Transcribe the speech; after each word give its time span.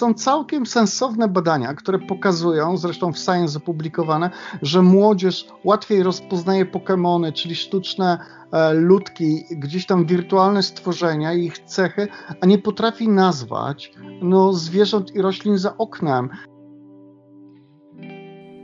są 0.00 0.14
całkiem 0.14 0.66
sensowne 0.66 1.28
badania, 1.28 1.74
które 1.74 1.98
pokazują, 1.98 2.76
zresztą 2.76 3.12
w 3.12 3.18
Science 3.18 3.58
opublikowane, 3.58 4.30
że 4.62 4.82
młodzież 4.82 5.46
łatwiej 5.64 6.02
rozpoznaje 6.02 6.66
Pokémony, 6.66 7.32
czyli 7.32 7.54
sztuczne 7.54 8.18
e, 8.52 8.72
ludki, 8.74 9.44
gdzieś 9.50 9.86
tam 9.86 10.06
wirtualne 10.06 10.62
stworzenia 10.62 11.34
i 11.34 11.44
ich 11.44 11.58
cechy, 11.58 12.08
a 12.40 12.46
nie 12.46 12.58
potrafi 12.58 13.08
nazwać 13.08 13.92
no, 14.22 14.52
zwierząt 14.52 15.14
i 15.14 15.22
roślin 15.22 15.58
za 15.58 15.76
oknem. 15.76 16.28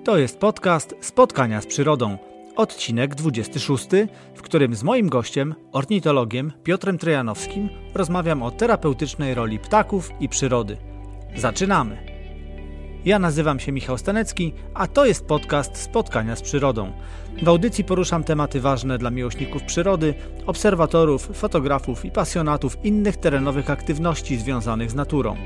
To 0.04 0.18
jest 0.18 0.38
podcast 0.38 0.94
Spotkania 1.00 1.60
z 1.60 1.66
Przyrodą. 1.66 2.18
Odcinek 2.56 3.14
26, 3.14 3.88
w 4.34 4.42
którym 4.42 4.74
z 4.74 4.82
moim 4.82 5.08
gościem, 5.08 5.54
ornitologiem 5.72 6.52
Piotrem 6.62 6.98
Trojanowskim, 6.98 7.68
rozmawiam 7.94 8.42
o 8.42 8.50
terapeutycznej 8.50 9.34
roli 9.34 9.58
ptaków 9.58 10.10
i 10.20 10.28
przyrody. 10.28 10.85
Zaczynamy! 11.34 11.98
Ja 13.04 13.18
nazywam 13.18 13.60
się 13.60 13.72
Michał 13.72 13.98
Stanecki, 13.98 14.52
a 14.74 14.86
to 14.86 15.06
jest 15.06 15.26
podcast 15.26 15.76
Spotkania 15.76 16.36
z 16.36 16.42
Przyrodą. 16.42 16.92
W 17.42 17.48
audycji 17.48 17.84
poruszam 17.84 18.24
tematy 18.24 18.60
ważne 18.60 18.98
dla 18.98 19.10
miłośników 19.10 19.62
przyrody, 19.62 20.14
obserwatorów, 20.46 21.30
fotografów 21.32 22.04
i 22.04 22.10
pasjonatów 22.10 22.84
innych 22.84 23.16
terenowych 23.16 23.70
aktywności 23.70 24.36
związanych 24.36 24.90
z 24.90 24.94
naturą. 24.94 25.36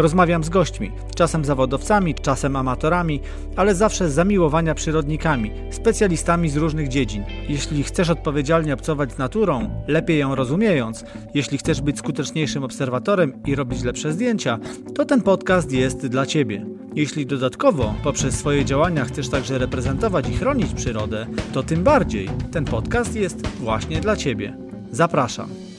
Rozmawiam 0.00 0.44
z 0.44 0.48
gośćmi, 0.48 0.92
czasem 1.14 1.44
zawodowcami, 1.44 2.14
czasem 2.14 2.56
amatorami, 2.56 3.20
ale 3.56 3.74
zawsze 3.74 4.10
z 4.10 4.14
zamiłowania 4.14 4.74
przyrodnikami, 4.74 5.50
specjalistami 5.70 6.48
z 6.48 6.56
różnych 6.56 6.88
dziedzin. 6.88 7.24
Jeśli 7.48 7.82
chcesz 7.82 8.10
odpowiedzialnie 8.10 8.74
obcować 8.74 9.12
z 9.12 9.18
naturą, 9.18 9.82
lepiej 9.86 10.18
ją 10.18 10.34
rozumiejąc, 10.34 11.04
jeśli 11.34 11.58
chcesz 11.58 11.80
być 11.80 11.98
skuteczniejszym 11.98 12.64
obserwatorem 12.64 13.42
i 13.46 13.54
robić 13.54 13.82
lepsze 13.82 14.12
zdjęcia, 14.12 14.58
to 14.94 15.04
ten 15.04 15.22
podcast 15.22 15.72
jest 15.72 16.06
dla 16.06 16.26
Ciebie. 16.26 16.66
Jeśli 16.94 17.26
dodatkowo 17.26 17.94
poprzez 18.02 18.34
swoje 18.34 18.64
działania 18.64 19.04
chcesz 19.04 19.28
także 19.28 19.58
reprezentować 19.58 20.28
i 20.28 20.36
chronić 20.36 20.74
przyrodę, 20.74 21.26
to 21.52 21.62
tym 21.62 21.82
bardziej 21.82 22.30
ten 22.52 22.64
podcast 22.64 23.16
jest 23.16 23.46
właśnie 23.46 24.00
dla 24.00 24.16
Ciebie. 24.16 24.56
Zapraszam. 24.92 25.69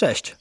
Cześć. 0.00 0.36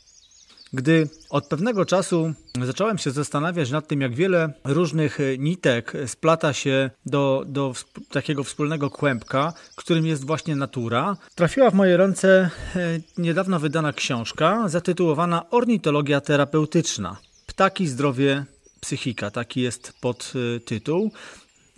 Gdy 0.74 1.10
od 1.30 1.48
pewnego 1.48 1.86
czasu 1.86 2.34
zacząłem 2.66 2.98
się 2.98 3.12
zastanawiać 3.12 3.72
nad 3.72 3.88
tym, 3.88 4.02
jak 4.02 4.16
wiele 4.16 4.54
różnych 4.64 5.20
nitek 5.38 5.94
splata 6.08 6.54
się 6.54 6.90
do, 7.06 7.44
do 7.48 7.74
takiego 8.12 8.44
wspólnego 8.44 8.90
kłębka, 8.90 9.54
którym 9.76 10.06
jest 10.06 10.26
właśnie 10.26 10.56
natura, 10.56 11.18
trafiła 11.36 11.72
w 11.72 11.74
moje 11.74 11.98
ręce 11.98 12.50
e, 12.76 12.80
niedawno 13.18 13.60
wydana 13.60 13.94
książka 13.94 14.70
zatytułowana 14.70 15.50
Ornitologia 15.50 16.22
terapeutyczna. 16.22 17.18
Ptaki, 17.48 17.88
zdrowie, 17.88 18.46
psychika. 18.82 19.32
Taki 19.32 19.62
jest 19.62 19.94
podtytuł. 20.02 21.12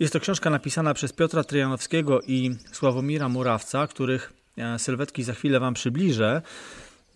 Jest 0.00 0.12
to 0.12 0.20
książka 0.20 0.50
napisana 0.50 0.94
przez 0.94 1.12
Piotra 1.12 1.44
Trojanowskiego 1.44 2.20
i 2.20 2.56
Sławomira 2.72 3.28
Murawca, 3.28 3.86
których 3.86 4.32
e, 4.58 4.78
sylwetki 4.78 5.22
za 5.22 5.34
chwilę 5.34 5.60
Wam 5.60 5.74
przybliżę. 5.74 6.42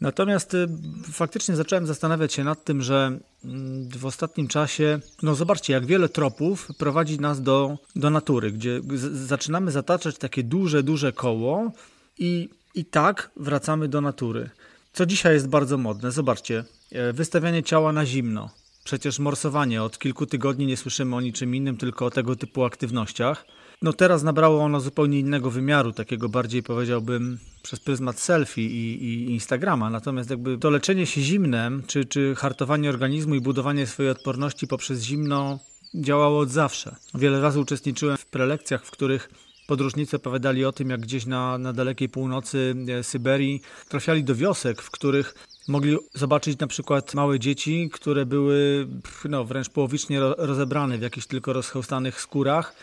Natomiast 0.01 0.55
y, 0.55 0.69
faktycznie 1.13 1.57
zacząłem 1.57 1.87
zastanawiać 1.87 2.33
się 2.33 2.45
nad 2.45 2.65
tym, 2.65 2.83
że 2.83 3.19
mm, 3.45 3.89
w 3.89 4.07
ostatnim 4.07 4.49
czasie, 4.49 5.01
no 5.23 5.35
zobaczcie, 5.35 5.73
jak 5.73 5.87
wiele 5.87 6.09
tropów 6.09 6.69
prowadzi 6.79 7.21
nas 7.21 7.43
do, 7.43 7.79
do 7.97 8.11
natury, 8.11 8.53
gdzie 8.53 8.81
zaczynamy 9.13 9.71
zataczać 9.71 10.19
takie 10.19 10.43
duże, 10.43 10.83
duże 10.83 11.13
koło 11.13 11.73
i, 12.19 12.49
i 12.75 12.85
tak 12.85 13.31
wracamy 13.37 13.89
do 13.89 14.01
natury. 14.01 14.51
Co 14.93 15.07
dzisiaj 15.07 15.35
jest 15.35 15.49
bardzo 15.49 15.79
modne. 15.79 16.13
Zobaczcie, 16.13 16.65
e, 16.93 17.13
wystawianie 17.13 17.63
ciała 17.63 17.93
na 17.93 18.07
zimno. 18.07 18.51
Przecież 18.85 19.19
morsowanie 19.19 19.83
od 19.83 19.99
kilku 19.99 20.27
tygodni 20.27 20.67
nie 20.67 20.77
słyszymy 20.77 21.17
o 21.17 21.21
niczym 21.21 21.55
innym, 21.55 21.77
tylko 21.77 22.07
o 22.07 22.11
tego 22.11 22.37
typu 22.37 22.65
aktywnościach. 22.65 23.45
No 23.83 23.93
teraz 23.93 24.23
nabrało 24.23 24.63
ono 24.63 24.81
zupełnie 24.81 25.21
innego 25.21 25.51
wymiaru, 25.51 25.93
takiego 25.93 26.29
bardziej 26.29 26.63
powiedziałbym 26.63 27.39
przez 27.63 27.81
pryzmat 27.81 28.21
selfie 28.21 28.67
i, 28.67 29.05
i, 29.05 29.31
Instagrama. 29.31 29.91
Natomiast 29.91 30.31
jakby 30.31 30.59
to 30.59 30.71
leczenie 30.71 31.07
się 31.07 31.21
zimnem, 31.21 31.83
czy, 31.87 32.05
czy 32.05 32.35
hartowanie 32.35 32.89
organizmu 32.89 33.35
i 33.35 33.41
budowanie 33.41 33.87
swojej 33.87 34.13
odporności 34.13 34.67
poprzez 34.67 35.03
zimno 35.03 35.59
działało 35.95 36.39
od 36.39 36.51
zawsze. 36.51 36.97
Wiele 37.15 37.41
razy 37.41 37.61
uczestniczyłem 37.61 38.17
w 38.17 38.27
prelekcjach, 38.27 38.87
w 38.87 38.91
których 38.91 39.31
podróżnicy 39.67 40.17
opowiadali 40.17 40.65
o 40.65 40.73
tym, 40.73 40.91
jak 40.91 41.01
gdzieś 41.01 41.27
na, 41.27 41.59
na 41.59 41.73
dalekiej 41.73 42.09
północy 42.09 42.75
e, 42.89 43.03
Syberii 43.03 43.63
trafiali 43.89 44.25
do 44.25 44.35
wiosek, 44.35 44.83
w 44.83 44.91
których 44.91 45.35
mogli 45.69 45.97
zobaczyć 46.15 46.59
na 46.59 46.67
przykład 46.67 47.15
małe 47.15 47.39
dzieci, 47.39 47.91
które 47.93 48.27
były 48.27 48.87
no, 49.25 49.45
wręcz 49.45 49.69
połowicznie 49.69 50.21
rozebrane 50.21 50.99
w 50.99 51.03
jakichś 51.03 51.27
tylko 51.27 51.53
rozchełstanych 51.53 52.21
skórach 52.21 52.75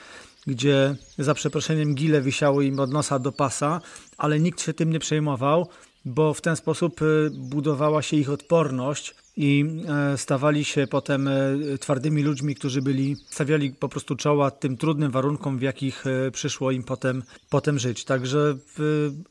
gdzie 0.48 0.96
za 1.18 1.34
przeproszeniem 1.34 1.96
gile 1.96 2.22
wisiały 2.22 2.66
im 2.66 2.80
od 2.80 2.92
nosa 2.92 3.20
do 3.20 3.32
pasa, 3.32 3.82
ale 4.18 4.40
nikt 4.40 4.62
się 4.62 4.74
tym 4.74 4.90
nie 4.90 5.00
przejmował, 5.00 5.68
bo 6.06 6.34
w 6.34 6.42
ten 6.42 6.56
sposób 6.56 7.02
y, 7.02 7.30
budowała 7.34 8.02
się 8.02 8.18
ich 8.18 8.30
odporność 8.30 9.16
i 9.38 9.66
e, 10.14 10.18
stawali 10.18 10.66
się 10.66 10.88
potem 10.88 11.28
e, 11.28 11.32
twardymi 11.80 12.24
ludźmi, 12.24 12.56
którzy 12.56 12.82
byli, 12.82 13.16
stawiali 13.30 13.72
po 13.72 13.90
prostu 13.90 14.16
czoła 14.16 14.52
tym 14.52 14.78
trudnym 14.78 15.12
warunkom, 15.12 15.58
w 15.58 15.62
jakich 15.62 16.08
e, 16.08 16.32
przyszło 16.32 16.72
im 16.72 16.84
potem, 16.84 17.24
potem 17.50 17.80
żyć. 17.80 18.06
Także 18.06 18.58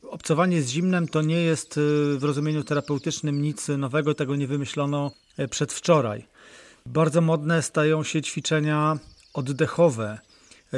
obcowanie 0.09 0.61
z 0.61 0.69
zimnem 0.69 1.07
to 1.07 1.21
nie 1.21 1.41
jest 1.41 1.79
w 2.17 2.23
rozumieniu 2.23 2.63
terapeutycznym 2.63 3.41
nic 3.41 3.67
nowego, 3.67 4.15
tego 4.15 4.35
nie 4.35 4.47
wymyślono 4.47 5.11
przedwczoraj. 5.49 6.25
Bardzo 6.85 7.21
modne 7.21 7.61
stają 7.61 8.03
się 8.03 8.21
ćwiczenia 8.21 8.99
oddechowe, 9.33 10.19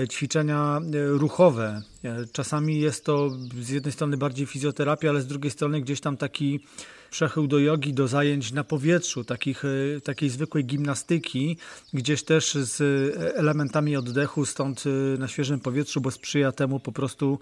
ćwiczenia 0.10 0.82
e, 0.94 1.08
ruchowe. 1.08 1.82
E, 2.04 2.26
czasami 2.32 2.80
jest 2.80 3.06
to 3.06 3.30
z 3.62 3.70
jednej 3.70 3.92
strony 3.94 4.18
bardziej 4.18 4.46
fizjoterapia, 4.46 5.10
ale 5.10 5.22
z 5.22 5.28
drugiej 5.28 5.52
strony 5.52 5.82
gdzieś 5.82 6.02
tam 6.02 6.18
taki 6.18 6.60
przechył 7.12 7.48
do 7.48 7.60
jogi, 7.60 7.94
do 7.94 8.08
zajęć 8.08 8.52
na 8.52 8.64
powietrzu, 8.64 9.24
takich, 9.24 9.64
takiej 10.04 10.30
zwykłej 10.30 10.66
gimnastyki, 10.66 11.58
gdzieś 11.94 12.24
też 12.24 12.54
z 12.54 12.82
elementami 13.36 13.96
oddechu, 13.96 14.46
stąd 14.46 14.84
na 15.18 15.28
świeżym 15.28 15.60
powietrzu, 15.60 16.02
bo 16.02 16.12
sprzyja 16.12 16.52
temu 16.52 16.80
po 16.80 16.92
prostu 16.92 17.40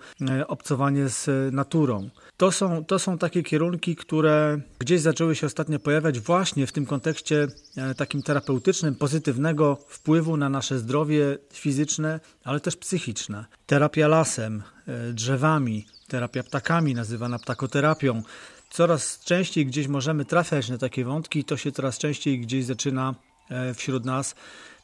obcowanie 0.48 1.10
z 1.10 1.54
naturą. 1.54 2.10
To 2.38 2.52
są, 2.52 2.86
to 2.86 3.00
są 3.00 3.18
takie 3.18 3.44
kierunki, 3.44 3.96
które 3.96 4.62
gdzieś 4.80 5.02
zaczęły 5.02 5.36
się 5.36 5.48
ostatnio 5.48 5.80
pojawiać 5.80 6.20
właśnie 6.20 6.68
w 6.68 6.72
tym 6.72 6.86
kontekście 6.86 7.48
e, 7.78 7.96
takim 7.96 8.22
terapeutycznym, 8.22 8.96
pozytywnego 8.96 9.78
wpływu 9.88 10.38
na 10.38 10.50
nasze 10.50 10.80
zdrowie 10.80 11.38
fizyczne, 11.54 12.20
ale 12.44 12.60
też 12.60 12.76
psychiczne. 12.76 13.46
Terapia 13.66 14.08
lasem, 14.08 14.64
e, 14.88 15.14
drzewami, 15.14 15.86
terapia 16.08 16.44
ptakami, 16.44 16.94
nazywana 16.94 17.40
ptakoterapią. 17.40 18.24
Coraz 18.70 19.20
częściej 19.20 19.66
gdzieś 19.66 19.88
możemy 19.88 20.26
trafiać 20.26 20.70
na 20.70 20.78
takie 20.78 21.06
wątki, 21.06 21.44
to 21.44 21.58
się 21.58 21.72
coraz 21.72 21.98
częściej 21.98 22.40
gdzieś 22.40 22.66
zaczyna 22.66 23.16
e, 23.50 23.74
wśród 23.74 24.06
nas 24.06 24.36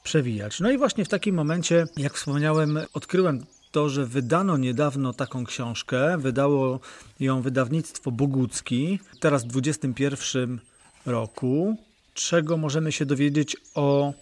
przewijać. 0.03 0.59
No 0.59 0.71
i 0.71 0.77
właśnie 0.77 1.05
w 1.05 1.09
takim 1.09 1.35
momencie, 1.35 1.87
jak 1.97 2.13
wspomniałem, 2.13 2.79
odkryłem 2.93 3.45
to, 3.71 3.89
że 3.89 4.05
wydano 4.05 4.57
niedawno 4.57 5.13
taką 5.13 5.45
książkę, 5.45 6.17
wydało 6.17 6.79
ją 7.19 7.41
wydawnictwo 7.41 8.11
Bogucki, 8.11 8.99
teraz 9.19 9.43
w 9.43 9.47
2021 9.47 10.59
roku, 11.05 11.77
czego 12.13 12.57
możemy 12.57 12.91
się 12.91 13.05
dowiedzieć 13.05 13.57
o 13.75 14.13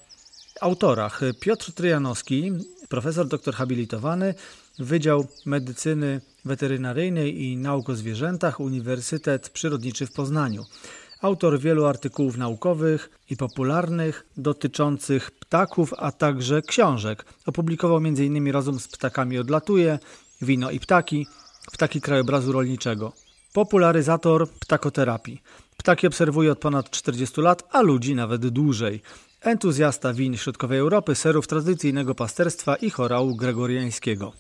autorach. 0.62 1.22
Piotr 1.40 1.72
Tryjanowski, 1.72 2.52
profesor 2.90 3.28
doktor 3.28 3.54
habilitowany, 3.54 4.34
Wydział 4.80 5.28
Medycyny 5.46 6.22
Weterynaryjnej 6.46 7.44
i 7.44 7.58
Nauk 7.58 7.90
o 7.90 7.96
Zwierzętach, 7.96 8.60
Uniwersytet 8.60 9.50
Przyrodniczy 9.50 10.06
w 10.06 10.12
Poznaniu. 10.12 10.66
Autor 11.22 11.60
wielu 11.60 11.86
artykułów 11.86 12.38
naukowych 12.38 13.10
i 13.30 13.38
popularnych 13.38 14.26
dotyczących 14.38 15.32
ptaków, 15.32 15.94
a 15.98 16.12
także 16.12 16.62
książek. 16.62 17.26
Opublikował 17.46 17.98
m.in. 17.98 18.52
Rozum 18.52 18.80
z 18.80 18.88
ptakami 18.88 19.38
odlatuje, 19.38 20.00
Wino 20.42 20.72
i 20.72 20.80
ptaki, 20.80 21.28
Ptaki 21.72 22.02
krajobrazu 22.02 22.52
rolniczego. 22.52 23.14
Popularyzator 23.54 24.50
ptakoterapii. 24.50 25.42
Ptaki 25.78 26.08
obserwuje 26.08 26.52
od 26.52 26.60
ponad 26.60 26.90
40 26.90 27.42
lat, 27.42 27.64
a 27.72 27.82
ludzi 27.82 28.16
nawet 28.16 28.48
dłużej. 28.48 29.02
Entuzjasta 29.42 30.14
win 30.14 30.38
środkowej 30.38 30.80
Europy, 30.80 31.16
serów 31.16 31.48
tradycyjnego 31.48 32.16
pasterstwa 32.16 32.76
i 32.76 32.90
chorału 32.90 33.36
gregoriańskiego. 33.36 34.34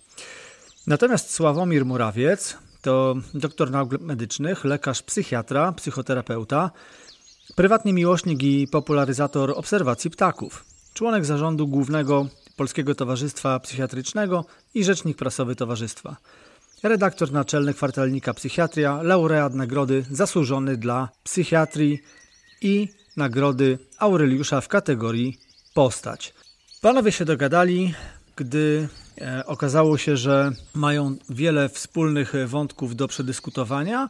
Natomiast 0.88 1.34
Sławomir 1.34 1.86
Murawiec 1.86 2.58
to 2.82 3.16
doktor 3.34 3.72
nauk 3.72 4.02
medycznych, 4.02 4.66
lekarz 4.66 5.02
psychiatra, 5.02 5.72
psychoterapeuta, 5.72 6.72
prywatny 7.56 7.94
miłośnik 7.94 8.44
i 8.44 8.68
popularyzator 8.68 9.54
obserwacji 9.56 10.10
ptaków, 10.10 10.66
członek 10.94 11.26
zarządu 11.26 11.68
głównego 11.68 12.28
Polskiego 12.56 12.96
Towarzystwa 12.96 13.60
Psychiatrycznego 13.60 14.46
i 14.74 14.84
rzecznik 14.84 15.18
prasowy 15.18 15.56
towarzystwa. 15.56 16.16
redaktor 16.84 17.32
naczelny 17.32 17.74
kwartalnika 17.74 18.34
Psychiatria, 18.34 19.02
laureat 19.02 19.54
nagrody 19.54 20.06
zasłużony 20.12 20.78
dla 20.78 21.10
psychiatrii 21.24 22.00
i 22.62 22.88
nagrody 23.18 23.80
Aureliusza 23.98 24.62
w 24.62 24.68
kategorii 24.68 25.38
postać. 25.74 26.34
Panowie 26.82 27.12
się 27.12 27.26
dogadali, 27.26 27.94
gdy 28.36 28.88
okazało 29.46 29.98
się, 29.98 30.18
że 30.18 30.52
mają 30.74 31.16
wiele 31.30 31.70
wspólnych 31.70 32.34
wątków 32.48 32.96
do 32.96 33.08
przedyskutowania 33.08 34.10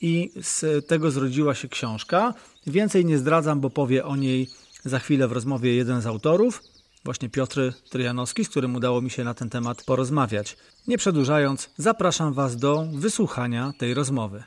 i 0.00 0.32
z 0.42 0.86
tego 0.86 1.10
zrodziła 1.10 1.54
się 1.54 1.68
książka. 1.68 2.34
Więcej 2.66 3.04
nie 3.04 3.18
zdradzam, 3.18 3.60
bo 3.60 3.70
powie 3.70 4.04
o 4.04 4.16
niej 4.16 4.48
za 4.84 4.98
chwilę 4.98 5.28
w 5.28 5.32
rozmowie 5.32 5.74
jeden 5.74 6.00
z 6.00 6.06
autorów, 6.06 6.62
właśnie 7.04 7.28
Piotr 7.28 7.72
Tryjanowski, 7.90 8.44
z 8.44 8.48
którym 8.48 8.76
udało 8.76 9.00
mi 9.00 9.10
się 9.10 9.24
na 9.24 9.34
ten 9.34 9.50
temat 9.50 9.84
porozmawiać. 9.84 10.56
Nie 10.86 10.98
przedłużając, 10.98 11.70
zapraszam 11.76 12.32
Was 12.32 12.56
do 12.56 12.86
wysłuchania 12.92 13.72
tej 13.78 13.94
rozmowy. 13.94 14.44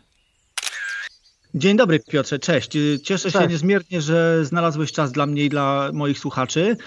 Dzień 1.53 1.77
dobry 1.77 1.99
Piotrze, 1.99 2.39
cześć. 2.39 2.71
Cieszę 3.03 3.31
cześć. 3.31 3.37
się 3.37 3.47
niezmiernie, 3.47 4.01
że 4.01 4.45
znalazłeś 4.45 4.91
czas 4.91 5.11
dla 5.11 5.25
mnie 5.25 5.45
i 5.45 5.49
dla 5.49 5.89
moich 5.93 6.19
słuchaczy. 6.19 6.77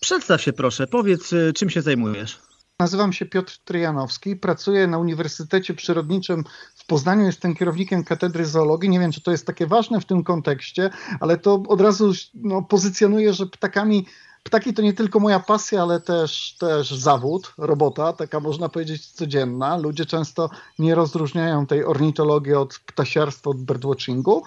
Przedstaw 0.00 0.42
się 0.42 0.52
proszę, 0.52 0.86
powiedz 0.86 1.34
czym 1.54 1.70
się 1.70 1.82
zajmujesz. 1.82 2.38
Nazywam 2.80 3.12
się 3.12 3.26
Piotr 3.26 3.58
Tryjanowski, 3.64 4.36
pracuję 4.36 4.86
na 4.86 4.98
Uniwersytecie 4.98 5.74
Przyrodniczym 5.74 6.44
w 6.74 6.86
Poznaniu, 6.86 7.26
jestem 7.26 7.54
kierownikiem 7.54 8.04
Katedry 8.04 8.46
Zoologii. 8.46 8.90
Nie 8.90 9.00
wiem, 9.00 9.12
czy 9.12 9.22
to 9.22 9.30
jest 9.30 9.46
takie 9.46 9.66
ważne 9.66 10.00
w 10.00 10.04
tym 10.04 10.24
kontekście, 10.24 10.90
ale 11.20 11.38
to 11.38 11.62
od 11.68 11.80
razu 11.80 12.12
no, 12.34 12.62
pozycjonuje, 12.62 13.32
że 13.32 13.46
ptakami 13.46 14.06
Ptaki 14.44 14.74
to 14.74 14.82
nie 14.82 14.92
tylko 14.92 15.20
moja 15.20 15.40
pasja, 15.40 15.82
ale 15.82 16.00
też, 16.00 16.56
też 16.58 16.90
zawód, 16.90 17.54
robota, 17.58 18.12
taka 18.12 18.40
można 18.40 18.68
powiedzieć 18.68 19.06
codzienna. 19.06 19.76
Ludzie 19.76 20.06
często 20.06 20.50
nie 20.78 20.94
rozróżniają 20.94 21.66
tej 21.66 21.84
ornitologii 21.84 22.54
od 22.54 22.78
ptasiarstwa, 22.78 23.50
od 23.50 23.56
birdwatchingu. 23.56 24.42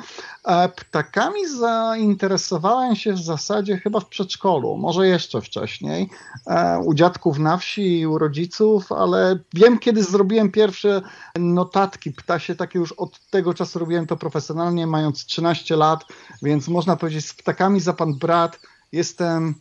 E, 0.45 0.69
ptakami 0.69 1.47
zainteresowałem 1.47 2.95
się 2.95 3.13
w 3.13 3.19
zasadzie 3.19 3.77
chyba 3.77 3.99
w 3.99 4.05
przedszkolu, 4.05 4.77
może 4.77 5.07
jeszcze 5.07 5.41
wcześniej, 5.41 6.09
e, 6.47 6.79
u 6.79 6.93
dziadków 6.93 7.39
na 7.39 7.57
wsi 7.57 7.99
i 7.99 8.07
u 8.07 8.17
rodziców, 8.17 8.91
ale 8.91 9.39
wiem, 9.53 9.79
kiedy 9.79 10.03
zrobiłem 10.03 10.51
pierwsze 10.51 11.01
notatki 11.39 12.11
ptasie, 12.11 12.55
takie 12.55 12.79
już 12.79 12.91
od 12.91 13.19
tego 13.29 13.53
czasu 13.53 13.79
robiłem 13.79 14.07
to 14.07 14.17
profesjonalnie, 14.17 14.87
mając 14.87 15.25
13 15.25 15.75
lat, 15.75 16.05
więc 16.41 16.67
można 16.67 16.95
powiedzieć 16.95 17.25
z 17.25 17.33
ptakami 17.33 17.79
za 17.79 17.93
pan 17.93 18.13
brat 18.13 18.59
jestem 18.91 19.55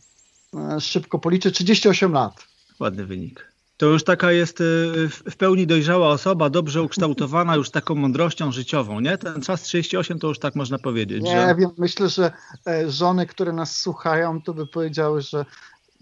szybko 0.80 1.18
policzę, 1.18 1.50
38 1.50 2.12
lat. 2.12 2.44
Ładny 2.80 3.06
wynik. 3.06 3.56
To 3.76 3.86
już 3.86 4.04
taka 4.04 4.32
jest 4.32 4.60
e, 4.60 4.64
w 5.08 5.36
pełni 5.38 5.66
dojrzała 5.66 6.08
osoba, 6.08 6.50
dobrze 6.50 6.82
ukształtowana, 6.82 7.56
już 7.56 7.70
taką 7.70 7.94
mądrością 7.94 8.52
życiową, 8.52 9.00
nie? 9.00 9.18
Ten 9.18 9.42
czas 9.42 9.62
38 9.62 10.18
to 10.18 10.28
już 10.28 10.38
tak 10.38 10.54
można 10.54 10.78
powiedzieć. 10.78 11.22
Nie 11.22 11.46
że... 11.46 11.54
wiem, 11.54 11.70
myślę, 11.78 12.08
że 12.08 12.32
e, 12.66 12.90
żony, 12.90 13.26
które 13.26 13.52
nas 13.52 13.76
słuchają, 13.80 14.42
to 14.42 14.54
by 14.54 14.66
powiedziały, 14.66 15.22
że 15.22 15.44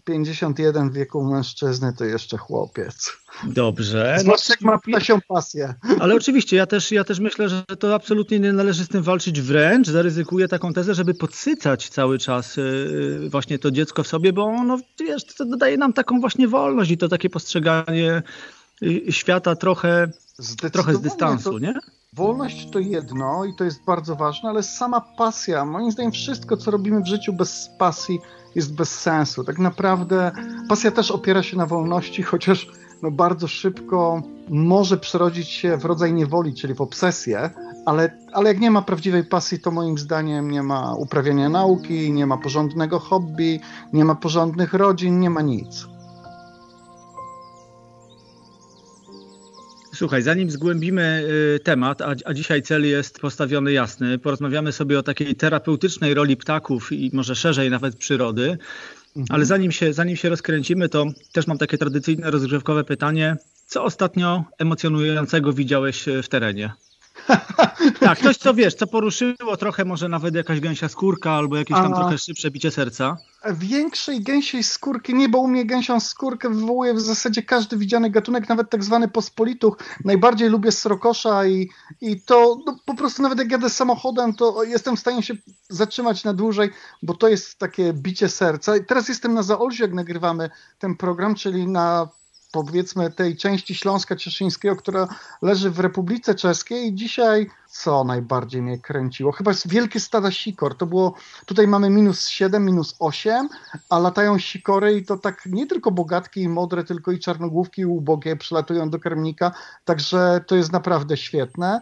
51 0.05 0.91
w 0.91 0.93
wieku 0.93 1.25
mężczyzny 1.25 1.93
to 1.99 2.05
jeszcze 2.05 2.39
chłopiec. 2.39 3.13
Dobrze. 3.45 4.17
Zwłaszcza 4.21 4.53
jak 4.53 4.61
ma 4.61 4.79
ptasią 4.79 5.19
pasję. 5.29 5.75
Ale 6.01 6.15
oczywiście, 6.15 6.57
ja 6.57 6.67
też, 6.67 6.93
ja 6.93 7.05
też 7.05 7.21
myślę, 7.21 7.49
że 7.49 7.63
to 7.79 7.95
absolutnie 7.95 8.41
nie 8.41 8.53
należy 8.53 8.85
z 8.85 8.89
tym 8.89 9.03
walczyć 9.03 9.41
wręcz. 9.41 9.89
Zaryzykuję 9.89 10.49
taką 10.49 10.73
tezę, 10.73 10.95
żeby 10.95 11.15
podsycać 11.15 11.89
cały 11.89 12.19
czas 12.19 12.59
y, 12.59 13.29
właśnie 13.31 13.59
to 13.59 13.71
dziecko 13.71 14.03
w 14.03 14.07
sobie, 14.09 14.33
bo 14.33 14.45
ono, 14.45 14.79
wiesz, 15.01 15.25
to 15.25 15.45
daje 15.45 15.77
nam 15.77 15.93
taką 15.93 16.21
właśnie 16.21 16.49
wolność 16.49 16.91
i 16.91 16.99
to 16.99 17.09
takie 17.09 17.31
postrzeganie 17.31 18.23
y, 18.83 19.13
świata 19.13 19.57
trochę, 19.57 20.09
trochę 20.73 20.95
z 20.95 21.01
dystansu, 21.01 21.53
to... 21.53 21.59
nie? 21.59 21.75
Wolność 22.15 22.71
to 22.71 22.79
jedno 22.79 23.45
i 23.45 23.55
to 23.55 23.65
jest 23.65 23.85
bardzo 23.85 24.17
ważne, 24.17 24.49
ale 24.51 24.63
sama 24.63 25.01
pasja, 25.01 25.65
moim 25.65 25.91
zdaniem 25.91 26.13
wszystko, 26.13 26.57
co 26.57 26.71
robimy 26.71 27.01
w 27.01 27.07
życiu 27.07 27.33
bez 27.33 27.71
pasji 27.79 28.21
jest 28.55 28.75
bez 28.75 29.01
sensu. 29.01 29.45
Tak 29.45 29.59
naprawdę 29.59 30.33
pasja 30.69 30.91
też 30.91 31.11
opiera 31.11 31.43
się 31.43 31.57
na 31.57 31.67
wolności, 31.67 32.23
chociaż 32.33 32.71
no 33.03 33.11
bardzo 33.11 33.49
szybko 33.49 34.23
może 34.49 34.97
przerodzić 34.97 35.49
się 35.49 35.77
w 35.77 35.85
rodzaj 35.85 36.13
niewoli, 36.13 36.55
czyli 36.55 36.75
w 36.75 36.81
obsesję, 36.81 37.51
ale, 37.87 38.19
ale 38.33 38.49
jak 38.49 38.61
nie 38.61 38.71
ma 38.71 38.83
prawdziwej 38.83 39.25
pasji, 39.25 39.61
to 39.61 39.71
moim 39.71 39.99
zdaniem 39.99 40.51
nie 40.51 40.63
ma 40.63 40.95
uprawiania 40.95 41.49
nauki, 41.49 42.13
nie 42.13 42.27
ma 42.27 42.39
porządnego 42.39 42.99
hobby, 42.99 43.61
nie 43.93 44.05
ma 44.05 44.15
porządnych 44.15 44.75
rodzin, 44.75 45.21
nie 45.21 45.31
ma 45.31 45.43
nic. 45.43 45.94
Słuchaj, 50.05 50.23
zanim 50.23 50.51
zgłębimy 50.51 51.25
y, 51.57 51.61
temat, 51.61 52.03
a, 52.03 52.15
a, 52.25 52.35
dzisiaj 52.35 52.63
cel 52.63 52.87
jest 52.89 53.21
postawiony 53.21 53.73
jasny, 53.73 54.19
porozmawiamy 54.19 54.73
sobie 54.73 54.99
o 54.99 55.03
takiej 55.03 55.35
terapeutycznej 55.35 56.15
roli 56.15 56.37
ptaków 56.37 56.93
i 56.93 57.11
może 57.13 57.35
szerzej 57.35 57.71
nawet 57.71 57.97
przyrody. 57.97 58.59
Mhm. 59.17 59.27
Ale 59.31 59.45
zanim 59.45 59.73
się, 59.73 59.93
zanim 59.93 60.17
się 60.17 60.29
rozkręcimy, 60.29 60.89
to 60.89 61.07
też 61.33 61.47
mam 61.47 61.59
takie 61.59 61.79
tradycyjne, 61.79 62.31
rozgrzewkowe 62.31 62.85
pytanie. 62.85 63.37
Co 63.67 63.85
ostatnio 63.85 64.45
emocjonującego 64.59 65.53
widziałeś 65.53 66.05
w 66.23 66.29
terenie? 66.29 66.73
Tak, 68.01 68.19
coś 68.19 68.37
co 68.37 68.55
wiesz, 68.55 68.75
co 68.75 68.87
poruszyło 68.87 69.57
trochę 69.57 69.85
może 69.85 70.09
nawet 70.09 70.35
jakaś 70.35 70.61
gęsia 70.61 70.89
skórka 70.89 71.33
albo 71.33 71.57
jakieś 71.57 71.77
tam 71.77 71.93
A... 71.93 71.97
trochę 71.97 72.19
szybsze 72.19 72.51
bicie 72.51 72.71
serca. 72.71 73.17
Większej 73.53 74.23
gęsiej 74.23 74.63
skórki 74.63 75.15
nie, 75.15 75.29
bo 75.29 75.39
u 75.39 75.49
mnie 75.49 75.67
gęsią 75.67 76.01
skórkę 76.01 76.49
wywołuje 76.49 76.95
w 76.95 77.01
zasadzie 77.01 77.43
każdy 77.43 77.77
widziany 77.77 78.11
gatunek, 78.11 78.49
nawet 78.49 78.71
tak 78.71 78.85
zwany 78.85 79.09
pospolituch. 79.09 79.79
Najbardziej 80.05 80.49
lubię 80.49 80.73
srokosza 80.73 81.47
i, 81.47 81.71
i 82.01 82.21
to 82.21 82.59
no, 82.67 82.79
po 82.85 82.95
prostu 82.95 83.23
nawet 83.23 83.39
jak 83.39 83.51
jadę 83.51 83.71
samochodem, 83.71 84.35
to 84.35 84.65
jestem 84.65 84.97
w 84.97 85.01
stanie 85.01 85.23
się 85.23 85.35
zatrzymać 85.69 86.25
na 86.25 86.35
dłużej, 86.35 86.71
bo 87.03 87.15
to 87.15 87.29
jest 87.29 87.59
takie 87.59 87.93
bicie 87.93 88.29
serca. 88.29 88.77
I 88.77 88.85
teraz 88.85 89.09
jestem 89.09 89.35
na 89.35 89.43
Zaolziu, 89.43 89.83
jak 89.83 89.95
nagrywamy 89.95 90.51
ten 90.79 90.97
program, 90.97 91.35
czyli 91.35 91.67
na 91.67 92.09
powiedzmy 92.55 93.11
tej 93.11 93.37
części 93.37 93.75
Śląska 93.75 94.17
Cieszyńskiego, 94.17 94.77
która 94.77 95.09
leży 95.43 95.71
w 95.71 95.81
Republice 95.81 96.35
Czeskiej 96.35 96.87
i 96.87 96.95
dzisiaj 96.95 97.51
co 97.69 98.05
najbardziej 98.05 98.63
mnie 98.63 98.79
kręciło? 98.79 99.33
Chyba 99.33 99.51
jest 99.51 99.69
wielkie 99.69 100.01
stada 100.01 100.31
sikor. 100.31 100.77
To 100.77 100.87
było, 100.87 101.15
tutaj 101.47 101.69
mamy 101.69 101.91
minus 101.91 102.29
7, 102.29 102.65
minus 102.65 102.97
8, 102.99 103.49
a 103.89 103.99
latają 103.99 104.39
sikory 104.39 104.97
i 104.97 105.05
to 105.05 105.19
tak 105.19 105.47
nie 105.47 105.67
tylko 105.67 105.91
bogatki 105.91 106.41
i 106.41 106.49
modre, 106.49 106.85
tylko 106.85 107.13
i 107.13 107.19
czarnogłówki 107.19 107.83
i 107.83 107.87
ubogie 107.87 108.37
przylatują 108.37 108.91
do 108.91 108.99
Kremnika, 108.99 109.53
także 109.85 110.41
to 110.47 110.57
jest 110.57 110.73
naprawdę 110.73 111.17
świetne. 111.17 111.81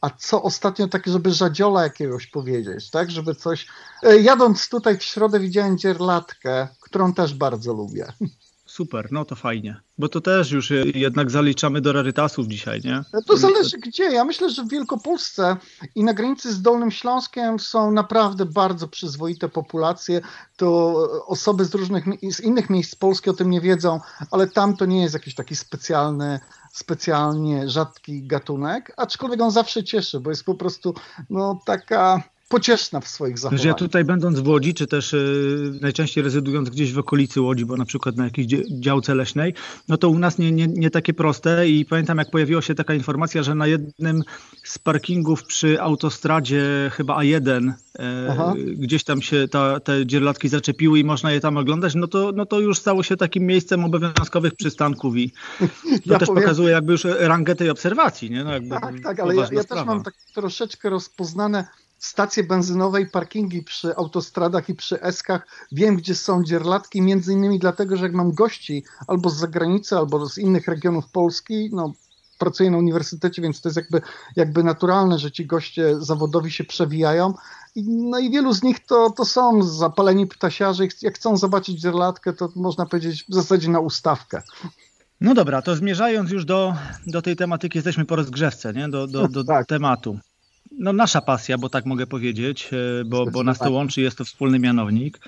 A 0.00 0.10
co 0.10 0.42
ostatnio 0.42 0.88
takie, 0.88 1.10
żeby 1.10 1.30
żadziola 1.32 1.82
jakiegoś 1.82 2.26
powiedzieć, 2.26 2.90
tak? 2.90 3.10
Żeby 3.10 3.34
coś... 3.34 3.66
E, 4.02 4.16
jadąc 4.18 4.68
tutaj 4.68 4.98
w 4.98 5.02
środę 5.02 5.40
widziałem 5.40 5.78
dzierlatkę, 5.78 6.68
którą 6.80 7.12
też 7.12 7.34
bardzo 7.34 7.72
lubię. 7.72 8.06
Super, 8.76 9.08
no 9.12 9.24
to 9.24 9.36
fajnie. 9.36 9.80
Bo 9.98 10.08
to 10.08 10.20
też 10.20 10.50
już 10.50 10.72
jednak 10.94 11.30
zaliczamy 11.30 11.80
do 11.80 11.92
rarytasów 11.92 12.46
dzisiaj, 12.46 12.80
nie? 12.84 13.02
To 13.26 13.36
zależy 13.36 13.78
gdzie. 13.78 14.04
Ja 14.04 14.24
myślę, 14.24 14.50
że 14.50 14.64
w 14.64 14.68
Wielkopolsce 14.68 15.56
i 15.94 16.04
na 16.04 16.14
granicy 16.14 16.52
z 16.52 16.62
Dolnym 16.62 16.90
Śląskiem 16.90 17.58
są 17.58 17.90
naprawdę 17.90 18.46
bardzo 18.46 18.88
przyzwoite 18.88 19.48
populacje. 19.48 20.20
To 20.56 20.94
osoby 21.26 21.64
z 21.64 21.74
różnych, 21.74 22.04
z 22.32 22.40
innych 22.40 22.70
miejsc 22.70 22.94
Polski 22.94 23.30
o 23.30 23.34
tym 23.34 23.50
nie 23.50 23.60
wiedzą, 23.60 24.00
ale 24.30 24.46
tam 24.46 24.76
to 24.76 24.86
nie 24.86 25.02
jest 25.02 25.14
jakiś 25.14 25.34
taki 25.34 25.56
specjalny, 25.56 26.40
specjalnie 26.72 27.68
rzadki 27.68 28.26
gatunek, 28.26 28.92
aczkolwiek 28.96 29.40
on 29.40 29.50
zawsze 29.50 29.84
cieszy, 29.84 30.20
bo 30.20 30.30
jest 30.30 30.44
po 30.44 30.54
prostu 30.54 30.94
no 31.30 31.60
taka 31.66 32.22
pocieszna 32.48 33.00
w 33.00 33.08
swoich 33.08 33.38
zachowaniach. 33.38 33.64
ja 33.64 33.74
tutaj 33.74 34.04
będąc 34.04 34.40
w 34.40 34.48
Łodzi, 34.48 34.74
czy 34.74 34.86
też 34.86 35.12
y, 35.12 35.78
najczęściej 35.80 36.24
rezydując 36.24 36.70
gdzieś 36.70 36.92
w 36.92 36.98
okolicy 36.98 37.40
Łodzi, 37.40 37.64
bo 37.64 37.76
na 37.76 37.84
przykład 37.84 38.16
na 38.16 38.24
jakiejś 38.24 38.46
działce 38.70 39.14
leśnej, 39.14 39.54
no 39.88 39.96
to 39.96 40.08
u 40.08 40.18
nas 40.18 40.38
nie, 40.38 40.52
nie, 40.52 40.66
nie 40.66 40.90
takie 40.90 41.14
proste 41.14 41.68
i 41.68 41.84
pamiętam 41.84 42.18
jak 42.18 42.30
pojawiła 42.30 42.62
się 42.62 42.74
taka 42.74 42.94
informacja, 42.94 43.42
że 43.42 43.54
na 43.54 43.66
jednym 43.66 44.22
z 44.64 44.78
parkingów 44.78 45.44
przy 45.44 45.80
autostradzie 45.80 46.90
chyba 46.92 47.18
A1 47.18 47.72
y, 47.72 48.76
gdzieś 48.76 49.04
tam 49.04 49.22
się 49.22 49.48
ta, 49.48 49.80
te 49.80 50.06
dzierlatki 50.06 50.48
zaczepiły 50.48 50.98
i 50.98 51.04
można 51.04 51.32
je 51.32 51.40
tam 51.40 51.56
oglądać, 51.56 51.94
no 51.94 52.06
to, 52.06 52.32
no 52.34 52.46
to 52.46 52.60
już 52.60 52.78
stało 52.78 53.02
się 53.02 53.16
takim 53.16 53.46
miejscem 53.46 53.84
obowiązkowych 53.84 54.54
przystanków 54.54 55.16
i 55.16 55.32
to 56.06 56.12
ja 56.12 56.18
też 56.18 56.28
powiem... 56.28 56.42
pokazuje 56.42 56.70
jakby 56.70 56.92
już 56.92 57.04
rangę 57.04 57.54
tej 57.54 57.70
obserwacji. 57.70 58.30
Nie? 58.30 58.44
No 58.44 58.80
tak, 58.80 59.00
tak, 59.00 59.20
ale 59.20 59.36
ja, 59.36 59.48
ja 59.52 59.64
też 59.64 59.84
mam 59.86 60.02
tak 60.02 60.14
troszeczkę 60.34 60.90
rozpoznane 60.90 61.66
stacje 61.98 62.44
benzynowe 62.44 63.00
i 63.00 63.06
parkingi 63.06 63.62
przy 63.62 63.96
autostradach 63.96 64.68
i 64.68 64.74
przy 64.74 65.02
eskach. 65.02 65.46
Wiem, 65.72 65.96
gdzie 65.96 66.14
są 66.14 66.44
dzierlatki, 66.44 67.02
między 67.02 67.32
innymi 67.32 67.58
dlatego, 67.58 67.96
że 67.96 68.02
jak 68.02 68.14
mam 68.14 68.32
gości 68.32 68.84
albo 69.06 69.30
z 69.30 69.36
zagranicy, 69.36 69.96
albo 69.96 70.28
z 70.28 70.38
innych 70.38 70.68
regionów 70.68 71.10
Polski, 71.12 71.70
no 71.72 71.92
pracuję 72.38 72.70
na 72.70 72.78
uniwersytecie, 72.78 73.42
więc 73.42 73.60
to 73.60 73.68
jest 73.68 73.76
jakby, 73.76 74.00
jakby 74.36 74.64
naturalne, 74.64 75.18
że 75.18 75.32
ci 75.32 75.46
goście 75.46 76.00
zawodowi 76.00 76.50
się 76.50 76.64
przewijają. 76.64 77.34
No 77.86 78.18
i 78.18 78.30
wielu 78.30 78.52
z 78.52 78.62
nich 78.62 78.86
to, 78.86 79.10
to 79.10 79.24
są 79.24 79.62
zapaleni 79.62 80.26
ptasiarze. 80.26 80.84
Jak 81.02 81.14
chcą 81.14 81.36
zobaczyć 81.36 81.80
dzierlatkę, 81.80 82.32
to 82.32 82.48
można 82.56 82.86
powiedzieć 82.86 83.24
w 83.28 83.34
zasadzie 83.34 83.70
na 83.70 83.80
ustawkę. 83.80 84.42
No 85.20 85.34
dobra, 85.34 85.62
to 85.62 85.76
zmierzając 85.76 86.30
już 86.30 86.44
do, 86.44 86.74
do 87.06 87.22
tej 87.22 87.36
tematyki, 87.36 87.78
jesteśmy 87.78 88.04
po 88.04 88.16
rozgrzewce, 88.16 88.72
nie? 88.72 88.88
do, 88.88 89.06
do, 89.06 89.28
do 89.28 89.44
tak. 89.44 89.66
tematu. 89.66 90.18
No 90.78 90.92
nasza 90.92 91.20
pasja, 91.20 91.58
bo 91.58 91.68
tak 91.68 91.86
mogę 91.86 92.06
powiedzieć, 92.06 92.70
e, 92.72 93.04
bo, 93.04 93.26
bo 93.26 93.42
nas 93.42 93.58
to 93.58 93.70
łączy, 93.70 94.00
jest 94.00 94.18
to 94.18 94.24
wspólny 94.24 94.58
mianownik. 94.58 95.20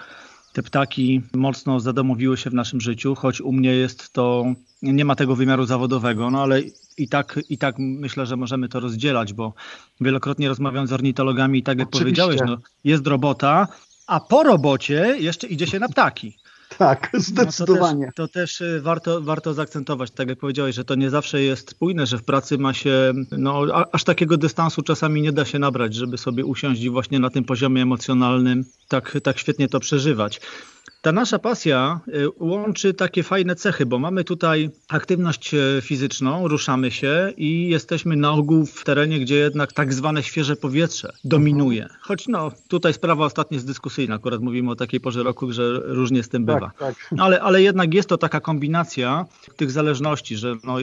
Te 0.52 0.62
ptaki 0.62 1.22
mocno 1.34 1.80
zadomowiły 1.80 2.36
się 2.36 2.50
w 2.50 2.54
naszym 2.54 2.80
życiu, 2.80 3.14
choć 3.14 3.40
u 3.40 3.52
mnie 3.52 3.74
jest 3.74 4.12
to, 4.12 4.44
nie 4.82 5.04
ma 5.04 5.14
tego 5.14 5.36
wymiaru 5.36 5.66
zawodowego, 5.66 6.30
no 6.30 6.42
ale 6.42 6.62
i 6.98 7.08
tak, 7.08 7.40
i 7.48 7.58
tak 7.58 7.74
myślę, 7.78 8.26
że 8.26 8.36
możemy 8.36 8.68
to 8.68 8.80
rozdzielać, 8.80 9.32
bo 9.32 9.52
wielokrotnie 10.00 10.48
rozmawiam 10.48 10.86
z 10.86 10.92
ornitologami 10.92 11.58
i 11.58 11.62
tak 11.62 11.78
jak 11.78 11.88
Oczywiście. 11.88 12.22
powiedziałeś, 12.22 12.50
no, 12.50 12.58
jest 12.84 13.06
robota, 13.06 13.68
a 14.06 14.20
po 14.20 14.42
robocie 14.42 15.16
jeszcze 15.20 15.46
idzie 15.46 15.66
się 15.66 15.78
na 15.78 15.88
ptaki. 15.88 16.36
Tak, 16.78 17.10
zdecydowanie. 17.14 18.06
No 18.06 18.12
to, 18.14 18.28
też, 18.28 18.58
to 18.58 18.60
też, 18.60 18.60
y, 18.60 18.80
warto, 18.80 19.22
warto 19.22 19.54
zaakcentować, 19.54 20.10
tak 20.10 20.28
jak 20.28 20.38
powiedziałeś, 20.38 20.74
że 20.74 20.84
to 20.84 20.94
nie 20.94 21.10
zawsze 21.10 21.42
jest 21.42 21.70
spójne, 21.70 22.06
że 22.06 22.18
w 22.18 22.24
pracy 22.24 22.58
ma 22.58 22.74
się, 22.74 23.12
no 23.30 23.62
aż 23.92 24.04
takiego 24.04 24.36
dystansu 24.36 24.82
czasami 24.82 25.22
nie 25.22 25.32
da 25.32 25.44
się 25.44 25.58
nabrać, 25.58 25.94
żeby 25.94 26.18
sobie 26.18 26.44
usiąść 26.44 26.82
i 26.82 26.90
właśnie 26.90 27.18
na 27.18 27.30
tym 27.30 27.44
poziomie 27.44 27.82
emocjonalnym 27.82 28.64
tak, 28.88 29.18
tak 29.22 29.38
świetnie 29.38 29.68
to 29.68 29.80
przeżywać. 29.80 30.40
Ta 31.08 31.12
nasza 31.12 31.38
pasja 31.38 32.00
y, 32.08 32.28
łączy 32.38 32.94
takie 32.94 33.22
fajne 33.22 33.56
cechy, 33.56 33.86
bo 33.86 33.98
mamy 33.98 34.24
tutaj 34.24 34.70
aktywność 34.88 35.54
y, 35.54 35.80
fizyczną, 35.82 36.48
ruszamy 36.48 36.90
się 36.90 37.32
i 37.36 37.68
jesteśmy 37.68 38.16
na 38.16 38.32
ogół 38.32 38.66
w 38.66 38.84
terenie, 38.84 39.20
gdzie 39.20 39.34
jednak 39.34 39.72
tak 39.72 39.94
zwane 39.94 40.22
świeże 40.22 40.56
powietrze 40.56 41.12
dominuje. 41.24 41.82
Mhm. 41.82 42.00
Choć 42.02 42.28
no, 42.28 42.52
tutaj 42.68 42.94
sprawa 42.94 43.24
ostatnio 43.24 43.54
jest 43.56 43.66
dyskusyjna, 43.66 44.14
akurat 44.14 44.40
mówimy 44.40 44.70
o 44.70 44.76
takiej 44.76 45.00
porze 45.00 45.22
roku, 45.22 45.52
że 45.52 45.80
różnie 45.84 46.22
z 46.22 46.28
tym 46.28 46.44
bywa. 46.44 46.60
Tak, 46.60 46.78
tak. 46.78 46.94
Ale, 47.18 47.40
ale 47.40 47.62
jednak 47.62 47.94
jest 47.94 48.08
to 48.08 48.18
taka 48.18 48.40
kombinacja 48.40 49.26
tych 49.56 49.70
zależności, 49.70 50.36
że 50.36 50.56
no, 50.64 50.76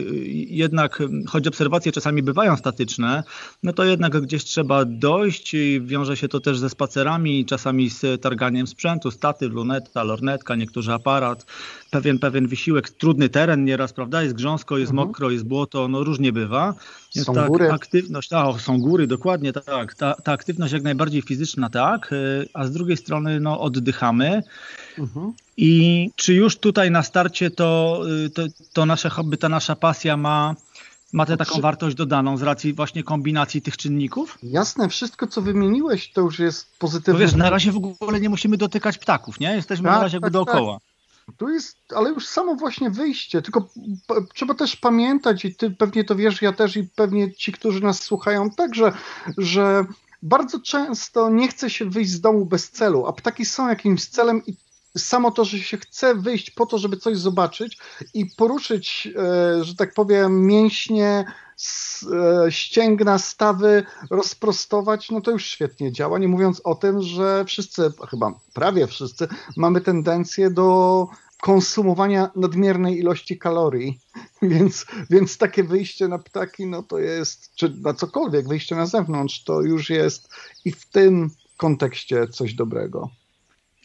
jednak, 0.48 1.02
choć 1.28 1.48
obserwacje 1.48 1.92
czasami 1.92 2.22
bywają 2.22 2.56
statyczne, 2.56 3.22
no 3.62 3.72
to 3.72 3.84
jednak 3.84 4.20
gdzieś 4.20 4.44
trzeba 4.44 4.84
dojść 4.84 5.54
i 5.54 5.80
wiąże 5.84 6.16
się 6.16 6.28
to 6.28 6.40
też 6.40 6.58
ze 6.58 6.70
spacerami, 6.70 7.46
czasami 7.46 7.90
z 7.90 8.22
targaniem 8.22 8.66
sprzętu, 8.66 9.10
statyw, 9.10 9.52
luneta, 9.52 10.15
lornetka, 10.16 10.54
niektórzy 10.54 10.92
aparat, 10.92 11.46
pewien, 11.90 12.18
pewien 12.18 12.46
wysiłek, 12.46 12.90
trudny 12.90 13.28
teren 13.28 13.64
nieraz, 13.64 13.92
prawda, 13.92 14.22
jest 14.22 14.34
grząsko, 14.34 14.78
jest 14.78 14.90
mhm. 14.90 15.08
mokro, 15.08 15.30
jest 15.30 15.44
błoto, 15.44 15.88
no 15.88 16.04
różnie 16.04 16.32
bywa. 16.32 16.74
Więc 17.14 17.26
są 17.26 17.34
tak, 17.34 17.48
góry. 17.48 17.72
aktywność, 17.72 18.32
a, 18.32 18.58
są 18.58 18.80
góry, 18.80 19.06
dokładnie 19.06 19.52
tak, 19.52 19.94
ta, 19.94 20.14
ta 20.14 20.32
aktywność 20.32 20.72
jak 20.72 20.82
najbardziej 20.82 21.22
fizyczna, 21.22 21.70
tak, 21.70 22.12
y, 22.12 22.48
a 22.54 22.66
z 22.66 22.72
drugiej 22.72 22.96
strony 22.96 23.40
no, 23.40 23.60
oddychamy. 23.60 24.42
Mhm. 24.98 25.32
I 25.56 26.10
czy 26.16 26.34
już 26.34 26.56
tutaj 26.56 26.90
na 26.90 27.02
starcie 27.02 27.50
to, 27.50 28.00
y, 28.26 28.30
to, 28.30 28.42
to 28.72 28.86
nasze 28.86 29.10
hobby, 29.10 29.38
ta 29.38 29.48
nasza 29.48 29.76
pasja 29.76 30.16
ma 30.16 30.54
ma 31.12 31.26
tę 31.26 31.36
taką 31.36 31.60
wartość 31.60 31.96
dodaną 31.96 32.36
z 32.36 32.42
racji 32.42 32.72
właśnie 32.72 33.02
kombinacji 33.02 33.62
tych 33.62 33.76
czynników? 33.76 34.38
Jasne, 34.42 34.88
wszystko 34.88 35.26
co 35.26 35.42
wymieniłeś 35.42 36.12
to 36.12 36.20
już 36.20 36.38
jest 36.38 36.78
pozytywne. 36.78 37.12
No 37.12 37.18
wiesz, 37.18 37.34
na 37.34 37.50
razie 37.50 37.72
w 37.72 37.76
ogóle 37.76 38.20
nie 38.20 38.28
musimy 38.28 38.56
dotykać 38.56 38.98
ptaków, 38.98 39.40
nie? 39.40 39.54
Jesteśmy 39.54 39.84
tak, 39.84 39.94
na 39.94 40.02
razie 40.02 40.16
tak, 40.18 40.22
jakby 40.22 40.30
dookoła. 40.30 40.74
Tak. 40.74 41.36
Tu 41.36 41.48
jest, 41.48 41.76
ale 41.96 42.10
już 42.10 42.26
samo 42.26 42.54
właśnie 42.54 42.90
wyjście, 42.90 43.42
tylko 43.42 43.68
trzeba 44.34 44.54
też 44.54 44.76
pamiętać 44.76 45.44
i 45.44 45.54
ty 45.54 45.70
pewnie 45.70 46.04
to 46.04 46.16
wiesz, 46.16 46.42
ja 46.42 46.52
też 46.52 46.76
i 46.76 46.84
pewnie 46.84 47.34
ci, 47.34 47.52
którzy 47.52 47.80
nas 47.80 48.02
słuchają 48.02 48.50
także, 48.50 48.92
że 49.38 49.84
bardzo 50.22 50.60
często 50.60 51.30
nie 51.30 51.48
chce 51.48 51.70
się 51.70 51.90
wyjść 51.90 52.10
z 52.10 52.20
domu 52.20 52.46
bez 52.46 52.70
celu, 52.70 53.06
a 53.06 53.12
ptaki 53.12 53.44
są 53.44 53.68
jakimś 53.68 54.04
celem 54.04 54.42
i 54.46 54.56
samo 54.96 55.30
to, 55.30 55.44
że 55.44 55.58
się 55.58 55.76
chce 55.76 56.14
wyjść 56.14 56.50
po 56.50 56.66
to, 56.66 56.78
żeby 56.78 56.96
coś 56.96 57.18
zobaczyć 57.18 57.78
i 58.14 58.26
poruszyć, 58.26 59.08
e, 59.16 59.64
że 59.64 59.74
tak 59.74 59.94
powiem, 59.94 60.46
mięśnie, 60.46 61.24
e, 62.46 62.52
ścięgna, 62.52 63.18
stawy, 63.18 63.84
rozprostować, 64.10 65.10
no 65.10 65.20
to 65.20 65.30
już 65.30 65.46
świetnie 65.46 65.92
działa. 65.92 66.18
Nie 66.18 66.28
mówiąc 66.28 66.60
o 66.64 66.74
tym, 66.74 67.02
że 67.02 67.44
wszyscy, 67.44 67.92
chyba 68.10 68.40
prawie 68.54 68.86
wszyscy, 68.86 69.28
mamy 69.56 69.80
tendencję 69.80 70.50
do 70.50 71.06
konsumowania 71.40 72.30
nadmiernej 72.36 72.98
ilości 72.98 73.38
kalorii, 73.38 74.00
więc, 74.42 74.86
więc 75.10 75.38
takie 75.38 75.64
wyjście 75.64 76.08
na 76.08 76.18
ptaki, 76.18 76.66
no 76.66 76.82
to 76.82 76.98
jest, 76.98 77.54
czy 77.54 77.74
na 77.80 77.94
cokolwiek, 77.94 78.48
wyjście 78.48 78.76
na 78.76 78.86
zewnątrz, 78.86 79.44
to 79.44 79.60
już 79.60 79.90
jest 79.90 80.28
i 80.64 80.72
w 80.72 80.86
tym 80.86 81.30
kontekście 81.56 82.28
coś 82.28 82.54
dobrego. 82.54 83.10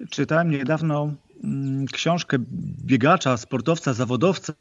Czytałem 0.09 0.51
niedawno 0.51 1.13
mm, 1.43 1.85
książkę 1.85 2.37
biegacza, 2.85 3.37
sportowca, 3.37 3.93
zawodowca, 3.93 4.53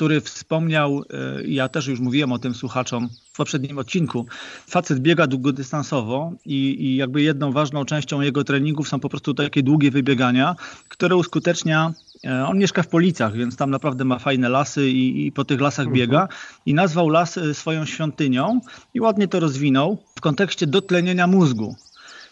który 0.00 0.20
wspomniał, 0.20 1.02
e, 1.10 1.42
ja 1.44 1.68
też 1.68 1.86
już 1.86 2.00
mówiłem 2.00 2.32
o 2.32 2.38
tym 2.38 2.54
słuchaczom 2.54 3.08
w 3.32 3.36
poprzednim 3.36 3.78
odcinku, 3.78 4.26
facet 4.66 4.98
biega 4.98 5.26
długodystansowo 5.26 6.32
i, 6.44 6.84
i 6.84 6.96
jakby 6.96 7.22
jedną 7.22 7.52
ważną 7.52 7.84
częścią 7.84 8.20
jego 8.20 8.44
treningów 8.44 8.88
są 8.88 9.00
po 9.00 9.08
prostu 9.08 9.34
takie 9.34 9.62
długie 9.62 9.90
wybiegania, 9.90 10.56
które 10.88 11.16
uskutecznia 11.16 11.92
e, 12.26 12.46
on 12.46 12.58
mieszka 12.58 12.82
w 12.82 12.88
Policach, 12.88 13.36
więc 13.36 13.56
tam 13.56 13.70
naprawdę 13.70 14.04
ma 14.04 14.18
fajne 14.18 14.48
lasy 14.48 14.90
i, 14.90 15.26
i, 15.26 15.32
po 15.32 15.44
tych 15.44 15.60
lasach 15.60 15.86
mhm. 15.86 15.96
biega 15.96 16.28
i 16.66 16.74
nazwał 16.74 17.08
las 17.08 17.38
e, 17.38 17.54
swoją 17.54 17.84
świątynią 17.84 18.60
i 18.94 19.00
ładnie 19.00 19.28
to 19.28 19.40
rozwinął 19.40 19.98
w 20.14 20.20
kontekście 20.20 20.66
dotlenienia 20.66 21.26
mózgu. 21.26 21.76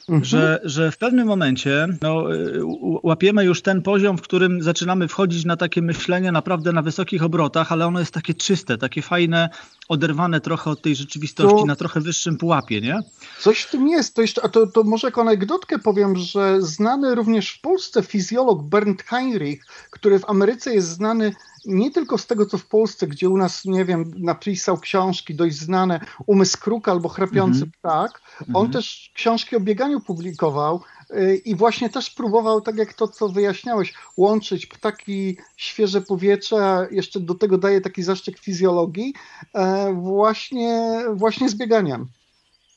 Mhm. 0.08 0.24
Że, 0.24 0.60
że 0.64 0.90
w 0.90 0.98
pewnym 0.98 1.26
momencie 1.26 1.86
no, 2.02 2.34
y, 2.34 2.60
łapiemy 3.02 3.44
już 3.44 3.62
ten 3.62 3.82
poziom, 3.82 4.18
w 4.18 4.22
którym 4.22 4.62
zaczynamy 4.62 5.08
wchodzić 5.08 5.44
na 5.44 5.56
takie 5.56 5.82
myślenie 5.82 6.32
naprawdę 6.32 6.72
na 6.72 6.82
wysokich 6.82 7.22
obrotach, 7.22 7.72
ale 7.72 7.86
ono 7.86 8.00
jest 8.00 8.14
takie 8.14 8.34
czyste, 8.34 8.78
takie 8.78 9.02
fajne, 9.02 9.48
oderwane 9.88 10.40
trochę 10.40 10.70
od 10.70 10.82
tej 10.82 10.96
rzeczywistości, 10.96 11.56
to, 11.56 11.66
na 11.66 11.76
trochę 11.76 12.00
wyższym 12.00 12.36
pułapie, 12.36 12.80
nie? 12.80 12.98
Coś 13.40 13.60
w 13.60 13.70
tym 13.70 13.88
jest. 13.88 14.14
To, 14.14 14.22
jeszcze, 14.22 14.44
a 14.44 14.48
to, 14.48 14.66
to 14.66 14.82
może 14.84 15.06
jako 15.06 15.20
anegdotkę 15.20 15.78
powiem, 15.78 16.16
że 16.16 16.62
znany 16.62 17.14
również 17.14 17.50
w 17.50 17.60
Polsce 17.60 18.02
fizjolog 18.02 18.62
Bernd 18.62 19.02
Heinrich, 19.02 19.66
który 19.90 20.18
w 20.18 20.30
Ameryce 20.30 20.74
jest 20.74 20.88
znany 20.88 21.32
nie 21.64 21.90
tylko 21.90 22.18
z 22.18 22.26
tego, 22.26 22.46
co 22.46 22.58
w 22.58 22.66
Polsce, 22.66 23.06
gdzie 23.06 23.28
u 23.28 23.36
nas, 23.36 23.64
nie 23.64 23.84
wiem, 23.84 24.12
napisał 24.18 24.78
książki 24.78 25.34
dość 25.34 25.56
znane, 25.56 26.00
Umysł 26.26 26.58
Kruka 26.58 26.92
albo 26.92 27.08
Chrapiący 27.08 27.58
mm 27.58 27.68
-hmm. 27.68 27.78
Ptak, 27.78 28.22
on 28.40 28.46
mm 28.48 28.70
-hmm. 28.70 28.72
też 28.72 29.12
książki 29.14 29.56
o 29.56 29.60
bieganiu 29.60 29.97
publikował 30.00 30.80
y, 31.10 31.36
i 31.44 31.54
właśnie 31.54 31.90
też 31.90 32.10
próbował, 32.10 32.60
tak 32.60 32.76
jak 32.76 32.94
to, 32.94 33.08
co 33.08 33.28
wyjaśniałeś, 33.28 33.94
łączyć 34.16 34.66
ptaki, 34.66 35.36
świeże 35.56 36.00
powietrze, 36.00 36.88
jeszcze 36.90 37.20
do 37.20 37.34
tego 37.34 37.58
daje 37.58 37.80
taki 37.80 38.02
zaszczyt 38.02 38.38
fizjologii, 38.38 39.14
e, 39.54 39.92
właśnie, 39.94 41.02
właśnie 41.14 41.48
z 41.48 41.54
bieganiem. 41.54 42.06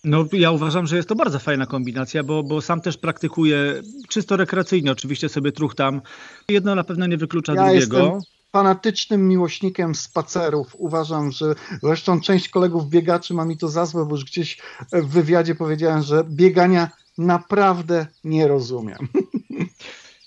No, 0.04 0.26
ja 0.32 0.52
uważam, 0.52 0.88
że 0.88 0.96
jest 0.96 1.10
to 1.10 1.16
bardzo 1.16 1.40
fajna 1.40 1.66
kombinacja, 1.66 2.24
bo, 2.24 2.44
bo 2.44 2.62
sam 2.62 2.82
też 2.82 2.98
praktykuję 2.98 3.82
czysto 4.10 4.38
rekreacyjnie, 4.38 4.92
oczywiście 4.92 5.30
sobie 5.30 5.52
truchtam. 5.52 6.02
Jedno 6.50 6.76
na 6.76 6.84
pewno 6.84 7.08
nie 7.08 7.18
wyklucza 7.18 7.54
ja 7.54 7.64
drugiego. 7.64 7.98
Jestem 7.98 8.22
fanatycznym 8.52 9.28
miłośnikiem 9.28 9.96
spacerów. 9.96 10.76
Uważam, 10.78 11.32
że 11.32 11.56
zresztą 11.84 12.22
część 12.22 12.50
kolegów 12.50 12.90
biegaczy 12.90 13.34
ma 13.34 13.46
mi 13.46 13.58
to 13.58 13.68
za 13.68 13.86
złe, 13.86 14.06
bo 14.06 14.16
już 14.16 14.26
gdzieś 14.26 14.62
w 14.94 15.08
wywiadzie 15.08 15.56
powiedziałem, 15.56 16.02
że 16.02 16.24
biegania 16.30 16.90
naprawdę 17.26 18.08
nie 18.24 18.48
rozumiem. 18.48 18.98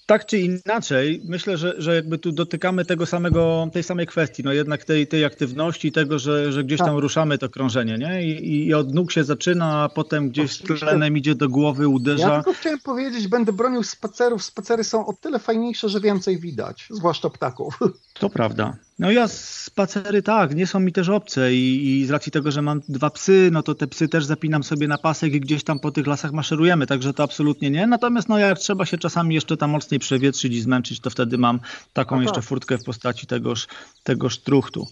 tak 0.06 0.26
czy 0.26 0.38
inaczej, 0.38 1.22
myślę, 1.24 1.56
że, 1.56 1.74
że 1.78 1.94
jakby 1.94 2.18
tu 2.18 2.32
dotykamy 2.32 2.84
tego 2.84 3.06
samego, 3.06 3.68
tej 3.72 3.82
samej 3.82 4.06
kwestii, 4.06 4.42
no 4.42 4.52
jednak 4.52 4.84
tej, 4.84 5.06
tej 5.06 5.24
aktywności, 5.24 5.92
tego, 5.92 6.18
że, 6.18 6.52
że 6.52 6.64
gdzieś 6.64 6.78
tam 6.78 6.88
tak. 6.88 6.98
ruszamy 6.98 7.38
to 7.38 7.48
krążenie, 7.48 7.98
nie? 7.98 8.24
I, 8.24 8.66
I, 8.66 8.74
od 8.74 8.94
nóg 8.94 9.12
się 9.12 9.24
zaczyna, 9.24 9.82
a 9.82 9.88
potem 9.88 10.30
gdzieś 10.30 10.58
tlenem 10.58 11.16
idzie 11.18 11.34
do 11.34 11.48
głowy, 11.48 11.88
uderza. 11.88 12.28
Ja 12.28 12.34
tylko 12.34 12.52
chciałem 12.52 12.80
powiedzieć, 12.80 13.28
będę 13.28 13.52
bronił 13.52 13.82
spacerów. 13.82 14.44
Spacery 14.44 14.84
są 14.84 15.06
o 15.06 15.12
tyle 15.12 15.38
fajniejsze, 15.38 15.88
że 15.88 16.00
więcej 16.00 16.38
widać, 16.38 16.88
zwłaszcza 16.90 17.30
ptaków. 17.30 17.78
To 18.14 18.30
prawda. 18.30 18.76
No 18.98 19.10
ja 19.10 19.28
spacery 19.28 20.22
tak, 20.22 20.54
nie 20.54 20.66
są 20.66 20.80
mi 20.80 20.92
też 20.92 21.08
obce 21.08 21.54
i, 21.54 22.00
i, 22.00 22.06
z 22.06 22.10
racji 22.10 22.32
tego, 22.32 22.50
że 22.50 22.62
mam 22.62 22.80
dwa 22.88 23.10
psy, 23.10 23.48
no 23.52 23.62
to 23.62 23.74
te 23.74 23.86
psy 23.86 24.08
też 24.08 24.24
zapinam 24.24 24.64
sobie 24.64 24.88
na 24.88 24.98
pasek 24.98 25.34
i 25.34 25.40
gdzieś 25.40 25.64
tam 25.64 25.80
po 25.80 25.90
tych 25.90 26.06
lasach 26.06 26.32
maszerujemy, 26.32 26.86
także 26.86 27.14
to 27.14 27.22
absolutnie 27.22 27.70
nie. 27.70 27.86
Natomiast 27.86 28.28
no 28.28 28.38
jak 28.38 28.58
trzeba 28.58 28.86
się 28.86 28.98
czasami 28.98 29.34
jeszcze 29.34 29.56
tam 29.56 29.70
mocniej 29.70 30.00
przewietrzyć 30.00 30.52
i 30.52 30.60
zmęczyć, 30.60 31.00
to 31.00 31.10
wtedy 31.10 31.38
mam 31.38 31.60
taką 31.92 32.20
jeszcze 32.20 32.42
furtkę 32.42 32.78
w 32.78 32.84
postaci 32.84 33.26
tegoż, 33.26 33.66
tegoż 34.02 34.38
truchtu. 34.38 34.86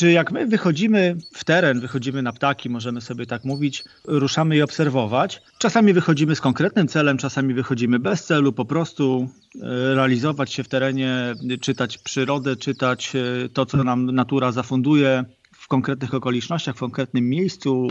Czy 0.00 0.12
jak 0.12 0.32
my 0.32 0.46
wychodzimy 0.46 1.16
w 1.34 1.44
teren, 1.44 1.80
wychodzimy 1.80 2.22
na 2.22 2.32
ptaki, 2.32 2.70
możemy 2.70 3.00
sobie 3.00 3.26
tak 3.26 3.44
mówić, 3.44 3.84
ruszamy 4.04 4.56
je 4.56 4.64
obserwować, 4.64 5.42
czasami 5.58 5.92
wychodzimy 5.92 6.36
z 6.36 6.40
konkretnym 6.40 6.88
celem, 6.88 7.18
czasami 7.18 7.54
wychodzimy 7.54 7.98
bez 7.98 8.24
celu, 8.24 8.52
po 8.52 8.64
prostu 8.64 9.28
e, 9.54 9.94
realizować 9.94 10.52
się 10.52 10.64
w 10.64 10.68
terenie, 10.68 11.34
czytać 11.60 11.98
przyrodę, 11.98 12.56
czytać 12.56 13.12
e, 13.16 13.48
to, 13.48 13.66
co 13.66 13.84
nam 13.84 14.10
natura 14.10 14.52
zafunduje 14.52 15.24
w 15.52 15.68
konkretnych 15.68 16.14
okolicznościach, 16.14 16.76
w 16.76 16.80
konkretnym 16.80 17.28
miejscu, 17.28 17.88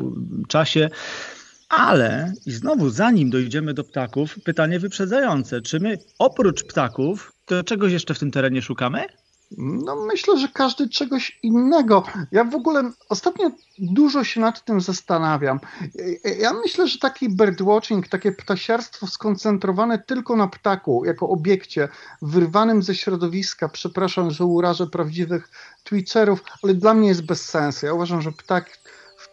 czasie. 0.47 0.89
Ale 1.69 2.33
i 2.45 2.51
znowu, 2.51 2.89
zanim 2.89 3.29
dojdziemy 3.29 3.73
do 3.73 3.83
ptaków, 3.83 4.35
pytanie 4.43 4.79
wyprzedzające. 4.79 5.61
Czy 5.61 5.79
my 5.79 5.97
oprócz 6.19 6.63
ptaków, 6.63 7.33
to 7.45 7.63
czegoś 7.63 7.91
jeszcze 7.91 8.13
w 8.13 8.19
tym 8.19 8.31
terenie 8.31 8.61
szukamy? 8.61 9.05
No 9.57 9.95
myślę, 9.95 10.37
że 10.37 10.47
każdy 10.47 10.89
czegoś 10.89 11.39
innego. 11.43 12.03
Ja 12.31 12.43
w 12.43 12.55
ogóle 12.55 12.91
ostatnio 13.09 13.51
dużo 13.79 14.23
się 14.23 14.41
nad 14.41 14.65
tym 14.65 14.81
zastanawiam. 14.81 15.59
Ja 16.39 16.53
myślę, 16.53 16.87
że 16.87 16.99
taki 16.99 17.29
birdwatching, 17.29 18.07
takie 18.07 18.31
ptasiarstwo 18.31 19.07
skoncentrowane 19.07 19.99
tylko 19.99 20.35
na 20.35 20.47
ptaku, 20.47 21.05
jako 21.05 21.29
obiekcie 21.29 21.89
wyrwanym 22.21 22.83
ze 22.83 22.95
środowiska, 22.95 23.69
przepraszam, 23.69 24.31
że 24.31 24.45
urażę 24.45 24.87
prawdziwych 24.87 25.49
twitcherów, 25.83 26.43
ale 26.63 26.73
dla 26.73 26.93
mnie 26.93 27.07
jest 27.07 27.25
bez 27.25 27.45
sensu. 27.45 27.85
Ja 27.85 27.93
uważam, 27.93 28.21
że 28.21 28.31
ptak 28.31 28.79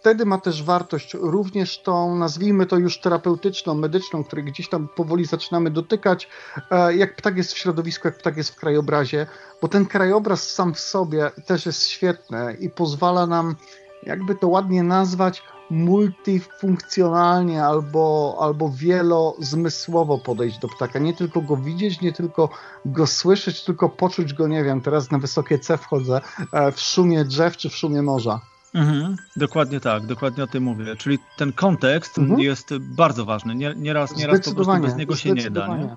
wtedy 0.06 0.26
ma 0.26 0.38
też 0.38 0.62
wartość 0.62 1.14
również 1.14 1.82
tą, 1.82 2.16
nazwijmy 2.16 2.66
to 2.66 2.76
już 2.76 3.00
terapeutyczną, 3.00 3.74
medyczną, 3.74 4.24
której 4.24 4.44
gdzieś 4.44 4.68
tam 4.68 4.88
powoli 4.88 5.24
zaczynamy 5.24 5.70
dotykać, 5.70 6.28
e, 6.70 6.96
jak 6.96 7.16
ptak 7.16 7.36
jest 7.36 7.52
w 7.52 7.58
środowisku, 7.58 8.08
jak 8.08 8.18
ptak 8.18 8.36
jest 8.36 8.50
w 8.50 8.56
krajobrazie, 8.56 9.26
bo 9.62 9.68
ten 9.68 9.86
krajobraz 9.86 10.50
sam 10.50 10.74
w 10.74 10.80
sobie 10.80 11.30
też 11.46 11.66
jest 11.66 11.88
świetny 11.88 12.56
i 12.60 12.70
pozwala 12.70 13.26
nam, 13.26 13.56
jakby 14.02 14.34
to 14.34 14.48
ładnie 14.48 14.82
nazwać, 14.82 15.42
multifunkcjonalnie 15.70 17.64
albo, 17.64 18.36
albo 18.40 18.70
wielozmysłowo 18.70 20.18
podejść 20.18 20.58
do 20.58 20.68
ptaka. 20.68 20.98
Nie 20.98 21.14
tylko 21.14 21.40
go 21.40 21.56
widzieć, 21.56 22.00
nie 22.00 22.12
tylko 22.12 22.48
go 22.84 23.06
słyszeć, 23.06 23.64
tylko 23.64 23.88
poczuć 23.88 24.34
go, 24.34 24.48
nie 24.48 24.64
wiem, 24.64 24.80
teraz 24.80 25.10
na 25.10 25.18
wysokie 25.18 25.58
C 25.58 25.78
wchodzę, 25.78 26.20
e, 26.52 26.72
w 26.72 26.80
szumie 26.80 27.24
drzew 27.24 27.56
czy 27.56 27.70
w 27.70 27.76
szumie 27.76 28.02
morza. 28.02 28.40
Mhm, 28.76 29.16
dokładnie 29.36 29.80
tak, 29.80 30.06
dokładnie 30.06 30.44
o 30.44 30.46
tym 30.46 30.62
mówię. 30.62 30.96
Czyli 30.96 31.18
ten 31.36 31.52
kontekst 31.52 32.18
mhm. 32.18 32.40
jest 32.40 32.78
bardzo 32.78 33.24
ważny. 33.24 33.54
Nie, 33.54 33.74
nieraz, 33.76 34.16
nieraz 34.16 34.40
po 34.40 34.54
prostu 34.54 34.80
bez 34.80 34.96
niego 34.96 35.16
się 35.16 35.32
nie 35.32 35.50
da. 35.50 35.76
Nie? 35.76 35.96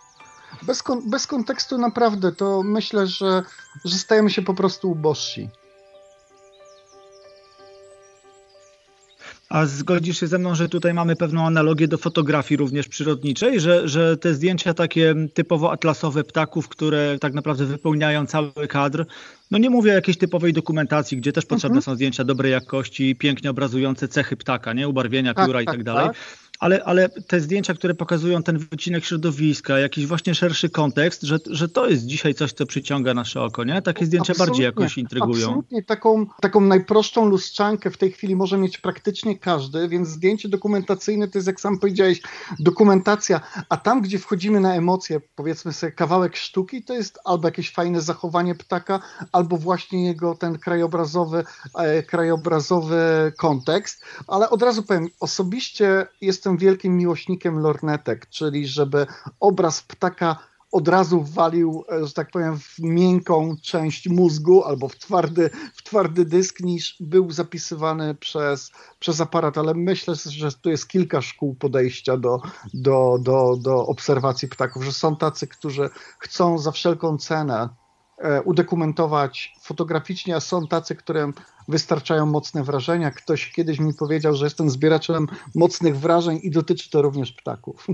Bez, 0.62 0.84
kon 0.84 1.10
bez 1.10 1.28
kontekstu 1.28 1.78
naprawdę 1.78 2.32
to 2.32 2.64
myślę, 2.64 3.08
że, 3.08 3.44
że 3.86 3.98
stajemy 3.98 4.30
się 4.30 4.42
po 4.42 4.54
prostu 4.54 4.92
ubożsi. 4.92 5.50
A 9.50 9.66
zgodzisz 9.66 10.20
się 10.20 10.28
ze 10.28 10.38
mną, 10.38 10.56
że 10.56 10.70
tutaj 10.70 10.94
mamy 10.94 11.16
pewną 11.16 11.46
analogię 11.46 11.88
do 11.88 11.98
fotografii 11.98 12.58
również 12.58 12.88
przyrodniczej, 12.88 13.60
że, 13.60 13.88
że 13.88 14.18
te 14.18 14.34
zdjęcia 14.34 14.74
takie 14.74 15.16
typowo 15.34 15.72
atlasowe 15.72 16.24
ptaków, 16.24 16.70
które 16.70 17.18
tak 17.20 17.34
naprawdę 17.34 17.66
wypełniają 17.66 18.26
cały 18.26 18.68
kadr, 18.70 19.06
no 19.52 19.58
nie 19.58 19.70
mówię 19.70 19.92
o 19.92 19.96
jakiejś 19.96 20.18
typowej 20.18 20.54
dokumentacji, 20.54 21.18
gdzie 21.18 21.34
też 21.34 21.46
potrzebne 21.46 21.78
mhm. 21.78 21.82
są 21.82 21.96
zdjęcia 21.96 22.24
dobrej 22.24 22.52
jakości, 22.52 23.16
pięknie 23.16 23.50
obrazujące 23.50 24.08
cechy 24.08 24.38
ptaka, 24.38 24.74
nie? 24.74 24.88
Ubarwienia, 24.88 25.34
tak, 25.34 25.46
pióra 25.46 25.60
tak, 25.60 25.64
i 25.64 25.78
tak 25.78 25.84
dalej. 25.84 26.08
Tak 26.08 26.49
ale, 26.60 26.84
ale 26.84 27.10
te 27.10 27.40
zdjęcia, 27.40 27.74
które 27.74 27.94
pokazują 27.94 28.44
ten 28.44 28.58
wycinek 28.58 29.06
środowiska, 29.06 29.80
jakiś 29.80 30.08
właśnie 30.08 30.36
szerszy 30.36 30.70
kontekst, 30.70 31.22
że, 31.22 31.38
że 31.50 31.70
to 31.70 31.90
jest 31.90 32.06
dzisiaj 32.06 32.34
coś, 32.34 32.54
co 32.54 32.66
przyciąga 32.66 33.14
nasze 33.14 33.42
oko, 33.42 33.64
nie? 33.64 33.82
Takie 33.82 34.06
zdjęcia 34.06 34.32
absolutnie, 34.32 34.52
bardziej 34.52 34.66
jakoś 34.66 34.98
intrygują. 34.98 35.48
Absolutnie, 35.48 35.84
taką, 35.84 36.26
taką 36.42 36.62
najprostszą 36.62 37.26
lustrzankę 37.26 37.92
w 37.92 37.98
tej 37.98 38.12
chwili 38.12 38.36
może 38.36 38.58
mieć 38.58 38.78
praktycznie 38.78 39.40
każdy, 39.40 39.90
więc 39.90 40.08
zdjęcie 40.08 40.50
dokumentacyjne 40.50 41.28
to 41.28 41.38
jest, 41.38 41.48
jak 41.48 41.62
sam 41.62 41.80
powiedziałeś, 41.80 42.22
dokumentacja, 42.60 43.42
a 43.70 43.78
tam, 43.78 44.02
gdzie 44.02 44.20
wchodzimy 44.20 44.60
na 44.60 44.76
emocje, 44.76 45.22
powiedzmy 45.36 45.74
sobie 45.74 45.92
kawałek 45.92 46.36
sztuki, 46.36 46.84
to 46.84 46.94
jest 46.94 47.20
albo 47.26 47.48
jakieś 47.48 47.74
fajne 47.74 48.02
zachowanie 48.02 48.56
ptaka, 48.56 49.00
albo 49.32 49.58
właśnie 49.58 50.06
jego 50.06 50.36
ten 50.36 50.58
krajobrazowy, 50.58 51.44
e, 51.76 52.04
krajobrazowy 52.04 53.34
kontekst, 53.38 54.04
ale 54.28 54.50
od 54.50 54.62
razu 54.62 54.84
powiem, 54.84 55.08
osobiście 55.20 56.08
jestem 56.22 56.49
jestem 56.50 56.68
wielkim 56.68 56.98
miłośnikiem 56.98 57.60
lornetek, 57.60 58.30
czyli 58.30 58.68
żeby 58.68 59.08
obraz 59.40 59.82
ptaka 59.82 60.38
od 60.72 60.88
razu 60.88 61.24
walił, 61.24 61.86
e, 61.92 62.08
że 62.08 62.14
tak 62.14 62.32
powiem, 62.32 62.60
w 62.60 62.80
miękką 62.80 63.56
część 63.64 64.10
mózgu 64.10 64.64
albo 64.64 64.88
w 64.88 64.96
twardy, 64.96 65.50
w 65.76 65.84
twardy 65.84 66.26
dysk, 66.26 66.60
niż 66.60 66.96
był 67.00 67.32
zapisywany 67.32 68.16
przez, 68.16 68.72
przez 69.00 69.22
aparat. 69.22 69.58
Ale 69.58 69.74
myślę, 69.74 70.16
że 70.16 70.52
tu 70.52 70.70
jest 70.70 70.88
kilka 70.88 71.22
szkół 71.22 71.56
podejścia 71.56 72.18
do, 72.18 72.42
do, 72.74 73.18
do, 73.22 73.56
do 73.62 73.86
obserwacji 73.88 74.48
ptaków, 74.48 74.84
że 74.84 74.92
są 74.92 75.16
tacy, 75.16 75.48
którzy 75.48 75.90
chcą 76.20 76.58
za 76.58 76.72
wszelką 76.72 77.18
cenę 77.18 77.70
udokumentować 78.46 79.54
fotograficznie, 79.62 80.36
a 80.36 80.40
są 80.40 80.68
tacy, 80.68 80.96
którym 80.96 81.34
wystarczają 81.68 82.26
mocne 82.26 82.64
wrażenia. 82.64 83.12
Ktoś 83.12 83.52
kiedyś 83.52 83.80
mi 83.80 83.94
powiedział, 83.94 84.36
że 84.36 84.46
jestem 84.46 84.70
zbieraczem 84.70 85.28
mocnych 85.56 86.00
wrażeń 86.00 86.40
i 86.44 86.52
dotyczy 86.52 86.90
to 86.90 87.02
również 87.02 87.32
ptaków. 87.32 87.88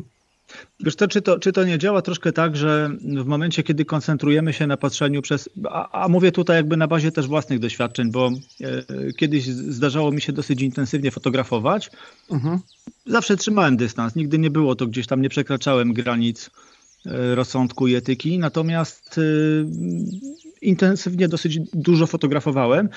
Wiesz 0.80 0.96
to, 0.96 1.08
czy 1.08 1.22
to, 1.22 1.40
czy 1.40 1.52
to 1.52 1.64
nie 1.64 1.78
działa 1.78 2.02
troszkę 2.02 2.32
tak, 2.32 2.58
że 2.58 2.90
w 3.02 3.26
momencie, 3.26 3.64
kiedy 3.64 3.86
koncentrujemy 3.86 4.54
się 4.54 4.68
na 4.68 4.78
patrzeniu 4.78 5.22
przez, 5.22 5.50
a, 5.70 6.04
a 6.04 6.08
mówię 6.08 6.32
tutaj 6.32 6.58
jakby 6.58 6.78
na 6.78 6.88
bazie 6.88 7.12
też 7.12 7.28
własnych 7.28 7.60
doświadczeń, 7.60 8.12
bo 8.12 8.32
e, 8.62 9.14
kiedyś 9.14 9.46
zdarzało 9.48 10.12
mi 10.12 10.22
się 10.22 10.34
dosyć 10.34 10.62
intensywnie 10.62 11.12
fotografować. 11.12 11.92
Mhm. 12.32 12.60
Zawsze 13.06 13.38
trzymałem 13.38 13.78
dystans, 13.78 14.16
nigdy 14.16 14.40
nie 14.40 14.50
było 14.50 14.76
to 14.76 14.88
gdzieś 14.88 15.08
tam, 15.08 15.22
nie 15.22 15.30
przekraczałem 15.30 15.94
granic 15.94 16.50
e, 16.50 16.50
rozsądku 17.36 17.88
i 17.88 17.96
etyki, 17.96 18.40
natomiast 18.40 19.18
e, 19.18 19.22
intensywnie 20.62 21.28
dosyć 21.28 21.60
dużo 21.74 22.08
fotografowałem 22.08 22.90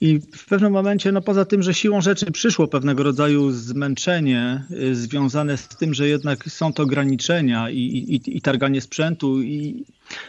i 0.00 0.20
w 0.20 0.46
pewnym 0.46 0.72
momencie, 0.72 1.12
no 1.12 1.20
poza 1.20 1.44
tym, 1.44 1.62
że 1.62 1.74
siłą 1.74 2.00
rzeczy 2.00 2.32
przyszło 2.32 2.68
pewnego 2.68 3.02
rodzaju 3.02 3.50
zmęczenie 3.50 4.64
y, 4.70 4.96
związane 4.96 5.56
z 5.56 5.68
tym, 5.68 5.94
że 5.94 6.08
jednak 6.08 6.44
są 6.48 6.72
to 6.72 6.82
ograniczenia 6.82 7.70
i, 7.70 7.78
i, 7.78 8.36
i 8.36 8.40
targanie 8.40 8.80
sprzętu 8.80 9.42
i 9.42 9.84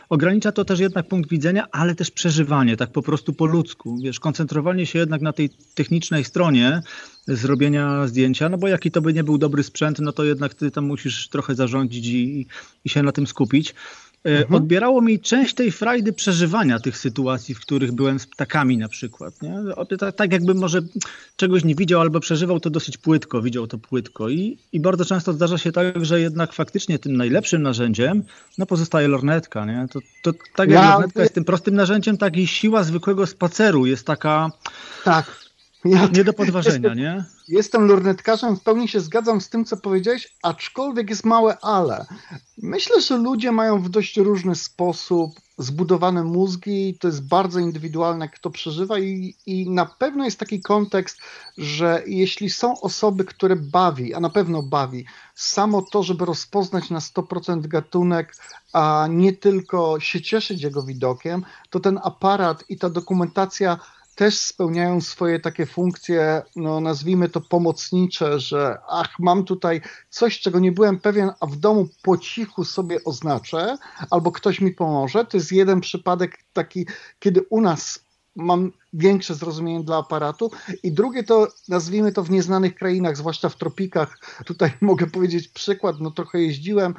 ogranicza 0.10 0.52
to 0.52 0.66
też 0.66 0.80
jednak 0.80 1.08
punkt 1.08 1.30
widzenia, 1.30 1.68
ale 1.72 1.96
też 1.96 2.12
przeżywanie, 2.12 2.78
tak 2.78 2.92
po 2.92 3.02
prostu 3.02 3.34
po 3.34 3.46
ludzku. 3.46 3.98
Wiesz, 4.04 4.20
koncentrowanie 4.20 4.86
się 4.86 5.00
jednak 5.00 5.22
na 5.22 5.34
tej 5.34 5.50
technicznej 5.76 6.24
stronie 6.24 6.82
zrobienia 7.28 8.08
zdjęcia, 8.08 8.50
no 8.50 8.58
bo 8.58 8.68
jaki 8.68 8.92
to 8.92 9.02
by 9.02 9.14
nie 9.14 9.24
był 9.24 9.38
dobry 9.38 9.64
sprzęt, 9.64 10.00
no 10.00 10.12
to 10.12 10.24
jednak 10.24 10.54
ty 10.54 10.72
tam 10.72 10.86
musisz 10.86 11.30
trochę 11.30 11.56
zarządzić 11.56 12.08
i, 12.08 12.48
i 12.86 12.90
się 12.90 13.04
na 13.04 13.12
tym 13.12 13.28
skupić. 13.28 13.76
E, 14.26 14.30
mhm. 14.30 14.56
odbierało 14.56 15.02
mi 15.02 15.20
część 15.20 15.54
tej 15.54 15.72
frajdy 15.72 16.14
przeżywania 16.14 16.80
tych 16.80 16.98
sytuacji, 16.98 17.56
w 17.56 17.60
których 17.60 17.92
byłem 17.92 18.20
z 18.20 18.28
ptakami 18.28 18.78
na 18.78 18.88
przykład. 18.88 19.42
Nie? 19.42 19.56
Tak, 20.16 20.32
jakbym 20.32 20.58
może 20.58 20.82
czegoś 21.36 21.64
nie 21.64 21.76
widział 21.76 22.02
albo 22.02 22.20
przeżywał 22.20 22.60
to 22.60 22.70
dosyć 22.70 22.98
płytko, 22.98 23.42
widział 23.42 23.68
to 23.68 23.78
płytko 23.78 24.30
I, 24.30 24.58
i 24.72 24.80
bardzo 24.80 25.06
często 25.06 25.34
zdarza 25.34 25.58
się 25.58 25.72
tak, 25.72 26.06
że 26.06 26.22
jednak 26.22 26.54
faktycznie 26.54 27.00
tym 27.00 27.18
najlepszym 27.18 27.62
narzędziem 27.62 28.24
no 28.58 28.66
pozostaje 28.66 29.08
lornetka. 29.08 29.66
Nie? 29.66 29.88
To, 29.92 30.00
to 30.24 30.32
tak 30.56 30.70
jak 30.70 30.84
ja... 30.84 30.94
lornetka 30.94 31.22
jest 31.22 31.34
tym 31.34 31.46
prostym 31.46 31.76
narzędziem, 31.76 32.18
tak 32.18 32.38
i 32.38 32.48
siła 32.48 32.84
zwykłego 32.84 33.28
spaceru 33.28 33.86
jest 33.86 34.06
taka... 34.08 34.52
Tak 35.04 35.51
ja 35.86 36.08
nie 36.14 36.24
do 36.24 36.34
podważenia, 36.34 36.76
jestem, 36.76 36.98
nie? 36.98 37.24
Jestem 37.48 37.88
lornetkarzem, 37.88 38.58
w 38.58 38.64
pełni 38.64 38.88
się 38.88 39.00
zgadzam 39.00 39.42
z 39.42 39.50
tym, 39.50 39.66
co 39.66 39.78
powiedziałeś, 39.78 40.36
aczkolwiek 40.44 41.10
jest 41.10 41.26
małe 41.26 41.58
ale. 41.62 42.06
Myślę, 42.58 43.02
że 43.02 43.18
ludzie 43.18 43.52
mają 43.52 43.82
w 43.82 43.90
dość 43.90 44.18
różny 44.18 44.56
sposób 44.56 45.32
zbudowane 45.58 46.24
mózgi, 46.24 46.98
to 47.00 47.08
jest 47.08 47.28
bardzo 47.28 47.60
indywidualne, 47.60 48.30
kto 48.30 48.50
przeżywa 48.50 49.00
i, 49.00 49.36
i 49.46 49.70
na 49.70 49.86
pewno 49.86 50.26
jest 50.26 50.40
taki 50.40 50.62
kontekst, 50.62 51.18
że 51.58 52.04
jeśli 52.08 52.50
są 52.50 52.82
osoby, 52.82 53.26
które 53.26 53.56
bawi, 53.56 54.14
a 54.14 54.20
na 54.20 54.30
pewno 54.30 54.64
bawi, 54.64 55.06
samo 55.36 55.82
to, 55.82 56.04
żeby 56.04 56.26
rozpoznać 56.26 56.90
na 56.90 57.00
100% 57.00 57.68
gatunek, 57.68 58.36
a 58.74 59.08
nie 59.10 59.34
tylko 59.34 60.00
się 60.00 60.22
cieszyć 60.22 60.64
jego 60.64 60.84
widokiem, 60.84 61.46
to 61.70 61.80
ten 61.80 62.00
aparat 62.04 62.64
i 62.70 62.78
ta 62.78 62.90
dokumentacja 62.90 63.80
też 64.16 64.38
spełniają 64.38 65.02
swoje 65.02 65.40
takie 65.40 65.66
funkcje, 65.66 66.42
no 66.56 66.80
nazwijmy 66.80 67.30
to 67.30 67.42
pomocnicze, 67.42 68.40
że 68.40 68.78
ach, 68.90 69.20
mam 69.20 69.44
tutaj 69.44 69.82
coś, 70.10 70.40
czego 70.40 70.60
nie 70.60 70.72
byłem 70.72 71.00
pewien, 71.00 71.32
a 71.40 71.46
w 71.46 71.56
domu 71.56 71.88
po 72.04 72.18
cichu 72.18 72.66
sobie 72.66 73.04
oznaczę, 73.04 73.78
albo 74.10 74.32
ktoś 74.32 74.62
mi 74.62 74.72
pomoże. 74.72 75.26
To 75.26 75.38
jest 75.38 75.52
jeden 75.52 75.82
przypadek 75.82 76.38
taki, 76.54 76.86
kiedy 77.20 77.42
u 77.50 77.62
nas 77.62 78.00
mam 78.36 78.72
większe 78.94 79.36
zrozumienie 79.36 79.84
dla 79.84 79.98
aparatu. 79.98 80.52
I 80.84 80.92
drugie 80.92 81.24
to, 81.24 81.48
nazwijmy 81.70 82.12
to 82.12 82.24
w 82.24 82.32
nieznanych 82.32 82.76
krainach, 82.76 83.18
zwłaszcza 83.18 83.50
w 83.50 83.56
tropikach. 83.56 84.18
Tutaj 84.46 84.72
mogę 84.82 85.08
powiedzieć 85.08 85.48
przykład, 85.48 85.96
no 86.00 86.12
trochę 86.12 86.42
jeździłem 86.42 86.94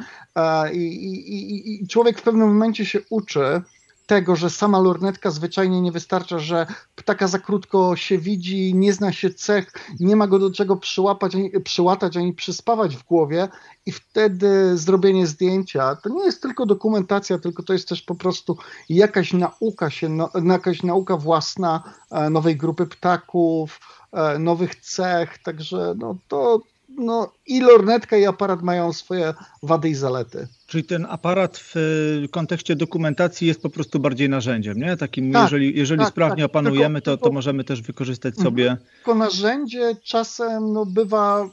i, 0.73 0.79
i, 0.79 1.35
i, 1.35 1.83
i 1.83 1.89
człowiek 1.89 2.19
w 2.19 2.23
pewnym 2.23 2.49
momencie 2.49 2.87
się 2.87 3.01
uczy, 3.11 3.63
tego, 4.07 4.37
że 4.37 4.51
sama 4.51 4.81
lornetka 4.81 5.31
zwyczajnie 5.31 5.81
nie 5.81 5.93
wystarcza, 5.93 6.39
że 6.39 6.67
ptaka 6.97 7.29
za 7.29 7.39
krótko 7.39 7.97
się 7.97 8.19
widzi, 8.19 8.75
nie 8.75 8.93
zna 8.93 9.13
się 9.13 9.31
cech, 9.31 9.73
nie 10.01 10.17
ma 10.17 10.27
go 10.27 10.39
do 10.39 10.51
czego 10.51 10.77
przyłapać, 10.77 11.35
ani, 11.35 11.51
przyłatać 11.51 12.17
ani 12.17 12.33
przyspawać 12.33 12.97
w 12.97 13.05
głowie 13.05 13.49
i 13.87 13.93
wtedy 13.93 14.77
zrobienie 14.79 15.27
zdjęcia 15.27 15.97
to 15.97 16.09
nie 16.09 16.25
jest 16.25 16.43
tylko 16.43 16.67
dokumentacja, 16.67 17.39
tylko 17.39 17.63
to 17.63 17.73
jest 17.73 17.89
też 17.89 18.03
po 18.03 18.15
prostu 18.15 18.59
jakaś 18.89 19.33
nauka 19.33 19.91
się, 19.91 20.09
no, 20.09 20.31
jakaś 20.45 20.83
nauka 20.83 21.17
własna 21.17 21.83
e, 22.11 22.31
nowej 22.31 22.57
grupy 22.57 22.87
ptaków, 22.87 23.81
e, 24.13 24.39
nowych 24.39 24.75
cech, 24.75 25.39
także 25.39 25.95
no 25.99 26.17
to 26.29 26.61
no, 26.89 27.33
i 27.47 27.61
lornetka 27.61 28.17
i 28.17 28.27
aparat 28.27 28.63
mają 28.63 28.93
swoje 28.93 29.35
wady 29.63 29.89
i 29.89 29.95
zalety. 29.95 30.49
Czyli 30.73 30.85
ten 30.85 31.07
aparat 31.09 31.59
w 31.59 31.75
kontekście 32.31 32.77
dokumentacji 32.77 33.49
jest 33.49 33.63
po 33.63 33.71
prostu 33.71 34.01
bardziej 34.01 34.29
narzędziem, 34.29 34.79
nie? 34.79 34.97
Takim, 34.97 35.33
tak, 35.33 35.43
jeżeli, 35.43 35.79
jeżeli 35.79 36.01
tak, 36.01 36.09
sprawnie 36.09 36.43
tak. 36.43 36.51
opanujemy, 36.51 37.03
tylko, 37.03 37.17
to, 37.17 37.27
to 37.27 37.33
możemy 37.33 37.65
też 37.65 37.83
wykorzystać 37.83 38.35
mhm. 38.35 38.45
sobie. 38.45 38.77
Tylko 38.95 39.15
narzędzie 39.15 39.97
czasem 40.05 40.73
no, 40.73 40.87
bywa 40.87 41.51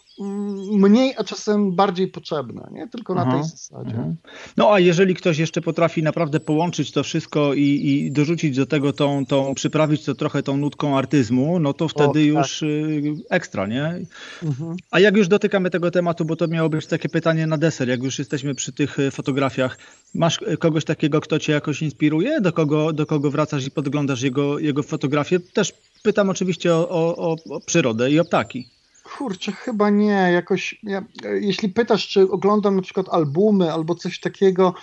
mniej, 0.71 1.13
a 1.17 1.23
czasem 1.23 1.75
bardziej 1.75 2.07
potrzebne, 2.07 2.69
nie? 2.71 2.87
Tylko 2.87 3.15
na 3.15 3.21
Aha, 3.21 3.31
tej 3.31 3.43
zasadzie. 3.43 3.93
Aha. 3.93 4.13
No 4.57 4.73
a 4.73 4.79
jeżeli 4.79 5.15
ktoś 5.15 5.37
jeszcze 5.37 5.61
potrafi 5.61 6.03
naprawdę 6.03 6.39
połączyć 6.39 6.91
to 6.91 7.03
wszystko 7.03 7.53
i, 7.53 7.61
i 7.61 8.11
dorzucić 8.11 8.55
do 8.55 8.65
tego 8.65 8.93
tą, 8.93 9.25
tą, 9.25 9.55
przyprawić 9.55 10.05
to 10.05 10.15
trochę 10.15 10.43
tą 10.43 10.57
nutką 10.57 10.97
artyzmu, 10.97 11.59
no 11.59 11.73
to 11.73 11.87
wtedy 11.87 12.09
o, 12.09 12.13
tak. 12.13 12.23
już 12.23 12.61
y, 12.61 13.01
ekstra, 13.29 13.67
nie? 13.67 13.99
Mhm. 14.43 14.75
A 14.91 14.99
jak 14.99 15.17
już 15.17 15.27
dotykamy 15.27 15.69
tego 15.69 15.91
tematu, 15.91 16.25
bo 16.25 16.35
to 16.35 16.47
miało 16.47 16.69
być 16.69 16.87
takie 16.87 17.09
pytanie 17.09 17.47
na 17.47 17.57
deser, 17.57 17.89
jak 17.89 18.03
już 18.03 18.19
jesteśmy 18.19 18.55
przy 18.55 18.73
tych 18.73 18.99
y, 18.99 19.08
fotografiach, 19.11 19.77
masz 20.13 20.39
kogoś 20.59 20.85
takiego, 20.85 21.21
kto 21.21 21.39
cię 21.39 21.53
jakoś 21.53 21.81
inspiruje? 21.81 22.41
Do 22.41 22.53
kogo, 22.53 22.93
do 22.93 23.05
kogo 23.05 23.31
wracasz 23.31 23.67
i 23.67 23.71
podglądasz 23.71 24.21
jego, 24.21 24.59
jego 24.59 24.83
fotografię? 24.83 25.39
Też 25.39 25.73
pytam 26.03 26.29
oczywiście 26.29 26.73
o, 26.73 27.15
o, 27.17 27.35
o 27.49 27.59
przyrodę 27.59 28.11
i 28.11 28.19
o 28.19 28.25
ptaki. 28.25 28.67
Kurczę, 29.03 29.51
chyba 29.51 29.89
nie. 29.89 30.29
Jakoś, 30.33 30.79
ja, 30.83 31.03
jeśli 31.23 31.69
pytasz, 31.69 32.07
czy 32.07 32.31
oglądam 32.31 32.75
na 32.75 32.81
przykład 32.81 33.09
albumy 33.09 33.73
albo 33.73 33.95
coś 33.95 34.19
takiego, 34.19 34.73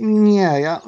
nie. 0.00 0.60
Ja 0.60 0.82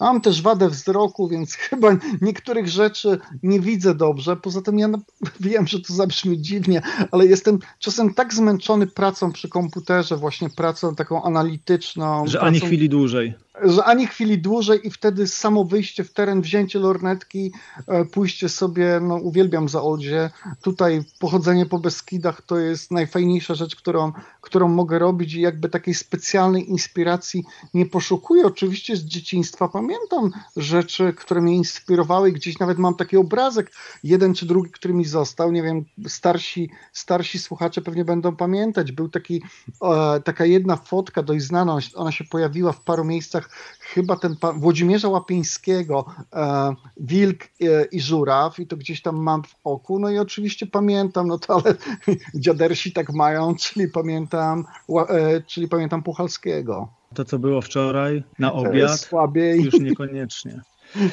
mam 0.00 0.20
też 0.20 0.42
wadę 0.42 0.68
wzroku, 0.68 1.28
więc 1.28 1.54
chyba 1.70 1.96
niektórych 2.20 2.68
rzeczy 2.68 3.18
nie 3.42 3.60
widzę 3.60 3.94
dobrze. 3.94 4.36
Poza 4.36 4.62
tym 4.62 4.78
ja 4.78 4.88
wiem, 5.40 5.66
że 5.66 5.80
to 5.80 5.94
zabrzmi 5.94 6.40
dziwnie, 6.40 6.82
ale 7.10 7.26
jestem 7.26 7.58
czasem 7.78 8.14
tak 8.14 8.34
zmęczony 8.34 8.86
pracą 8.86 9.32
przy 9.32 9.48
komputerze, 9.48 10.16
właśnie 10.16 10.50
pracą 10.50 10.94
taką 10.94 11.22
analityczną. 11.22 12.26
Że 12.26 12.32
pracą... 12.32 12.46
ani 12.46 12.60
chwili 12.60 12.88
dłużej 12.88 13.34
że 13.49 13.49
ani 13.84 14.06
chwili 14.06 14.38
dłużej 14.38 14.86
i 14.86 14.90
wtedy 14.90 15.26
samo 15.26 15.64
wyjście 15.64 16.04
w 16.04 16.12
teren, 16.12 16.42
wzięcie 16.42 16.78
lornetki, 16.78 17.52
e, 17.86 18.04
pójście 18.04 18.48
sobie, 18.48 19.00
no 19.02 19.14
uwielbiam 19.16 19.68
Zaolzie, 19.68 20.30
tutaj 20.62 21.00
pochodzenie 21.18 21.66
po 21.66 21.78
Beskidach 21.78 22.42
to 22.42 22.58
jest 22.58 22.90
najfajniejsza 22.90 23.54
rzecz, 23.54 23.76
którą, 23.76 24.12
którą 24.40 24.68
mogę 24.68 24.98
robić 24.98 25.34
i 25.34 25.40
jakby 25.40 25.68
takiej 25.68 25.94
specjalnej 25.94 26.70
inspiracji 26.70 27.44
nie 27.74 27.86
poszukuję. 27.86 28.46
Oczywiście 28.46 28.96
z 28.96 29.04
dzieciństwa 29.04 29.68
pamiętam 29.68 30.30
rzeczy, 30.56 31.12
które 31.12 31.40
mnie 31.40 31.56
inspirowały, 31.56 32.32
gdzieś 32.32 32.58
nawet 32.58 32.78
mam 32.78 32.94
taki 32.94 33.16
obrazek, 33.16 33.72
jeden 34.04 34.34
czy 34.34 34.46
drugi, 34.46 34.70
który 34.70 34.94
mi 34.94 35.04
został, 35.04 35.52
nie 35.52 35.62
wiem, 35.62 35.84
starsi, 36.08 36.70
starsi 36.92 37.38
słuchacze 37.38 37.82
pewnie 37.82 38.04
będą 38.04 38.36
pamiętać, 38.36 38.92
był 38.92 39.08
taki, 39.08 39.42
e, 39.82 40.20
taka 40.20 40.44
jedna 40.44 40.76
fotka 40.76 41.22
dość 41.22 41.44
znana, 41.44 41.78
ona 41.94 42.12
się 42.12 42.24
pojawiła 42.24 42.72
w 42.72 42.80
paru 42.80 43.04
miejscach 43.04 43.49
chyba 43.80 44.16
ten 44.16 44.36
pan 44.36 44.60
Włodzimierza 44.60 45.08
Łapińskiego, 45.08 46.04
e, 46.34 46.74
Wilk 46.96 47.44
e, 47.44 47.84
i 47.84 48.00
Żuraw 48.00 48.58
i 48.58 48.66
to 48.66 48.76
gdzieś 48.76 49.02
tam 49.02 49.16
mam 49.16 49.42
w 49.42 49.54
oku, 49.64 49.98
no 49.98 50.10
i 50.10 50.18
oczywiście 50.18 50.66
pamiętam, 50.66 51.26
no 51.26 51.38
to 51.38 51.54
ale 51.54 51.74
dziadersi 52.34 52.92
tak 52.92 53.12
mają, 53.12 53.54
czyli 53.54 53.88
pamiętam, 53.88 54.64
e, 55.08 55.42
czyli 55.42 55.68
pamiętam 55.68 56.02
Puchalskiego. 56.02 56.88
To, 57.14 57.24
co 57.24 57.38
było 57.38 57.60
wczoraj 57.60 58.24
na 58.38 58.52
obiad, 58.52 59.00
Słabiej. 59.00 59.62
już 59.62 59.74
niekoniecznie. 59.80 60.60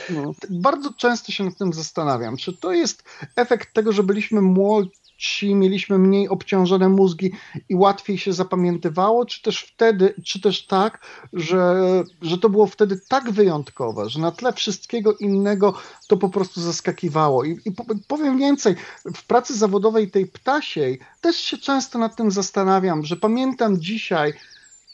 No, 0.09 0.31
bardzo 0.49 0.93
często 0.93 1.31
się 1.31 1.43
nad 1.43 1.57
tym 1.57 1.73
zastanawiam, 1.73 2.37
czy 2.37 2.57
to 2.57 2.73
jest 2.73 3.03
efekt 3.35 3.73
tego, 3.73 3.91
że 3.91 4.03
byliśmy 4.03 4.41
młodzi, 4.41 4.91
ci 5.17 5.55
mieliśmy 5.55 5.97
mniej 5.97 6.29
obciążone 6.29 6.89
mózgi 6.89 7.31
i 7.69 7.75
łatwiej 7.75 8.17
się 8.17 8.33
zapamiętywało, 8.33 9.25
czy 9.25 9.41
też 9.41 9.59
wtedy, 9.61 10.13
czy 10.25 10.41
też 10.41 10.65
tak, 10.65 11.05
że, 11.33 11.75
że 12.21 12.37
to 12.37 12.49
było 12.49 12.67
wtedy 12.67 12.99
tak 13.09 13.31
wyjątkowe, 13.31 14.09
że 14.09 14.19
na 14.19 14.31
tle 14.31 14.53
wszystkiego 14.53 15.13
innego 15.13 15.73
to 16.07 16.17
po 16.17 16.29
prostu 16.29 16.61
zaskakiwało. 16.61 17.43
I, 17.43 17.59
i 17.65 17.71
powiem 18.07 18.37
więcej, 18.37 18.75
w 19.15 19.23
pracy 19.23 19.57
zawodowej 19.57 20.11
tej 20.11 20.27
ptasiej 20.27 20.99
też 21.21 21.35
się 21.35 21.57
często 21.57 21.99
nad 21.99 22.15
tym 22.15 22.31
zastanawiam, 22.31 23.05
że 23.05 23.15
pamiętam 23.15 23.81
dzisiaj 23.81 24.33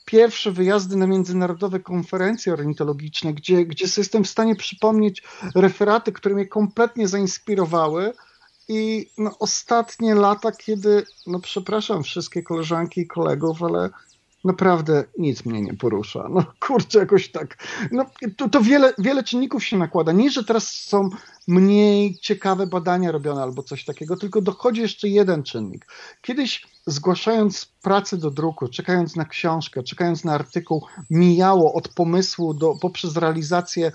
pierwsze 0.05 0.51
wyjazdy 0.51 0.95
na 0.95 1.07
międzynarodowe 1.07 1.79
konferencje 1.79 2.53
ornitologiczne, 2.53 3.33
gdzie, 3.33 3.65
gdzie 3.65 3.85
jestem 3.97 4.23
w 4.23 4.29
stanie 4.29 4.55
przypomnieć 4.55 5.23
referaty, 5.55 6.11
które 6.11 6.35
mnie 6.35 6.47
kompletnie 6.47 7.07
zainspirowały, 7.07 8.13
i 8.67 9.09
no, 9.17 9.31
ostatnie 9.39 10.15
lata, 10.15 10.51
kiedy, 10.51 11.05
no 11.27 11.39
przepraszam 11.39 12.03
wszystkie 12.03 12.43
koleżanki 12.43 13.01
i 13.01 13.07
kolegów, 13.07 13.63
ale 13.63 13.89
naprawdę 14.43 15.03
nic 15.17 15.45
mnie 15.45 15.61
nie 15.61 15.73
porusza. 15.73 16.27
No 16.29 16.45
kurczę, 16.59 16.99
jakoś 16.99 17.31
tak. 17.31 17.57
No, 17.91 18.05
to, 18.37 18.49
to 18.49 18.61
wiele, 18.61 18.93
wiele 18.97 19.23
czynników 19.23 19.63
się 19.63 19.77
nakłada. 19.77 20.11
Nie, 20.11 20.31
że 20.31 20.43
teraz 20.43 20.69
są 20.69 21.09
mniej 21.47 22.17
ciekawe 22.21 22.67
badania 22.67 23.11
robione 23.11 23.41
albo 23.41 23.63
coś 23.63 23.85
takiego, 23.85 24.17
tylko 24.17 24.41
dochodzi 24.41 24.81
jeszcze 24.81 25.07
jeden 25.07 25.43
czynnik. 25.43 25.85
Kiedyś 26.21 26.67
zgłaszając 26.85 27.65
pracę 27.65 28.17
do 28.17 28.31
druku, 28.31 28.67
czekając 28.67 29.15
na 29.15 29.25
książkę, 29.25 29.83
czekając 29.83 30.23
na 30.23 30.33
artykuł, 30.33 30.85
mijało 31.09 31.73
od 31.73 31.87
pomysłu 31.87 32.53
do, 32.53 32.75
poprzez 32.81 33.17
realizację 33.17 33.91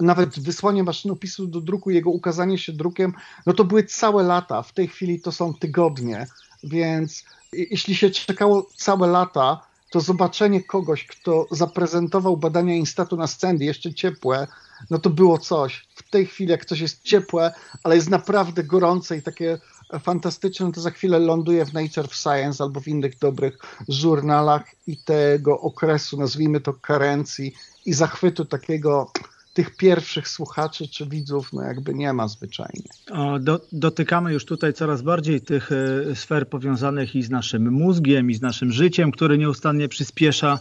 nawet 0.00 0.40
wysłanie 0.40 0.82
maszynopisu 0.82 1.46
do 1.46 1.60
druku, 1.60 1.90
jego 1.90 2.10
ukazanie 2.10 2.58
się 2.58 2.72
drukiem, 2.72 3.12
no 3.46 3.52
to 3.52 3.64
były 3.64 3.84
całe 3.84 4.22
lata. 4.22 4.62
W 4.62 4.72
tej 4.72 4.88
chwili 4.88 5.20
to 5.20 5.32
są 5.32 5.54
tygodnie, 5.54 6.26
więc 6.62 7.24
jeśli 7.52 7.94
się 7.94 8.10
czekało 8.10 8.66
całe 8.76 9.06
lata, 9.06 9.68
to 9.90 10.00
zobaczenie 10.00 10.64
kogoś, 10.64 11.06
kto 11.06 11.46
zaprezentował 11.50 12.36
badania 12.36 12.74
Instatu 12.74 13.16
na 13.16 13.26
scenie, 13.26 13.66
jeszcze 13.66 13.94
ciepłe, 13.94 14.46
no 14.90 14.98
to 14.98 15.10
było 15.10 15.38
coś. 15.38 15.88
W 15.94 16.10
tej 16.10 16.26
chwili, 16.26 16.50
jak 16.50 16.64
coś 16.64 16.80
jest 16.80 17.02
ciepłe, 17.02 17.52
ale 17.84 17.96
jest 17.96 18.10
naprawdę 18.10 18.64
gorące 18.64 19.16
i 19.16 19.22
takie 19.22 19.58
fantastyczne, 20.00 20.72
to 20.72 20.80
za 20.80 20.90
chwilę 20.90 21.18
ląduje 21.18 21.64
w 21.64 21.72
Nature 21.72 22.08
w 22.08 22.14
Science 22.14 22.64
albo 22.64 22.80
w 22.80 22.88
innych 22.88 23.18
dobrych 23.18 23.58
żurnalach 23.88 24.64
i 24.86 24.96
tego 24.96 25.60
okresu, 25.60 26.16
nazwijmy 26.16 26.60
to 26.60 26.72
karencji 26.72 27.54
i 27.86 27.92
zachwytu 27.92 28.44
takiego 28.44 29.12
tych 29.52 29.76
pierwszych 29.76 30.28
słuchaczy 30.28 30.88
czy 30.88 31.06
widzów 31.06 31.52
no 31.52 31.62
jakby 31.62 31.94
nie 31.94 32.12
ma 32.12 32.28
zwyczajnie. 32.28 32.90
O, 33.10 33.38
do, 33.38 33.60
dotykamy 33.72 34.32
już 34.32 34.44
tutaj 34.44 34.72
coraz 34.72 35.02
bardziej 35.02 35.40
tych 35.40 35.72
y, 35.72 36.12
sfer 36.14 36.48
powiązanych 36.48 37.14
i 37.14 37.22
z 37.22 37.30
naszym 37.30 37.72
mózgiem, 37.72 38.30
i 38.30 38.34
z 38.34 38.40
naszym 38.40 38.72
życiem, 38.72 39.10
który 39.10 39.38
nieustannie 39.38 39.88
przyspiesza. 39.88 40.58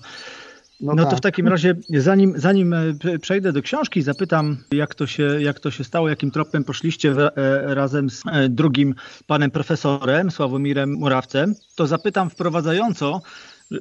No, 0.80 0.96
no 0.96 1.04
tak. 1.04 1.12
to 1.12 1.18
w 1.18 1.22
takim 1.22 1.48
razie, 1.48 1.76
zanim, 1.90 2.34
zanim 2.36 2.74
e, 2.74 2.94
przejdę 3.22 3.54
do 3.54 3.62
książki, 3.62 4.02
zapytam, 4.02 4.58
jak 4.72 4.96
to 4.96 5.08
się, 5.08 5.42
jak 5.42 5.60
to 5.60 5.72
się 5.72 5.84
stało, 5.84 6.10
jakim 6.10 6.32
tropem 6.32 6.64
poszliście 6.64 7.14
w, 7.14 7.20
e, 7.20 7.32
razem 7.76 8.10
z 8.10 8.24
e, 8.32 8.50
drugim 8.50 8.96
panem 9.28 9.52
profesorem, 9.52 10.32
Sławomirem 10.32 10.94
Murawcem, 10.94 11.56
to 11.76 11.88
zapytam 11.88 12.30
wprowadzająco, 12.30 13.22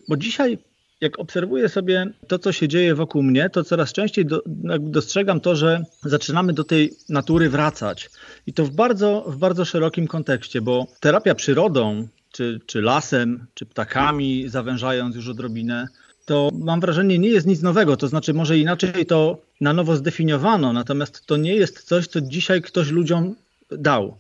bo 0.09 0.17
dzisiaj 0.17 0.59
jak 1.01 1.19
obserwuję 1.19 1.69
sobie 1.69 2.07
to, 2.29 2.39
co 2.39 2.53
się 2.53 2.69
dzieje 2.69 2.95
wokół 2.95 3.23
mnie, 3.23 3.51
to 3.51 3.65
coraz 3.65 3.93
częściej 3.93 4.27
do, 4.27 4.43
dostrzegam 4.81 5.41
to, 5.41 5.57
że 5.57 5.85
zaczynamy 6.03 6.53
do 6.53 6.65
tej 6.65 6.93
natury 7.09 7.51
wracać. 7.51 8.11
I 8.47 8.53
to 8.53 8.65
w 8.65 8.71
bardzo, 8.71 9.25
w 9.27 9.37
bardzo 9.37 9.65
szerokim 9.65 10.07
kontekście, 10.07 10.61
bo 10.61 10.87
terapia 11.01 11.35
przyrodą, 11.35 12.09
czy, 12.33 12.61
czy 12.67 12.83
lasem, 12.83 13.47
czy 13.55 13.67
ptakami, 13.67 14.49
zawężając 14.49 15.17
już 15.17 15.29
odrobinę, 15.29 15.89
to 16.25 16.51
mam 16.59 16.81
wrażenie 16.81 17.19
nie 17.19 17.29
jest 17.29 17.47
nic 17.47 17.63
nowego. 17.63 17.97
To 17.97 18.09
znaczy, 18.09 18.35
może 18.35 18.59
inaczej 18.59 19.07
to 19.07 19.39
na 19.61 19.73
nowo 19.73 19.97
zdefiniowano, 19.97 20.73
natomiast 20.73 21.27
to 21.27 21.37
nie 21.37 21.55
jest 21.55 21.83
coś, 21.83 22.07
co 22.07 22.21
dzisiaj 22.21 22.63
ktoś 22.63 22.91
ludziom 22.91 23.35
dał. 23.71 24.19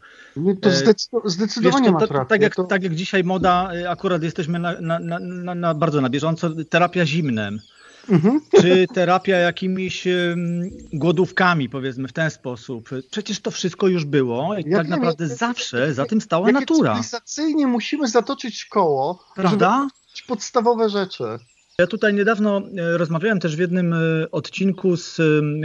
To 0.61 0.70
e, 0.70 0.72
zdecydowanie 1.24 1.90
Wiesz, 1.90 2.00
to, 2.00 2.06
to, 2.06 2.24
tak, 2.24 2.42
jak, 2.42 2.54
to... 2.54 2.64
tak 2.64 2.82
jak 2.82 2.94
dzisiaj 2.94 3.24
moda, 3.24 3.70
e, 3.74 3.90
akurat 3.90 4.22
jesteśmy 4.22 4.59
na, 4.59 4.80
na, 4.80 4.98
na, 4.98 5.54
na 5.54 5.74
bardzo 5.74 6.00
na 6.00 6.09
bieżąco, 6.09 6.50
terapia 6.70 7.06
zimnem. 7.06 7.61
Mhm. 8.09 8.40
Czy 8.61 8.87
terapia 8.94 9.37
jakimiś 9.37 10.06
um, 10.06 10.70
głodówkami, 10.92 11.68
powiedzmy 11.68 12.09
w 12.09 12.12
ten 12.12 12.30
sposób. 12.30 12.90
Przecież 13.11 13.40
to 13.40 13.50
wszystko 13.50 13.88
już 13.88 14.04
było 14.04 14.54
i 14.54 14.70
jak 14.70 14.82
tak 14.82 14.88
naprawdę 14.88 15.24
jak, 15.24 15.38
zawsze 15.38 15.94
za 15.94 16.06
tym 16.06 16.20
stała 16.20 16.52
natura. 16.52 16.90
Cywilizacyjnie 16.90 17.66
musimy 17.66 18.09
zatoczyć 18.09 18.64
koło, 18.64 19.24
Prawda? 19.35 19.88
podstawowe 20.26 20.88
rzeczy. 20.88 21.24
Ja 21.80 21.86
tutaj 21.86 22.14
niedawno 22.14 22.62
e, 22.78 22.98
rozmawiałem 22.98 23.40
też 23.40 23.56
w 23.56 23.58
jednym 23.58 23.92
e, 23.92 23.96
odcinku 24.32 24.96
z 24.96 25.20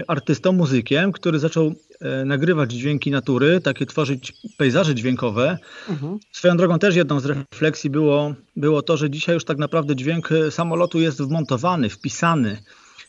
artystą, 0.08 0.52
muzykiem, 0.52 1.12
który 1.12 1.40
zaczął 1.40 1.74
e, 2.02 2.26
nagrywać 2.26 2.72
dźwięki 2.72 3.12
natury, 3.12 3.62
takie 3.62 3.86
tworzyć 3.86 4.34
pejzaże 4.58 4.96
dźwiękowe. 4.96 5.58
Mhm. 5.90 6.20
Swoją 6.32 6.58
drogą 6.58 6.80
też 6.80 6.96
jedną 6.96 7.20
z 7.20 7.26
refleksji 7.26 7.90
było, 7.90 8.34
było 8.56 8.82
to, 8.82 8.98
że 8.98 9.10
dzisiaj 9.10 9.36
już 9.36 9.46
tak 9.46 9.58
naprawdę 9.58 9.96
dźwięk 9.96 10.30
samolotu 10.50 11.00
jest 11.00 11.22
wmontowany, 11.22 11.90
wpisany 11.90 12.58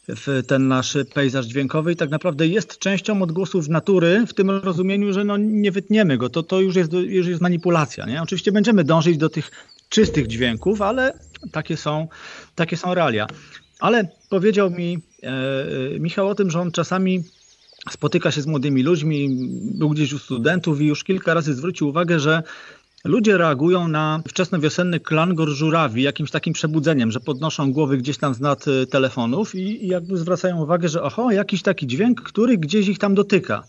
w 0.08 0.42
ten 0.46 0.68
nasz 0.68 0.96
pejzaż 1.14 1.46
dźwiękowy 1.46 1.92
i 1.92 1.96
tak 1.96 2.10
naprawdę 2.10 2.46
jest 2.46 2.78
częścią 2.78 3.22
odgłosów 3.22 3.68
natury 3.68 4.24
w 4.26 4.34
tym 4.34 4.50
rozumieniu, 4.50 5.12
że 5.12 5.24
no 5.24 5.36
nie 5.36 5.72
wytniemy 5.72 6.18
go. 6.18 6.28
To, 6.28 6.42
to 6.42 6.60
już, 6.60 6.76
jest, 6.76 6.92
już 6.92 7.26
jest 7.26 7.40
manipulacja. 7.40 8.06
Nie? 8.06 8.22
Oczywiście 8.22 8.52
będziemy 8.52 8.84
dążyć 8.84 9.18
do 9.18 9.28
tych 9.28 9.50
czystych 9.88 10.26
dźwięków, 10.26 10.82
ale 10.82 11.12
takie 11.52 11.76
są, 11.76 12.08
takie 12.54 12.76
są 12.76 12.94
realia. 12.94 13.26
Ale 13.80 14.08
powiedział 14.28 14.70
mi 14.70 14.98
e, 15.22 15.98
Michał 15.98 16.28
o 16.28 16.34
tym, 16.34 16.50
że 16.50 16.60
on 16.60 16.72
czasami 16.72 17.24
spotyka 17.90 18.30
się 18.30 18.42
z 18.42 18.46
młodymi 18.46 18.82
ludźmi, 18.82 19.28
był 19.62 19.90
gdzieś 19.90 20.12
u 20.12 20.18
studentów 20.18 20.80
i 20.80 20.86
już 20.86 21.04
kilka 21.04 21.34
razy 21.34 21.54
zwrócił 21.54 21.88
uwagę, 21.88 22.20
że 22.20 22.42
Ludzie 23.04 23.38
reagują 23.38 23.88
na 23.88 24.22
wczesnowiosenny 24.28 25.00
klangor 25.00 25.48
żurawi 25.48 26.02
jakimś 26.02 26.30
takim 26.30 26.52
przebudzeniem, 26.52 27.12
że 27.12 27.20
podnoszą 27.20 27.72
głowy 27.72 27.96
gdzieś 27.96 28.18
tam 28.18 28.34
z 28.34 28.40
nad 28.40 28.68
y, 28.68 28.86
telefonów 28.86 29.54
i, 29.54 29.84
i 29.84 29.88
jakby 29.88 30.16
zwracają 30.16 30.62
uwagę, 30.62 30.88
że 30.88 31.02
oho, 31.02 31.30
jakiś 31.30 31.62
taki 31.62 31.86
dźwięk, 31.86 32.22
który 32.22 32.58
gdzieś 32.58 32.88
ich 32.88 32.98
tam 32.98 33.14
dotyka. 33.14 33.64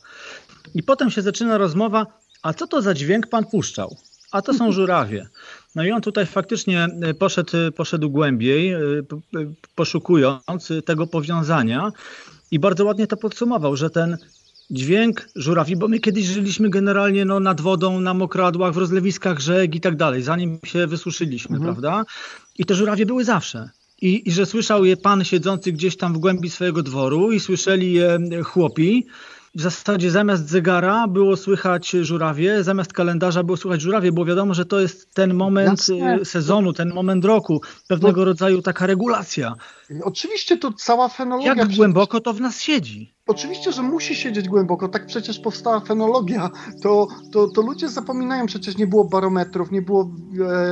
I 0.76 0.84
potem 0.84 1.12
się 1.12 1.22
zaczyna 1.22 1.58
rozmowa, 1.58 2.06
a 2.42 2.54
co 2.54 2.68
to 2.68 2.82
za 2.82 2.94
dźwięk 2.94 3.28
pan 3.28 3.46
puszczał? 3.46 3.98
A 4.32 4.42
to 4.42 4.54
są 4.54 4.72
żurawie. 4.78 5.28
No 5.76 5.84
i 5.84 5.92
on 5.92 6.02
tutaj 6.02 6.26
faktycznie 6.26 6.88
y, 7.10 7.14
poszedł, 7.14 7.52
poszedł 7.76 8.10
głębiej, 8.10 8.74
y, 8.74 9.06
poszukując 9.76 10.70
tego 10.86 11.08
powiązania 11.08 11.92
i 12.52 12.60
bardzo 12.60 12.86
ładnie 12.86 13.08
to 13.08 13.18
podsumował, 13.18 13.76
że 13.76 13.90
ten 13.90 14.18
dźwięk 14.72 15.30
żurawi, 15.36 15.76
bo 15.76 15.88
my 15.88 16.00
kiedyś 16.00 16.26
żyliśmy 16.26 16.70
generalnie 16.70 17.26
no, 17.26 17.40
nad 17.40 17.62
wodą, 17.62 18.00
na 18.02 18.14
mokradłach, 18.14 18.74
w 18.74 18.78
rozlewiskach 18.78 19.40
rzek 19.40 19.76
i 19.76 19.82
tak 19.82 19.96
dalej, 19.96 20.24
zanim 20.24 20.60
się 20.66 20.88
wysuszyliśmy, 20.88 21.58
mhm. 21.58 21.74
prawda? 21.74 22.06
I 22.58 22.66
te 22.66 22.76
żurawie 22.76 23.06
były 23.06 23.24
zawsze. 23.24 23.70
I, 24.02 24.30
I 24.30 24.32
że 24.32 24.46
słyszał 24.46 24.86
je 24.86 24.98
pan 24.98 25.24
siedzący 25.24 25.72
gdzieś 25.72 25.98
tam 25.98 26.14
w 26.14 26.18
głębi 26.18 26.50
swojego 26.50 26.84
dworu 26.84 27.32
i 27.32 27.40
słyszeli 27.40 27.94
je 27.94 28.20
chłopi, 28.44 29.06
w 29.56 29.62
zasadzie 29.62 30.12
zamiast 30.12 30.50
zegara 30.50 31.08
było 31.08 31.38
słychać 31.38 31.90
żurawie, 31.90 32.64
zamiast 32.64 32.94
kalendarza 32.94 33.44
było 33.44 33.58
słychać 33.58 33.82
żurawie, 33.82 34.12
bo 34.12 34.26
wiadomo, 34.26 34.54
że 34.54 34.66
to 34.66 34.80
jest 34.80 35.14
ten 35.14 35.34
moment. 35.34 35.88
Y, 36.22 36.26
sezonu, 36.26 36.74
ten 36.74 36.94
moment 36.94 37.26
roku, 37.26 37.62
pewnego 37.88 38.22
to... 38.22 38.26
rodzaju 38.26 38.62
taka 38.62 38.88
regulacja. 38.88 39.56
Oczywiście 40.04 40.58
to 40.58 40.74
cała 40.74 41.10
fenologia... 41.10 41.54
Jak 41.58 41.76
głęboko 41.76 42.22
to 42.22 42.34
w 42.34 42.42
nas 42.42 42.60
siedzi. 42.60 43.14
Oczywiście, 43.28 43.72
że 43.72 43.82
musi 43.82 44.16
siedzieć 44.16 44.50
głęboko, 44.50 44.88
tak 44.90 45.06
przecież 45.06 45.40
powstała 45.40 45.80
fenologia. 45.80 46.50
To, 46.82 47.08
to, 47.32 47.48
to 47.48 47.62
ludzie 47.62 47.90
zapominają, 47.90 48.46
przecież 48.46 48.78
nie 48.78 48.88
było 48.88 49.06
barometrów, 49.06 49.72
nie 49.72 49.82
było 49.82 50.12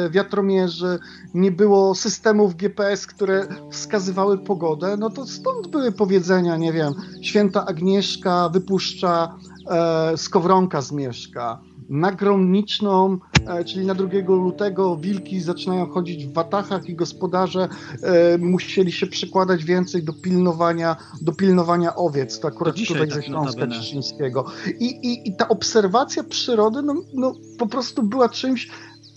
e, 0.06 0.10
wiatromierzy, 0.10 1.00
nie 1.34 1.52
było 1.52 1.96
systemów 1.96 2.56
GPS, 2.56 3.08
które 3.08 3.48
wskazywały 3.72 4.38
pogodę. 4.38 4.98
No 4.98 5.10
to 5.10 5.28
stąd 5.28 5.68
były 5.68 5.92
powiedzenia, 5.92 6.58
nie 6.58 6.74
wiem, 6.74 6.94
święta 7.22 7.66
Agnieszka 7.66 8.50
wypuszcza 8.50 9.36
e, 9.70 10.18
skowronka 10.18 10.82
z 10.82 10.92
mieszka 10.92 11.71
na 11.92 12.12
gromniczną, 12.12 13.18
e, 13.48 13.66
czyli 13.66 13.86
na 13.86 13.96
2 13.96 14.08
lutego 14.28 14.98
wilki 14.98 15.42
zaczynają 15.42 15.90
chodzić 15.90 16.26
w 16.26 16.34
watachach 16.34 16.90
i 16.90 16.96
gospodarze 16.96 17.70
e, 18.04 18.38
musieli 18.38 18.92
się 18.92 19.08
przykładać 19.08 19.64
więcej 19.64 20.04
do 20.04 20.14
pilnowania, 20.14 20.96
do 21.22 21.32
pilnowania 21.32 21.96
owiec. 21.96 22.40
To 22.40 22.48
akurat 22.48 22.76
to 22.76 22.82
tutaj 22.86 23.08
tak 23.08 23.14
ze 23.14 23.24
Śląska 23.24 23.68
Cieszyńskiego. 23.68 24.46
I, 24.80 24.86
i, 24.86 25.30
I 25.30 25.36
ta 25.36 25.48
obserwacja 25.50 26.24
przyrody 26.24 26.82
no, 26.82 26.96
no, 27.14 27.34
po 27.58 27.68
prostu 27.68 28.04
była 28.04 28.30
czymś, 28.30 28.70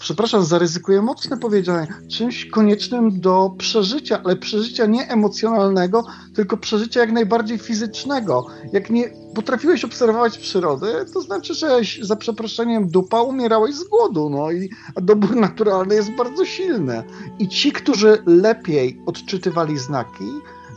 przepraszam, 0.05 0.45
zaryzykuję 0.45 1.03
mocne 1.03 1.37
powiedziane, 1.38 1.87
czymś 2.09 2.47
koniecznym 2.47 3.21
do 3.21 3.55
przeżycia, 3.59 4.21
ale 4.25 4.37
przeżycia 4.37 4.87
nie 4.87 5.09
emocjonalnego, 5.09 6.05
tylko 6.35 6.57
przeżycia 6.57 7.01
jak 7.01 7.12
najbardziej 7.12 7.59
fizycznego. 7.59 8.47
Jak 8.73 8.90
nie 8.90 9.11
potrafiłeś 9.35 9.85
obserwować 9.85 10.38
przyrodę, 10.38 11.05
to 11.14 11.21
znaczy, 11.21 11.55
że 11.55 11.81
za 12.03 12.17
przeproszeniem 12.17 12.88
dupa 12.88 13.23
umierałeś 13.23 13.75
z 13.75 13.85
głodu, 13.85 14.31
no 14.31 14.53
i 14.53 14.71
dobór 15.03 15.37
naturalny 15.37 15.95
jest 15.95 16.11
bardzo 16.11 16.45
silny. 16.45 17.05
I 17.38 17.49
ci, 17.49 17.73
którzy 17.73 18.23
lepiej 18.27 19.01
odczytywali 19.07 19.79
znaki, 19.79 20.29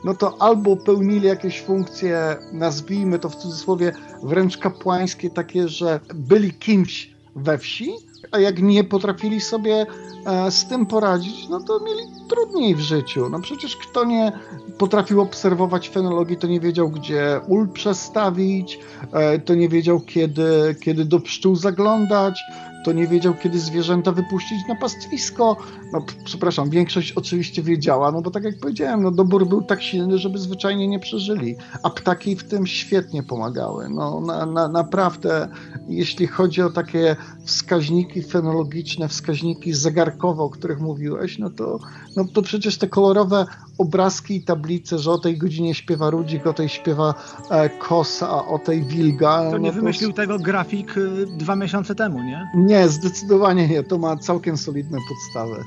no 0.03 0.13
to 0.13 0.41
albo 0.41 0.77
pełnili 0.77 1.27
jakieś 1.27 1.61
funkcje, 1.61 2.37
nazwijmy 2.51 3.19
to 3.19 3.29
w 3.29 3.35
cudzysłowie, 3.35 3.93
wręcz 4.23 4.57
kapłańskie, 4.57 5.29
takie, 5.29 5.67
że 5.67 5.99
byli 6.15 6.53
kimś 6.53 7.17
we 7.35 7.57
wsi, 7.57 8.06
a 8.31 8.39
jak 8.39 8.61
nie 8.61 8.83
potrafili 8.83 9.41
sobie 9.41 9.85
e, 10.25 10.51
z 10.51 10.65
tym 10.65 10.85
poradzić, 10.85 11.49
no 11.49 11.59
to 11.59 11.79
mieli 11.79 12.03
trudniej 12.29 12.75
w 12.75 12.79
życiu. 12.79 13.29
No 13.29 13.39
przecież 13.39 13.77
kto 13.77 14.05
nie 14.05 14.31
potrafił 14.77 15.21
obserwować 15.21 15.89
fenologii, 15.89 16.37
to 16.37 16.47
nie 16.47 16.59
wiedział, 16.59 16.89
gdzie 16.89 17.39
ul 17.47 17.69
przestawić, 17.69 18.79
e, 19.13 19.39
to 19.39 19.55
nie 19.55 19.69
wiedział, 19.69 19.99
kiedy, 19.99 20.75
kiedy 20.81 21.05
do 21.05 21.19
pszczół 21.19 21.55
zaglądać, 21.55 22.39
to 22.85 22.91
nie 22.91 23.07
wiedział, 23.07 23.33
kiedy 23.33 23.59
zwierzęta 23.59 24.11
wypuścić 24.11 24.67
na 24.67 24.75
pastwisko. 24.75 25.57
No, 25.93 26.05
przepraszam, 26.23 26.69
większość 26.69 27.11
oczywiście 27.11 27.63
wiedziała, 27.63 28.11
no 28.11 28.21
bo 28.21 28.31
tak 28.31 28.43
jak 28.43 28.59
powiedziałem, 28.59 29.03
no, 29.03 29.11
dobór 29.11 29.47
był 29.47 29.61
tak 29.61 29.81
silny, 29.81 30.17
żeby 30.17 30.39
zwyczajnie 30.39 30.87
nie 30.87 30.99
przeżyli, 30.99 31.55
a 31.83 31.89
ptaki 31.89 32.35
w 32.35 32.43
tym 32.43 32.67
świetnie 32.67 33.23
pomagały. 33.23 33.89
No, 33.89 34.21
na, 34.21 34.45
na, 34.45 34.67
naprawdę, 34.67 35.47
jeśli 35.89 36.27
chodzi 36.27 36.61
o 36.61 36.69
takie 36.69 37.15
wskaźniki 37.45 38.23
fenologiczne, 38.23 39.07
wskaźniki 39.07 39.73
zegarkowe, 39.73 40.43
o 40.43 40.49
których 40.49 40.79
mówiłeś, 40.79 41.39
no 41.39 41.49
to, 41.49 41.79
no 42.15 42.25
to 42.33 42.41
przecież 42.41 42.77
te 42.77 42.87
kolorowe 42.87 43.45
obrazki 43.77 44.35
i 44.35 44.43
tablice, 44.43 44.99
że 44.99 45.11
o 45.11 45.17
tej 45.17 45.37
godzinie 45.37 45.75
śpiewa 45.75 46.09
Rudzik, 46.09 46.47
o 46.47 46.53
tej 46.53 46.69
śpiewa 46.69 47.13
e, 47.49 47.69
Kosa, 47.69 48.45
o 48.47 48.59
tej 48.59 48.83
Wilga. 48.83 49.51
To 49.51 49.57
nie 49.57 49.69
no 49.69 49.75
wymyślił 49.75 50.09
to... 50.09 50.15
tego 50.15 50.39
grafik 50.39 50.97
y, 50.97 51.25
dwa 51.37 51.55
miesiące 51.55 51.95
temu, 51.95 52.23
nie? 52.23 52.49
Nie, 52.67 52.89
zdecydowanie 52.89 53.67
nie. 53.67 53.83
To 53.83 53.97
ma 53.97 54.17
całkiem 54.17 54.57
solidne 54.57 54.97
podstawy. 55.09 55.63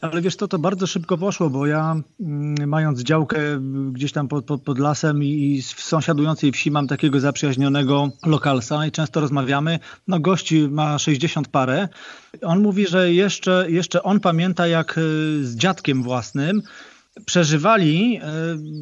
Ale 0.00 0.22
wiesz 0.22 0.36
to 0.36 0.48
to 0.48 0.58
bardzo 0.58 0.86
szybko 0.86 1.18
poszło, 1.18 1.50
bo 1.50 1.66
ja 1.66 1.96
mm, 2.20 2.68
mając 2.68 3.02
działkę 3.02 3.38
gdzieś 3.92 4.12
tam 4.12 4.28
pod, 4.28 4.44
pod, 4.44 4.62
pod 4.62 4.78
lasem 4.78 5.24
i, 5.24 5.62
w 5.62 5.80
sąsiadującej 5.82 6.52
wsi 6.52 6.70
mam 6.70 6.86
takiego 6.86 7.20
zaprzyjaźnionego 7.20 8.08
lokalsa 8.26 8.86
i 8.86 8.90
często 8.90 9.20
rozmawiamy. 9.20 9.78
No 10.08 10.20
gości 10.20 10.68
ma 10.68 10.98
60 10.98 11.48
parę. 11.48 11.88
On 12.42 12.62
mówi, 12.62 12.86
że 12.86 13.12
jeszcze, 13.12 13.66
jeszcze 13.68 14.02
on 14.02 14.20
pamięta 14.20 14.66
jak 14.66 14.98
y, 14.98 15.00
z 15.46 15.56
dziadkiem 15.56 16.02
własnym 16.02 16.62
przeżywali 17.26 18.20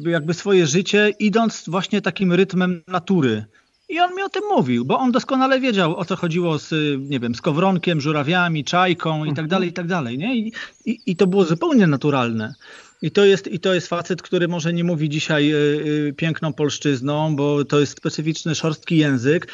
y, 0.05 0.09
jakby 0.09 0.33
swoje 0.33 0.67
życie 0.67 1.13
idąc 1.19 1.63
właśnie 1.67 2.01
takim 2.01 2.33
rytmem 2.33 2.83
natury. 2.87 3.45
I 3.89 3.99
on 3.99 4.15
mi 4.15 4.23
o 4.23 4.29
tym 4.29 4.43
mówił, 4.49 4.85
bo 4.85 4.99
on 4.99 5.11
doskonale 5.11 5.59
wiedział, 5.59 5.97
o 5.97 6.05
co 6.05 6.15
chodziło 6.15 6.59
z, 6.59 6.71
nie 7.09 7.19
wiem, 7.19 7.35
z 7.35 7.41
kowronkiem, 7.41 8.01
żurawiami, 8.01 8.63
czajką 8.63 9.25
i 9.25 9.29
tak 9.29 9.29
mhm. 9.29 9.47
dalej, 9.47 9.69
i 9.69 9.73
tak 9.73 9.87
dalej, 9.87 10.17
nie? 10.17 10.35
I, 10.37 10.53
i, 10.85 10.99
i 11.05 11.15
to 11.15 11.27
było 11.27 11.45
zupełnie 11.45 11.87
naturalne. 11.87 12.53
I 13.01 13.11
to, 13.11 13.25
jest, 13.25 13.47
I 13.47 13.59
to 13.59 13.73
jest 13.73 13.87
facet, 13.87 14.21
który 14.21 14.47
może 14.47 14.73
nie 14.73 14.83
mówi 14.83 15.09
dzisiaj 15.09 15.53
y, 15.53 15.55
y, 15.55 16.13
piękną 16.17 16.53
polszczyzną, 16.53 17.35
bo 17.35 17.65
to 17.65 17.79
jest 17.79 17.97
specyficzny, 17.97 18.55
szorstki 18.55 18.97
język, 18.97 19.47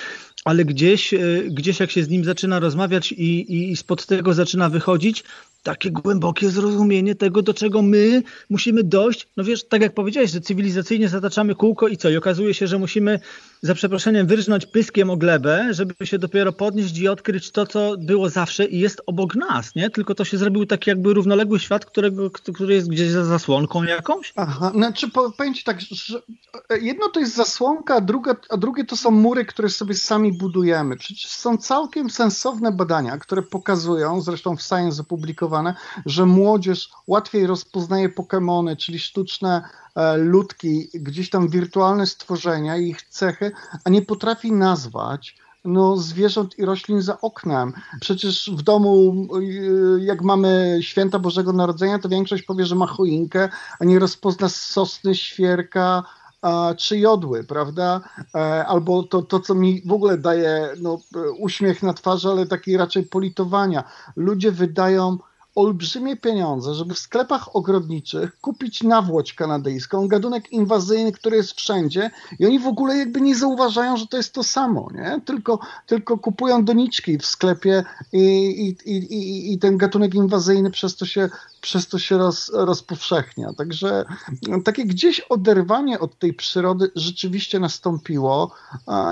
ale 0.46 0.66
gdzieś, 0.66 1.14
y, 1.14 1.48
gdzieś 1.52 1.80
jak 1.80 1.92
się 1.92 2.04
z 2.04 2.10
nim 2.10 2.24
zaczyna 2.24 2.60
rozmawiać 2.60 3.12
i, 3.12 3.72
i 3.72 3.76
spod 3.76 4.06
tego 4.06 4.34
zaczyna 4.34 4.70
wychodzić, 4.70 5.24
takie 5.64 5.92
głębokie 5.92 6.50
zrozumienie 6.50 7.16
tego, 7.16 7.42
do 7.42 7.54
czego 7.54 7.82
my 7.82 8.24
musimy 8.50 8.84
dojść. 8.84 9.28
No 9.38 9.44
wiesz, 9.44 9.68
tak 9.68 9.82
jak 9.82 9.94
powiedziałeś, 9.94 10.32
że 10.32 10.42
cywilizacyjnie 10.42 11.10
zataczamy 11.10 11.56
kółko 11.56 11.88
i 11.88 11.98
co? 11.98 12.10
I 12.10 12.18
okazuje 12.18 12.54
się, 12.54 12.68
że 12.68 12.80
musimy 12.80 13.20
za 13.64 13.76
przeproszeniem 13.76 14.28
wyrżnąć 14.28 14.66
pyskiem 14.66 15.10
o 15.10 15.18
glebę, 15.18 15.68
żeby 15.72 16.08
się 16.08 16.20
dopiero 16.20 16.54
podnieść 16.54 16.98
i 16.98 17.08
odkryć 17.08 17.52
to, 17.52 17.66
co 17.66 17.96
było 17.98 18.30
zawsze 18.30 18.66
i 18.66 18.80
jest 18.80 19.02
obok 19.06 19.36
nas, 19.36 19.76
nie? 19.76 19.90
Tylko 19.90 20.16
to 20.16 20.26
się 20.26 20.38
zrobił 20.38 20.66
taki 20.66 20.90
jakby 20.90 21.14
równoległy 21.14 21.60
świat, 21.60 21.86
którego, 21.86 22.32
który 22.32 22.74
jest 22.74 22.90
gdzieś 22.90 23.10
za 23.10 23.26
zasłonką 23.26 23.84
jakąś. 23.84 24.34
Aha, 24.36 24.72
znaczy 24.76 25.12
powiem 25.38 25.54
ci 25.54 25.64
tak, 25.64 25.82
że 25.82 26.22
jedno 26.82 27.10
to 27.10 27.20
jest 27.20 27.36
zasłonka, 27.36 27.96
a, 27.96 28.02
druga, 28.02 28.36
a 28.50 28.58
drugie 28.58 28.86
to 28.86 28.98
są 28.98 29.12
mury, 29.12 29.46
które 29.46 29.70
sobie 29.70 29.96
sami 29.96 30.38
budujemy. 30.38 30.98
Przecież 30.98 31.32
są 31.32 31.58
całkiem 31.58 32.10
sensowne 32.10 32.72
badania, 32.72 33.18
które 33.18 33.42
pokazują, 33.42 34.22
zresztą 34.22 34.56
w 34.56 34.62
Science 34.62 35.02
opublikowane, 35.02 35.76
że 36.06 36.26
młodzież 36.26 36.90
łatwiej 37.08 37.48
rozpoznaje 37.48 38.10
Pokémony, 38.10 38.78
czyli 38.78 39.00
sztuczne 39.00 39.62
e, 39.93 39.93
ludki, 40.18 40.90
gdzieś 40.94 41.30
tam 41.30 41.50
wirtualne 41.50 42.08
stworzenia 42.08 42.78
ich 42.78 43.02
cechy, 43.02 43.52
a 43.84 43.90
nie 43.90 44.02
potrafi 44.02 44.52
nazwać 44.52 45.36
no, 45.66 45.98
zwierząt 45.98 46.60
i 46.60 46.66
roślin 46.66 47.02
za 47.02 47.22
oknem. 47.22 47.74
Przecież 48.02 48.52
w 48.58 48.62
domu, 48.62 49.28
e, 49.36 50.04
jak 50.04 50.22
mamy 50.22 50.80
święta 50.82 51.20
Bożego 51.20 51.54
Narodzenia, 51.54 52.00
to 52.00 52.10
większość 52.10 52.44
powie, 52.44 52.66
że 52.66 52.76
ma 52.76 52.88
choinkę, 52.88 53.50
a 53.80 53.86
nie 53.86 54.00
rozpozna 54.00 54.50
sosny, 54.50 55.16
świerka, 55.16 56.04
czy 56.78 56.98
jodły, 57.00 57.44
prawda? 57.44 58.02
E, 58.36 58.66
albo 58.66 59.04
to, 59.04 59.22
to, 59.22 59.40
co 59.40 59.56
mi 59.56 59.82
w 59.86 59.92
ogóle 59.92 60.18
daje 60.18 60.70
no, 60.82 61.00
uśmiech 61.40 61.84
na 61.84 61.94
twarzy, 61.94 62.30
ale 62.30 62.48
taki 62.48 62.78
raczej 62.78 63.04
politowania. 63.04 63.84
Ludzie 64.16 64.52
wydają 64.52 65.18
olbrzymie 65.56 66.18
pieniądze, 66.18 66.74
żeby 66.74 66.94
w 66.94 67.00
sklepach 67.00 67.56
ogrodniczych 67.56 68.40
kupić 68.42 68.84
nawłoć 68.84 69.34
kanadyjską, 69.34 70.08
gadunek 70.08 70.52
inwazyjny, 70.52 71.12
który 71.12 71.38
jest 71.38 71.54
wszędzie 71.54 72.12
i 72.40 72.46
oni 72.46 72.60
w 72.60 72.68
ogóle 72.68 72.98
jakby 72.98 73.22
nie 73.22 73.36
zauważają, 73.36 73.98
że 73.98 74.08
to 74.08 74.18
jest 74.18 74.34
to 74.34 74.44
samo, 74.44 74.90
nie? 74.94 75.22
Tylko, 75.26 75.60
tylko 75.88 76.18
kupują 76.18 76.66
doniczki 76.66 77.18
w 77.18 77.26
sklepie 77.26 77.84
i, 78.14 78.76
i, 78.86 78.92
i, 78.94 79.54
i 79.54 79.60
ten 79.60 79.78
gatunek 79.78 80.16
inwazyjny 80.16 80.72
przez 80.72 80.96
to 80.96 81.06
się, 81.06 81.30
przez 81.62 81.88
to 81.88 82.00
się 82.00 82.18
roz, 82.18 82.52
rozpowszechnia. 82.54 83.54
Także 83.54 84.06
takie 84.66 84.86
gdzieś 84.86 85.20
oderwanie 85.20 86.00
od 86.00 86.20
tej 86.20 86.34
przyrody 86.34 86.92
rzeczywiście 86.96 87.60
nastąpiło 87.60 88.52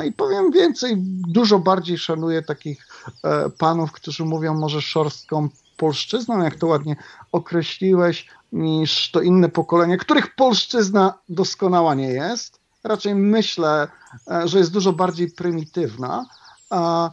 i 0.07 0.11
powiem 0.11 0.51
więcej, 0.51 0.93
dużo 1.27 1.59
bardziej 1.59 1.97
szanuję 1.97 2.41
takich 2.41 2.87
e, 3.23 3.49
panów, 3.49 3.91
którzy 3.91 4.25
mówią 4.25 4.53
może 4.53 4.81
szorstką 4.81 5.49
polszczyzną, 5.81 6.43
jak 6.43 6.55
to 6.55 6.67
ładnie 6.67 6.95
określiłeś, 7.31 8.27
niż 8.51 9.11
to 9.11 9.21
inne 9.21 9.49
pokolenie, 9.49 9.97
których 9.97 10.35
polszczyzna 10.35 11.13
doskonała 11.29 11.95
nie 11.95 12.09
jest. 12.09 12.59
Raczej 12.83 13.15
myślę, 13.15 13.87
e, 14.31 14.47
że 14.47 14.57
jest 14.57 14.71
dużo 14.71 14.93
bardziej 14.93 15.31
prymitywna, 15.31 16.25
a, 16.69 17.11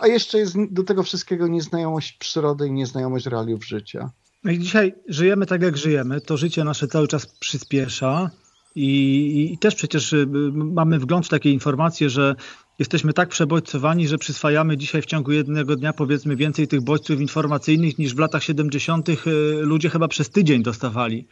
a 0.00 0.06
jeszcze 0.06 0.38
jest 0.38 0.54
do 0.70 0.82
tego 0.82 1.02
wszystkiego 1.02 1.48
nieznajomość 1.48 2.12
przyrody 2.12 2.68
i 2.68 2.72
nieznajomość 2.72 3.26
realiów 3.26 3.66
życia. 3.66 4.10
No 4.44 4.52
i 4.52 4.58
dzisiaj 4.58 4.94
żyjemy 5.08 5.46
tak, 5.46 5.62
jak 5.62 5.76
żyjemy. 5.76 6.20
To 6.20 6.36
życie 6.36 6.64
nasze 6.64 6.88
cały 6.88 7.08
czas 7.08 7.26
przyspiesza. 7.26 8.30
I, 8.74 9.52
I, 9.52 9.58
też 9.58 9.74
przecież 9.74 10.12
y, 10.12 10.26
mamy 10.54 10.98
wgląd 10.98 11.26
w 11.26 11.28
takie 11.28 11.50
informacje, 11.50 12.10
że 12.10 12.34
jesteśmy 12.78 13.12
tak 13.12 13.28
przebodźcowani, 13.28 14.08
że 14.08 14.18
przyswajamy 14.18 14.76
dzisiaj 14.76 15.02
w 15.02 15.06
ciągu 15.06 15.32
jednego 15.32 15.76
dnia 15.76 15.92
powiedzmy 15.92 16.36
więcej 16.36 16.68
tych 16.68 16.80
bodźców 16.80 17.20
informacyjnych 17.20 17.98
niż 17.98 18.14
w 18.14 18.18
latach 18.18 18.44
70. 18.44 19.08
Y, 19.08 19.16
ludzie 19.60 19.90
chyba 19.90 20.08
przez 20.08 20.30
tydzień 20.30 20.62
dostawali. 20.62 21.26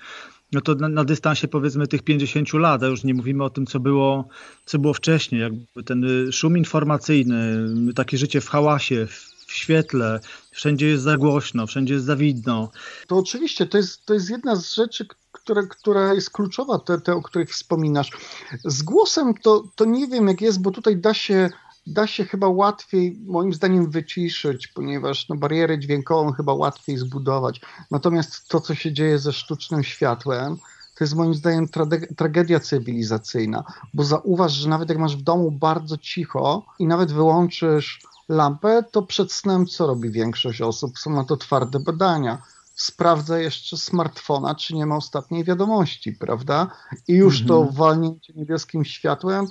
No 0.52 0.61
to 0.61 0.74
na, 0.74 0.88
na, 0.88 1.05
dystansie 1.05 1.48
powiedzmy 1.48 1.87
tych 1.87 2.02
50 2.02 2.52
lat, 2.52 2.83
a 2.83 2.87
już 2.87 3.05
nie 3.05 3.14
mówimy 3.14 3.44
o 3.44 3.50
tym, 3.50 3.66
co 3.66 3.81
było, 3.81 4.28
co 4.64 4.78
było 4.78 4.94
wcześniej, 4.94 5.40
jakby 5.40 5.83
ten 5.85 6.05
y, 6.05 6.33
szum 6.33 6.59
informacyjny, 6.59 7.66
takie 7.94 8.18
życie 8.18 8.40
w 8.40 8.48
hałasie, 8.48 9.07
w 9.46 9.52
świetle, 9.52 10.20
wszędzie 10.50 10.87
jest 10.87 11.02
za 11.02 11.16
głośno, 11.16 11.66
wszędzie 11.66 11.94
jest 11.94 12.07
za 12.07 12.16
widno. 12.16 12.70
To 13.07 13.16
oczywiście, 13.16 13.66
to 13.66 13.78
jest, 13.78 14.07
to 14.07 14.14
jest 14.14 14.31
jedna 14.31 14.57
z 14.57 14.74
rzeczy, 14.74 15.07
które, 15.32 15.66
która 15.66 16.14
jest 16.14 16.30
kluczowa, 16.30 16.78
te, 16.78 17.00
te, 17.00 17.14
o 17.14 17.22
których 17.22 17.50
wspominasz. 17.50 18.10
Z 18.64 18.82
głosem 18.82 19.34
to, 19.34 19.64
to 19.74 19.84
nie 19.84 20.08
wiem 20.08 20.28
jak 20.28 20.40
jest, 20.40 20.62
bo 20.62 20.70
tutaj 20.70 20.96
da 20.96 21.14
się, 21.14 21.50
da 21.86 22.06
się 22.06 22.24
chyba 22.24 22.48
łatwiej, 22.48 23.18
moim 23.26 23.52
zdaniem, 23.54 23.90
wyciszyć, 23.90 24.68
ponieważ 24.68 25.28
no, 25.28 25.36
barierę 25.36 25.78
dźwiękową 25.78 26.32
chyba 26.32 26.54
łatwiej 26.54 26.96
zbudować. 26.96 27.60
Natomiast 27.90 28.48
to, 28.48 28.60
co 28.60 28.74
się 28.74 28.92
dzieje 28.92 29.18
ze 29.18 29.32
sztucznym 29.32 29.84
światłem, 29.84 30.56
to 30.94 31.04
jest 31.04 31.14
moim 31.14 31.34
zdaniem 31.34 31.68
tragedia 32.16 32.60
cywilizacyjna, 32.60 33.64
bo 33.94 34.04
zauważ, 34.04 34.52
że 34.52 34.68
nawet 34.68 34.88
jak 34.88 34.98
masz 34.98 35.16
w 35.16 35.22
domu 35.22 35.50
bardzo 35.50 35.98
cicho 35.98 36.62
i 36.78 36.86
nawet 36.86 37.12
wyłączysz 37.12 38.00
lampę, 38.28 38.84
to 38.90 39.02
przed 39.02 39.32
snem 39.32 39.66
co 39.66 39.86
robi 39.86 40.10
większość 40.10 40.60
osób? 40.60 40.98
Są 40.98 41.10
na 41.10 41.24
to 41.24 41.36
twarde 41.36 41.80
badania 41.80 42.42
sprawdza 42.82 43.38
jeszcze 43.38 43.76
smartfona, 43.76 44.54
czy 44.54 44.74
nie 44.74 44.86
ma 44.86 44.96
ostatniej 44.96 45.44
wiadomości, 45.44 46.12
prawda? 46.12 46.70
I 47.08 47.12
już 47.12 47.42
-hmm. 47.42 47.48
to 47.48 47.56
mhm. 47.56 47.76
walnięcie 47.76 48.32
niebieskim 48.36 48.84
światłem 48.84 49.46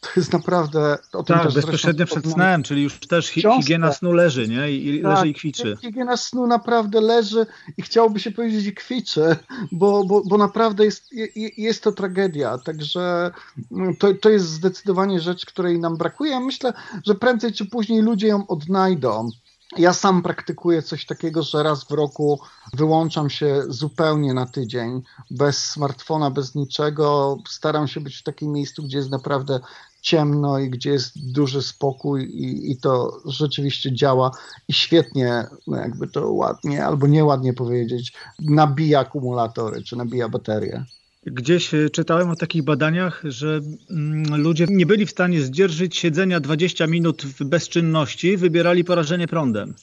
to 0.00 0.08
jest 0.16 0.32
naprawdę... 0.32 0.98
O 1.12 1.22
tym 1.22 1.36
tak, 1.36 1.52
bezpośrednio 1.52 2.06
przed 2.06 2.26
snem, 2.26 2.62
czyli 2.62 2.82
już 2.82 3.00
też 3.00 3.28
hi 3.28 3.42
higiena 3.42 3.92
snu 3.92 4.12
leży, 4.12 4.48
nie? 4.48 4.72
I, 4.72 5.02
tak, 5.02 5.12
leży 5.12 5.28
i 5.28 5.34
kwiczy. 5.34 5.76
Higiena 5.80 6.16
snu 6.16 6.46
naprawdę 6.46 7.00
leży 7.00 7.46
i 7.76 7.82
chciałoby 7.82 8.20
się 8.20 8.30
powiedzieć 8.30 8.66
i 8.66 8.74
kwiczy, 8.74 9.36
bo, 9.72 10.04
bo, 10.04 10.22
bo 10.24 10.38
naprawdę 10.38 10.84
jest, 10.84 11.14
jest 11.56 11.82
to 11.82 11.92
tragedia, 11.92 12.58
także 12.58 13.30
mm, 13.72 13.96
to, 13.96 14.14
to 14.14 14.28
jest 14.28 14.46
zdecydowanie 14.46 15.20
rzecz, 15.20 15.46
której 15.46 15.78
nam 15.78 15.96
brakuje. 15.96 16.40
Myślę, 16.40 16.72
że 17.06 17.14
prędzej 17.14 17.52
czy 17.52 17.66
później 17.66 18.02
ludzie 18.02 18.26
ją 18.26 18.46
odnajdą. 18.46 19.30
Ja 19.78 19.92
sam 19.92 20.22
praktykuję 20.22 20.82
coś 20.82 21.06
takiego, 21.06 21.42
że 21.42 21.62
raz 21.62 21.84
w 21.84 21.90
roku 21.90 22.40
wyłączam 22.72 23.30
się 23.30 23.62
zupełnie 23.68 24.34
na 24.34 24.46
tydzień, 24.46 25.02
bez 25.30 25.70
smartfona, 25.70 26.30
bez 26.30 26.54
niczego. 26.54 27.38
Staram 27.48 27.88
się 27.88 28.00
być 28.00 28.16
w 28.16 28.22
takim 28.22 28.52
miejscu, 28.52 28.82
gdzie 28.82 28.98
jest 28.98 29.10
naprawdę 29.10 29.60
ciemno 30.00 30.58
i 30.58 30.70
gdzie 30.70 30.90
jest 30.90 31.32
duży 31.32 31.62
spokój 31.62 32.24
i, 32.24 32.72
i 32.72 32.76
to 32.76 33.20
rzeczywiście 33.24 33.94
działa 33.94 34.30
i 34.68 34.72
świetnie, 34.72 35.46
no 35.66 35.76
jakby 35.76 36.08
to 36.08 36.32
ładnie 36.32 36.84
albo 36.84 37.06
nieładnie 37.06 37.54
powiedzieć, 37.54 38.12
nabija 38.38 39.00
akumulatory 39.00 39.82
czy 39.82 39.96
nabija 39.96 40.28
baterie. 40.28 40.84
Gdzieś 41.26 41.74
e, 41.74 41.90
czytałem 41.90 42.30
o 42.30 42.36
takich 42.36 42.62
badaniach, 42.62 43.22
że 43.24 43.60
mm, 43.90 44.42
ludzie 44.42 44.66
nie 44.70 44.86
byli 44.86 45.06
w 45.06 45.10
stanie 45.10 45.42
zdzierżyć 45.42 45.96
siedzenia 45.96 46.40
20 46.40 46.86
minut 46.86 47.22
w 47.22 47.44
bezczynności, 47.44 48.36
wybierali 48.36 48.84
porażenie 48.84 49.28
prądem. 49.28 49.74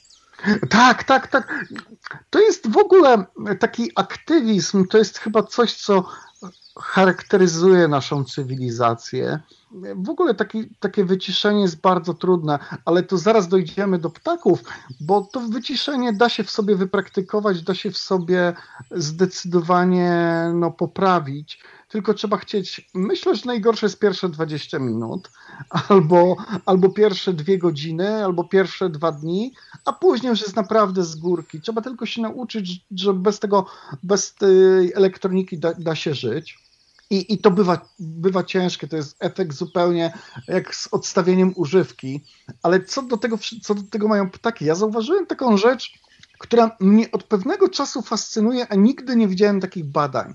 Tak, 0.70 1.04
tak, 1.04 1.28
tak. 1.28 1.66
To 2.30 2.40
jest 2.40 2.72
w 2.72 2.78
ogóle 2.78 3.26
taki 3.60 3.92
aktywizm, 3.96 4.88
to 4.88 4.98
jest 4.98 5.18
chyba 5.18 5.44
coś, 5.44 5.74
co 5.74 6.04
charakteryzuje 6.80 7.88
naszą 7.88 8.24
cywilizację. 8.24 9.40
W 9.96 10.10
ogóle 10.10 10.34
taki, 10.34 10.70
takie 10.80 11.06
wyciszenie 11.06 11.62
jest 11.62 11.82
bardzo 11.82 12.14
trudne, 12.14 12.60
ale 12.86 13.04
to 13.04 13.18
zaraz 13.18 13.48
dojdziemy 13.48 14.00
do 14.00 14.10
ptaków, 14.10 14.64
bo 15.00 15.22
to 15.22 15.40
wyciszenie 15.40 16.14
da 16.14 16.30
się 16.30 16.44
w 16.44 16.50
sobie 16.50 16.76
wypraktykować, 16.76 17.62
da 17.62 17.76
się 17.76 17.92
w 17.92 17.98
sobie 17.98 18.54
zdecydowanie 18.92 20.12
no, 20.54 20.72
poprawić. 20.72 21.64
Tylko 21.90 22.14
trzeba 22.14 22.38
chcieć. 22.38 22.90
Myślę, 22.94 23.36
że 23.36 23.46
najgorsze 23.46 23.86
jest 23.86 24.00
pierwsze 24.00 24.30
20 24.30 24.80
minut, 24.80 25.32
albo, 25.90 26.36
albo 26.66 26.90
pierwsze 26.90 27.34
dwie 27.34 27.58
godziny, 27.58 28.26
albo 28.26 28.44
pierwsze 28.44 28.90
dwa 28.90 29.12
dni, 29.12 29.54
a 29.86 29.94
później 29.94 30.30
już 30.30 30.42
jest 30.42 30.56
naprawdę 30.56 31.04
z 31.04 31.16
górki. 31.16 31.62
Trzeba 31.62 31.82
tylko 31.82 32.06
się 32.06 32.22
nauczyć, 32.22 32.86
że 32.92 33.14
bez 33.14 33.40
tego, 33.40 33.66
bez 34.04 34.36
tej 34.36 34.94
elektroniki 34.94 35.60
da, 35.60 35.74
da 35.74 35.96
się 35.96 36.14
żyć. 36.14 36.67
I, 37.10 37.34
I 37.34 37.38
to 37.38 37.52
bywa, 37.52 37.90
bywa 38.00 38.44
ciężkie, 38.44 38.88
to 38.88 38.96
jest 38.96 39.16
efekt 39.20 39.54
zupełnie 39.54 40.14
jak 40.48 40.76
z 40.76 40.88
odstawieniem 40.92 41.54
używki. 41.56 42.24
Ale 42.64 42.84
co 42.84 43.02
do, 43.02 43.18
tego, 43.18 43.38
co 43.62 43.76
do 43.76 43.84
tego 43.84 44.08
mają 44.08 44.30
ptaki? 44.30 44.66
Ja 44.66 44.76
zauważyłem 44.76 45.26
taką 45.26 45.58
rzecz, 45.58 45.94
która 46.40 46.78
mnie 46.80 47.12
od 47.12 47.24
pewnego 47.24 47.70
czasu 47.70 48.02
fascynuje, 48.02 48.68
a 48.70 48.76
nigdy 48.76 49.16
nie 49.16 49.28
widziałem 49.28 49.62
takich 49.62 49.86
badań. 49.86 50.34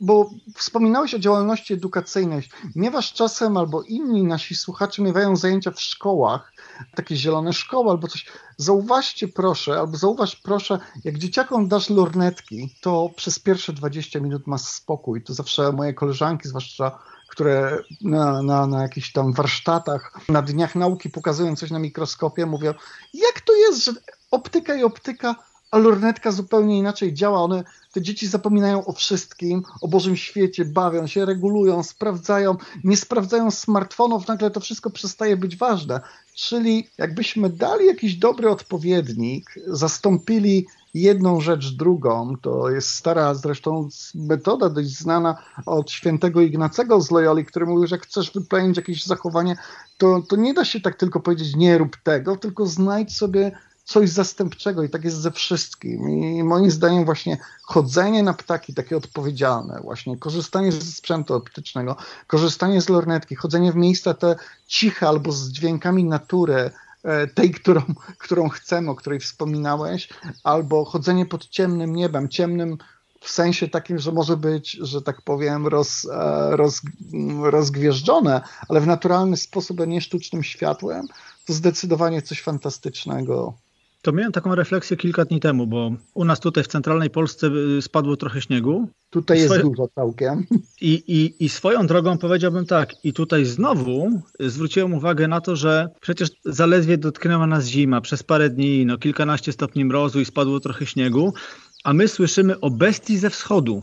Bo 0.00 0.30
wspominałeś 0.56 1.14
o 1.14 1.18
działalności 1.18 1.74
edukacyjnej. 1.74 2.48
Miewasz 2.76 3.12
czasem, 3.12 3.56
albo 3.56 3.82
inni 3.82 4.22
nasi 4.22 4.54
słuchacze 4.54 5.02
miewają 5.02 5.36
zajęcia 5.36 5.70
w 5.70 5.80
szkołach, 5.80 6.52
takie 6.94 7.16
zielone 7.16 7.52
szkoły 7.52 7.90
albo 7.90 8.08
coś. 8.08 8.26
Zauważcie 8.56 9.28
proszę, 9.28 9.78
albo 9.78 9.96
zauważ 9.96 10.36
proszę, 10.36 10.78
jak 11.04 11.18
dzieciakom 11.18 11.68
dasz 11.68 11.90
lornetki, 11.90 12.74
to 12.80 13.10
przez 13.16 13.38
pierwsze 13.38 13.72
20 13.72 14.20
minut 14.20 14.46
masz 14.46 14.62
spokój. 14.62 15.22
To 15.22 15.34
zawsze 15.34 15.72
moje 15.72 15.94
koleżanki, 15.94 16.48
zwłaszcza 16.48 16.98
które 17.34 17.78
na, 18.00 18.42
na, 18.42 18.66
na 18.66 18.82
jakichś 18.82 19.12
tam 19.12 19.32
warsztatach, 19.32 20.18
na 20.28 20.42
dniach 20.42 20.74
nauki 20.74 21.10
pokazują 21.10 21.56
coś 21.56 21.70
na 21.70 21.78
mikroskopie, 21.78 22.46
mówią, 22.46 22.74
jak 23.14 23.40
to 23.40 23.52
jest, 23.54 23.84
że 23.84 23.92
optyka 24.30 24.74
i 24.74 24.84
optyka, 24.84 25.34
a 25.74 25.78
lornetka 25.78 26.32
zupełnie 26.32 26.78
inaczej 26.78 27.14
działa. 27.14 27.42
One, 27.42 27.64
te 27.92 28.02
dzieci 28.02 28.26
zapominają 28.26 28.84
o 28.84 28.92
wszystkim, 28.92 29.62
o 29.80 29.88
Bożym 29.88 30.16
świecie, 30.16 30.64
bawią 30.64 31.06
się, 31.06 31.24
regulują, 31.24 31.82
sprawdzają, 31.82 32.56
nie 32.84 32.96
sprawdzają 32.96 33.50
smartfonów, 33.50 34.28
nagle 34.28 34.50
to 34.50 34.60
wszystko 34.60 34.90
przestaje 34.90 35.36
być 35.36 35.56
ważne. 35.56 36.00
Czyli 36.34 36.88
jakbyśmy 36.98 37.50
dali 37.50 37.86
jakiś 37.86 38.16
dobry 38.16 38.50
odpowiednik, 38.50 39.54
zastąpili 39.66 40.66
jedną 40.94 41.40
rzecz 41.40 41.76
drugą. 41.76 42.36
To 42.42 42.70
jest 42.70 42.90
stara 42.90 43.34
zresztą 43.34 43.88
metoda 44.14 44.70
dość 44.70 44.98
znana 44.98 45.36
od 45.66 45.90
świętego 45.90 46.40
Ignacego 46.40 47.00
z 47.00 47.10
Loyoli, 47.10 47.44
który 47.44 47.66
mówił, 47.66 47.86
że 47.86 47.96
jak 47.96 48.06
chcesz 48.06 48.32
wyplenić 48.32 48.76
jakieś 48.76 49.04
zachowanie, 49.04 49.56
to, 49.98 50.22
to 50.28 50.36
nie 50.36 50.54
da 50.54 50.64
się 50.64 50.80
tak 50.80 50.96
tylko 50.96 51.20
powiedzieć 51.20 51.56
nie 51.56 51.78
rób 51.78 51.96
tego, 51.96 52.36
tylko 52.36 52.66
znajdź 52.66 53.16
sobie 53.16 53.52
coś 53.84 54.10
zastępczego 54.10 54.82
i 54.82 54.90
tak 54.90 55.04
jest 55.04 55.16
ze 55.16 55.30
wszystkim. 55.30 56.10
I 56.10 56.42
moim 56.42 56.70
zdaniem 56.70 57.04
właśnie 57.04 57.38
chodzenie 57.62 58.22
na 58.22 58.34
ptaki 58.34 58.74
takie 58.74 58.96
odpowiedzialne, 58.96 59.80
właśnie 59.82 60.18
korzystanie 60.18 60.72
ze 60.72 60.80
sprzętu 60.80 61.34
optycznego, 61.34 61.96
korzystanie 62.26 62.82
z 62.82 62.88
lornetki, 62.88 63.34
chodzenie 63.34 63.72
w 63.72 63.76
miejsca 63.76 64.14
te 64.14 64.36
ciche 64.66 65.08
albo 65.08 65.32
z 65.32 65.48
dźwiękami 65.48 66.04
natury, 66.04 66.70
e, 67.02 67.26
tej, 67.26 67.50
którą, 67.50 67.82
którą 68.24 68.48
chcemy, 68.48 68.90
o 68.90 68.94
której 68.94 69.20
wspominałeś, 69.20 70.08
albo 70.44 70.84
chodzenie 70.84 71.26
pod 71.26 71.48
ciemnym 71.48 71.96
niebem, 71.96 72.28
ciemnym 72.28 72.78
w 73.20 73.30
sensie 73.30 73.68
takim, 73.68 73.98
że 73.98 74.12
może 74.12 74.36
być, 74.36 74.70
że 74.70 75.02
tak 75.02 75.22
powiem, 75.22 75.66
roz, 75.66 76.04
e, 76.04 76.56
roz, 76.56 76.80
rozgwieżdżone, 77.42 78.40
ale 78.68 78.80
w 78.80 78.86
naturalny 78.86 79.36
sposób, 79.36 79.80
a 79.80 79.84
nie 79.84 80.00
sztucznym 80.00 80.42
światłem, 80.42 81.06
to 81.46 81.52
zdecydowanie 81.52 82.22
coś 82.22 82.42
fantastycznego 82.42 83.54
To 84.04 84.12
miałem 84.12 84.32
taką 84.32 84.54
refleksję 84.54 84.96
kilka 84.96 85.24
dni 85.24 85.40
temu, 85.40 85.66
bo 85.66 85.92
u 86.14 86.24
nas 86.24 86.40
tutaj 86.40 86.64
w 86.64 86.66
centralnej 86.66 87.10
Polsce 87.10 87.46
y, 87.78 87.82
spadło 87.82 88.16
trochę 88.16 88.40
śniegu. 88.40 88.88
Tutaj 89.10 89.38
jest 89.38 89.62
dużo 89.62 89.88
całkiem. 89.94 90.46
I, 90.80 90.92
i, 91.06 91.44
I 91.44 91.48
swoją 91.48 91.86
drogą 91.86 92.18
powiedziałbym 92.18 92.66
tak, 92.66 93.04
i 93.04 93.12
tutaj 93.12 93.44
znowu 93.44 94.22
zwróciłem 94.40 94.94
uwagę 94.94 95.28
na 95.28 95.40
to, 95.40 95.56
że 95.56 95.88
przecież 96.00 96.28
zaledwie 96.44 96.98
dotknęła 96.98 97.46
nas 97.46 97.66
zima 97.66 98.00
przez 98.00 98.22
parę 98.22 98.50
dni, 98.50 98.86
no 98.86 98.98
kilkanaście 98.98 99.52
stopni 99.52 99.84
mrozu 99.84 100.20
i 100.20 100.24
spadło 100.24 100.60
trochę 100.60 100.86
śniegu, 100.86 101.34
a 101.84 101.92
my 101.92 102.08
słyszymy 102.08 102.60
o 102.60 102.70
bestii 102.70 103.18
ze 103.18 103.30
wschodu. 103.30 103.82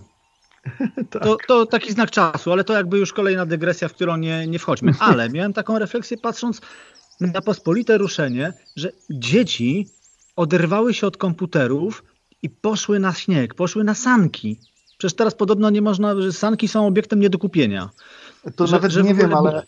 tak. 1.11 1.23
to, 1.23 1.37
to, 1.47 1.65
taki 1.65 1.91
znak 1.91 2.11
czasu, 2.11 2.51
ale 2.51 2.63
to 2.63 2.73
jakby 2.73 2.97
już 2.97 3.13
kolejna 3.13 3.45
dygresja, 3.45 3.87
w 3.87 3.93
którą 3.93 4.17
nie, 4.17 4.47
nie 4.47 4.59
wchodźmy. 4.59 4.93
Ale 4.99 5.29
miałem 5.29 5.53
taką 5.53 5.79
refleksję 5.79 6.17
patrząc 6.17 6.61
na 7.21 7.41
pospolite 7.41 7.97
ruszenie, 7.97 8.53
że 8.75 8.91
dzieci 9.09 9.87
oderwały 10.35 10.93
się 10.93 11.07
od 11.07 11.17
komputerów 11.17 12.03
i 12.41 12.49
poszły 12.49 12.99
na 12.99 13.13
śnieg, 13.13 13.53
poszły 13.53 13.83
na 13.83 13.95
sanki. 13.95 14.59
Przecież 14.97 15.15
teraz 15.15 15.35
podobno 15.35 15.69
nie 15.69 15.81
można, 15.81 16.21
że 16.21 16.33
sanki 16.33 16.67
są 16.67 16.87
obiektem 16.87 17.19
nie 17.19 17.29
do 17.29 17.39
kupienia. 17.39 17.89
To 18.55 18.67
że, 18.67 18.75
nawet 18.75 18.91
że 18.91 19.03
nie 19.03 19.15
wiem, 19.15 19.33
ale, 19.33 19.65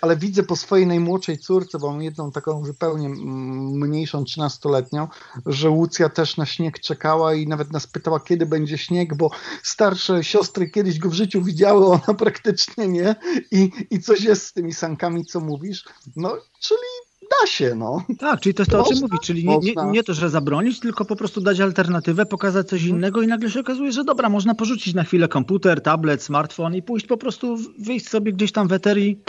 ale 0.00 0.16
widzę 0.16 0.42
po 0.42 0.56
swojej 0.56 0.86
najmłodszej 0.86 1.38
córce, 1.38 1.78
bo 1.78 1.92
mam 1.92 2.02
jedną 2.02 2.32
taką 2.32 2.64
zupełnie 2.64 3.08
mniejszą, 3.08 4.22
13-letnią, 4.22 5.08
że 5.46 5.70
Łucja 5.70 6.08
też 6.08 6.36
na 6.36 6.46
śnieg 6.46 6.80
czekała 6.80 7.34
i 7.34 7.46
nawet 7.46 7.72
nas 7.72 7.86
pytała, 7.86 8.20
kiedy 8.20 8.46
będzie 8.46 8.78
śnieg, 8.78 9.16
bo 9.16 9.30
starsze 9.62 10.24
siostry 10.24 10.70
kiedyś 10.70 10.98
go 10.98 11.10
w 11.10 11.14
życiu 11.14 11.42
widziały, 11.42 11.86
ona 11.86 12.14
praktycznie 12.24 12.88
nie. 12.88 13.16
I, 13.50 13.70
i 13.90 14.00
coś 14.00 14.20
jest 14.20 14.46
z 14.46 14.52
tymi 14.52 14.74
sankami, 14.74 15.24
co 15.24 15.40
mówisz. 15.40 15.84
No, 16.16 16.36
czyli 16.60 17.05
da 17.30 17.46
się, 17.46 17.74
no. 17.74 18.02
Tak, 18.18 18.40
czyli 18.40 18.54
to 18.54 18.62
jest 18.62 18.70
to, 18.70 18.78
można, 18.78 18.90
o 18.90 18.94
czym 18.94 19.02
mówić, 19.02 19.22
czyli 19.22 19.44
nie, 19.44 19.58
nie, 19.58 19.74
nie, 19.90 20.02
to, 20.02 20.14
że 20.14 20.30
zabronić, 20.30 20.80
tylko 20.80 21.04
po 21.04 21.16
prostu 21.16 21.40
dać 21.40 21.60
alternatywę, 21.60 22.26
pokazać 22.26 22.68
coś 22.68 22.80
mhm. 22.80 22.98
innego 22.98 23.22
i 23.22 23.26
nagle 23.26 23.50
się 23.50 23.60
okazuje, 23.60 23.92
że 23.92 24.04
dobra, 24.04 24.28
można 24.28 24.54
porzucić 24.54 24.94
na 24.94 25.04
chwilę 25.04 25.28
komputer, 25.28 25.82
tablet, 25.82 26.22
smartfon 26.22 26.74
i 26.74 26.82
pójść 26.82 27.06
po 27.06 27.16
prostu, 27.16 27.56
wyjść 27.78 28.08
sobie 28.08 28.32
gdzieś 28.32 28.52
tam 28.52 28.68
w 28.68 28.72
eterii, 28.72 29.20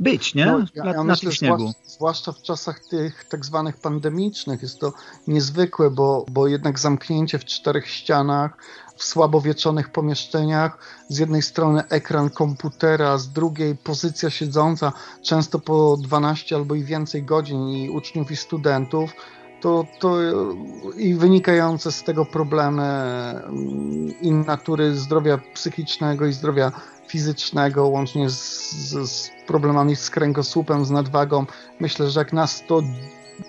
być, 0.00 0.34
nie? 0.34 0.46
No, 0.46 0.64
ja, 0.74 0.84
na, 0.84 0.92
ja 0.92 1.04
myślę, 1.04 1.32
śniegu. 1.32 1.56
Zwłaszcza, 1.58 1.86
zwłaszcza, 1.86 2.32
w 2.32 2.42
czasach 2.42 2.80
tych 2.80 3.24
tak 3.24 3.44
zwanych 3.44 3.76
pandemicznych 3.76 4.62
jest 4.62 4.78
to 4.78 4.92
niezwykłe, 5.26 5.90
bo, 5.90 6.26
bo 6.30 6.46
jednak 6.46 6.78
zamknięcie 6.78 7.38
w 7.38 7.44
czterech 7.44 7.88
ścianach, 7.88 8.56
w 8.96 9.04
słabowieczonych 9.04 9.88
pomieszczeniach. 9.88 10.78
Z 11.08 11.18
jednej 11.18 11.42
strony 11.42 11.82
ekran 11.88 12.30
komputera, 12.30 13.18
z 13.18 13.28
drugiej 13.28 13.76
pozycja 13.76 14.30
siedząca, 14.30 14.92
często 15.22 15.58
po 15.58 15.96
12 15.96 16.56
albo 16.56 16.74
i 16.74 16.84
więcej 16.84 17.22
godzin 17.22 17.68
i 17.68 17.90
uczniów 17.90 18.30
i 18.30 18.36
studentów. 18.36 19.10
To, 19.60 19.84
to 19.98 20.16
i 20.96 21.14
wynikające 21.14 21.92
z 21.92 22.02
tego 22.02 22.26
problemy 22.26 22.82
mm, 22.82 24.20
i 24.20 24.30
natury 24.30 24.94
zdrowia 24.94 25.38
psychicznego 25.54 26.26
i 26.26 26.32
zdrowia 26.32 26.72
fizycznego, 27.08 27.88
łącznie 27.88 28.30
z, 28.30 28.70
z, 28.72 29.10
z 29.10 29.30
problemami 29.46 29.96
z 29.96 30.10
kręgosłupem, 30.10 30.84
z 30.84 30.90
nadwagą. 30.90 31.46
Myślę, 31.80 32.10
że 32.10 32.20
jak 32.20 32.32
nas 32.32 32.62
to 32.68 32.82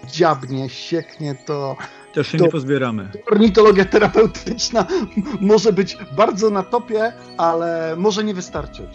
dziabnie, 0.08 0.70
sieknie, 0.70 1.36
to 1.36 1.76
też 2.18 2.28
się 2.28 2.38
to, 2.38 2.44
nie 2.44 2.52
pozbieramy. 2.52 3.10
Ornitologia 3.32 3.86
terapeutyczna 3.86 4.88
może 5.42 5.74
być 5.74 5.98
bardzo 6.16 6.50
na 6.50 6.64
topie, 6.64 7.14
ale 7.38 7.96
może 7.98 8.24
nie 8.24 8.34
wystarczyć. 8.34 8.90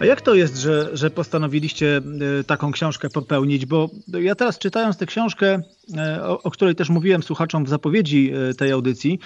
A 0.00 0.04
jak 0.04 0.20
to 0.20 0.34
jest, 0.34 0.56
że, 0.56 0.88
że 0.92 1.10
postanowiliście 1.10 2.00
e, 2.40 2.44
taką 2.44 2.72
książkę 2.72 3.08
popełnić? 3.10 3.66
Bo 3.66 3.90
ja 4.08 4.34
teraz 4.34 4.58
czytając 4.58 4.96
tę 4.96 5.06
książkę, 5.06 5.62
e, 5.96 6.22
o, 6.22 6.42
o 6.42 6.50
której 6.50 6.74
też 6.74 6.88
mówiłem 6.88 7.22
słuchaczom 7.22 7.64
w 7.64 7.68
zapowiedzi 7.68 8.32
e, 8.50 8.54
tej 8.54 8.72
audycji, 8.72 9.18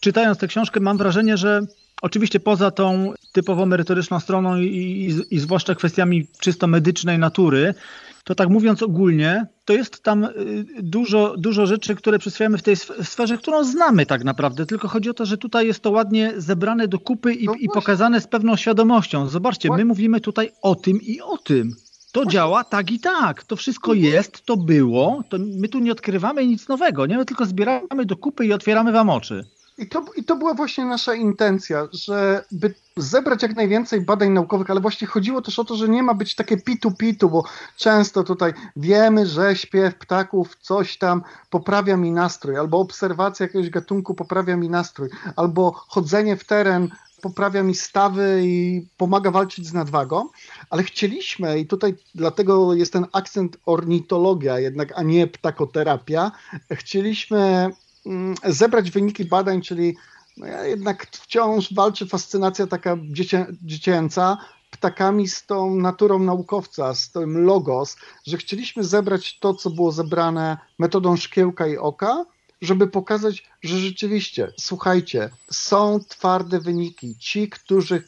czytając 0.00 0.38
tę 0.38 0.46
książkę 0.46 0.80
mam 0.80 0.98
wrażenie, 0.98 1.36
że 1.36 1.60
Oczywiście 2.02 2.40
poza 2.40 2.70
tą 2.70 3.12
typowo 3.32 3.66
merytoryczną 3.66 4.20
stroną 4.20 4.56
i, 4.56 4.66
i, 4.66 5.34
i, 5.34 5.38
zwłaszcza 5.38 5.74
kwestiami 5.74 6.26
czysto 6.40 6.66
medycznej 6.66 7.18
natury, 7.18 7.74
to 8.24 8.34
tak 8.34 8.48
mówiąc 8.48 8.82
ogólnie, 8.82 9.46
to 9.64 9.72
jest 9.72 10.02
tam 10.02 10.24
y, 10.24 10.30
dużo, 10.82 11.34
dużo 11.38 11.66
rzeczy, 11.66 11.94
które 11.94 12.18
przyswajamy 12.18 12.58
w 12.58 12.62
tej 12.62 12.76
sferze, 13.02 13.38
którą 13.38 13.64
znamy 13.64 14.06
tak 14.06 14.24
naprawdę. 14.24 14.66
Tylko 14.66 14.88
chodzi 14.88 15.10
o 15.10 15.14
to, 15.14 15.26
że 15.26 15.38
tutaj 15.38 15.66
jest 15.66 15.80
to 15.80 15.90
ładnie 15.90 16.32
zebrane 16.36 16.88
do 16.88 16.98
kupy 16.98 17.34
i, 17.34 17.46
no 17.46 17.54
i 17.54 17.68
pokazane 17.68 18.20
z 18.20 18.26
pewną 18.26 18.56
świadomością. 18.56 19.28
Zobaczcie, 19.28 19.68
my 19.76 19.84
mówimy 19.84 20.20
tutaj 20.20 20.50
o 20.62 20.74
tym 20.74 21.02
i 21.02 21.20
o 21.20 21.38
tym. 21.38 21.76
To 22.12 22.26
działa 22.26 22.64
tak 22.64 22.90
i 22.90 23.00
tak. 23.00 23.44
To 23.44 23.56
wszystko 23.56 23.92
mhm. 23.92 24.12
jest, 24.12 24.46
to 24.46 24.56
było. 24.56 25.22
To 25.28 25.36
my 25.38 25.68
tu 25.68 25.78
nie 25.78 25.92
odkrywamy 25.92 26.46
nic 26.46 26.68
nowego. 26.68 27.06
Nie? 27.06 27.16
My 27.16 27.24
tylko 27.24 27.46
zbieramy 27.46 28.06
do 28.06 28.16
kupy 28.16 28.46
i 28.46 28.52
otwieramy 28.52 28.92
wam 28.92 29.10
oczy. 29.10 29.44
I 29.78 29.86
to, 29.86 30.04
I 30.16 30.24
to 30.24 30.36
była 30.36 30.54
właśnie 30.54 30.84
nasza 30.84 31.14
intencja, 31.14 31.88
żeby 31.92 32.74
zebrać 32.96 33.42
jak 33.42 33.56
najwięcej 33.56 34.00
badań 34.00 34.30
naukowych, 34.30 34.70
ale 34.70 34.80
właśnie 34.80 35.06
chodziło 35.06 35.42
też 35.42 35.58
o 35.58 35.64
to, 35.64 35.76
że 35.76 35.88
nie 35.88 36.02
ma 36.02 36.14
być 36.14 36.34
takie 36.34 36.56
pitu-pitu, 36.56 37.30
bo 37.30 37.44
często 37.76 38.24
tutaj 38.24 38.52
wiemy, 38.76 39.26
że 39.26 39.56
śpiew 39.56 39.94
ptaków 39.94 40.56
coś 40.60 40.98
tam 40.98 41.22
poprawia 41.50 41.96
mi 41.96 42.12
nastrój, 42.12 42.56
albo 42.56 42.78
obserwacja 42.78 43.46
jakiegoś 43.46 43.70
gatunku 43.70 44.14
poprawia 44.14 44.56
mi 44.56 44.68
nastrój, 44.68 45.08
albo 45.36 45.72
chodzenie 45.72 46.36
w 46.36 46.44
teren 46.44 46.88
poprawia 47.22 47.62
mi 47.62 47.74
stawy 47.74 48.40
i 48.44 48.86
pomaga 48.96 49.30
walczyć 49.30 49.66
z 49.66 49.72
nadwagą, 49.72 50.28
ale 50.70 50.82
chcieliśmy, 50.82 51.58
i 51.58 51.66
tutaj 51.66 51.94
dlatego 52.14 52.74
jest 52.74 52.92
ten 52.92 53.06
akcent 53.12 53.56
ornitologia 53.66 54.58
jednak, 54.58 54.92
a 54.96 55.02
nie 55.02 55.26
ptakoterapia, 55.26 56.32
chcieliśmy 56.70 57.70
zebrać 58.44 58.90
wyniki 58.90 59.24
badań, 59.24 59.62
czyli 59.62 59.96
no 60.36 60.46
ja 60.46 60.64
jednak 60.64 61.06
wciąż 61.06 61.74
walczy 61.74 62.06
fascynacja 62.06 62.66
taka 62.66 62.96
dziecię, 63.02 63.46
dziecięca. 63.62 64.38
Ptakami 64.70 65.28
z 65.28 65.46
tą 65.46 65.74
naturą 65.74 66.18
naukowca, 66.18 66.94
z 66.94 67.10
tym 67.10 67.44
logos, 67.44 67.96
że 68.26 68.36
chcieliśmy 68.36 68.84
zebrać 68.84 69.38
to, 69.38 69.54
co 69.54 69.70
było 69.70 69.92
zebrane 69.92 70.58
metodą 70.78 71.16
szkiełka 71.16 71.66
i 71.66 71.76
oka, 71.76 72.24
żeby 72.62 72.86
pokazać, 72.86 73.50
że 73.62 73.78
rzeczywiście, 73.78 74.52
słuchajcie, 74.60 75.30
są 75.50 76.00
twarde 76.08 76.60
wyniki. 76.60 77.16
Ci, 77.18 77.48
którzy 77.48 78.02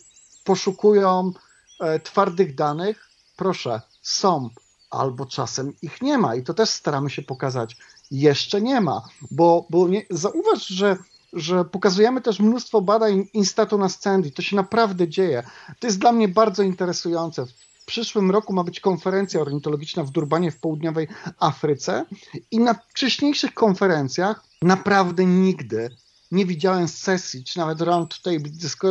poszukują 0.45 1.33
e, 1.81 2.01
twardych 2.01 2.55
danych, 2.55 3.11
proszę, 3.37 3.81
są, 4.03 4.51
albo 4.91 5.27
czasem 5.27 5.73
ich 5.83 6.03
nie 6.03 6.19
ma. 6.19 6.35
I 6.35 6.43
to 6.43 6.55
też 6.55 6.69
staramy 6.69 7.11
się 7.11 7.23
pokazać 7.23 7.77
jeszcze 8.11 8.61
nie 8.61 8.81
ma, 8.81 9.03
bo, 9.31 9.67
bo 9.71 9.89
nie, 9.89 10.03
zauważ, 10.11 10.67
że 10.67 10.97
że 11.33 11.65
pokazujemy 11.65 12.21
też 12.21 12.41
mnóstwo 12.41 12.81
badań 12.81 13.25
Instatu 13.33 13.79
na 13.79 13.89
Scendi. 13.89 14.33
To 14.33 14.43
się 14.43 14.57
naprawdę 14.57 15.09
dzieje. 15.09 15.43
To 15.81 15.87
jest 15.87 15.99
dla 15.99 16.13
mnie 16.13 16.29
bardzo 16.29 16.63
interesujące. 16.63 17.47
W 17.47 17.85
przyszłym 17.87 18.31
roku 18.31 18.53
ma 18.53 18.65
być 18.65 18.81
konferencja 18.81 19.41
ornitologiczna 19.41 20.05
w 20.05 20.11
Durbanie 20.11 20.51
w 20.51 20.57
południowej 20.57 21.09
Afryce 21.39 22.05
i 22.51 22.59
na 22.59 22.75
wcześniejszych 22.75 23.55
konferencjach 23.55 24.45
naprawdę 24.63 25.25
nigdy 25.25 25.91
nie 26.31 26.47
widziałem 26.47 26.89
sesji, 26.89 27.45
czy 27.45 27.59
nawet 27.59 27.81
roundtable 27.81 28.51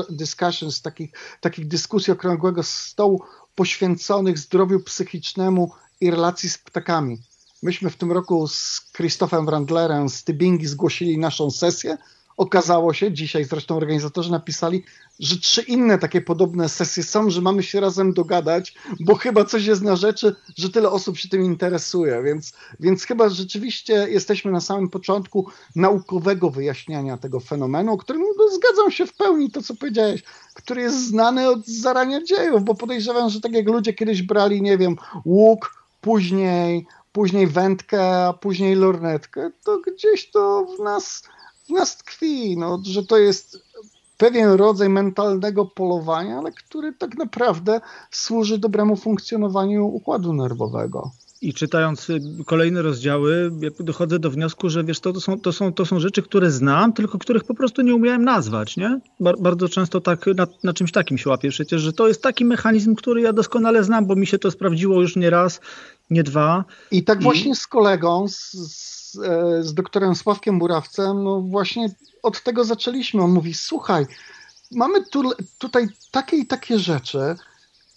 discussions, 0.10 0.82
takich, 0.82 1.12
takich 1.42 1.68
dyskusji 1.68 2.14
okrągłego 2.14 2.64
stołu 2.64 3.24
poświęconych 3.56 4.38
zdrowiu 4.38 4.80
psychicznemu 4.80 5.72
i 6.02 6.12
relacji 6.12 6.50
z 6.50 6.58
ptakami. 6.58 7.22
Myśmy 7.64 7.90
w 7.90 7.98
tym 7.98 8.12
roku 8.12 8.48
z 8.48 8.82
Krzysztofem 8.92 9.46
Wrandlerem 9.46 10.10
z 10.10 10.24
Tybingi 10.24 10.68
zgłosili 10.68 11.18
naszą 11.18 11.52
sesję. 11.52 11.98
Okazało 12.38 12.94
się, 12.94 13.14
dzisiaj 13.14 13.46
zresztą 13.46 13.78
organizatorzy 13.78 14.32
napisali, 14.32 14.84
że 15.20 15.38
trzy 15.38 15.62
inne 15.62 15.98
takie 15.98 16.22
podobne 16.22 16.70
sesje 16.70 17.04
są, 17.04 17.30
że 17.30 17.42
mamy 17.42 17.64
się 17.64 17.80
razem 17.80 18.14
dogadać, 18.14 18.76
bo 19.00 19.16
chyba 19.16 19.46
coś 19.46 19.66
jest 19.66 19.82
na 19.82 19.96
rzeczy, 19.96 20.36
że 20.58 20.70
tyle 20.70 20.90
osób 20.90 21.18
się 21.18 21.30
tym 21.30 21.42
interesuje, 21.44 22.24
więc, 22.24 22.54
więc 22.80 23.04
chyba 23.04 23.30
rzeczywiście 23.30 23.94
jesteśmy 24.10 24.52
na 24.52 24.62
samym 24.62 24.90
początku 24.90 25.50
naukowego 25.76 26.50
wyjaśniania 26.50 27.18
tego 27.18 27.40
fenomenu, 27.40 27.98
którym 27.98 28.24
zgadzam 28.56 28.92
się 28.92 29.06
w 29.06 29.14
pełni 29.14 29.52
to, 29.52 29.62
co 29.62 29.76
powiedziałeś, 29.76 30.24
który 30.54 30.82
jest 30.82 31.08
znany 31.08 31.50
od 31.50 31.68
zarania 31.68 32.24
dziejów, 32.24 32.64
bo 32.64 32.76
podejrzewam, 32.76 33.30
że 33.30 33.42
tak 33.42 33.54
jak 33.54 33.68
ludzie 33.68 33.94
kiedyś 33.94 34.22
brali, 34.22 34.62
nie 34.62 34.78
wiem, 34.78 34.96
łuk, 35.26 35.86
później 36.02 36.88
później 37.16 37.48
wędkę, 37.48 38.28
a 38.28 38.34
później 38.34 38.76
lornetkę, 38.76 39.52
to 39.64 39.80
gdzieś 39.80 40.32
to 40.32 40.66
w 40.78 40.84
nas, 40.84 41.24
w 41.68 41.70
nas 41.70 41.98
tkwi, 41.98 42.58
no, 42.58 42.80
że 42.84 43.04
to 43.04 43.18
jest 43.18 43.60
pewien 44.18 44.50
rodzaj 44.50 44.90
mentalnego 44.90 45.66
polowania, 45.66 46.38
ale 46.38 46.52
który 46.52 46.94
tak 46.94 47.18
naprawdę 47.18 47.82
służy 48.12 48.58
dobremu 48.58 48.96
funkcjonowaniu 48.96 49.88
układu 49.88 50.34
nerwowego. 50.34 51.12
I 51.46 51.54
czytając 51.54 52.10
y, 52.10 52.22
kolejne 52.46 52.82
rozdziały, 52.82 53.52
dochodzę 53.80 54.20
do 54.20 54.30
wniosku, 54.30 54.70
że 54.70 54.84
wiesz, 54.84 55.00
to, 55.00 55.14
to, 55.14 55.22
są, 55.22 55.40
to, 55.40 55.54
są, 55.54 55.74
to 55.74 55.86
są 55.86 56.00
rzeczy, 56.00 56.22
które 56.22 56.52
znam, 56.52 56.94
tylko 56.94 57.18
których 57.18 57.44
po 57.44 57.54
prostu 57.54 57.82
nie 57.82 57.96
umiałem 57.96 58.24
nazwać, 58.24 58.78
nie? 58.78 59.00
Bar 59.20 59.36
bardzo 59.40 59.70
często 59.70 60.02
tak 60.02 60.26
na, 60.36 60.48
na, 60.64 60.74
czymś 60.74 60.92
takim 60.92 61.18
się 61.18 61.30
łapię 61.30 61.50
przecież, 61.50 61.82
że 61.82 61.94
to 61.94 62.08
jest 62.08 62.22
taki 62.22 62.46
mechanizm, 62.46 62.96
który 62.96 63.22
ja 63.22 63.34
doskonale 63.34 63.84
znam, 63.84 64.06
bo 64.06 64.16
mi 64.16 64.28
się 64.28 64.40
to 64.40 64.52
sprawdziło 64.52 65.02
już 65.02 65.16
nie 65.16 65.30
raz, 65.30 65.62
nie 66.10 66.24
dwa. 66.24 66.66
I 66.92 67.04
tak 67.04 67.20
I... 67.20 67.24
właśnie 67.24 67.56
z 67.56 67.68
kolegą, 67.68 68.28
z, 68.28 68.52
z, 68.52 69.20
e, 69.20 69.64
z 69.64 69.74
doktorem 69.74 70.16
Sławkiem 70.16 70.60
Burawcem, 70.60 71.24
no 71.24 71.42
właśnie 71.42 71.90
od 72.24 72.44
tego 72.44 72.64
zaczęliśmy. 72.64 73.22
On 73.22 73.32
mówi, 73.32 73.54
słuchaj, 73.54 74.06
mamy 74.72 75.06
tu, 75.06 75.32
tutaj 75.58 75.88
takie 76.12 76.38
i 76.38 76.46
takie 76.46 76.80
rzeczy, 76.80 77.36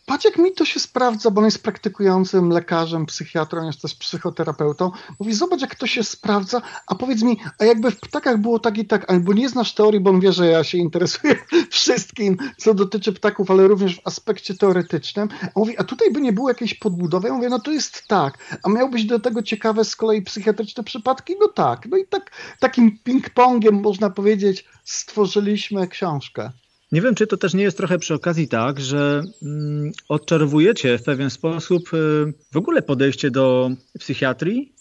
patrz 0.08 0.24
jak 0.24 0.38
mi 0.38 0.52
to 0.52 0.64
się 0.64 0.80
sprawdza, 0.80 1.30
bo 1.30 1.38
on 1.38 1.44
jest 1.44 1.62
praktykującym 1.62 2.48
lekarzem, 2.48 3.06
psychiatrą, 3.06 3.66
jest 3.66 3.82
też 3.82 3.94
psychoterapeutą. 3.94 4.90
Mówi, 5.20 5.34
zobacz 5.34 5.60
jak 5.60 5.74
to 5.74 5.86
się 5.86 6.04
sprawdza, 6.04 6.62
a 6.86 6.94
powiedz 6.94 7.22
mi, 7.22 7.36
a 7.58 7.64
jakby 7.64 7.90
w 7.90 8.00
ptakach 8.00 8.38
było 8.38 8.58
tak 8.58 8.78
i 8.78 8.86
tak, 8.86 9.10
albo 9.10 9.32
nie 9.32 9.48
znasz 9.48 9.74
teorii, 9.74 10.00
bo 10.00 10.10
on 10.10 10.20
wie, 10.20 10.32
że 10.32 10.46
ja 10.46 10.64
się 10.64 10.78
interesuję 10.78 11.36
wszystkim, 11.70 12.36
co 12.56 12.74
dotyczy 12.74 13.12
ptaków, 13.12 13.50
ale 13.50 13.68
również 13.68 13.96
w 13.96 14.06
aspekcie 14.06 14.54
teoretycznym. 14.54 15.28
A 15.42 15.58
mówi, 15.60 15.78
a 15.78 15.84
tutaj 15.84 16.10
by 16.10 16.20
nie 16.20 16.32
było 16.32 16.48
jakiejś 16.48 16.74
podbudowy? 16.74 17.28
Ja 17.28 17.34
mówię, 17.34 17.48
no 17.48 17.58
to 17.58 17.72
jest 17.72 18.06
tak. 18.06 18.58
A 18.62 18.68
miałbyś 18.68 19.04
do 19.04 19.20
tego 19.20 19.42
ciekawe 19.42 19.84
z 19.84 19.96
kolei 19.96 20.22
psychiatryczne 20.22 20.84
przypadki? 20.84 21.36
No 21.40 21.48
tak. 21.48 21.86
No 21.90 21.96
i 21.96 22.06
tak 22.06 22.30
takim 22.60 22.98
ping-pongiem, 23.06 23.82
można 23.82 24.10
powiedzieć, 24.10 24.64
stworzyliśmy 24.84 25.88
książkę. 25.88 26.50
Nie 26.92 27.02
wiem, 27.02 27.14
czy 27.14 27.26
to 27.26 27.36
też 27.36 27.54
nie 27.54 27.62
jest 27.62 27.76
trochę 27.76 27.98
przy 27.98 28.14
okazji 28.14 28.48
tak, 28.48 28.80
że 28.80 29.22
mm, 29.42 29.92
odczarowujecie 30.08 30.98
w 30.98 31.02
pewien 31.02 31.30
sposób 31.30 31.94
y, 31.94 32.32
w 32.52 32.56
ogóle 32.56 32.82
podejście 32.82 33.30
do 33.30 33.70
psychiatrii, 33.98 34.72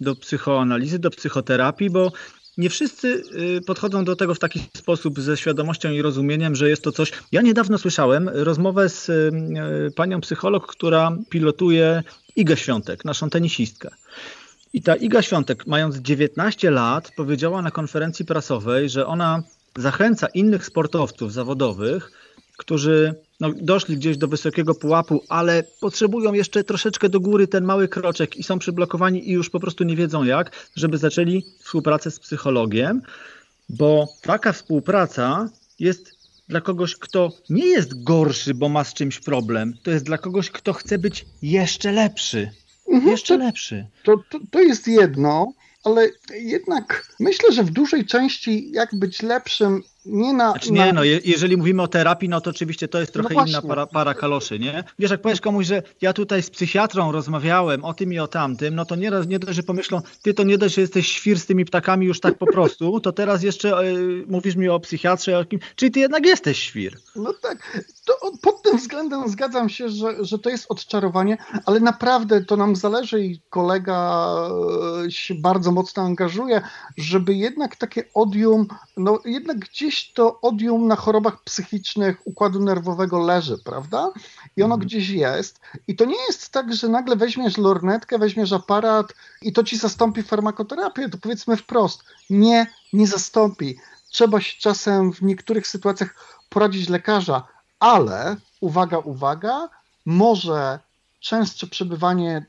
do 0.00 0.16
psychoanalizy, 0.16 0.98
do 0.98 1.10
psychoterapii, 1.10 1.90
bo 1.90 2.12
nie 2.56 2.70
wszyscy 2.70 3.22
y, 3.58 3.60
podchodzą 3.66 4.04
do 4.04 4.16
tego 4.16 4.34
w 4.34 4.38
taki 4.38 4.60
sposób 4.76 5.20
ze 5.20 5.36
świadomością 5.36 5.90
i 5.90 6.02
rozumieniem, 6.02 6.54
że 6.54 6.68
jest 6.68 6.82
to 6.82 6.92
coś. 6.92 7.12
Ja 7.32 7.42
niedawno 7.42 7.78
słyszałem 7.78 8.28
rozmowę 8.28 8.88
z 8.88 9.08
y, 9.08 9.32
panią 9.96 10.20
psycholog, 10.20 10.66
która 10.66 11.16
pilotuje 11.30 12.02
Igę 12.36 12.56
Świątek, 12.56 13.04
naszą 13.04 13.30
tenisistkę. 13.30 13.90
I 14.72 14.82
ta 14.82 14.96
Iga 14.96 15.22
Świątek, 15.22 15.66
mając 15.66 15.96
19 15.96 16.70
lat, 16.70 17.12
powiedziała 17.16 17.62
na 17.62 17.70
konferencji 17.70 18.24
prasowej, 18.24 18.88
że 18.88 19.06
ona 19.06 19.42
zachęca 19.76 20.26
innych 20.26 20.66
sportowców 20.66 21.32
zawodowych, 21.32 22.12
którzy 22.56 23.14
no, 23.40 23.50
doszli 23.56 23.96
gdzieś 23.96 24.16
do 24.16 24.28
wysokiego 24.28 24.74
pułapu, 24.74 25.24
ale 25.28 25.62
potrzebują 25.80 26.32
jeszcze 26.32 26.64
troszeczkę 26.64 27.08
do 27.08 27.20
góry 27.20 27.48
ten 27.48 27.64
mały 27.64 27.88
kroczek 27.88 28.36
i 28.36 28.42
są 28.42 28.58
przyblokowani 28.58 29.28
i 29.28 29.32
już 29.32 29.50
po 29.50 29.60
prostu 29.60 29.84
nie 29.84 29.96
wiedzą 29.96 30.24
jak, 30.24 30.70
żeby 30.76 30.98
zaczęli 30.98 31.44
współpracę 31.58 32.10
z 32.10 32.20
psychologiem, 32.20 33.02
bo 33.68 34.08
taka 34.22 34.52
współpraca 34.52 35.50
jest 35.78 36.14
dla 36.48 36.60
kogoś, 36.60 36.96
kto 36.96 37.32
nie 37.50 37.66
jest 37.66 38.02
gorszy, 38.02 38.54
bo 38.54 38.68
ma 38.68 38.84
z 38.84 38.94
czymś 38.94 39.20
problem. 39.20 39.74
To 39.82 39.90
jest 39.90 40.04
dla 40.04 40.18
kogoś, 40.18 40.50
kto 40.50 40.72
chce 40.72 40.98
być 40.98 41.26
jeszcze 41.42 41.92
lepszy. 41.92 42.50
Mhm, 42.88 43.10
jeszcze 43.10 43.38
to, 43.38 43.44
lepszy. 43.44 43.86
To, 44.04 44.16
to, 44.30 44.38
to 44.50 44.60
jest 44.60 44.88
jedno 44.88 45.52
ale 45.84 46.10
jednak 46.34 47.06
myślę, 47.20 47.52
że 47.52 47.62
w 47.62 47.70
dużej 47.70 48.06
części 48.06 48.70
jak 48.72 48.94
być 48.94 49.22
lepszym 49.22 49.82
nie 50.06 50.32
na... 50.32 50.50
Znaczy 50.50 50.72
nie, 50.72 50.86
na... 50.86 50.92
no 50.92 51.04
je, 51.04 51.20
jeżeli 51.24 51.56
mówimy 51.56 51.82
o 51.82 51.88
terapii, 51.88 52.28
no 52.28 52.40
to 52.40 52.50
oczywiście 52.50 52.88
to 52.88 53.00
jest 53.00 53.14
no 53.14 53.22
trochę 53.22 53.34
no 53.34 53.46
inna 53.46 53.62
para, 53.62 53.86
para 53.86 54.14
kaloszy, 54.14 54.58
nie? 54.58 54.84
Wiesz, 54.98 55.10
jak 55.10 55.22
powiesz 55.22 55.40
komuś, 55.40 55.66
że 55.66 55.82
ja 56.00 56.12
tutaj 56.12 56.42
z 56.42 56.50
psychiatrą 56.50 57.12
rozmawiałem 57.12 57.84
o 57.84 57.94
tym 57.94 58.12
i 58.12 58.18
o 58.18 58.28
tamtym, 58.28 58.74
no 58.74 58.84
to 58.84 58.96
nie, 58.96 59.10
nie 59.28 59.38
dość, 59.38 59.56
że 59.56 59.62
pomyślą, 59.62 60.00
ty 60.22 60.34
to 60.34 60.42
nie 60.42 60.58
dość, 60.58 60.74
że 60.74 60.80
jesteś 60.80 61.08
świr 61.08 61.40
z 61.40 61.46
tymi 61.46 61.64
ptakami 61.64 62.06
już 62.06 62.20
tak 62.20 62.38
po 62.38 62.46
prostu, 62.46 63.00
to 63.00 63.12
teraz 63.12 63.42
jeszcze 63.42 63.84
y, 63.84 64.24
mówisz 64.28 64.56
mi 64.56 64.68
o 64.68 64.80
psychiatrze, 64.80 65.38
o 65.38 65.44
kim, 65.44 65.60
czyli 65.76 65.92
ty 65.92 66.00
jednak 66.00 66.26
jesteś 66.26 66.58
świr. 66.58 66.98
No 67.16 67.32
tak, 67.42 67.84
to 68.04 68.32
pod 68.42 68.62
tym 68.62 68.78
względem 68.78 69.28
zgadzam 69.28 69.68
się, 69.68 69.88
że, 69.88 70.24
że 70.24 70.38
to 70.38 70.50
jest 70.50 70.66
odczarowanie, 70.68 71.38
ale 71.66 71.80
naprawdę 71.80 72.44
to 72.44 72.56
nam 72.56 72.76
zależy 72.76 73.24
i 73.24 73.40
kolega 73.50 74.26
e, 75.06 75.10
się 75.10 75.34
bardzo 75.34 75.72
mocno 75.72 76.02
angażuje, 76.02 76.62
żeby 76.96 77.34
jednak 77.34 77.76
takie 77.76 78.04
odium, 78.14 78.66
no 78.96 79.18
jednak 79.24 79.68
gdzieś 79.94 80.12
to 80.12 80.40
odium 80.40 80.86
na 80.86 80.96
chorobach 80.96 81.42
psychicznych 81.42 82.16
układu 82.24 82.60
nerwowego 82.60 83.18
leży, 83.18 83.58
prawda? 83.64 84.10
I 84.56 84.62
ono 84.62 84.74
mhm. 84.74 84.88
gdzieś 84.88 85.08
jest. 85.08 85.60
I 85.88 85.96
to 85.96 86.04
nie 86.04 86.26
jest 86.28 86.52
tak, 86.52 86.74
że 86.74 86.88
nagle 86.88 87.16
weźmiesz 87.16 87.58
lornetkę, 87.58 88.18
weźmiesz 88.18 88.52
aparat 88.52 89.14
i 89.42 89.52
to 89.52 89.64
ci 89.64 89.76
zastąpi 89.76 90.22
farmakoterapię. 90.22 91.08
To 91.08 91.18
powiedzmy 91.18 91.56
wprost, 91.56 92.04
nie, 92.30 92.66
nie 92.92 93.06
zastąpi. 93.06 93.78
Trzeba 94.08 94.40
się 94.40 94.60
czasem 94.60 95.12
w 95.12 95.22
niektórych 95.22 95.66
sytuacjach 95.66 96.38
poradzić 96.48 96.88
lekarza, 96.88 97.42
ale 97.80 98.36
uwaga, 98.60 98.98
uwaga, 98.98 99.68
może 100.04 100.78
częstsze 101.20 101.66
przebywanie 101.66 102.46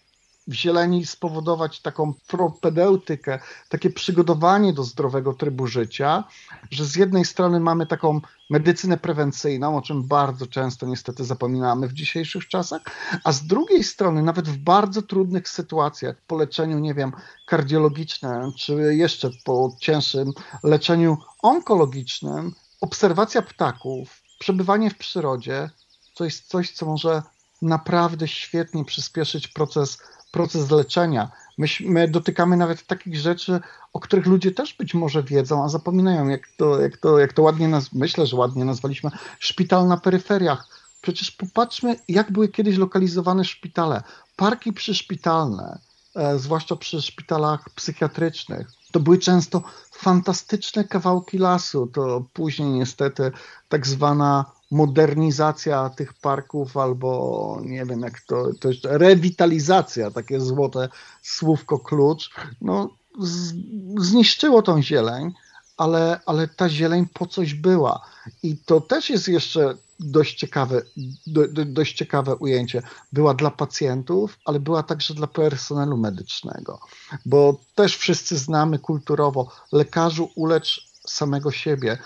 w 0.47 0.53
zieleni 0.53 1.05
spowodować 1.05 1.81
taką 1.81 2.13
propedeutykę, 2.27 3.39
takie 3.69 3.89
przygotowanie 3.89 4.73
do 4.73 4.83
zdrowego 4.83 5.33
trybu 5.33 5.67
życia, 5.67 6.23
że 6.71 6.85
z 6.85 6.95
jednej 6.95 7.25
strony 7.25 7.59
mamy 7.59 7.85
taką 7.85 8.21
medycynę 8.49 8.97
prewencyjną, 8.97 9.77
o 9.77 9.81
czym 9.81 10.03
bardzo 10.03 10.47
często 10.47 10.85
niestety 10.85 11.25
zapominamy 11.25 11.87
w 11.87 11.93
dzisiejszych 11.93 12.47
czasach, 12.47 12.81
a 13.23 13.31
z 13.31 13.47
drugiej 13.47 13.83
strony 13.83 14.23
nawet 14.23 14.49
w 14.49 14.57
bardzo 14.57 15.01
trudnych 15.01 15.49
sytuacjach, 15.49 16.15
po 16.27 16.37
leczeniu, 16.37 16.79
nie 16.79 16.93
wiem, 16.93 17.11
kardiologicznym, 17.47 18.53
czy 18.57 18.73
jeszcze 18.95 19.29
po 19.43 19.75
cięższym 19.79 20.31
leczeniu 20.63 21.17
onkologicznym, 21.41 22.53
obserwacja 22.81 23.41
ptaków, 23.41 24.23
przebywanie 24.39 24.89
w 24.89 24.97
przyrodzie 24.97 25.69
to 26.15 26.25
jest 26.25 26.47
coś, 26.47 26.71
co 26.71 26.85
może 26.85 27.21
naprawdę 27.61 28.27
świetnie 28.27 28.85
przyspieszyć 28.85 29.47
proces, 29.47 29.97
proces 30.35 30.71
leczenia. 30.71 31.31
My, 31.57 31.67
my, 31.79 32.07
dotykamy 32.07 32.57
nawet 32.57 32.87
takich 32.87 33.17
rzeczy, 33.17 33.59
o 33.93 33.99
których 33.99 34.25
ludzie 34.25 34.51
też 34.51 34.73
być 34.73 34.93
może 34.93 35.23
wiedzą, 35.23 35.63
a 35.63 35.69
zapominają, 35.69 36.27
jak 36.27 36.41
to, 36.57 36.81
jak 36.81 36.97
to, 36.97 37.19
jak 37.19 37.33
to 37.33 37.41
ładnie, 37.41 37.67
naz- 37.67 37.89
myślę, 37.93 38.25
że 38.25 38.35
ładnie 38.35 38.65
nazwaliśmy, 38.65 39.09
szpital 39.39 39.87
na 39.87 39.97
peryferiach. 39.97 40.67
Przecież 41.01 41.31
popatrzmy, 41.31 41.95
jak 42.07 42.31
były 42.31 42.47
kiedyś 42.47 42.77
lokalizowane 42.77 43.45
szpitale. 43.45 44.03
Parki 44.35 44.73
przyszpitalne, 44.73 45.79
e, 46.15 46.39
zwłaszcza 46.39 46.75
przy 46.75 47.01
szpitalach 47.01 47.69
psychiatrycznych, 47.69 48.71
to 48.91 48.99
były 48.99 49.17
często 49.17 49.63
fantastyczne 49.91 50.83
kawałki 50.83 51.37
lasu. 51.37 51.87
To 51.87 52.25
później 52.33 52.69
niestety 52.69 53.31
tak 53.69 53.87
zwana 53.87 54.45
modernizacja 54.71 55.89
tych 55.89 56.13
parków 56.13 56.77
albo 56.77 57.61
nie 57.65 57.85
wiem 57.85 58.01
jak 58.01 58.21
to, 58.21 58.47
to 58.59 58.69
jest 58.69 58.85
rewitalizacja, 58.85 60.11
takie 60.11 60.41
złote 60.41 60.89
słówko 61.21 61.79
klucz, 61.79 62.29
no 62.61 62.89
z, 63.19 63.53
zniszczyło 63.97 64.61
tą 64.61 64.81
zieleń, 64.81 65.33
ale, 65.77 66.19
ale 66.25 66.47
ta 66.47 66.69
zieleń 66.69 67.05
po 67.13 67.25
coś 67.25 67.53
była. 67.53 68.05
I 68.43 68.57
to 68.57 68.81
też 68.81 69.09
jest 69.09 69.27
jeszcze 69.27 69.75
dość 69.99 70.35
ciekawe, 70.37 70.81
do, 71.27 71.47
do, 71.47 71.65
dość 71.65 71.93
ciekawe 71.93 72.35
ujęcie. 72.35 72.81
Była 73.13 73.33
dla 73.33 73.51
pacjentów, 73.51 74.39
ale 74.45 74.59
była 74.59 74.83
także 74.83 75.13
dla 75.13 75.27
personelu 75.27 75.97
medycznego, 75.97 76.79
bo 77.25 77.59
też 77.75 77.97
wszyscy 77.97 78.37
znamy 78.37 78.79
kulturowo 78.79 79.51
lekarzu 79.71 80.29
ulecz 80.35 80.91
samego 81.07 81.51
siebie. 81.51 81.97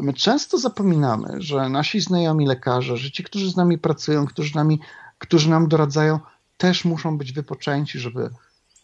My 0.00 0.12
często 0.12 0.58
zapominamy, 0.58 1.36
że 1.38 1.68
nasi 1.68 2.00
znajomi 2.00 2.46
lekarze, 2.46 2.96
że 2.96 3.10
ci, 3.10 3.24
którzy 3.24 3.50
z 3.50 3.56
nami 3.56 3.78
pracują, 3.78 4.26
którzy, 4.26 4.56
nami, 4.56 4.80
którzy 5.18 5.50
nam 5.50 5.68
doradzają, 5.68 6.20
też 6.56 6.84
muszą 6.84 7.18
być 7.18 7.32
wypoczęci, 7.32 7.98
żeby 7.98 8.30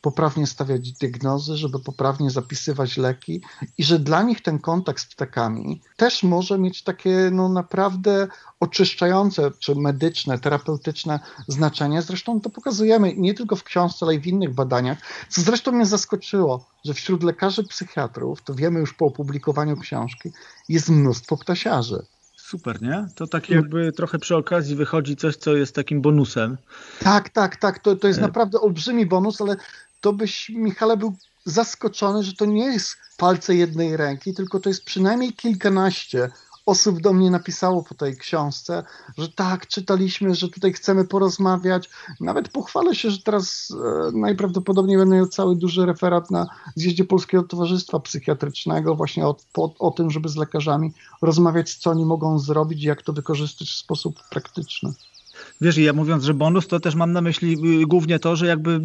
poprawnie 0.01 0.47
stawiać 0.47 0.93
diagnozy, 0.93 1.57
żeby 1.57 1.79
poprawnie 1.79 2.31
zapisywać 2.31 2.97
leki 2.97 3.43
i 3.79 3.85
że 3.85 3.99
dla 3.99 4.23
nich 4.23 4.43
ten 4.43 4.59
kontakt 4.59 5.03
z 5.03 5.07
ptakami 5.07 5.81
też 5.97 6.23
może 6.23 6.59
mieć 6.59 6.83
takie 6.83 7.31
no, 7.33 7.49
naprawdę 7.49 8.29
oczyszczające, 8.61 9.51
czy 9.59 9.75
medyczne, 9.75 10.39
terapeutyczne 10.39 11.21
znaczenie. 11.49 12.03
Zresztą 12.03 12.41
to 12.41 12.51
pokazujemy 12.51 13.15
nie 13.17 13.35
tylko 13.35 13.57
w 13.57 13.65
książce, 13.65 14.07
ale 14.07 14.15
i 14.15 14.21
w 14.21 14.27
innych 14.27 14.55
badaniach, 14.55 14.99
co 15.29 15.41
zresztą 15.41 15.73
mnie 15.73 15.87
zaskoczyło, 15.87 16.67
że 16.85 16.95
wśród 16.95 17.23
lekarzy 17.23 17.65
psychiatrów, 17.65 18.43
to 18.43 18.55
wiemy 18.55 18.81
już 18.81 18.95
po 18.95 19.07
opublikowaniu 19.07 19.77
książki, 19.77 20.33
jest 20.69 20.89
mnóstwo 20.89 21.37
ptasiarzy. 21.37 22.07
Super, 22.49 22.83
nie? 22.83 23.07
To 23.15 23.27
tak 23.27 23.51
jakby 23.51 23.93
trochę 23.93 24.19
przy 24.19 24.37
okazji 24.37 24.77
wychodzi 24.77 25.17
coś, 25.17 25.37
co 25.37 25.57
jest 25.57 25.75
takim 25.75 26.01
bonusem. 26.01 26.57
Tak, 27.01 27.29
tak, 27.29 27.57
tak. 27.57 27.79
To, 27.79 27.97
to 27.97 28.09
jest 28.09 28.19
e. 28.19 28.23
naprawdę 28.23 28.61
olbrzymi 28.61 29.07
bonus, 29.07 29.41
ale 29.41 29.57
to 30.01 30.13
byś, 30.13 30.49
Michale, 30.49 30.97
był 30.97 31.17
zaskoczony, 31.45 32.23
że 32.23 32.33
to 32.33 32.45
nie 32.45 32.65
jest 32.65 32.97
palce 33.17 33.55
jednej 33.55 33.97
ręki, 33.97 34.35
tylko 34.35 34.61
to 34.61 34.69
jest 34.69 34.85
przynajmniej 34.85 35.33
kilkanaście 35.33 36.31
osób 36.69 37.01
do 37.01 37.13
mnie 37.13 37.31
napisało 37.31 37.83
po 37.83 37.95
tej 37.95 38.17
książce, 38.17 38.85
że 39.19 39.29
tak, 39.29 39.67
czytaliśmy, 39.67 40.35
że 40.35 40.49
tutaj 40.49 40.73
chcemy 40.73 41.05
porozmawiać. 41.05 41.91
Nawet 42.21 42.49
pochwalę 42.49 42.95
się, 42.95 43.11
że 43.11 43.19
teraz 43.19 43.69
e, 43.71 44.11
najprawdopodobniej 44.19 44.99
będę 44.99 45.17
miał 45.17 45.27
cały 45.27 45.57
duży 45.57 45.87
referat 45.87 46.31
na 46.31 46.47
zjeździe 46.75 47.05
Polskiego 47.05 47.43
Towarzystwa 47.43 48.01
Psychiatrycznego 48.01 48.95
właśnie 48.95 49.27
o, 49.27 49.37
po, 49.53 49.75
o 49.79 49.91
tym, 49.91 50.11
żeby 50.11 50.29
z 50.29 50.37
lekarzami 50.37 50.93
rozmawiać, 51.23 51.75
co 51.75 51.91
oni 51.91 52.07
mogą 52.07 52.39
zrobić 52.39 52.83
i 52.83 52.87
jak 52.87 53.03
to 53.03 53.13
wykorzystać 53.13 53.69
w 53.69 53.77
sposób 53.77 54.15
praktyczny. 54.31 54.93
Wiesz, 55.61 55.77
ja 55.77 55.93
mówiąc, 55.93 56.25
że 56.25 56.35
bonus, 56.35 56.67
to 56.67 56.81
też 56.81 56.95
mam 56.95 57.13
na 57.13 57.21
myśli 57.21 57.53
y, 57.83 57.87
głównie 57.87 58.19
to, 58.19 58.37
że 58.37 58.47
jakby 58.47 58.81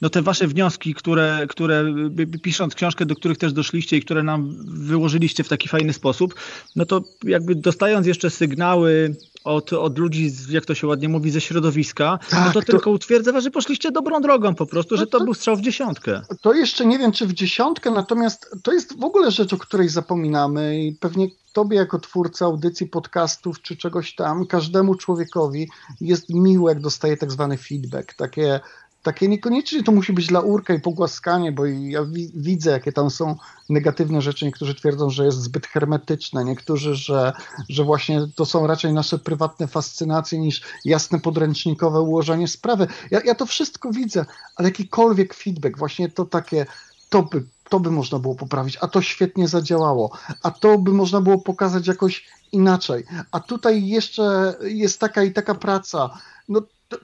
no 0.00 0.10
te 0.10 0.22
wasze 0.22 0.46
wnioski, 0.46 0.94
które, 0.94 1.46
które 1.48 1.84
y, 2.18 2.22
y, 2.22 2.38
pisząc 2.38 2.74
książkę, 2.74 3.06
do 3.06 3.14
których 3.14 3.38
też 3.38 3.52
doszliście 3.52 3.96
i 3.96 4.02
które 4.02 4.22
nam 4.22 4.56
wyłożyliście 4.66 5.44
w 5.44 5.48
taki 5.48 5.68
fajny 5.68 5.92
sposób, 5.92 6.34
no 6.76 6.86
to 6.86 7.04
jakby 7.24 7.54
dostając 7.54 8.06
jeszcze 8.06 8.30
sygnały 8.30 9.16
od, 9.44 9.72
od 9.72 9.98
ludzi, 9.98 10.30
jak 10.50 10.66
to 10.66 10.74
się 10.74 10.86
ładnie 10.86 11.08
mówi, 11.08 11.30
ze 11.30 11.40
środowiska, 11.40 12.18
tak, 12.30 12.46
no 12.46 12.52
to, 12.52 12.60
to 12.60 12.66
tylko 12.66 12.90
utwierdza 12.90 13.40
że 13.40 13.50
poszliście 13.50 13.90
dobrą 13.90 14.20
drogą 14.20 14.54
po 14.54 14.66
prostu, 14.66 14.96
że 14.96 15.06
to, 15.06 15.18
to, 15.18 15.24
był 15.24 15.34
strzał 15.34 15.56
w 15.56 15.60
dziesiątkę. 15.60 16.20
To 16.40 16.54
jeszcze 16.54 16.86
nie 16.86 16.98
wiem, 16.98 17.12
czy 17.12 17.26
w 17.26 17.32
dziesiątkę, 17.32 17.90
natomiast 17.90 18.50
to 18.62 18.72
jest 18.72 19.00
w 19.00 19.04
ogóle 19.04 19.30
rzecz, 19.30 19.52
o 19.52 19.56
której 19.56 19.88
zapominamy 19.88 20.80
i 20.84 20.92
pewnie 20.92 21.28
tobie 21.52 21.76
jako 21.76 21.98
twórca 21.98 22.44
audycji, 22.44 22.86
podcastów 22.86 23.62
czy 23.62 23.76
czegoś 23.76 24.14
tam, 24.14 24.46
każdemu 24.46 24.94
człowiekowi 24.94 25.68
jest 26.00 26.28
miłe, 26.28 26.72
jak 26.72 26.80
dostaje 26.80 27.16
tak 27.16 27.32
zwany 27.32 27.56
feedback, 27.58 28.14
takie 28.14 28.60
takie 29.02 29.28
niekoniecznie 29.28 29.82
to 29.82 29.92
musi 29.92 30.12
być 30.12 30.26
dla 30.26 30.40
urka 30.40 30.74
i 30.74 30.80
pogłaskanie, 30.80 31.52
bo 31.52 31.66
ja 31.66 32.04
wi 32.04 32.30
widzę, 32.34 32.70
jakie 32.70 32.92
tam 32.92 33.10
są 33.10 33.36
negatywne 33.68 34.22
rzeczy. 34.22 34.44
Niektórzy 34.44 34.74
twierdzą, 34.74 35.10
że 35.10 35.24
jest 35.24 35.38
zbyt 35.38 35.66
hermetyczne, 35.66 36.44
niektórzy, 36.44 36.94
że, 36.94 37.32
że 37.68 37.84
właśnie 37.84 38.26
to 38.34 38.46
są 38.46 38.66
raczej 38.66 38.92
nasze 38.92 39.18
prywatne 39.18 39.66
fascynacje 39.66 40.38
niż 40.38 40.62
jasne 40.84 41.20
podręcznikowe 41.20 42.00
ułożenie 42.00 42.48
sprawy. 42.48 42.86
Ja, 43.10 43.20
ja 43.24 43.34
to 43.34 43.46
wszystko 43.46 43.92
widzę, 43.92 44.24
ale 44.56 44.68
jakikolwiek 44.68 45.34
feedback, 45.34 45.78
właśnie 45.78 46.08
to 46.08 46.24
takie, 46.24 46.66
to 47.08 47.22
by, 47.22 47.44
to 47.70 47.80
by 47.80 47.90
można 47.90 48.18
było 48.18 48.34
poprawić, 48.34 48.78
a 48.80 48.88
to 48.88 49.02
świetnie 49.02 49.48
zadziałało, 49.48 50.10
a 50.42 50.50
to 50.50 50.78
by 50.78 50.92
można 50.92 51.20
było 51.20 51.38
pokazać 51.38 51.86
jakoś 51.86 52.26
inaczej, 52.52 53.04
a 53.32 53.40
tutaj 53.40 53.86
jeszcze 53.86 54.54
jest 54.62 55.00
taka 55.00 55.22
i 55.22 55.32
taka 55.32 55.54
praca. 55.54 56.10
No 56.48 56.62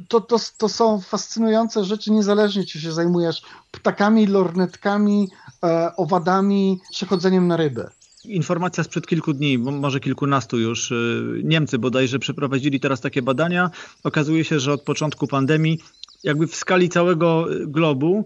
to, 0.09 0.21
to, 0.21 0.39
to, 0.59 0.69
są 0.69 1.01
fascynujące 1.01 1.85
rzeczy, 1.85 2.11
niezależnie 2.11 2.65
czy 2.65 2.81
się 2.81 2.93
zajmujesz 2.93 3.43
ptakami, 3.71 4.27
lornetkami, 4.27 5.29
e, 5.65 5.97
owadami, 5.97 6.81
czy 6.95 7.07
chodzeniem 7.07 7.49
na 7.49 7.57
ryby. 7.57 7.89
Informacja 8.25 8.85
sprzed 8.85 9.07
kilku 9.07 9.33
dni, 9.33 9.59
może 9.59 10.01
kilkunastu 10.01 10.59
już. 10.59 10.93
E, 10.93 10.95
Niemcy 11.43 11.79
bodajże 11.79 12.19
przeprowadzili 12.19 12.81
teraz 12.81 13.01
takie 13.01 13.23
badania. 13.23 13.71
Okazuje 14.05 14.45
się, 14.45 14.61
że 14.61 14.73
od 14.73 14.83
początku 14.83 15.27
pandemii, 15.27 15.79
jakby 16.25 16.47
w 16.47 16.57
skali 16.57 16.89
całego 16.89 17.47
globu, 17.67 18.25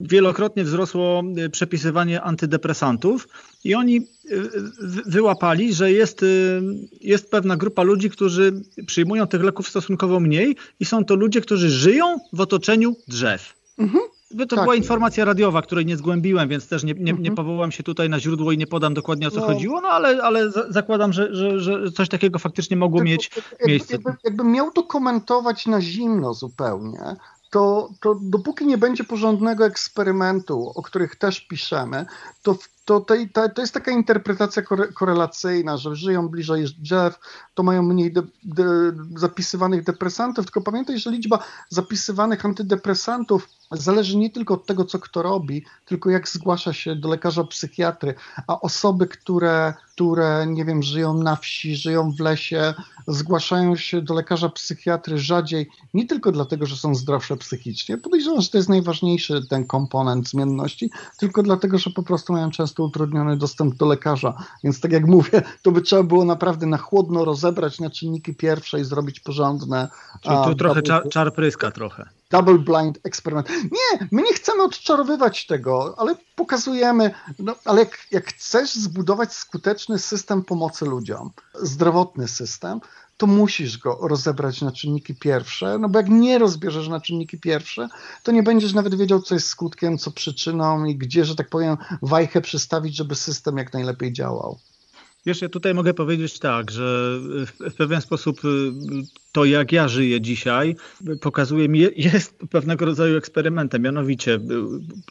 wielokrotnie 0.00 0.64
wzrosło 0.64 1.22
e, 1.36 1.48
przepisywanie 1.48 2.22
antydepresantów 2.22 3.28
i 3.64 3.74
oni 3.74 3.96
e, 3.96 4.02
wyłapali, 5.06 5.74
że 5.74 5.92
jest, 5.92 6.22
e, 6.22 6.26
jest 7.00 7.30
pewna 7.30 7.56
grupa 7.56 7.82
ludzi, 7.82 8.10
którzy 8.10 8.62
przyjmują 8.86 9.26
tych 9.26 9.42
leków 9.42 9.68
stosunkowo 9.68 10.20
mniej 10.20 10.56
i 10.80 10.84
są 10.84 11.04
to 11.04 11.14
ludzie, 11.14 11.40
którzy 11.40 11.70
żyją 11.70 12.18
w 12.32 12.40
otoczeniu 12.40 12.96
drzew. 13.08 13.54
Mhm. 13.78 14.02
To 14.38 14.46
tak. 14.46 14.64
była 14.64 14.74
informacja 14.74 15.24
radiowa, 15.24 15.62
której 15.62 15.86
nie 15.86 15.96
zgłębiłem, 15.96 16.48
więc 16.48 16.68
też 16.68 16.84
nie, 16.84 16.94
nie, 16.94 17.04
nie 17.04 17.10
mhm. 17.10 17.34
powołam 17.34 17.72
się 17.72 17.82
tutaj 17.82 18.08
na 18.08 18.20
źródło 18.20 18.52
i 18.52 18.58
nie 18.58 18.66
podam 18.66 18.94
dokładnie 18.94 19.28
o 19.28 19.30
co 19.30 19.40
no. 19.40 19.46
chodziło, 19.46 19.80
no 19.80 19.88
ale, 19.88 20.22
ale 20.22 20.50
zakładam, 20.68 21.12
że, 21.12 21.34
że, 21.34 21.60
że 21.60 21.92
coś 21.92 22.08
takiego 22.08 22.38
faktycznie 22.38 22.76
mogło 22.76 22.98
tak, 22.98 23.06
mieć 23.06 23.30
jakby, 23.36 23.66
miejsce. 23.66 23.94
Jakby, 23.94 24.10
jakbym 24.24 24.52
miał 24.52 24.70
to 24.70 24.82
komentować 24.82 25.66
na 25.66 25.80
zimno 25.80 26.34
zupełnie, 26.34 27.16
to, 27.56 27.88
to 28.00 28.14
dopóki 28.22 28.66
nie 28.66 28.78
będzie 28.78 29.04
porządnego 29.04 29.66
eksperymentu, 29.66 30.72
o 30.74 30.82
których 30.82 31.16
też 31.16 31.40
piszemy, 31.40 32.06
to, 32.42 32.58
to, 32.84 33.00
to 33.00 33.14
jest 33.60 33.74
taka 33.74 33.90
interpretacja 33.90 34.62
kore, 34.62 34.88
korelacyjna, 34.88 35.76
że 35.76 35.96
żyją 35.96 36.28
bliżej 36.28 36.64
drzew, 36.78 37.18
to 37.54 37.62
mają 37.62 37.82
mniej 37.82 38.12
de, 38.12 38.22
de, 38.42 38.64
zapisywanych 39.16 39.84
depresantów, 39.84 40.46
tylko 40.46 40.60
pamiętaj, 40.60 40.98
że 40.98 41.10
liczba 41.10 41.38
zapisywanych 41.68 42.44
antydepresantów 42.44 43.48
zależy 43.70 44.16
nie 44.16 44.30
tylko 44.30 44.54
od 44.54 44.66
tego, 44.66 44.84
co 44.84 44.98
kto 44.98 45.22
robi, 45.22 45.64
tylko 45.84 46.10
jak 46.10 46.28
zgłasza 46.28 46.72
się 46.72 46.96
do 46.96 47.08
lekarza 47.08 47.44
psychiatry, 47.44 48.14
a 48.46 48.60
osoby, 48.60 49.06
które, 49.06 49.74
które 49.92 50.46
nie 50.46 50.64
wiem, 50.64 50.82
żyją 50.82 51.14
na 51.14 51.36
wsi, 51.36 51.76
żyją 51.76 52.12
w 52.12 52.20
lesie, 52.20 52.74
zgłaszają 53.06 53.76
się 53.76 54.02
do 54.02 54.14
lekarza 54.14 54.48
psychiatry 54.48 55.18
rzadziej, 55.18 55.68
nie 55.94 56.06
tylko 56.06 56.32
dlatego, 56.32 56.66
że 56.66 56.76
są 56.76 56.94
zdrowsze 56.94 57.36
psychicznie, 57.36 57.98
podejrzewam, 57.98 58.40
że 58.40 58.48
to 58.48 58.58
jest 58.58 58.68
najważniejszy 58.68 59.46
ten 59.48 59.66
komponent 59.66 60.28
zmienności, 60.28 60.90
tylko 61.18 61.42
dlatego, 61.42 61.78
że 61.78 61.90
po 61.90 62.02
prostu 62.02 62.32
mają 62.32 62.50
często 62.50 62.84
utrudniony 62.84 63.36
dostęp 63.36 63.74
do 63.74 63.86
lekarza. 63.86 64.34
Więc 64.64 64.80
tak 64.80 64.92
jak 64.92 65.06
mówię, 65.06 65.42
to 65.62 65.72
by 65.72 65.82
trzeba 65.82 66.02
było 66.02 66.24
naprawdę 66.24 66.66
na 66.66 66.78
chłodno 66.78 67.24
rozebrać 67.24 67.80
na 67.80 67.90
czynniki 67.90 68.34
pierwsze 68.34 68.80
i 68.80 68.84
zrobić 68.84 69.20
porządne. 69.20 69.88
Czyli 70.20 70.34
tu 70.34 70.50
a, 70.50 70.54
trochę 70.54 70.82
czar, 70.82 71.08
czar 71.08 71.34
pryska 71.34 71.70
trochę 71.70 72.08
double 72.30 72.58
blind 72.58 72.98
eksperyment. 73.02 73.48
Nie, 73.50 74.08
my 74.12 74.22
nie 74.22 74.32
chcemy 74.32 74.62
odczarowywać 74.62 75.46
tego, 75.46 75.94
ale 75.98 76.14
pokazujemy, 76.36 77.10
no, 77.38 77.54
ale 77.64 77.80
jak, 77.80 77.98
jak 78.10 78.26
chcesz 78.26 78.74
zbudować 78.74 79.32
skuteczny 79.32 79.98
system 79.98 80.44
pomocy 80.44 80.84
ludziom, 80.84 81.30
zdrowotny 81.54 82.28
system, 82.28 82.80
to 83.16 83.26
musisz 83.26 83.78
go 83.78 83.98
rozebrać 84.02 84.62
na 84.62 84.72
czynniki 84.72 85.14
pierwsze, 85.14 85.78
no 85.78 85.88
bo 85.88 85.98
jak 85.98 86.08
nie 86.08 86.38
rozbierzesz 86.38 86.88
na 86.88 87.00
czynniki 87.00 87.40
pierwsze, 87.40 87.88
to 88.22 88.32
nie 88.32 88.42
będziesz 88.42 88.72
nawet 88.72 88.94
wiedział, 88.94 89.22
co 89.22 89.34
jest 89.34 89.46
skutkiem, 89.46 89.98
co 89.98 90.10
przyczyną 90.10 90.84
i 90.84 90.96
gdzie, 90.96 91.24
że 91.24 91.36
tak 91.36 91.48
powiem, 91.48 91.76
wajchę 92.02 92.40
przystawić, 92.40 92.96
żeby 92.96 93.14
system 93.14 93.56
jak 93.56 93.72
najlepiej 93.72 94.12
działał. 94.12 94.58
Wiesz, 95.26 95.42
ja 95.42 95.48
tutaj 95.48 95.74
mogę 95.74 95.94
powiedzieć 95.94 96.38
tak, 96.38 96.70
że 96.70 97.18
w 97.60 97.74
pewien 97.76 98.00
sposób 98.00 98.44
y, 98.44 98.48
to, 99.32 99.44
jak 99.44 99.72
ja 99.72 99.88
żyję 99.88 100.20
dzisiaj, 100.20 100.76
pokazuje 101.20 101.68
mi, 101.68 101.80
jest 101.96 102.38
pewnego 102.50 102.84
rodzaju 102.84 103.16
eksperymentem. 103.16 103.82
Mianowicie, 103.82 104.34
y, 104.34 104.40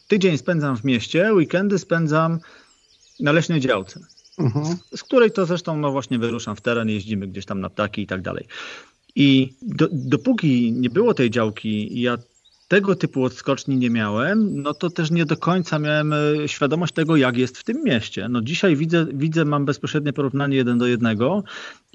tydzień 0.08 0.38
spędzam 0.38 0.76
w 0.76 0.84
mieście, 0.84 1.34
weekendy 1.34 1.78
spędzam 1.78 2.38
na 3.20 3.32
leśnej 3.32 3.60
działce. 3.60 4.00
Mhm. 4.38 4.76
Z 4.96 5.02
której 5.02 5.30
to 5.30 5.46
zresztą 5.46 5.76
no 5.76 5.92
właśnie 5.92 6.18
wyruszam 6.18 6.56
w 6.56 6.60
teren, 6.60 6.88
jeździmy 6.88 7.26
gdzieś 7.26 7.44
tam 7.44 7.60
na 7.60 7.70
ptaki 7.70 8.02
i 8.02 8.06
tak 8.06 8.22
dalej. 8.22 8.46
I 9.14 9.54
do, 9.62 9.88
dopóki 9.92 10.72
nie 10.72 10.90
było 10.90 11.14
tej 11.14 11.30
działki, 11.30 12.00
ja 12.00 12.18
tego 12.68 12.94
typu 12.94 13.24
odskoczni 13.24 13.76
nie 13.76 13.90
miałem, 13.90 14.62
no 14.62 14.74
to 14.74 14.90
też 14.90 15.10
nie 15.10 15.24
do 15.24 15.36
końca 15.36 15.78
miałem 15.78 16.12
e, 16.12 16.16
świadomość 16.48 16.94
tego, 16.94 17.16
jak 17.16 17.36
jest 17.36 17.58
w 17.58 17.64
tym 17.64 17.84
mieście. 17.84 18.28
No 18.28 18.42
dzisiaj 18.42 18.76
widzę, 18.76 19.06
widzę 19.12 19.44
mam 19.44 19.64
bezpośrednie 19.64 20.12
porównanie 20.12 20.56
jeden 20.56 20.78
do 20.78 20.86
jednego 20.86 21.44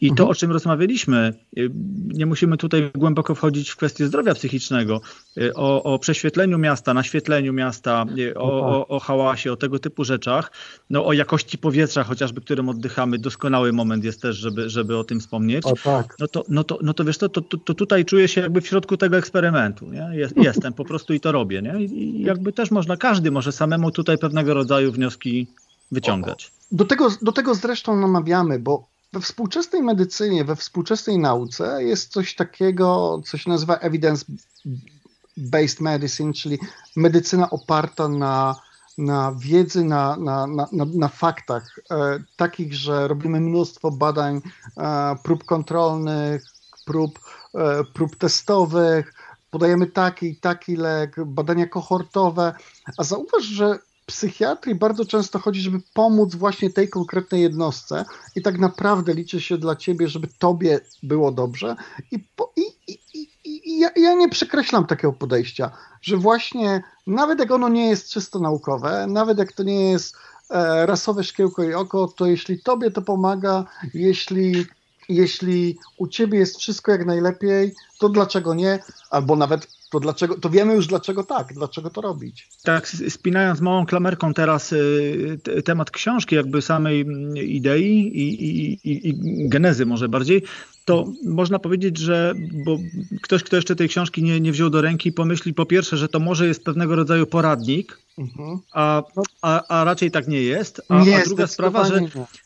i 0.02 0.08
to, 0.08 0.14
mhm. 0.14 0.30
o 0.30 0.36
czym 0.36 0.52
rozmawialiśmy, 0.52 1.34
y, 1.58 1.72
nie 2.08 2.26
musimy 2.26 2.58
tutaj 2.58 2.92
głęboko 2.96 3.36
wchodzić 3.36 3.70
w 3.70 3.76
kwestię 3.76 4.08
zdrowia 4.08 4.34
psychicznego, 4.34 5.02
y, 5.38 5.54
o, 5.56 5.84
o 5.84 6.00
prześwietleniu 6.00 6.58
miasta, 6.58 6.94
naświetleniu 6.94 7.54
miasta, 7.54 8.06
y, 8.18 8.38
o, 8.38 8.48
no 8.48 8.78
o, 8.78 8.80
tak. 8.80 8.92
o 8.92 9.00
hałasie, 9.00 9.52
o 9.52 9.56
tego 9.56 9.80
typu 9.80 10.04
rzeczach, 10.04 10.52
no, 10.90 11.06
o 11.06 11.14
jakości 11.14 11.58
powietrza 11.58 12.04
chociażby, 12.04 12.42
którym 12.42 12.70
oddychamy. 12.70 13.20
Doskonały 13.20 13.74
moment 13.74 14.04
jest 14.04 14.22
też, 14.22 14.38
żeby, 14.38 14.70
żeby 14.70 14.98
o 14.98 15.04
tym 15.04 15.20
wspomnieć. 15.20 15.66
O, 15.66 15.74
tak. 15.84 16.16
no, 16.20 16.28
to, 16.28 16.44
no, 16.50 16.64
to, 16.64 16.80
no 16.82 16.94
to 16.94 17.04
wiesz, 17.04 17.18
to, 17.18 17.30
to, 17.30 17.42
to 17.42 17.74
tutaj 17.74 18.06
czuję 18.06 18.28
się 18.28 18.42
jakby 18.42 18.62
w 18.62 18.68
środku 18.68 18.98
tego 18.98 19.18
eksperymentu. 19.18 19.86
Nie? 19.86 20.10
Jest, 20.14 20.38
jestem 20.50 20.74
po 20.74 20.86
prostu 20.86 21.14
i 21.14 21.20
to 21.20 21.32
robię. 21.32 21.62
Nie? 21.62 21.84
I 21.84 22.22
jakby 22.22 22.54
też 22.54 22.72
można, 22.72 22.98
każdy 22.98 23.32
może 23.32 23.52
samemu 23.52 23.92
tutaj 23.92 24.18
pewnego 24.18 24.54
rodzaju 24.54 24.92
wnioski 24.92 25.48
wyciągać. 25.92 26.52
Do 26.72 26.86
tego, 26.86 27.10
do 27.22 27.32
tego 27.32 27.56
zresztą 27.56 28.00
namawiamy, 28.00 28.60
bo 28.60 28.91
we 29.14 29.22
współczesnej 29.22 29.84
medycynie, 29.84 30.46
we 30.46 30.56
współczesnej 30.56 31.18
nauce 31.18 31.84
jest 31.84 32.12
coś 32.12 32.36
takiego, 32.36 33.22
co 33.26 33.38
się 33.38 33.50
nazywa 33.50 33.76
evidence-based 33.76 35.82
medicine, 35.82 36.34
czyli 36.34 36.60
medycyna 36.96 37.50
oparta 37.50 38.08
na, 38.08 38.56
na 38.98 39.36
wiedzy, 39.40 39.84
na, 39.84 40.18
na, 40.18 40.48
na, 40.48 40.68
na 40.94 41.08
faktach, 41.08 41.80
e, 41.92 42.24
takich, 42.36 42.74
że 42.74 43.08
robimy 43.08 43.42
mnóstwo 43.42 43.92
badań, 43.92 44.42
e, 44.78 45.16
prób 45.24 45.44
kontrolnych, 45.44 46.46
prób, 46.86 47.20
e, 47.56 47.84
prób 47.84 48.16
testowych, 48.16 49.14
podajemy 49.50 49.88
taki 49.88 50.28
i 50.28 50.36
taki 50.36 50.76
lek, 50.76 51.16
badania 51.26 51.68
kohortowe, 51.68 52.54
a 52.98 53.04
zauważ, 53.04 53.44
że 53.44 53.80
psychiatrii 54.12 54.76
bardzo 54.76 55.06
często 55.06 55.40
chodzi, 55.40 55.62
żeby 55.62 55.80
pomóc 55.94 56.36
właśnie 56.36 56.70
tej 56.70 56.90
konkretnej 56.90 57.42
jednostce 57.42 58.06
i 58.36 58.42
tak 58.42 58.60
naprawdę 58.60 59.14
liczy 59.14 59.42
się 59.42 59.58
dla 59.58 59.76
ciebie, 59.76 60.08
żeby 60.08 60.28
tobie 60.40 60.80
było 61.04 61.32
dobrze 61.32 61.76
i, 62.12 62.20
po, 62.20 62.54
i, 62.56 62.62
i, 62.88 63.00
i 63.44 63.80
ja, 63.80 63.90
ja, 63.96 64.14
nie 64.14 64.30
przekreślam 64.30 64.86
takiego 64.86 65.14
podejścia, 65.14 65.72
że 66.02 66.18
właśnie 66.18 66.84
nawet 67.08 67.40
jak 67.40 67.52
ono 67.52 67.70
nie 67.70 67.90
jest 67.90 68.10
czysto 68.10 68.40
naukowe, 68.40 69.08
nawet 69.08 69.38
jak 69.38 69.54
to 69.54 69.64
nie 69.64 69.92
jest 69.92 70.16
e, 70.50 70.86
rasowe 70.86 71.24
szkiełko 71.24 71.64
i 71.64 71.74
oko, 71.74 72.08
to 72.08 72.26
jeśli 72.26 72.64
tobie 72.64 72.92
to 72.92 73.02
pomaga, 73.02 73.66
jeśli, 73.94 74.66
jeśli 75.10 75.78
u 75.98 76.08
ciebie 76.08 76.40
jest 76.40 76.58
wszystko 76.58 76.92
jak 76.92 77.06
najlepiej, 77.06 77.76
to 78.00 78.10
dlaczego 78.10 78.54
nie? 78.54 78.80
Albo 79.10 79.36
nawet 79.36 79.68
to 79.92 80.00
dlaczego, 80.00 80.38
to 80.38 80.50
wiemy 80.50 80.74
już 80.76 80.88
dlaczego 80.88 81.24
tak, 81.24 81.54
dlaczego 81.54 81.90
to 81.90 82.02
robić. 82.02 82.50
Tak, 82.64 82.88
spinając 82.88 83.62
małą 83.62 83.86
klamerką 83.86 84.34
teraz 84.34 84.72
y, 84.74 85.62
temat 85.66 85.92
książki, 85.92 86.36
jakby 86.36 86.62
samej 86.62 87.02
mm, 87.02 87.38
idei 87.38 88.18
i, 88.18 88.46
i, 88.46 88.72
i, 88.84 89.10
i 89.10 89.16
genezy 89.50 89.86
może 89.86 90.10
bardziej, 90.10 90.44
to 90.86 91.06
można 91.26 91.60
powiedzieć, 91.60 91.98
że 91.98 92.34
bo 92.66 92.78
ktoś, 93.22 93.44
kto 93.44 93.56
jeszcze 93.56 93.76
tej 93.76 93.90
książki 93.90 94.24
nie, 94.24 94.40
nie 94.40 94.52
wziął 94.52 94.70
do 94.70 94.82
ręki, 94.82 95.12
pomyśli 95.12 95.54
po 95.54 95.66
pierwsze, 95.66 95.98
że 95.98 96.08
to 96.08 96.20
może 96.20 96.48
jest 96.48 96.64
pewnego 96.64 96.96
rodzaju 96.96 97.26
poradnik, 97.26 98.00
mhm. 98.18 98.60
a, 98.72 99.04
a, 99.42 99.68
a 99.68 99.84
raczej 99.84 100.12
tak 100.12 100.28
nie 100.28 100.42
jest. 100.42 100.82
A, 100.90 101.04
nie, 101.04 101.18
a 101.18 101.24
druga 101.24 101.48
sprawa, 101.48 101.86
że, 101.86 102.02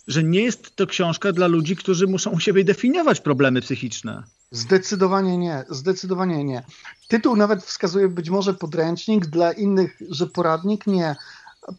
że 0.07 0.23
nie 0.23 0.41
jest 0.41 0.75
to 0.75 0.87
książka 0.87 1.31
dla 1.31 1.47
ludzi, 1.47 1.75
którzy 1.75 2.07
muszą 2.07 2.31
u 2.31 2.39
siebie 2.39 2.63
definiować 2.63 3.21
problemy 3.21 3.61
psychiczne. 3.61 4.23
Zdecydowanie 4.55 5.37
nie, 5.37 5.65
zdecydowanie 5.69 6.43
nie. 6.43 6.63
Tytuł 7.07 7.35
nawet 7.35 7.63
wskazuje 7.63 8.07
być 8.07 8.29
może 8.29 8.53
podręcznik, 8.53 9.25
dla 9.25 9.51
innych, 9.51 9.97
że 10.09 10.27
poradnik 10.27 10.87
nie. 10.87 11.15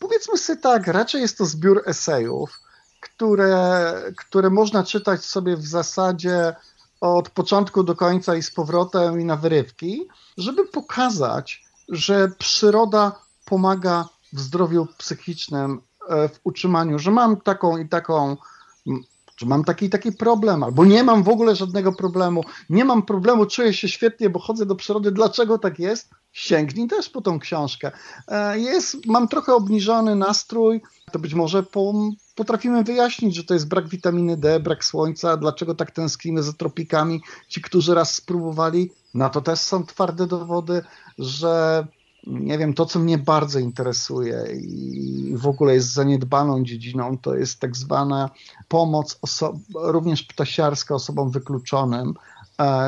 Powiedzmy 0.00 0.38
sobie 0.38 0.60
tak, 0.60 0.86
raczej 0.86 1.20
jest 1.20 1.38
to 1.38 1.46
zbiór 1.46 1.82
esejów, 1.86 2.60
które, 3.00 3.94
które 4.16 4.50
można 4.50 4.84
czytać 4.84 5.24
sobie 5.24 5.56
w 5.56 5.66
zasadzie 5.66 6.54
od 7.00 7.30
początku 7.30 7.82
do 7.82 7.94
końca 7.94 8.36
i 8.36 8.42
z 8.42 8.50
powrotem 8.50 9.20
i 9.20 9.24
na 9.24 9.36
wyrywki, 9.36 10.08
żeby 10.36 10.66
pokazać, 10.66 11.64
że 11.88 12.30
przyroda 12.38 13.12
pomaga 13.44 14.08
w 14.32 14.40
zdrowiu 14.40 14.86
psychicznym, 14.98 15.80
e, 16.08 16.28
w 16.28 16.40
utrzymaniu, 16.44 16.98
że 16.98 17.10
mam 17.10 17.40
taką 17.40 17.78
i 17.78 17.88
taką 17.88 18.36
czy 19.36 19.46
mam 19.46 19.64
taki 19.64 19.90
taki 19.90 20.12
problem, 20.12 20.62
albo 20.62 20.84
nie 20.84 21.04
mam 21.04 21.22
w 21.22 21.28
ogóle 21.28 21.56
żadnego 21.56 21.92
problemu, 21.92 22.44
nie 22.70 22.84
mam 22.84 23.02
problemu, 23.02 23.46
czuję 23.46 23.72
się 23.72 23.88
świetnie, 23.88 24.30
bo 24.30 24.38
chodzę 24.38 24.66
do 24.66 24.74
przyrody, 24.74 25.12
dlaczego 25.12 25.58
tak 25.58 25.78
jest? 25.78 26.10
Sięgnij 26.32 26.88
też 26.88 27.08
po 27.08 27.20
tą 27.20 27.38
książkę. 27.38 27.90
E, 28.28 28.58
jest, 28.58 29.06
mam 29.06 29.28
trochę 29.28 29.54
obniżony 29.54 30.16
nastrój, 30.16 30.80
to 31.12 31.18
być 31.18 31.34
może 31.34 31.62
po, 31.62 31.94
potrafimy 32.34 32.84
wyjaśnić, 32.84 33.34
że 33.34 33.44
to 33.44 33.54
jest 33.54 33.68
brak 33.68 33.88
witaminy 33.88 34.36
D, 34.36 34.60
brak 34.60 34.84
słońca, 34.84 35.36
dlaczego 35.36 35.74
tak 35.74 35.90
tęsknimy 35.90 36.42
za 36.42 36.52
tropikami. 36.52 37.20
Ci, 37.48 37.62
którzy 37.62 37.94
raz 37.94 38.14
spróbowali, 38.14 38.90
na 39.14 39.28
to 39.28 39.40
też 39.40 39.58
są 39.58 39.86
twarde 39.86 40.26
dowody, 40.26 40.82
że 41.18 41.86
nie 42.26 42.58
wiem, 42.58 42.74
to 42.74 42.86
co 42.86 42.98
mnie 42.98 43.18
bardzo 43.18 43.58
interesuje 43.58 44.44
i 44.52 45.34
w 45.36 45.46
ogóle 45.46 45.74
jest 45.74 45.92
zaniedbaną 45.92 46.64
dziedziną, 46.64 47.18
to 47.18 47.34
jest 47.34 47.60
tak 47.60 47.76
zwana 47.76 48.30
pomoc 48.68 49.18
również 49.74 50.22
ptasiarska 50.22 50.94
osobom 50.94 51.30
wykluczonym, 51.30 52.14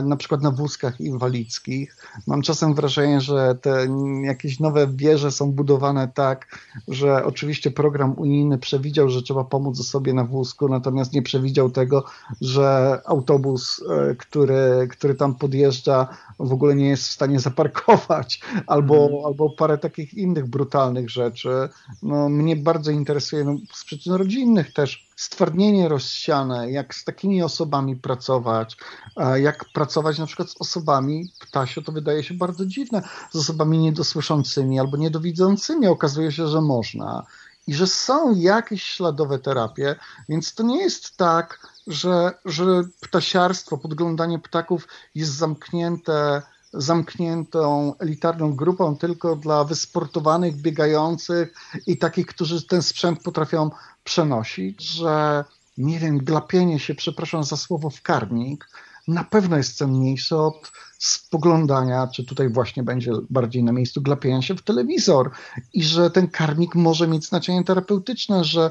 na 0.03 0.17
przykład 0.17 0.43
na 0.43 0.51
wózkach 0.51 1.01
inwalidzkich. 1.01 1.97
Mam 2.27 2.43
czasem 2.43 2.75
wrażenie, 2.75 3.21
że 3.21 3.55
te 3.55 3.87
jakieś 4.23 4.61
nowe 4.61 4.87
wieże 4.87 5.31
są 5.31 5.53
budowane 5.53 6.09
tak, 6.15 6.59
że 6.89 7.25
oczywiście 7.25 7.71
program 7.71 8.15
unijny 8.19 8.59
przewidział, 8.59 9.09
że 9.09 9.23
trzeba 9.23 9.45
pomóc 9.45 9.81
osobie 9.81 10.15
na 10.15 10.25
wózku, 10.25 10.69
natomiast 10.69 11.13
nie 11.13 11.23
przewidział 11.23 11.71
tego, 11.71 12.05
że 12.41 13.01
autobus, 13.07 13.83
e, 13.91 14.15
który, 14.15 14.89
który 14.91 15.15
tam 15.15 15.35
podjeżdża, 15.35 16.09
w 16.41 16.53
ogóle 16.53 16.75
nie 16.75 16.89
jest 16.89 17.03
w 17.03 17.13
stanie 17.13 17.41
zaparkować, 17.49 18.41
albo, 18.67 19.09
hmm. 19.09 19.27
albo 19.27 19.51
parę 19.51 19.79
takich 19.79 20.15
innych 20.15 20.47
brutalnych 20.47 21.11
rzeczy. 21.11 21.69
No, 22.03 22.29
mnie 22.29 22.57
bardzo 22.57 22.91
interesuje, 22.91 23.45
no, 23.45 23.57
z 23.73 23.85
przyczyn 23.85 24.15
rodzinnych 24.15 24.73
też, 24.73 25.08
stwardnienie 25.19 25.89
rozsiane, 25.89 26.71
jak 26.71 26.95
z 26.95 27.05
takimi 27.05 27.43
osobami 27.43 27.97
pracować, 27.97 28.77
jak 29.37 29.65
pracować 29.73 30.19
na 30.19 30.27
przykład 30.27 30.51
z 30.51 30.61
osobami, 30.61 31.33
ptasio 31.41 31.83
to 31.83 31.93
wydaje 31.93 32.25
się 32.25 32.35
bardzo 32.35 32.67
dziwne, 32.67 33.03
z 33.33 33.37
osobami 33.37 33.79
niedosłyszącymi 33.79 34.81
albo 34.81 34.97
niedowidzącymi. 34.97 35.87
Okazuje 35.87 36.33
się, 36.33 36.49
że 36.49 36.61
można 36.61 37.27
i 37.67 37.75
że 37.75 37.87
są 37.87 38.35
jakieś 38.35 38.83
śladowe 38.83 39.39
terapie, 39.39 39.97
więc 40.29 40.55
to 40.55 40.63
nie 40.63 40.81
jest 40.81 41.17
tak, 41.17 41.67
że, 41.87 42.39
że 42.45 42.65
ptasiarstwo, 43.01 43.79
podglądanie 43.79 44.39
ptaków 44.39 44.89
jest 45.15 45.33
zamknięte 45.33 46.43
zamkniętą, 46.73 47.95
elitarną 47.99 48.57
grupą 48.57 48.97
tylko 48.97 49.37
dla 49.37 49.65
wysportowanych, 49.65 50.57
biegających 50.57 51.55
i 51.87 51.99
takich, 51.99 52.27
którzy 52.27 52.67
ten 52.67 52.83
sprzęt 52.83 53.23
potrafią 53.23 53.71
przenosić, 54.09 54.83
że 54.83 55.45
nie 55.79 55.99
wiem, 55.99 56.19
glapienie 56.19 56.79
się, 56.79 56.95
przepraszam 56.95 57.45
za 57.45 57.57
słowo, 57.57 57.91
w 57.91 58.03
karnik 58.03 58.69
na 59.09 59.25
pewno 59.25 59.57
jest 59.57 59.77
cenniejsze 59.77 60.37
od 60.37 60.73
spoglądania, 60.99 62.09
czy 62.15 62.25
tutaj 62.25 62.49
właśnie 62.49 62.83
będzie 62.83 63.13
bardziej 63.31 63.65
na 63.65 63.73
miejscu 63.73 64.03
glapienia 64.03 64.43
się 64.43 64.55
w 64.55 64.63
telewizor 64.63 65.31
i 65.75 65.85
że 65.85 66.11
ten 66.11 66.29
karnik 66.29 66.75
może 66.75 67.09
mieć 67.09 67.27
znaczenie 67.27 67.65
terapeutyczne, 67.65 68.45
że 68.45 68.71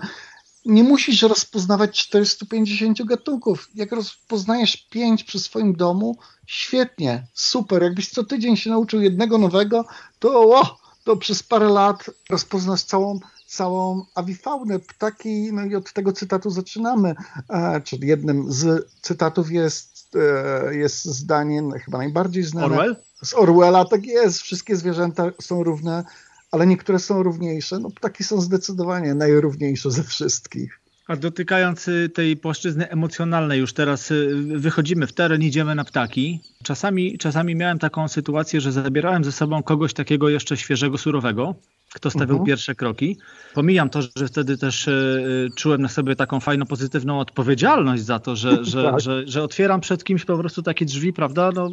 nie 0.65 0.83
musisz 0.83 1.21
rozpoznawać 1.21 1.97
450 1.97 3.05
gatunków. 3.05 3.69
Jak 3.75 3.91
rozpoznajesz 3.91 4.77
5 4.77 5.23
przy 5.23 5.39
swoim 5.39 5.75
domu, 5.75 6.17
świetnie, 6.45 7.27
super. 7.33 7.83
Jakbyś 7.83 8.09
co 8.09 8.23
tydzień 8.23 8.57
się 8.57 8.69
nauczył 8.69 9.01
jednego 9.01 9.37
nowego, 9.37 9.85
to, 10.19 10.59
o, 10.59 10.77
to 11.03 11.17
przez 11.17 11.43
parę 11.43 11.69
lat 11.69 12.09
rozpoznasz 12.29 12.83
całą, 12.83 13.19
całą 13.57 14.05
awifaunę 14.15 14.79
ptaki. 14.79 15.53
No 15.53 15.65
i 15.65 15.75
od 15.75 15.93
tego 15.93 16.13
cytatu 16.13 16.49
zaczynamy. 16.49 17.15
E, 17.49 17.81
czyli 17.81 18.07
jednym 18.07 18.51
z 18.51 18.91
cytatów 19.01 19.51
jest, 19.51 20.15
e, 20.15 20.75
jest 20.75 21.05
zdanie 21.05 21.63
chyba 21.85 21.97
najbardziej 21.97 22.43
znane. 22.43 22.65
Orwell? 22.65 22.95
Z 23.23 23.33
Orwella, 23.33 23.85
tak 23.85 24.05
jest. 24.05 24.41
Wszystkie 24.41 24.75
zwierzęta 24.75 25.31
są 25.41 25.63
równe 25.63 26.03
ale 26.51 26.67
niektóre 26.67 26.99
są 26.99 27.23
równiejsze. 27.23 27.79
No, 27.79 27.89
ptaki 27.91 28.23
są 28.23 28.41
zdecydowanie 28.41 29.13
najrówniejsze 29.13 29.91
ze 29.91 30.03
wszystkich. 30.03 30.79
A 31.07 31.15
dotykając 31.15 31.87
y, 31.87 32.09
tej 32.09 32.37
płaszczyzny 32.37 32.89
emocjonalnej, 32.89 33.59
już 33.59 33.73
teraz 33.73 34.11
y, 34.11 34.35
wychodzimy 34.35 35.07
w 35.07 35.13
teren, 35.13 35.41
idziemy 35.41 35.75
na 35.75 35.83
ptaki. 35.83 36.39
Czasami, 36.63 37.17
czasami 37.17 37.55
miałem 37.55 37.79
taką 37.79 38.07
sytuację, 38.07 38.61
że 38.61 38.71
zabierałem 38.71 39.23
ze 39.23 39.31
sobą 39.31 39.63
kogoś 39.63 39.93
takiego 39.93 40.29
jeszcze 40.29 40.57
świeżego, 40.57 40.97
surowego, 40.97 41.55
kto 41.93 42.09
stawiał 42.09 42.29
mhm. 42.29 42.45
pierwsze 42.45 42.75
kroki. 42.75 43.17
Pomijam 43.53 43.89
to, 43.89 44.01
że 44.01 44.27
wtedy 44.27 44.57
też 44.57 44.87
y, 44.87 45.49
czułem 45.55 45.81
na 45.81 45.89
sobie 45.89 46.15
taką 46.15 46.39
fajną, 46.39 46.65
pozytywną 46.65 47.19
odpowiedzialność 47.19 48.03
za 48.03 48.19
to, 48.19 48.35
że, 48.35 48.65
że, 48.65 48.83
tak. 48.83 48.99
że, 48.99 49.27
że, 49.27 49.43
otwieram 49.43 49.81
przed 49.81 50.03
kimś 50.03 50.25
po 50.25 50.37
prostu 50.37 50.61
takie 50.61 50.85
drzwi, 50.85 51.13
prawda? 51.13 51.51
No, 51.55 51.69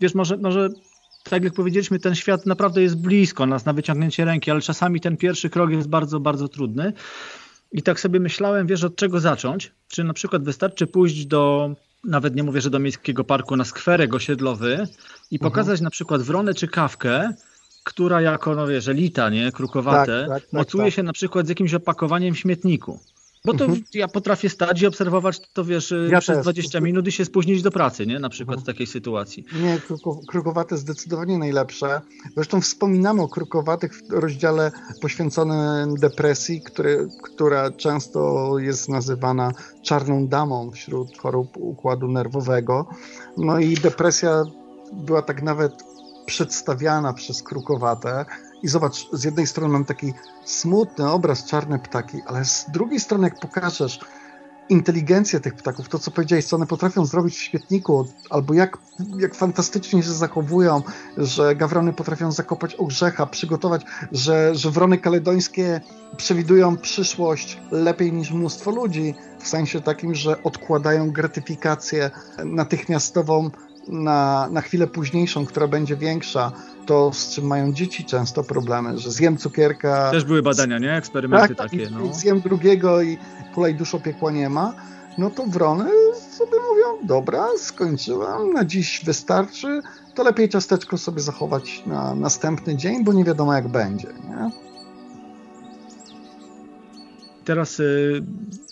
wiesz, 0.00 0.14
może, 0.14 0.36
może 0.36 0.68
tak 1.30 1.44
jak 1.44 1.52
powiedzieliśmy, 1.52 1.98
ten 1.98 2.14
świat 2.14 2.46
naprawdę 2.46 2.82
jest 2.82 3.00
blisko 3.00 3.46
nas 3.46 3.64
na 3.64 3.72
wyciągnięcie 3.72 4.24
ręki, 4.24 4.50
ale 4.50 4.60
czasami 4.60 5.00
ten 5.00 5.16
pierwszy 5.16 5.50
krok 5.50 5.70
jest 5.70 5.88
bardzo, 5.88 6.20
bardzo 6.20 6.48
trudny. 6.48 6.92
I 7.72 7.82
tak 7.82 8.00
sobie 8.00 8.20
myślałem, 8.20 8.66
wiesz, 8.66 8.84
od 8.84 8.96
czego 8.96 9.20
zacząć? 9.20 9.72
Czy 9.88 10.04
na 10.04 10.14
przykład 10.14 10.44
wystarczy 10.44 10.86
pójść 10.86 11.26
do, 11.26 11.74
nawet 12.04 12.36
nie 12.36 12.42
mówię, 12.42 12.60
że 12.60 12.70
do 12.70 12.78
miejskiego 12.78 13.24
parku, 13.24 13.56
na 13.56 13.64
skwerek 13.64 14.14
osiedlowy 14.14 14.72
i 15.30 15.36
mhm. 15.36 15.50
pokazać 15.50 15.72
mhm. 15.72 15.84
na 15.84 15.90
przykład 15.90 16.22
wronę 16.22 16.54
czy 16.54 16.68
kawkę, 16.68 17.32
która 17.84 18.20
jako, 18.20 18.54
no 18.54 18.66
wiesz, 18.66 18.88
elita, 18.88 19.30
nie, 19.30 19.52
krukowate, 19.52 20.20
tak, 20.20 20.28
tak, 20.28 20.42
tak, 20.42 20.52
mocuje 20.52 20.84
tak. 20.84 20.94
się 20.94 21.02
na 21.02 21.12
przykład 21.12 21.46
z 21.46 21.48
jakimś 21.48 21.74
opakowaniem 21.74 22.34
w 22.34 22.38
śmietniku. 22.38 23.00
Bo 23.44 23.54
to 23.54 23.64
mhm. 23.64 23.82
ja 23.94 24.08
potrafię 24.08 24.48
stać 24.48 24.82
i 24.82 24.86
obserwować 24.86 25.40
to, 25.52 25.64
wiesz, 25.64 25.94
ja 26.10 26.20
przez 26.20 26.36
też. 26.36 26.42
20 26.42 26.80
minut 26.80 27.06
i 27.06 27.12
się 27.12 27.24
spóźnić 27.24 27.62
do 27.62 27.70
pracy, 27.70 28.06
nie? 28.06 28.18
Na 28.18 28.28
przykład 28.28 28.58
mhm. 28.58 28.64
w 28.64 28.66
takiej 28.66 28.86
sytuacji. 28.86 29.44
Nie, 29.62 29.80
krukowate 30.28 30.76
zdecydowanie 30.76 31.38
najlepsze. 31.38 32.00
Zresztą 32.34 32.60
wspominamy 32.60 33.22
o 33.22 33.28
krukowatych 33.28 33.94
w 33.94 34.12
rozdziale 34.12 34.72
poświęconym 35.02 35.94
depresji, 35.94 36.62
który, 36.62 37.08
która 37.22 37.70
często 37.70 38.52
jest 38.58 38.88
nazywana 38.88 39.52
czarną 39.82 40.26
damą 40.26 40.70
wśród 40.70 41.18
chorób 41.18 41.56
układu 41.56 42.08
nerwowego. 42.08 42.88
No 43.36 43.58
i 43.58 43.74
depresja 43.74 44.44
była 44.92 45.22
tak 45.22 45.42
nawet 45.42 45.72
przedstawiana 46.26 47.12
przez 47.12 47.42
krukowate 47.42 48.24
i 48.62 48.68
zobacz, 48.68 49.08
z 49.12 49.24
jednej 49.24 49.46
strony 49.46 49.72
mam 49.72 49.84
taki 49.84 50.14
smutny 50.44 51.10
obraz, 51.10 51.44
czarne 51.44 51.78
ptaki, 51.78 52.22
ale 52.26 52.44
z 52.44 52.66
drugiej 52.70 53.00
strony, 53.00 53.24
jak 53.24 53.40
pokażesz 53.40 54.00
inteligencję 54.68 55.40
tych 55.40 55.54
ptaków, 55.54 55.88
to 55.88 55.98
co 55.98 56.10
powiedziałeś, 56.10 56.44
co 56.44 56.56
one 56.56 56.66
potrafią 56.66 57.06
zrobić 57.06 57.36
w 57.36 57.40
świetniku, 57.40 58.06
albo 58.30 58.54
jak, 58.54 58.78
jak 59.18 59.34
fantastycznie 59.34 60.02
się 60.02 60.12
zachowują, 60.12 60.82
że 61.16 61.56
gawrony 61.56 61.92
potrafią 61.92 62.32
zakopać 62.32 62.76
orzecha, 62.78 63.26
przygotować, 63.26 63.82
że, 64.12 64.54
że 64.54 64.70
wrony 64.70 64.98
kaledońskie 64.98 65.80
przewidują 66.16 66.76
przyszłość 66.76 67.60
lepiej 67.70 68.12
niż 68.12 68.30
mnóstwo 68.30 68.70
ludzi, 68.70 69.14
w 69.38 69.48
sensie 69.48 69.80
takim, 69.80 70.14
że 70.14 70.42
odkładają 70.42 71.10
gratyfikację 71.10 72.10
natychmiastową 72.44 73.50
na, 73.88 74.48
na 74.52 74.60
chwilę 74.60 74.86
późniejszą, 74.86 75.46
która 75.46 75.68
będzie 75.68 75.96
większa, 75.96 76.52
to 76.86 77.12
z 77.12 77.30
czym 77.34 77.46
mają 77.46 77.72
dzieci 77.72 78.04
często 78.04 78.44
problemy, 78.44 78.98
że 78.98 79.10
zjem 79.10 79.36
cukierka. 79.36 80.10
Też 80.10 80.24
były 80.24 80.42
badania, 80.42 80.78
nie? 80.78 80.96
Eksperymenty 80.96 81.54
tak, 81.54 81.70
takie. 81.70 81.90
No. 81.90 82.14
Zjem 82.14 82.40
drugiego 82.40 83.02
i 83.02 83.18
kolej 83.54 83.74
duszo 83.74 84.00
piekła 84.00 84.30
nie 84.30 84.48
ma. 84.48 84.74
No 85.18 85.30
to 85.30 85.46
wrony 85.46 85.90
sobie 86.30 86.56
mówią, 86.70 87.06
dobra, 87.06 87.46
skończyłam, 87.56 88.52
na 88.52 88.64
dziś 88.64 89.04
wystarczy, 89.04 89.82
to 90.14 90.22
lepiej 90.22 90.48
ciasteczko 90.48 90.98
sobie 90.98 91.20
zachować 91.20 91.82
na 91.86 92.14
następny 92.14 92.76
dzień, 92.76 93.04
bo 93.04 93.12
nie 93.12 93.24
wiadomo 93.24 93.54
jak 93.54 93.68
będzie, 93.68 94.08
nie? 94.28 94.67
Teraz 97.48 97.80
y, 97.80 98.22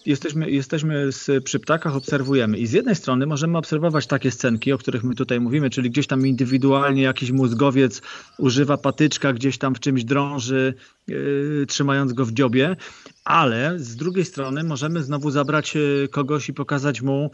jesteśmy, 0.07 0.51
jesteśmy 0.51 1.12
z, 1.12 1.45
przy 1.45 1.61
ptakach, 1.61 1.97
obserwujemy. 1.97 2.59
I 2.59 2.66
z 2.66 2.72
jednej 2.72 2.95
strony 2.95 3.27
możemy 3.27 3.59
obserwować 3.59 4.07
takie 4.07 4.31
scenki, 4.31 4.72
o 4.72 4.79
których 4.79 5.05
my 5.05 5.14
tutaj 5.14 5.41
mówimy, 5.41 5.70
czyli 5.70 5.91
gdzieś 5.91 6.07
tam 6.07 6.27
indywidualnie 6.27 7.03
jakiś 7.03 7.31
mózgowiec 7.31 8.03
używa 8.39 8.77
patyczka, 8.77 9.33
gdzieś 9.33 9.59
tam 9.59 9.74
w 9.74 9.81
czymś 9.81 10.05
drąży, 10.05 10.74
yy, 11.09 11.64
trzymając 11.68 12.12
go 12.12 12.24
w 12.24 12.33
dziobie, 12.33 12.77
ale 13.24 13.79
z 13.79 13.97
drugiej 13.97 14.24
strony 14.24 14.64
możemy 14.64 15.03
znowu 15.03 15.31
zabrać 15.31 15.77
y, 15.77 16.09
kogoś 16.11 16.49
i 16.49 16.55
pokazać 16.55 17.03
mu 17.03 17.31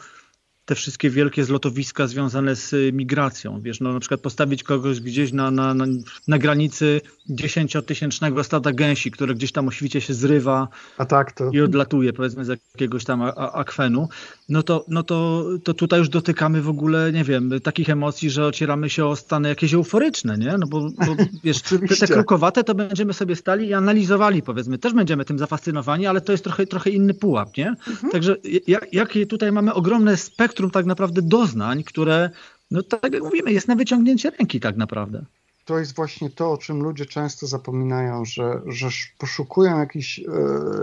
te 0.65 0.75
wszystkie 0.75 1.11
wielkie 1.11 1.45
zlotowiska 1.45 2.07
związane 2.07 2.57
z 2.57 2.73
y, 2.73 2.93
migracją. 2.93 3.61
Wiesz, 3.61 3.81
no 3.81 3.93
na 3.93 4.01
przykład 4.01 4.21
postawić 4.21 4.63
kogoś 4.63 5.01
gdzieś 5.01 5.33
na, 5.33 5.51
na, 5.51 5.75
na, 5.75 5.85
na 6.29 6.39
granicy 6.39 7.01
dziesięciotysięcznego 7.29 8.45
stada 8.45 8.73
gęsi, 8.73 9.11
które 9.11 9.35
gdzieś 9.35 9.53
tam 9.53 9.69
o 9.69 9.71
świcie 9.71 10.01
się 10.01 10.15
zrywa 10.15 10.69
A 10.99 11.05
tak, 11.05 11.33
to... 11.33 11.51
i 11.53 11.61
odlatuje 11.61 12.13
powiedzmy 12.13 12.45
z 12.45 12.49
jakiegoś 12.49 13.05
tam 13.05 13.23
akwenu, 13.37 14.09
no 14.49 14.63
to, 14.63 14.85
no 14.89 15.03
to, 15.03 15.45
to 15.65 15.75
tutaj 15.75 15.99
już 15.99 16.09
dotykamy 16.09 16.63
w 16.63 16.69
ogóle, 16.69 17.13
nie 17.13 17.25
wiem, 17.25 17.51
takich 17.63 17.91
emocji, 17.91 18.31
że 18.31 18.47
ocieramy 18.47 18.91
się 18.91 19.07
o 19.07 19.17
stany 19.17 19.49
jakieś 19.49 19.75
euforyczne, 19.75 20.39
nie? 20.39 20.59
No 20.59 20.67
bo, 20.67 20.81
bo 20.81 21.17
wiesz, 21.45 21.63
te, 21.63 21.79
te 21.79 22.07
krukowate 22.07 22.65
to 22.65 22.75
będziemy 22.75 23.13
sobie 23.13 23.37
stali 23.37 23.69
i 23.69 23.75
analizowali 23.75 24.43
powiedzmy. 24.43 24.79
Też 24.79 24.93
będziemy 24.93 25.25
tym 25.25 25.39
zafascynowani, 25.39 26.07
ale 26.07 26.21
to 26.21 26.33
jest 26.33 26.45
trochę, 26.45 26.67
trochę 26.67 26.91
inny 26.91 27.15
pułap, 27.15 27.57
nie? 27.57 27.69
Mhm. 27.69 28.13
Także 28.13 28.37
jak, 28.67 28.93
jakie 28.93 29.27
tutaj 29.27 29.53
mamy 29.53 29.75
ogromne 29.75 30.17
spektrum 30.17 30.52
tak 30.73 30.87
naprawdę 30.87 31.23
doznań, 31.23 31.85
które, 31.85 32.31
no 32.71 32.83
tak 32.83 33.13
jak 33.13 33.23
mówimy, 33.23 33.53
jest 33.53 33.69
na 33.69 33.77
wyciągnięcie 33.77 34.31
ręki 34.31 34.61
tak 34.61 34.77
naprawdę 34.77 35.25
to 35.65 35.79
jest 35.79 35.97
właśnie 35.97 36.31
to, 36.31 36.53
o 36.53 36.59
czym 36.59 36.83
ludzie 36.83 37.07
często 37.07 37.47
zapominają, 37.47 38.25
że, 38.25 38.63
że 38.67 38.89
poszukują 39.19 39.79
jakichś, 39.79 40.19
e, 40.19 40.23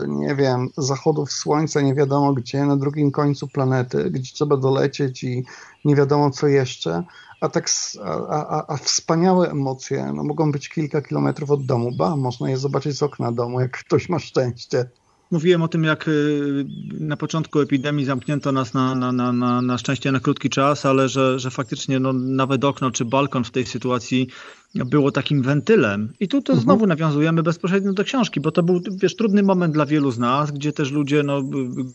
nie 0.07 0.35
wiem, 0.35 0.69
zachodów 0.77 1.31
słońca, 1.31 1.81
nie 1.81 1.95
wiadomo 1.95 2.33
gdzie, 2.33 2.65
na 2.65 2.77
drugim 2.77 3.11
końcu 3.11 3.47
planety, 3.47 4.11
gdzie 4.11 4.33
trzeba 4.33 4.57
dolecieć 4.57 5.23
i 5.23 5.43
nie 5.85 5.95
wiadomo 5.95 6.31
co 6.31 6.47
jeszcze, 6.47 7.03
a 7.41 7.49
tak, 7.49 7.69
a, 8.03 8.47
a, 8.47 8.73
a 8.73 8.77
wspaniałe 8.77 9.51
emocje 9.51 10.11
no, 10.15 10.23
mogą 10.23 10.51
być 10.51 10.69
kilka 10.69 11.01
kilometrów 11.01 11.51
od 11.51 11.65
domu, 11.65 11.91
ba, 11.91 12.15
można 12.15 12.49
je 12.49 12.57
zobaczyć 12.57 12.97
z 12.97 13.03
okna 13.03 13.31
domu, 13.31 13.59
jak 13.59 13.71
ktoś 13.71 14.09
ma 14.09 14.19
szczęście. 14.19 14.85
Mówiłem 15.31 15.61
o 15.61 15.67
tym, 15.67 15.83
jak 15.83 16.07
y, 16.07 16.65
na 16.99 17.17
początku 17.17 17.59
epidemii 17.59 18.05
zamknięto 18.05 18.51
nas 18.51 18.73
na, 18.73 18.95
na, 18.95 19.11
na, 19.11 19.33
na, 19.33 19.61
na 19.61 19.77
szczęście 19.77 20.11
na 20.11 20.19
krótki 20.19 20.49
czas, 20.49 20.85
ale 20.85 21.09
że, 21.09 21.39
że 21.39 21.51
faktycznie 21.51 21.99
no, 21.99 22.13
nawet 22.13 22.63
okno 22.63 22.91
czy 22.91 23.05
balkon 23.05 23.43
w 23.43 23.51
tej 23.51 23.65
sytuacji 23.65 24.27
było 24.75 25.11
takim 25.11 25.41
wentylem. 25.41 26.13
I 26.19 26.27
tu 26.27 26.41
to 26.41 26.53
mhm. 26.53 26.63
znowu 26.63 26.87
nawiązujemy 26.87 27.43
bezpośrednio 27.43 27.93
do 27.93 28.03
książki, 28.03 28.39
bo 28.39 28.51
to 28.51 28.63
był 28.63 28.81
wiesz, 28.91 29.15
trudny 29.15 29.43
moment 29.43 29.73
dla 29.73 29.85
wielu 29.85 30.11
z 30.11 30.19
nas, 30.19 30.51
gdzie 30.51 30.73
też 30.73 30.91
ludzie, 30.91 31.23
no, 31.23 31.41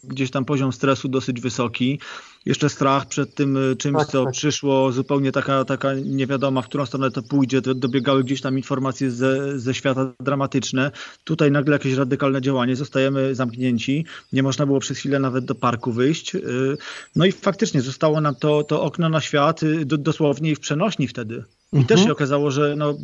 gdzieś 0.05 0.31
tam 0.31 0.45
poziom 0.45 0.73
stresu 0.73 1.09
dosyć 1.09 1.41
wysoki, 1.41 1.99
jeszcze 2.47 2.69
strach 2.69 3.07
przed 3.07 3.35
tym 3.35 3.57
y, 3.57 3.77
czymś, 3.77 3.99
tak, 3.99 4.09
co 4.09 4.25
tak. 4.25 4.33
przyszło, 4.33 4.93
zupełnie 4.93 5.33
taka, 5.33 5.65
taka 5.65 5.95
niewiadoma, 5.95 6.63
w 6.63 6.69
którą 6.69 6.87
stronę 6.87 7.11
to 7.11 7.23
pójdzie, 7.23 7.63
to 7.63 7.75
dobiegały 7.75 8.25
gdzieś 8.25 8.41
tam 8.41 8.57
informacje 8.57 9.11
ze, 9.11 9.59
ze 9.59 9.75
świata 9.75 10.13
dramatyczne. 10.21 10.91
Tutaj 11.25 11.51
nagle 11.51 11.73
jakieś 11.73 11.95
radykalne 11.95 12.41
działanie, 12.41 12.77
zostajemy 12.77 13.35
zamknięci, 13.35 14.05
nie 14.33 14.43
można 14.43 14.67
było 14.67 14.81
przez 14.81 14.99
chwilę 14.99 15.19
nawet 15.19 15.45
do 15.45 15.55
parku 15.55 15.93
wyjść. 15.93 16.35
Y, 16.35 16.41
no 17.17 17.27
i 17.27 17.33
faktycznie 17.33 17.81
zostało 17.81 18.21
nam 18.21 18.35
to, 18.35 18.63
to 18.63 18.83
okno 18.83 19.09
na 19.09 19.21
świat 19.21 19.63
y, 19.63 19.85
dosłownie 19.85 20.51
i 20.51 20.55
w 20.55 20.61
przenośni 20.61 21.09
wtedy. 21.09 21.45
I 21.75 21.77
mhm. 21.77 21.87
też 21.87 22.07
się 22.07 22.13
okazało, 22.13 22.51
że 22.51 22.75
no, 22.77 22.95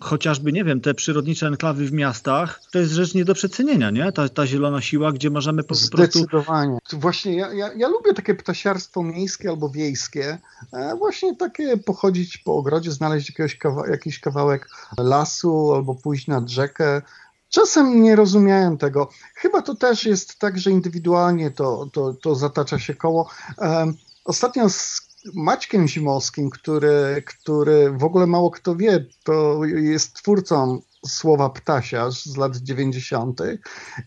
chociażby, 0.00 0.52
nie 0.52 0.64
wiem, 0.64 0.80
te 0.80 0.94
przyrodnicze 0.94 1.46
enklawy 1.46 1.86
w 1.86 1.92
miastach, 1.92 2.60
to 2.72 2.78
jest 2.78 2.92
rzecz 2.92 3.14
nie 3.14 3.24
do 3.24 3.34
przecenienia, 3.34 3.90
nie? 3.90 4.12
Ta, 4.12 4.28
ta 4.28 4.46
zielona 4.46 4.80
siła, 4.80 5.12
gdzie 5.12 5.30
możemy 5.30 5.62
po, 5.62 5.68
prostu... 5.68 5.96
Zdecydowanie. 5.96 6.78
Właśnie 6.92 7.36
ja, 7.36 7.52
ja, 7.52 7.72
ja 7.76 7.88
lubię 7.88 8.14
takie 8.14 8.34
ptasiarstwo 8.34 9.02
miejskie 9.02 9.50
albo 9.50 9.68
wiejskie. 9.68 10.38
E, 10.72 10.96
właśnie 10.96 11.36
takie 11.36 11.76
pochodzić 11.76 12.38
po 12.38 12.56
ogrodzie, 12.56 12.92
znaleźć 12.92 13.28
jakiegoś 13.28 13.58
kawa 13.58 13.88
jakiś 13.88 14.20
kawałek 14.20 14.68
lasu 14.98 15.74
albo 15.74 15.94
pójść 15.94 16.26
nad 16.26 16.48
rzekę. 16.48 17.02
Czasem 17.48 18.02
nie 18.02 18.16
rozumiałem 18.16 18.78
tego. 18.78 19.08
Chyba 19.34 19.62
to 19.62 19.74
też 19.74 20.04
jest 20.04 20.38
tak, 20.38 20.58
że 20.58 20.70
indywidualnie 20.70 21.50
to, 21.50 21.88
to, 21.92 22.14
to 22.14 22.34
zatacza 22.34 22.78
się 22.78 22.94
koło. 22.94 23.30
Um, 23.58 23.94
ostatnio 24.24 24.70
z 24.70 25.05
Maćkiem 25.34 25.88
Zimowskim, 25.88 26.50
który, 26.50 27.22
który 27.26 27.90
w 27.90 28.04
ogóle 28.04 28.26
mało 28.26 28.50
kto 28.50 28.76
wie, 28.76 29.06
to 29.24 29.64
jest 29.64 30.12
twórcą 30.12 30.80
słowa 31.06 31.50
ptasiarz 31.50 32.24
z 32.24 32.36
lat 32.36 32.56
90. 32.56 33.40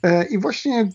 E, 0.04 0.26
I 0.26 0.38
właśnie 0.38 0.90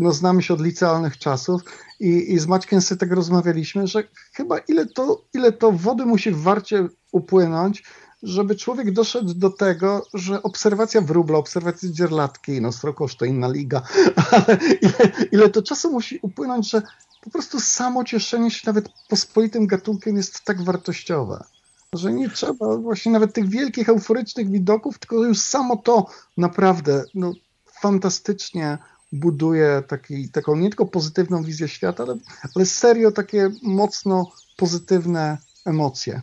no, 0.00 0.12
znamy 0.12 0.42
się 0.42 0.54
od 0.54 0.60
licealnych 0.60 1.18
czasów 1.18 1.62
i, 2.00 2.32
i 2.32 2.38
z 2.38 2.46
Maćkiem 2.46 2.80
sobie 2.80 2.98
tak 2.98 3.12
rozmawialiśmy, 3.12 3.86
że 3.86 4.04
chyba 4.32 4.58
ile 4.58 4.86
to, 4.86 5.24
ile 5.34 5.52
to 5.52 5.72
wody 5.72 6.06
musi 6.06 6.30
w 6.30 6.42
warcie 6.42 6.88
upłynąć, 7.12 7.82
żeby 8.22 8.54
człowiek 8.54 8.92
doszedł 8.92 9.34
do 9.34 9.50
tego, 9.50 10.06
że 10.14 10.42
obserwacja 10.42 11.00
wróbla, 11.00 11.38
obserwacja 11.38 11.88
dzierlatki, 11.92 12.60
no 12.60 12.72
srokosz 12.72 13.16
to 13.16 13.24
inna 13.24 13.48
liga, 13.48 13.82
ale 14.32 14.58
ile, 14.82 15.12
ile 15.32 15.48
to 15.48 15.62
czasu 15.62 15.92
musi 15.92 16.18
upłynąć, 16.22 16.70
że 16.70 16.82
po 17.20 17.30
prostu 17.30 17.60
samo 17.60 18.04
cieszenie 18.04 18.50
się 18.50 18.62
nawet 18.66 18.88
pospolitym 19.08 19.66
gatunkiem 19.66 20.16
jest 20.16 20.44
tak 20.44 20.62
wartościowe, 20.62 21.44
że 21.92 22.12
nie 22.12 22.30
trzeba 22.30 22.76
właśnie 22.76 23.12
nawet 23.12 23.34
tych 23.34 23.48
wielkich, 23.48 23.88
euforycznych 23.88 24.50
widoków, 24.50 24.98
tylko 24.98 25.24
już 25.24 25.38
samo 25.38 25.76
to 25.76 26.06
naprawdę 26.36 27.04
no, 27.14 27.32
fantastycznie 27.80 28.78
buduje 29.12 29.82
taki, 29.88 30.28
taką 30.28 30.56
nie 30.56 30.68
tylko 30.68 30.86
pozytywną 30.86 31.42
wizję 31.42 31.68
świata, 31.68 32.02
ale, 32.02 32.16
ale 32.56 32.66
serio 32.66 33.12
takie 33.12 33.50
mocno 33.62 34.32
pozytywne 34.56 35.38
emocje. 35.64 36.22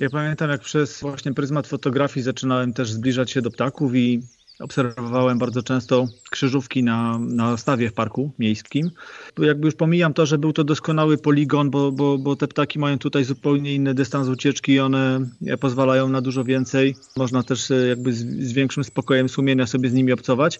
Ja 0.00 0.10
pamiętam, 0.10 0.50
jak 0.50 0.60
przez 0.60 1.00
właśnie 1.00 1.34
pryzmat 1.34 1.66
fotografii 1.66 2.24
zaczynałem 2.24 2.72
też 2.72 2.92
zbliżać 2.92 3.30
się 3.30 3.42
do 3.42 3.50
ptaków 3.50 3.94
i 3.94 4.22
obserwowałem 4.60 5.38
bardzo 5.38 5.62
często 5.62 6.06
krzyżówki 6.30 6.82
na, 6.82 7.18
na 7.18 7.56
stawie 7.56 7.90
w 7.90 7.92
parku 7.92 8.32
miejskim. 8.38 8.90
Jakby 9.38 9.66
już 9.66 9.74
pomijam 9.74 10.14
to, 10.14 10.26
że 10.26 10.38
był 10.38 10.52
to 10.52 10.64
doskonały 10.64 11.18
poligon, 11.18 11.70
bo, 11.70 11.92
bo, 11.92 12.18
bo 12.18 12.36
te 12.36 12.48
ptaki 12.48 12.78
mają 12.78 12.98
tutaj 12.98 13.24
zupełnie 13.24 13.74
inny 13.74 13.94
dystans 13.94 14.28
ucieczki 14.28 14.72
i 14.72 14.80
one 14.80 15.20
pozwalają 15.60 16.08
na 16.08 16.20
dużo 16.20 16.44
więcej. 16.44 16.96
Można 17.16 17.42
też 17.42 17.70
e, 17.70 17.88
jakby 17.88 18.12
z, 18.12 18.18
z 18.18 18.52
większym 18.52 18.84
spokojem 18.84 19.28
sumienia 19.28 19.66
sobie 19.66 19.90
z 19.90 19.92
nimi 19.92 20.12
obcować, 20.12 20.58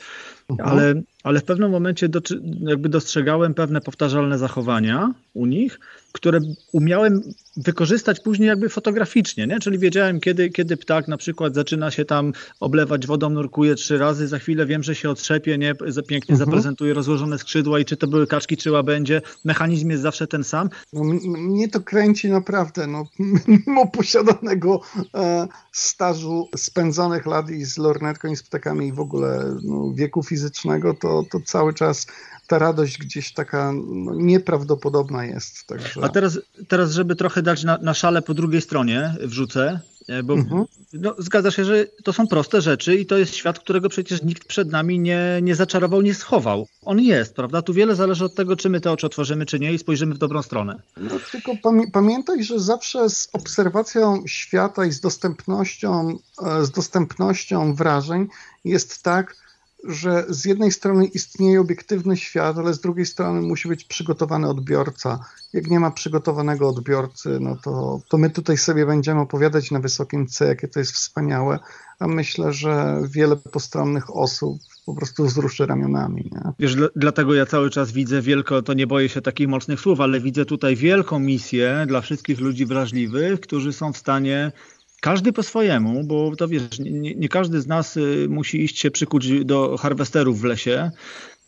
mhm. 0.51 0.68
ale, 0.68 1.03
ale 1.22 1.40
w 1.40 1.44
pewnym 1.44 1.70
momencie 1.70 2.08
do, 2.08 2.20
jakby 2.60 2.88
dostrzegałem 2.88 3.54
pewne 3.54 3.80
powtarzalne 3.80 4.38
zachowania 4.38 5.14
u 5.34 5.46
nich, 5.46 5.80
które 6.12 6.40
umiałem 6.72 7.22
wykorzystać 7.56 8.20
później 8.20 8.48
jakby 8.48 8.68
fotograficznie, 8.68 9.46
nie? 9.46 9.60
czyli 9.60 9.78
wiedziałem 9.78 10.20
kiedy, 10.20 10.50
kiedy 10.50 10.76
ptak 10.76 11.08
na 11.08 11.16
przykład 11.16 11.54
zaczyna 11.54 11.90
się 11.90 12.04
tam 12.04 12.32
oblewać 12.60 13.06
wodą, 13.06 13.30
nurkuje 13.30 13.74
trzy 13.74 13.98
razy, 13.98 14.28
za 14.28 14.38
chwilę 14.38 14.66
wiem, 14.66 14.82
że 14.82 14.94
się 14.94 15.10
otrzepie, 15.10 15.58
nie? 15.58 15.74
pięknie 16.08 16.32
mhm. 16.32 16.38
zaprezentuje 16.38 16.94
rozłożone 16.94 17.38
skrzydła 17.38 17.80
i 17.80 17.84
czy 17.84 17.96
to 17.96 18.06
były 18.06 18.26
kaczki, 18.26 18.56
czy 18.56 18.70
łabędzie, 18.70 19.22
mechanizm 19.44 19.90
jest 19.90 20.02
zawsze 20.02 20.26
ten 20.26 20.44
sam. 20.44 20.68
No, 20.92 21.04
mnie 21.38 21.68
to 21.68 21.80
kręci 21.80 22.28
naprawdę, 22.28 22.86
no, 22.86 23.04
mimo 23.66 23.86
posiadanego 23.86 24.80
e, 25.14 25.48
stażu 25.72 26.48
spędzonych 26.56 27.26
lat 27.26 27.50
i 27.50 27.64
z 27.64 27.78
lornetką 27.78 28.28
i 28.28 28.36
z 28.36 28.42
ptakami 28.42 28.86
i 28.86 28.92
w 28.92 29.00
ogóle 29.00 29.56
no, 29.62 29.92
wieku 29.94 30.22
fizycznego, 30.22 30.94
to, 30.94 31.09
to 31.30 31.40
cały 31.40 31.74
czas 31.74 32.06
ta 32.50 32.58
radość 32.58 32.98
gdzieś 32.98 33.32
taka 33.32 33.72
no, 33.72 34.14
nieprawdopodobna 34.14 35.24
jest. 35.24 35.66
Także... 35.66 36.00
A 36.04 36.08
teraz, 36.08 36.38
teraz, 36.68 36.92
żeby 36.92 37.16
trochę 37.16 37.42
dać 37.42 37.64
na, 37.64 37.78
na 37.78 37.94
szale 37.94 38.22
po 38.22 38.34
drugiej 38.34 38.61
stronie, 38.61 39.14
wrzucę, 39.20 39.80
e, 40.08 40.22
bo 40.22 40.34
mhm. 40.34 40.64
no, 40.92 41.14
zgadza 41.18 41.50
się, 41.50 41.64
że 41.64 41.86
to 42.04 42.12
są 42.12 42.26
proste 42.26 42.61
rzeczy 42.61 42.96
i 42.96 43.06
to 43.06 43.18
jest 43.18 43.34
świat, 43.34 43.58
którego 43.58 43.88
przecież 43.88 44.22
nikt 44.22 44.44
przed 44.44 44.70
nami 44.70 44.98
nie, 44.98 45.38
nie 45.42 45.54
zaczarował, 45.54 46.02
nie 46.02 46.14
schował. 46.14 46.68
On 46.82 47.00
jest, 47.00 47.34
prawda? 47.34 47.62
Tu 47.62 47.74
wiele 47.74 47.94
zależy 47.94 48.24
od 48.24 48.34
tego, 48.34 48.56
czy 48.56 48.70
my 48.70 48.80
te 48.80 48.92
oczy 48.92 49.06
otworzymy, 49.06 49.46
czy 49.46 49.61
nie 49.61 49.72
i 49.72 49.78
spojrzymy 49.78 50.14
w 50.14 50.18
dobrą 50.18 50.42
stronę. 50.42 50.82
No, 50.96 51.14
tylko 51.32 51.52
pamię 51.62 51.90
pamiętaj, 51.92 52.44
że 52.44 52.61
zawsze 52.61 53.11
z 53.11 53.28
obserwacją 53.32 54.22
świata 54.26 54.84
i 54.84 54.92
z 54.92 55.00
dostępnością, 55.00 56.18
e, 56.42 56.64
z 56.64 56.70
dostępnością 56.70 57.74
wrażeń 57.74 58.28
jest 58.64 59.02
tak, 59.02 59.36
że 59.84 60.24
z 60.28 60.44
jednej 60.44 60.72
strony 60.72 61.06
istnieje 61.06 61.60
obiektywny 61.60 62.16
świat, 62.16 62.58
ale 62.58 62.74
z 62.74 62.80
drugiej 62.80 63.06
strony 63.06 63.42
musi 63.42 63.68
być 63.68 63.84
przygotowany 63.84 64.48
odbiorca. 64.48 65.24
Jak 65.52 65.70
nie 65.70 65.80
ma 65.80 65.90
przygotowanego 65.90 66.68
odbiorcy, 66.68 67.38
no 67.40 67.56
to, 67.56 68.00
to 68.08 68.18
my 68.18 68.30
tutaj 68.30 68.56
sobie 68.56 68.86
będziemy 68.86 69.20
opowiadać 69.20 69.70
na 69.70 69.80
wysokim 69.80 70.26
C, 70.26 70.46
jakie 70.46 70.68
to 70.68 70.78
jest 70.78 70.92
wspaniałe, 70.92 71.58
a 71.98 72.06
myślę, 72.06 72.52
że 72.52 73.02
wiele 73.10 73.36
postronnych 73.36 74.16
osób 74.16 74.58
po 74.86 74.94
prostu 74.94 75.24
wzruszy 75.24 75.66
ramionami. 75.66 76.30
Nie? 76.32 76.52
Wiesz, 76.58 76.76
dlatego 76.96 77.34
ja 77.34 77.46
cały 77.46 77.70
czas 77.70 77.92
widzę 77.92 78.22
wielko, 78.22 78.62
to 78.62 78.74
nie 78.74 78.86
boję 78.86 79.08
się 79.08 79.20
takich 79.20 79.48
mocnych 79.48 79.80
słów, 79.80 80.00
ale 80.00 80.20
widzę 80.20 80.44
tutaj 80.44 80.76
wielką 80.76 81.18
misję 81.18 81.84
dla 81.88 82.00
wszystkich 82.00 82.40
ludzi 82.40 82.66
wrażliwych, 82.66 83.40
którzy 83.40 83.72
są 83.72 83.92
w 83.92 83.96
stanie 83.96 84.52
każdy 85.01 85.32
po 85.32 85.42
swojemu, 85.42 86.05
bo 86.05 86.36
to 86.36 86.48
wiesz, 86.48 86.78
nie, 86.78 87.14
nie, 87.14 87.28
każdy 87.28 87.61
z 87.61 87.66
nas 87.66 87.96
y, 87.96 88.26
musi 88.30 88.64
iść 88.64 88.78
się 88.78 88.90
przykuć 88.90 89.44
do 89.44 89.76
harwesterów 89.76 90.40
w 90.40 90.44
lesie, 90.44 90.90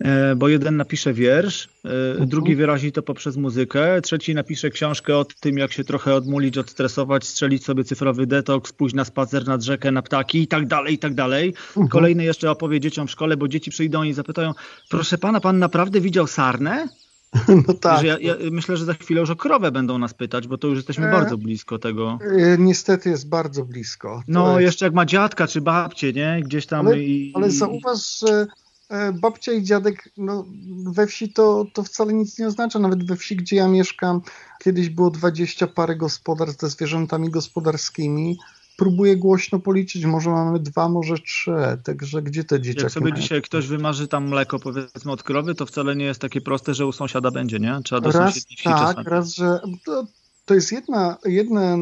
e, 0.01 0.37
bo 0.37 0.49
jeden 0.49 0.77
napisze 0.77 1.13
wiersz, 1.13 1.69
e, 1.85 2.11
mhm. 2.11 2.29
drugi 2.29 2.57
wyrazi 2.57 2.93
to 2.93 3.03
poprzez 3.03 3.37
muzykę, 3.37 4.01
trzeci 4.01 4.35
napisze 4.35 4.71
książkę 4.71 5.17
o 5.17 5.25
tym, 5.25 5.59
jak 5.59 5.73
się 5.73 5.85
trochę 5.85 6.15
odmulić, 6.15 6.59
odstresować, 6.59 7.27
strzelić 7.27 7.65
sobie 7.65 7.85
cyfrowy 7.85 8.27
detoks, 8.27 8.73
pójść 8.73 8.95
na 8.95 9.05
spacer 9.05 9.47
nad 9.47 9.63
rzekę, 9.63 9.93
na 9.93 10.03
ptaki 10.03 10.43
i 10.43 10.47
tak 10.47 10.67
dalej, 10.67 10.95
i 10.95 10.99
tak 10.99 11.15
dalej. 11.15 11.55
Mhm. 11.69 11.89
Kolejny 11.89 12.25
jeszcze 12.25 12.51
opowie 12.51 12.81
dzieciom 12.81 13.07
w 13.07 13.11
szkole, 13.11 13.37
bo 13.37 13.49
dzieci 13.49 13.71
przyjdą 13.71 14.03
i 14.03 14.13
zapytają, 14.13 14.53
proszę 14.91 15.19
pana, 15.19 15.41
pan 15.41 15.59
naprawdę 15.59 16.01
widział 16.01 16.27
sarnę? 16.27 16.89
No 17.67 17.75
tak. 17.75 18.03
Ja, 18.03 18.19
ja, 18.19 18.35
myślę, 18.51 18.77
że 18.77 18.85
za 18.85 18.95
chwilę 18.95 19.21
już 19.21 19.31
o 19.31 19.37
krowę 19.37 19.73
będą 19.73 19.99
nas 19.99 20.15
pytać, 20.15 20.49
bo 20.49 20.59
to 20.59 20.69
już 20.69 20.77
jesteśmy 20.77 21.09
e, 21.09 21.13
bardzo 21.13 21.39
blisko 21.39 21.79
tego. 21.79 22.19
E, 22.39 22.59
niestety 22.59 23.11
jest 23.11 23.29
bardzo 23.29 23.65
blisko. 23.65 24.09
To 24.09 24.23
no, 24.29 24.61
jest... 24.61 24.67
jeszcze 24.67 24.85
jak 24.85 24.95
ma 24.95 25.07
dziadka 25.07 25.47
czy 25.47 25.61
babcię, 25.61 26.13
nie? 26.13 26.41
Gdzieś 26.45 26.67
tam. 26.67 26.87
Ale, 26.87 26.99
i, 26.99 27.33
ale 27.35 27.51
zauważ, 27.51 28.19
że 28.19 28.47
e, 28.89 29.13
babcia 29.13 29.53
i 29.53 29.63
dziadek 29.63 30.09
no, 30.17 30.47
we 30.87 31.07
wsi 31.07 31.33
to, 31.33 31.65
to 31.75 31.83
wcale 31.83 32.13
nic 32.13 32.39
nie 32.39 32.47
oznacza. 32.47 32.79
Nawet 32.79 33.07
we 33.07 33.17
wsi, 33.17 33.37
gdzie 33.37 33.57
ja 33.57 33.69
mieszkam, 33.69 34.21
kiedyś 34.65 34.89
było 34.89 35.11
dwadzieścia 35.11 35.67
parę 35.67 35.97
gospodarstw 35.97 36.61
ze 36.61 36.71
zwierzętami 36.71 37.31
gospodarskimi 37.31 38.39
próbuję 38.77 39.17
głośno 39.17 39.59
policzyć, 39.59 40.05
może 40.05 40.31
mamy 40.31 40.61
dwa, 40.61 40.89
może 40.89 41.15
trzy, 41.19 41.55
także 41.85 42.23
gdzie 42.23 42.45
te 42.45 42.61
dzieciaki 42.61 42.83
Jak 42.83 42.93
sobie 42.93 43.11
mają? 43.11 43.23
dzisiaj 43.23 43.43
ktoś 43.43 43.67
wymarzy 43.67 44.09
tam 44.09 44.29
mleko 44.29 44.59
powiedzmy 44.59 45.13
od 45.13 45.23
krowy, 45.23 45.55
to 45.55 45.67
wcale 45.67 45.97
nie 45.97 46.05
jest 46.05 46.21
takie 46.21 46.41
proste, 46.41 46.75
że 46.75 46.87
u 46.87 46.93
sąsiada 46.93 47.31
będzie, 47.31 47.59
nie? 47.59 47.81
Trzeba 47.85 48.01
do 48.01 48.11
raz, 48.11 48.35
wsi 48.35 48.57
tak, 48.65 48.79
czasami. 48.79 49.09
raz, 49.09 49.35
że 49.35 49.61
to, 49.85 50.07
to 50.45 50.55
jest 50.55 50.73
jedna, 50.73 51.17
jeden 51.25 51.81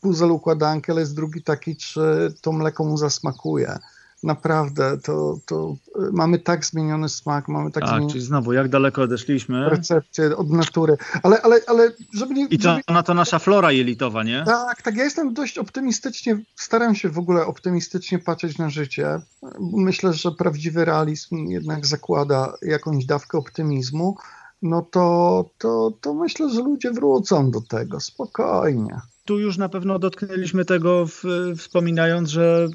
puzzle 0.00 0.28
układanki, 0.28 0.90
ale 0.90 1.00
jest 1.00 1.16
drugi 1.16 1.42
taki, 1.42 1.76
czy 1.76 2.34
to 2.40 2.52
mleko 2.52 2.84
mu 2.84 2.96
zasmakuje 2.96 3.78
naprawdę 4.22 4.98
to, 4.98 5.38
to 5.46 5.76
y, 5.96 6.12
mamy 6.12 6.38
tak 6.38 6.64
zmieniony 6.64 7.08
smak, 7.08 7.48
mamy 7.48 7.70
tak, 7.70 7.82
tak 7.82 7.90
zmieniony... 7.90 8.12
czyli 8.12 8.24
znowu, 8.24 8.52
jak 8.52 8.68
daleko 8.68 9.02
odeszliśmy. 9.02 9.70
Recepcję 9.70 10.36
od 10.36 10.50
natury, 10.50 10.96
ale, 11.22 11.42
ale, 11.42 11.60
ale 11.66 11.92
żeby 12.14 12.34
nie... 12.34 12.46
I 12.46 12.58
to 12.58 12.62
żeby... 12.62 12.82
na 12.88 13.02
to 13.02 13.14
nasza 13.14 13.38
flora 13.38 13.72
jelitowa, 13.72 14.22
nie? 14.22 14.42
Tak, 14.46 14.82
tak, 14.82 14.96
ja 14.96 15.04
jestem 15.04 15.34
dość 15.34 15.58
optymistycznie, 15.58 16.38
staram 16.56 16.94
się 16.94 17.08
w 17.08 17.18
ogóle 17.18 17.46
optymistycznie 17.46 18.18
patrzeć 18.18 18.58
na 18.58 18.70
życie. 18.70 19.20
Myślę, 19.60 20.12
że 20.12 20.32
prawdziwy 20.32 20.84
realizm 20.84 21.36
jednak 21.36 21.86
zakłada 21.86 22.52
jakąś 22.62 23.04
dawkę 23.04 23.38
optymizmu, 23.38 24.16
no 24.62 24.82
to, 24.82 25.44
to, 25.58 25.92
to 26.00 26.14
myślę, 26.14 26.50
że 26.50 26.60
ludzie 26.60 26.90
wrócą 26.90 27.50
do 27.50 27.60
tego, 27.60 28.00
spokojnie 28.00 29.00
tu 29.32 29.38
już 29.38 29.58
na 29.58 29.68
pewno 29.68 29.98
dotknęliśmy 29.98 30.64
tego, 30.64 31.06
w, 31.06 31.24
wspominając, 31.56 32.30
że 32.30 32.68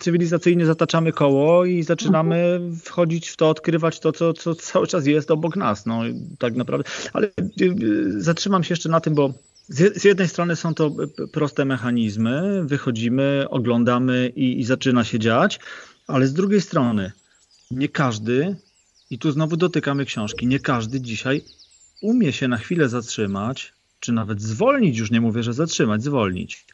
cywilizacyjnie 0.00 0.66
zataczamy 0.66 1.12
koło 1.12 1.64
i 1.64 1.82
zaczynamy 1.82 2.60
wchodzić 2.84 3.28
w 3.28 3.36
to, 3.36 3.48
odkrywać 3.48 4.00
to, 4.00 4.12
co, 4.12 4.32
co 4.32 4.54
cały 4.54 4.86
czas 4.86 5.06
jest 5.06 5.30
obok 5.30 5.56
nas. 5.56 5.86
No, 5.86 6.02
tak 6.38 6.54
naprawdę. 6.54 6.90
Ale 7.12 7.26
y, 7.26 7.30
y, 7.60 8.22
zatrzymam 8.22 8.64
się 8.64 8.72
jeszcze 8.72 8.88
na 8.88 9.00
tym, 9.00 9.14
bo 9.14 9.32
z 9.68 10.04
jednej 10.04 10.28
strony 10.28 10.56
są 10.56 10.74
to 10.74 10.90
proste 11.32 11.64
mechanizmy, 11.64 12.64
wychodzimy, 12.64 13.46
oglądamy 13.50 14.32
i, 14.36 14.60
i 14.60 14.64
zaczyna 14.64 15.04
się 15.04 15.18
dziać, 15.18 15.60
ale 16.06 16.26
z 16.26 16.32
drugiej 16.32 16.60
strony 16.60 17.12
nie 17.70 17.88
każdy, 17.88 18.56
i 19.10 19.18
tu 19.18 19.32
znowu 19.32 19.56
dotykamy 19.56 20.04
książki, 20.04 20.46
nie 20.46 20.60
każdy 20.60 21.00
dzisiaj 21.00 21.42
umie 22.00 22.32
się 22.32 22.48
na 22.48 22.56
chwilę 22.56 22.88
zatrzymać, 22.88 23.72
czy 24.00 24.12
nawet 24.12 24.42
zwolnić, 24.42 24.98
już 24.98 25.10
nie 25.10 25.20
mówię, 25.20 25.42
że 25.42 25.52
zatrzymać, 25.52 26.02
zwolnić. 26.02 26.66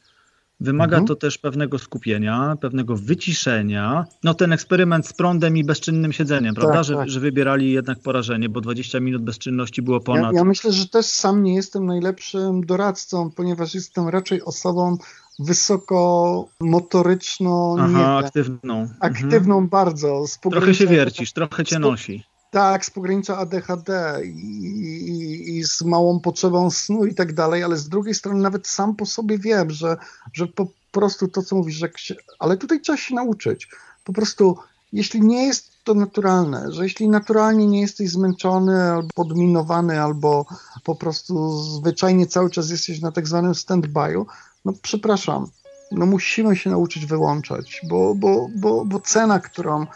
Wymaga 0.61 0.97
mhm. 0.97 1.07
to 1.07 1.17
też 1.17 1.39
pewnego 1.39 1.79
skupienia, 1.79 2.57
pewnego 2.61 2.97
wyciszenia. 2.97 4.07
No 4.25 4.35
ten 4.35 4.53
eksperyment 4.53 5.07
z 5.07 5.13
prądem 5.13 5.57
i 5.57 5.65
bezczynnym 5.65 6.13
siedzeniem, 6.13 6.55
tak, 6.55 6.65
prawda? 6.65 6.83
Że, 6.83 6.95
tak. 6.95 7.09
że 7.09 7.21
wybierali 7.21 7.73
jednak 7.73 7.99
porażenie, 7.99 8.49
bo 8.49 8.61
20 8.61 9.01
minut 9.01 9.23
bezczynności 9.23 9.83
było 9.83 10.01
ponad. 10.01 10.33
Ja, 10.33 10.39
ja 10.39 10.45
myślę, 10.45 10.73
że 10.73 10.89
też 10.89 11.07
sam 11.07 11.43
nie 11.43 11.55
jestem 11.55 11.87
najlepszym 11.87 12.67
doradcą, 12.67 13.31
ponieważ 13.31 13.75
jestem 13.75 14.09
raczej 14.09 14.43
osobą 14.43 14.97
wysoko 15.39 16.49
motoryczno 16.61 17.77
Aha, 17.81 18.17
aktywną. 18.25 18.89
Aktywną 19.01 19.55
mhm. 19.55 19.69
bardzo. 19.69 20.25
Trochę 20.51 20.75
się 20.75 20.87
wiercisz, 20.87 21.33
trochę 21.33 21.65
cię 21.65 21.79
nosi. 21.79 22.25
Tak, 22.57 22.85
z 22.85 22.91
pogranicza 22.91 23.39
ADHD 23.39 24.21
i, 24.25 24.29
i, 24.29 25.57
i, 25.57 25.65
z 25.65 25.83
małą 25.83 26.21
potrzebą 26.21 26.71
snu 26.71 27.07
i 27.07 27.15
tak 27.15 27.33
dalej, 27.33 27.63
ale 27.63 27.77
z 27.77 27.89
drugiej 27.89 28.15
strony 28.15 28.43
nawet 28.43 28.67
sam 28.67 28.97
po 28.97 29.07
sobie 29.07 29.39
wiem, 29.39 29.71
że, 29.71 29.97
że 30.33 30.47
po 30.47 30.67
prostu 30.93 31.29
to, 31.29 31.43
co 31.43 31.57
mówisz, 31.57 31.77
że 31.77 31.89
się, 31.97 32.15
ale 32.39 32.57
tutaj 32.57 32.81
trzeba 32.81 32.97
się 32.97 33.15
nauczyć. 33.15 33.69
Po 34.05 34.13
prostu, 34.13 34.57
jeśli 34.93 35.21
nie 35.21 35.47
jest 35.47 35.71
to 35.85 35.95
naturalne, 35.95 36.73
że 36.73 36.83
jeśli 36.83 37.09
naturalnie 37.09 37.67
nie 37.67 37.81
jesteś 37.81 38.11
zmęczony 38.11 38.83
albo 38.83 39.09
podminowany, 39.15 40.03
albo 40.03 40.47
po 40.85 40.95
prostu 40.95 41.63
zwyczajnie 41.63 42.27
cały 42.27 42.51
czas 42.51 42.71
jesteś 42.71 43.01
na 43.01 43.13
tak 43.13 43.29
zwanym 43.29 43.53
stand-by'u, 43.53 44.25
no 44.65 44.73
przepraszam, 44.83 45.47
no 45.93 46.07
musimy 46.07 46.57
się 46.57 46.71
nauczyć 46.71 47.07
wyłączać, 47.07 47.81
bo, 47.89 48.15
bo, 48.15 48.49
bo, 48.55 48.85
bo 48.85 49.01
cena, 49.01 49.41
którą 49.41 49.87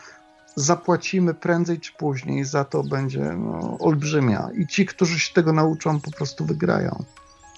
zapłacimy 0.56 1.34
prędzej 1.34 1.80
czy 1.80 1.92
później, 1.92 2.44
za 2.44 2.64
to 2.64 2.82
będzie 2.82 3.20
no, 3.20 3.78
olbrzymia. 3.80 4.48
I 4.58 4.66
ci, 4.66 4.86
którzy 4.86 5.18
się 5.18 5.34
tego 5.34 5.52
nauczą, 5.52 6.00
po 6.00 6.10
prostu 6.10 6.44
wygrają. 6.44 7.04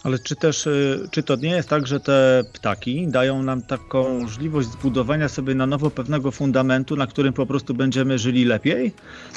Ale 0.02 0.18
czy 0.18 0.36
też, 0.36 0.66
y, 0.66 1.08
czy 1.10 1.22
to 1.22 1.36
nie 1.36 1.50
jest 1.50 1.68
tak, 1.68 1.86
że 1.86 2.00
te 2.00 2.42
ptaki 2.52 3.08
dają 3.08 3.42
nam 3.42 3.62
taką 3.62 4.20
możliwość 4.20 4.68
zbudowania 4.68 5.28
sobie 5.28 5.54
na 5.54 5.66
nowo 5.66 5.90
pewnego 5.90 6.30
fundamentu, 6.30 6.96
na 6.96 7.06
którym 7.06 7.32
po 7.32 7.46
prostu 7.46 7.74
będziemy 7.74 8.18
żyli 8.18 8.44
lepiej? 8.44 8.92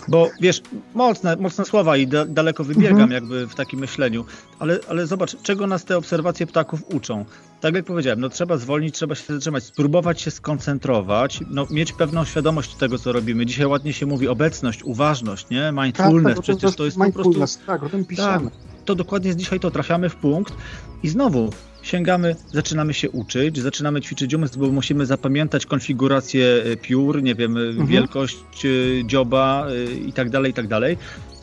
Bo 0.08 0.30
wiesz, 0.42 0.62
mocne, 0.94 1.36
mocne 1.36 1.66
słowa 1.66 1.98
i 1.98 2.08
da, 2.08 2.26
daleko 2.26 2.64
wybiegam 2.64 3.02
mhm. 3.02 3.12
jakby 3.12 3.48
w 3.48 3.56
takim 3.56 3.80
myśleniu, 3.80 4.26
ale, 4.60 4.80
ale 4.90 5.08
zobacz, 5.08 5.42
czego 5.42 5.68
nas 5.68 5.86
te 5.86 5.98
obserwacje 5.98 6.48
ptaków 6.48 6.84
uczą. 6.94 7.26
Tak 7.66 7.76
jak 7.76 7.86
powiedziałem, 7.86 8.20
no 8.20 8.30
trzeba 8.30 8.58
zwolnić, 8.58 8.96
trzeba 8.96 9.16
się 9.16 9.34
zatrzymać, 9.34 9.64
spróbować 9.64 10.22
się 10.22 10.32
skoncentrować, 10.32 11.40
no, 11.50 11.68
mieć 11.72 11.94
pewną 11.94 12.26
świadomość 12.26 12.76
tego, 12.76 12.98
co 12.98 13.12
robimy. 13.12 13.46
Dzisiaj 13.46 13.66
ładnie 13.66 13.94
się 13.94 14.06
mówi 14.06 14.28
obecność, 14.28 14.84
uważność, 14.84 15.50
nie? 15.50 15.72
Mindfulness, 15.72 16.24
tak, 16.24 16.36
tak, 16.36 16.44
przecież 16.44 16.76
to 16.76 16.86
jest 16.86 16.98
po 16.98 17.12
prostu... 17.12 17.66
Tak, 17.66 17.84
o 17.84 17.90
tym. 17.90 18.06
Tak 18.06 18.42
to 18.86 18.96
dokładnie 18.96 19.28
jest 19.28 19.40
dzisiaj 19.40 19.60
to, 19.60 19.72
trafiamy 19.72 20.10
w 20.10 20.16
punkt 20.16 20.54
i 21.04 21.10
znowu 21.10 21.50
sięgamy, 21.82 22.36
zaczynamy 22.54 22.94
się 22.94 23.10
uczyć, 23.10 23.60
zaczynamy 23.60 24.02
ćwiczyć 24.02 24.34
umysł, 24.34 24.60
bo 24.60 24.68
musimy 24.68 25.06
zapamiętać 25.06 25.66
konfigurację 25.66 26.64
e, 26.66 26.78
piór, 26.78 27.24
nie 27.24 27.36
wiem, 27.36 27.58
e, 27.58 27.62
mhm. 27.62 27.88
wielkość 27.88 28.66
e, 28.66 28.70
dzioba 29.06 29.68
i 30.06 30.14
tak 30.14 30.30
dalej, 30.30 30.52
i 30.52 30.54
tak 30.54 30.68
dalej. 30.68 30.98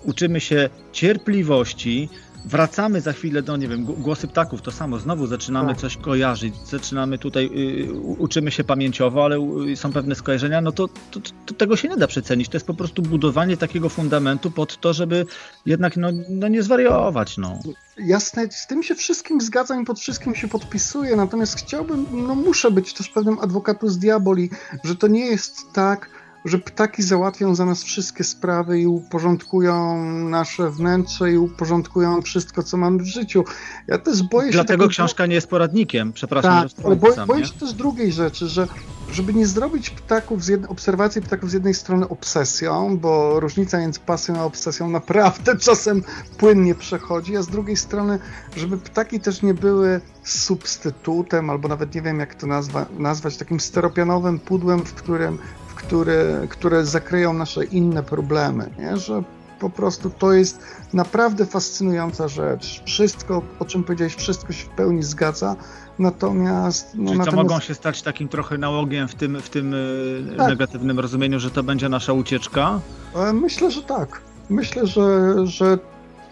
Uczymy 0.05 0.41
się 0.41 0.71
cierpliwości, 0.93 2.09
wracamy 2.45 3.01
za 3.01 3.13
chwilę 3.13 3.43
do, 3.43 3.57
nie 3.57 3.69
wiem, 3.69 3.85
głosy 3.85 4.29
ptaków, 4.29 4.63
to 4.63 4.71
samo, 4.71 4.99
znowu 4.99 5.27
zaczynamy 5.27 5.69
tak. 5.69 5.79
coś 5.79 5.97
kojarzyć, 5.97 6.55
zaczynamy 6.57 7.19
tutaj, 7.19 7.47
y, 7.47 7.93
uczymy 8.19 8.51
się 8.51 8.65
pamięciowo, 8.65 9.25
ale 9.25 9.39
y, 9.73 9.77
są 9.77 9.93
pewne 9.93 10.15
skojarzenia, 10.15 10.61
no 10.61 10.73
to, 10.73 10.89
to, 10.89 11.21
to, 11.47 11.55
tego 11.55 11.77
się 11.77 11.89
nie 11.89 11.97
da 11.97 12.07
przecenić. 12.07 12.49
To 12.49 12.57
jest 12.57 12.67
po 12.67 12.75
prostu 12.75 13.03
budowanie 13.03 13.57
takiego 13.57 13.89
fundamentu 13.89 14.51
pod 14.51 14.81
to, 14.81 14.93
żeby 14.93 15.27
jednak 15.67 15.97
no, 15.97 16.09
no 16.29 16.49
nie 16.49 16.63
zwariować. 16.63 17.39
No. 17.39 17.59
Jasne, 17.99 18.49
z 18.51 18.67
tym 18.67 18.83
się 18.83 18.95
wszystkim 18.95 19.41
zgadzam 19.41 19.83
i 19.83 19.85
pod 19.85 20.01
wszystkim 20.01 20.35
się 20.35 20.49
podpisuję, 20.49 21.17
natomiast 21.17 21.59
chciałbym, 21.59 22.07
no 22.13 22.35
muszę 22.35 22.71
być 22.71 22.95
też 22.95 23.09
pewnym 23.09 23.39
z 23.83 23.99
diaboli, 23.99 24.51
że 24.85 24.97
to 24.97 25.07
nie 25.07 25.27
jest 25.27 25.73
tak, 25.73 26.22
że 26.45 26.59
ptaki 26.59 27.03
załatwią 27.03 27.55
za 27.55 27.65
nas 27.65 27.83
wszystkie 27.83 28.25
sprawy 28.25 28.81
i 28.81 28.87
uporządkują 28.87 30.05
nasze 30.29 30.71
wnętrze 30.71 31.33
i 31.33 31.39
uporządkują 31.39 32.23
wszystko, 32.23 32.63
co 32.63 32.77
mamy 32.77 32.99
w 32.99 33.07
życiu. 33.07 33.45
Ja 33.87 33.99
też 33.99 34.23
boję 34.23 34.49
się... 34.49 34.53
Dlatego 34.53 34.89
książka 34.89 35.27
nie 35.27 35.35
jest 35.35 35.47
poradnikiem, 35.47 36.13
przepraszam. 36.13 36.69
Tak, 36.69 36.87
ale 36.87 36.97
boję, 36.97 37.15
boję 37.27 37.47
się 37.47 37.53
też 37.53 37.73
drugiej 37.73 38.13
rzeczy, 38.13 38.49
że 38.49 38.69
żeby 39.13 39.35
nie 39.35 39.47
zrobić 39.47 39.91
ptaków 39.91 40.45
z 40.45 40.49
jednej, 40.49 40.71
obserwacji 40.71 41.23
ptaków 41.23 41.51
z 41.51 41.53
jednej 41.53 41.75
strony 41.75 42.09
obsesją, 42.09 42.99
bo 42.99 43.41
różnica 43.41 43.79
między 43.79 44.01
pasją 44.01 44.41
a 44.41 44.45
obsesją 44.45 44.91
naprawdę 44.91 45.57
czasem 45.67 46.03
płynnie 46.39 46.75
przechodzi, 46.75 47.37
a 47.37 47.43
z 47.43 47.49
drugiej 47.49 47.77
strony, 47.77 48.19
żeby 48.57 48.79
ptaki 48.79 49.21
też 49.21 49.43
nie 49.43 49.55
były 49.55 50.01
substytutem, 50.25 51.51
albo 51.51 51.69
nawet 51.69 51.95
nie 51.95 52.03
wiem 52.03 52.21
jak 52.21 52.35
to 52.35 52.47
nazwa, 52.47 52.87
nazwać, 52.99 53.37
takim 53.37 53.61
steropianowym 53.61 54.39
pudłem, 54.39 54.85
w 54.85 54.95
którym 54.95 55.39
które, 55.87 56.47
które 56.49 56.87
zakryją 56.87 57.33
nasze 57.33 57.65
inne 57.65 58.03
problemy, 58.03 58.71
nie? 58.79 58.97
że 58.97 59.23
po 59.61 59.71
prostu 59.71 60.11
to 60.11 60.33
jest 60.33 60.61
naprawdę 60.93 61.47
fascynująca 61.47 62.29
rzecz. 62.29 62.83
Wszystko, 62.87 63.43
o 63.59 63.65
czym 63.65 63.85
powiedziałeś, 63.85 64.15
wszystko 64.15 64.53
się 64.53 64.65
w 64.65 64.69
pełni 64.69 65.03
zgadza, 65.03 65.57
natomiast... 65.99 66.95
No, 66.95 67.07
Czyli 67.07 67.19
natomiast... 67.19 67.49
mogą 67.49 67.61
się 67.61 67.75
stać 67.75 68.03
takim 68.03 68.29
trochę 68.29 68.59
nałogiem 68.59 69.09
w 69.09 69.15
tym, 69.15 69.41
w 69.41 69.51
tym 69.51 69.75
e, 69.75 70.37
tak. 70.37 70.49
negatywnym 70.49 71.01
rozumieniu, 71.01 71.41
że 71.41 71.51
to 71.51 71.63
będzie 71.63 71.89
nasza 71.89 72.13
ucieczka? 72.13 72.81
E, 73.15 73.33
myślę, 73.33 73.71
że 73.71 73.83
tak. 73.83 74.21
Myślę, 74.51 74.87
że, 74.87 75.35
że 75.47 75.79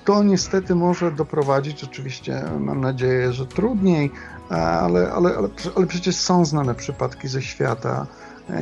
to 0.04 0.22
niestety 0.22 0.74
może 0.74 1.12
doprowadzić, 1.12 1.84
oczywiście 1.84 2.42
mam 2.60 2.80
nadzieję, 2.80 3.32
że 3.32 3.46
trudniej, 3.46 4.10
ale, 4.48 5.12
ale, 5.12 5.36
ale, 5.36 5.48
ale 5.76 5.86
przecież 5.86 6.16
są 6.16 6.44
znane 6.44 6.74
przypadki 6.74 7.28
ze 7.28 7.42
świata. 7.42 8.06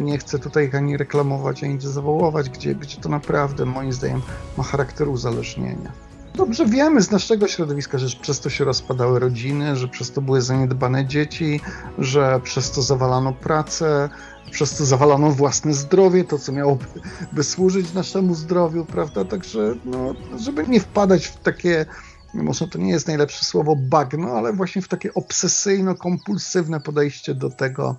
Nie 0.00 0.18
chcę 0.18 0.38
tutaj 0.38 0.70
ani 0.74 0.96
reklamować, 0.96 1.64
ani 1.64 1.80
zawołować, 1.80 2.50
gdzie, 2.50 2.74
gdzie 2.74 3.00
to 3.00 3.08
naprawdę 3.08 3.64
moim 3.64 3.92
zdaniem 3.92 4.22
ma 4.56 4.64
charakter 4.64 5.08
uzależnienia. 5.08 5.92
Dobrze 6.34 6.66
wiemy 6.66 7.02
z 7.02 7.10
naszego 7.10 7.48
środowiska, 7.48 7.98
że 7.98 8.16
przez 8.20 8.40
to 8.40 8.50
się 8.50 8.64
rozpadały 8.64 9.18
rodziny, 9.18 9.76
że 9.76 9.88
przez 9.88 10.12
to 10.12 10.20
były 10.20 10.42
zaniedbane 10.42 11.06
dzieci, 11.06 11.60
że 11.98 12.40
przez 12.44 12.70
to 12.70 12.82
zawalano 12.82 13.32
pracę, 13.32 14.08
przez 14.50 14.76
to 14.76 14.84
zawalano 14.84 15.30
własne 15.30 15.74
zdrowie, 15.74 16.24
to 16.24 16.38
co 16.38 16.52
miałoby 16.52 16.84
by 17.32 17.44
służyć 17.44 17.94
naszemu 17.94 18.34
zdrowiu, 18.34 18.84
prawda? 18.84 19.24
Także, 19.24 19.74
no, 19.84 20.14
żeby 20.38 20.66
nie 20.68 20.80
wpadać 20.80 21.26
w 21.26 21.36
takie 21.36 21.86
może 22.34 22.68
to 22.68 22.78
nie 22.78 22.90
jest 22.90 23.06
najlepsze 23.06 23.44
słowo 23.44 23.76
bagno, 23.76 24.28
ale 24.28 24.52
właśnie 24.52 24.82
w 24.82 24.88
takie 24.88 25.10
obsesyjno-kompulsywne 25.14 26.80
podejście 26.80 27.34
do 27.34 27.50
tego 27.50 27.96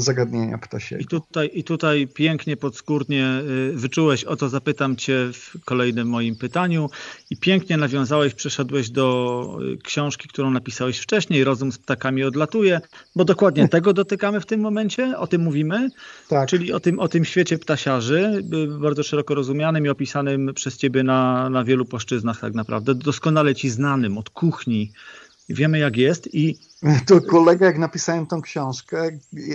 zagadnienia 0.00 0.58
ptasiego. 0.58 1.02
I 1.02 1.06
tutaj, 1.06 1.50
I 1.54 1.64
tutaj 1.64 2.06
pięknie 2.06 2.56
podskórnie 2.56 3.42
y, 3.70 3.72
wyczułeś, 3.76 4.24
o 4.24 4.36
to 4.36 4.48
zapytam 4.48 4.96
cię 4.96 5.30
w 5.32 5.64
kolejnym 5.64 6.08
moim 6.08 6.36
pytaniu 6.36 6.90
i 7.30 7.36
pięknie 7.36 7.76
nawiązałeś, 7.76 8.34
przeszedłeś 8.34 8.90
do 8.90 9.58
y, 9.74 9.76
książki, 9.76 10.28
którą 10.28 10.50
napisałeś 10.50 10.98
wcześniej, 10.98 11.44
Rozum 11.44 11.72
z 11.72 11.78
ptakami 11.78 12.24
odlatuje, 12.24 12.80
bo 13.16 13.24
dokładnie 13.24 13.68
tego 13.68 13.92
dotykamy 13.92 14.40
w 14.40 14.46
tym 14.46 14.60
momencie, 14.60 15.18
o 15.18 15.26
tym 15.26 15.42
mówimy, 15.42 15.88
tak. 16.28 16.48
czyli 16.48 16.72
o 16.72 16.80
tym, 16.80 17.00
o 17.00 17.08
tym 17.08 17.24
świecie 17.24 17.58
ptasiarzy, 17.58 18.42
y, 18.54 18.78
bardzo 18.78 19.02
szeroko 19.02 19.34
rozumianym 19.34 19.86
i 19.86 19.88
opisanym 19.88 20.54
przez 20.54 20.76
ciebie 20.76 21.02
na, 21.02 21.50
na 21.50 21.64
wielu 21.64 21.84
płaszczyznach 21.84 22.40
tak 22.40 22.54
naprawdę, 22.54 22.94
doskonale 22.94 23.54
ci 23.54 23.70
znanym 23.70 24.18
od 24.18 24.30
kuchni, 24.30 24.92
wiemy 25.52 25.78
jak 25.78 25.96
jest 25.96 26.34
i 26.34 26.58
to 27.06 27.20
kolega, 27.20 27.66
jak 27.66 27.78
napisałem 27.78 28.26
tą 28.26 28.42
książkę, 28.42 29.10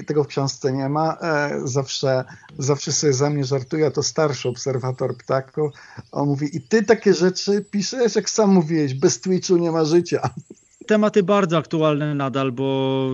tego 0.07 0.23
w 0.23 0.27
książce 0.27 0.73
nie 0.73 0.89
ma, 0.89 1.17
e, 1.21 1.61
zawsze, 1.63 2.23
zawsze 2.57 2.91
sobie 2.91 3.13
za 3.13 3.29
mnie 3.29 3.45
żartuje, 3.45 3.91
to 3.91 4.03
starszy 4.03 4.49
obserwator 4.49 5.17
ptaków, 5.17 5.71
on 6.11 6.27
mówi, 6.27 6.57
i 6.57 6.61
ty 6.61 6.83
takie 6.83 7.13
rzeczy 7.13 7.65
piszesz, 7.71 8.15
jak 8.15 8.29
sam 8.29 8.53
mówiłeś, 8.53 8.93
bez 8.93 9.21
Twitchu 9.21 9.57
nie 9.57 9.71
ma 9.71 9.85
życia 9.85 10.29
tematy 10.87 11.23
bardzo 11.23 11.57
aktualne 11.57 12.15
nadal, 12.15 12.51
bo 12.51 13.09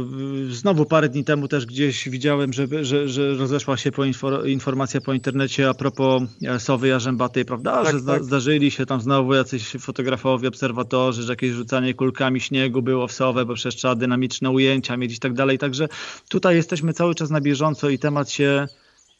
y, 0.49 0.53
znowu 0.53 0.86
parę 0.86 1.09
dni 1.09 1.24
temu 1.24 1.47
też 1.47 1.65
gdzieś 1.65 2.09
widziałem, 2.09 2.53
że, 2.53 2.67
że, 2.86 3.09
że 3.09 3.34
rozeszła 3.34 3.78
się 3.78 3.91
po 3.91 4.05
informacja 4.45 5.01
po 5.01 5.13
internecie 5.13 5.69
a 5.69 5.74
propos 5.74 6.24
e, 6.43 6.59
sowy 6.59 6.88
jarzębatej, 6.88 7.45
prawda? 7.45 7.84
Tak, 7.84 7.99
że 7.99 8.05
tak. 8.05 8.24
zdarzyli 8.24 8.71
się 8.71 8.86
tam 8.86 9.01
znowu 9.01 9.34
jacyś 9.34 9.71
fotografowie, 9.80 10.47
obserwatorzy, 10.47 11.24
że 11.24 11.32
jakieś 11.32 11.51
rzucanie 11.51 11.93
kulkami 11.93 12.41
śniegu 12.41 12.82
było 12.82 13.07
w 13.07 13.11
sowę, 13.11 13.45
bo 13.45 13.53
przecież 13.53 13.76
trzeba 13.76 13.95
dynamiczne 13.95 14.49
ujęcia 14.49 14.97
mieć 14.97 15.15
i 15.15 15.19
tak 15.19 15.34
dalej. 15.34 15.57
Także 15.57 15.88
tutaj 16.30 16.55
jesteśmy 16.55 16.93
cały 16.93 17.15
czas 17.15 17.30
na 17.30 17.41
bieżąco 17.41 17.89
i 17.89 17.99
temat 17.99 18.30
się 18.30 18.67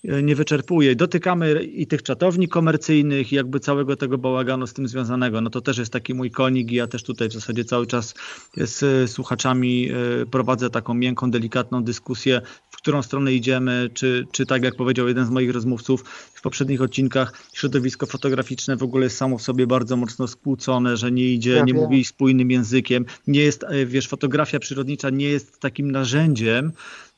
nie 0.04 0.36
wyczerpuje. 0.36 0.96
Dotykamy 0.96 1.64
i 1.64 1.88
tych 1.88 2.04
czatowni 2.04 2.48
komercyjnych, 2.48 3.32
i 3.32 3.36
jakby 3.36 3.60
całego 3.60 3.96
tego 3.96 4.18
bałaganu 4.18 4.68
z 4.68 4.74
tym 4.74 4.88
związanego. 4.88 5.42
No 5.42 5.50
to 5.50 5.62
też 5.62 5.78
jest 5.78 5.94
taki 5.94 6.14
mój 6.14 6.32
konik 6.32 6.72
i 6.72 6.76
ja 6.76 6.88
też 6.88 7.04
tutaj 7.04 7.30
w 7.30 7.34
zasadzie 7.34 7.66
cały 7.66 7.88
czas 7.88 8.16
z 8.58 8.84
e, 8.84 9.08
słuchaczami 9.08 9.90
e, 9.92 10.26
prowadzę 10.26 10.70
taką 10.70 10.94
miękką, 10.94 11.32
delikatną 11.32 11.84
dyskusję, 11.84 12.42
w 12.70 12.78
którą 12.78 13.02
stronę 13.02 13.34
idziemy, 13.34 13.90
czy, 13.94 14.28
czy 14.32 14.46
tak 14.46 14.64
jak 14.64 14.76
powiedział 14.76 15.08
jeden 15.08 15.26
z 15.26 15.30
moich 15.30 15.52
rozmówców 15.52 16.04
w 16.34 16.42
poprzednich 16.42 16.82
odcinkach, 16.82 17.34
środowisko 17.54 18.06
fotograficzne 18.06 18.78
w 18.78 18.84
ogóle 18.84 19.04
jest 19.04 19.18
samo 19.18 19.38
w 19.38 19.42
sobie 19.42 19.68
bardzo 19.68 19.98
mocno 19.98 20.28
skłócone, 20.28 20.98
że 20.98 21.12
nie 21.12 21.26
idzie, 21.26 21.52
ja 21.52 21.64
nie 21.64 21.74
mówi 21.74 22.06
spójnym 22.06 22.52
językiem. 22.52 23.06
Nie 23.28 23.42
jest, 23.42 23.66
wiesz, 23.86 24.08
fotografia 24.08 24.60
przyrodnicza 24.60 25.10
nie 25.10 25.26
jest 25.26 25.60
takim 25.60 25.92
narzędziem, 25.92 26.72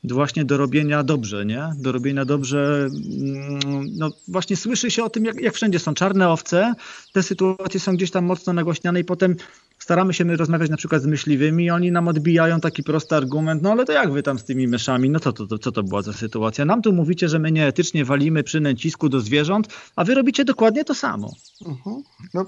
właśnie 0.04 0.44
do 0.44 0.56
robienia 0.56 1.02
dobrze, 1.02 1.46
nie? 1.46 1.72
Do 1.78 1.92
robienia 1.92 2.24
dobrze, 2.24 2.88
mm, 3.24 3.86
no 3.96 4.10
właśnie 4.28 4.56
słyszy 4.56 4.90
się 4.90 5.04
o 5.04 5.10
tym, 5.10 5.24
jak, 5.24 5.40
jak 5.40 5.54
wszędzie 5.54 5.78
są 5.78 5.94
czarne 5.94 6.28
owce, 6.28 6.74
te 7.12 7.22
sytuacje 7.22 7.80
są 7.80 7.96
gdzieś 7.96 8.10
tam 8.10 8.24
mocno 8.24 8.52
nagłośniane 8.52 9.00
i 9.00 9.04
potem 9.04 9.36
staramy 9.78 10.14
się 10.14 10.24
my 10.24 10.36
rozmawiać 10.36 10.70
na 10.70 10.76
przykład 10.76 11.02
z 11.02 11.06
myśliwymi 11.06 11.64
i 11.64 11.70
oni 11.70 11.92
nam 11.92 12.08
odbijają 12.08 12.60
taki 12.60 12.82
prosty 12.82 13.14
argument, 13.14 13.62
no 13.62 13.72
ale 13.72 13.84
to 13.84 13.92
jak 13.92 14.12
wy 14.12 14.22
tam 14.22 14.38
z 14.38 14.44
tymi 14.44 14.68
myszami, 14.68 15.10
no 15.10 15.20
to, 15.20 15.32
to, 15.32 15.46
to 15.46 15.58
co 15.58 15.72
to 15.72 15.82
była 15.82 16.02
za 16.02 16.12
sytuacja? 16.12 16.64
Nam 16.64 16.82
tu 16.82 16.92
mówicie, 16.92 17.28
że 17.28 17.38
my 17.38 17.52
nieetycznie 17.52 18.04
walimy 18.04 18.42
przy 18.42 18.60
nęcisku 18.60 19.08
do 19.08 19.20
zwierząt, 19.20 19.68
a 19.96 20.04
wy 20.04 20.14
robicie 20.14 20.44
dokładnie 20.44 20.84
to 20.84 20.94
samo. 20.94 21.30
Uh 21.60 21.68
mhm. 21.68 21.96
-huh. 21.96 22.02
No 22.34 22.46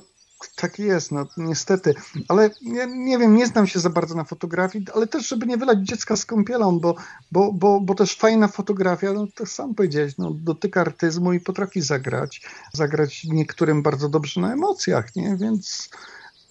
tak 0.56 0.78
jest, 0.78 1.12
no 1.12 1.26
niestety. 1.36 1.94
Ale 2.28 2.50
ja 2.60 2.84
nie 2.84 3.18
wiem, 3.18 3.36
nie 3.36 3.46
znam 3.46 3.66
się 3.66 3.80
za 3.80 3.90
bardzo 3.90 4.14
na 4.14 4.24
fotografii, 4.24 4.86
ale 4.94 5.06
też, 5.06 5.28
żeby 5.28 5.46
nie 5.46 5.56
wylać 5.56 5.78
dziecka 5.78 6.16
z 6.16 6.26
kąpielą, 6.26 6.80
bo, 6.80 6.94
bo, 7.32 7.52
bo, 7.52 7.80
bo 7.80 7.94
też 7.94 8.16
fajna 8.16 8.48
fotografia, 8.48 9.12
no 9.12 9.26
to 9.34 9.46
sam 9.46 9.74
powiedziałeś, 9.74 10.18
no, 10.18 10.30
dotyka 10.30 10.80
artyzmu 10.80 11.32
i 11.32 11.40
potrafi 11.40 11.80
zagrać. 11.80 12.42
Zagrać 12.72 13.24
niektórym 13.24 13.82
bardzo 13.82 14.08
dobrze 14.08 14.40
na 14.40 14.52
emocjach, 14.52 15.16
nie? 15.16 15.36
Więc 15.36 15.90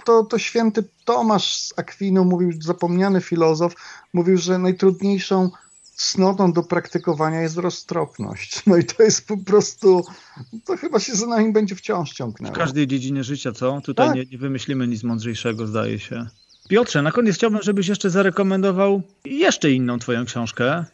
to, 0.05 0.23
to 0.23 0.39
święty 0.39 0.83
Tomasz 1.05 1.57
z 1.57 1.73
Akwinu 1.79 2.25
mówił, 2.25 2.51
zapomniany 2.61 3.21
filozof, 3.21 3.73
mówił, 4.13 4.37
że 4.37 4.57
najtrudniejszą 4.57 5.49
cnotą 5.97 6.53
do 6.53 6.63
praktykowania 6.63 7.41
jest 7.41 7.57
roztropność. 7.57 8.61
No 8.67 8.77
i 8.77 8.83
to 8.83 9.03
jest 9.03 9.27
po 9.27 9.37
prostu, 9.37 10.05
to 10.65 10.77
chyba 10.77 10.99
się 10.99 11.15
za 11.15 11.27
nami 11.27 11.53
będzie 11.53 11.75
wciąż 11.75 12.13
ciągnęło. 12.13 12.55
W 12.55 12.57
każdej 12.57 12.87
dziedzinie 12.87 13.23
życia, 13.23 13.51
co? 13.51 13.81
Tutaj 13.81 14.07
tak. 14.07 14.15
nie, 14.15 14.25
nie 14.25 14.37
wymyślimy 14.37 14.87
nic 14.87 15.03
mądrzejszego, 15.03 15.67
zdaje 15.67 15.99
się. 15.99 16.25
Piotrze, 16.69 17.01
na 17.01 17.11
koniec 17.11 17.35
chciałbym, 17.35 17.61
żebyś 17.61 17.87
jeszcze 17.87 18.09
zarekomendował 18.09 19.01
jeszcze 19.25 19.71
inną 19.71 19.99
twoją 19.99 20.25
książkę. 20.25 20.85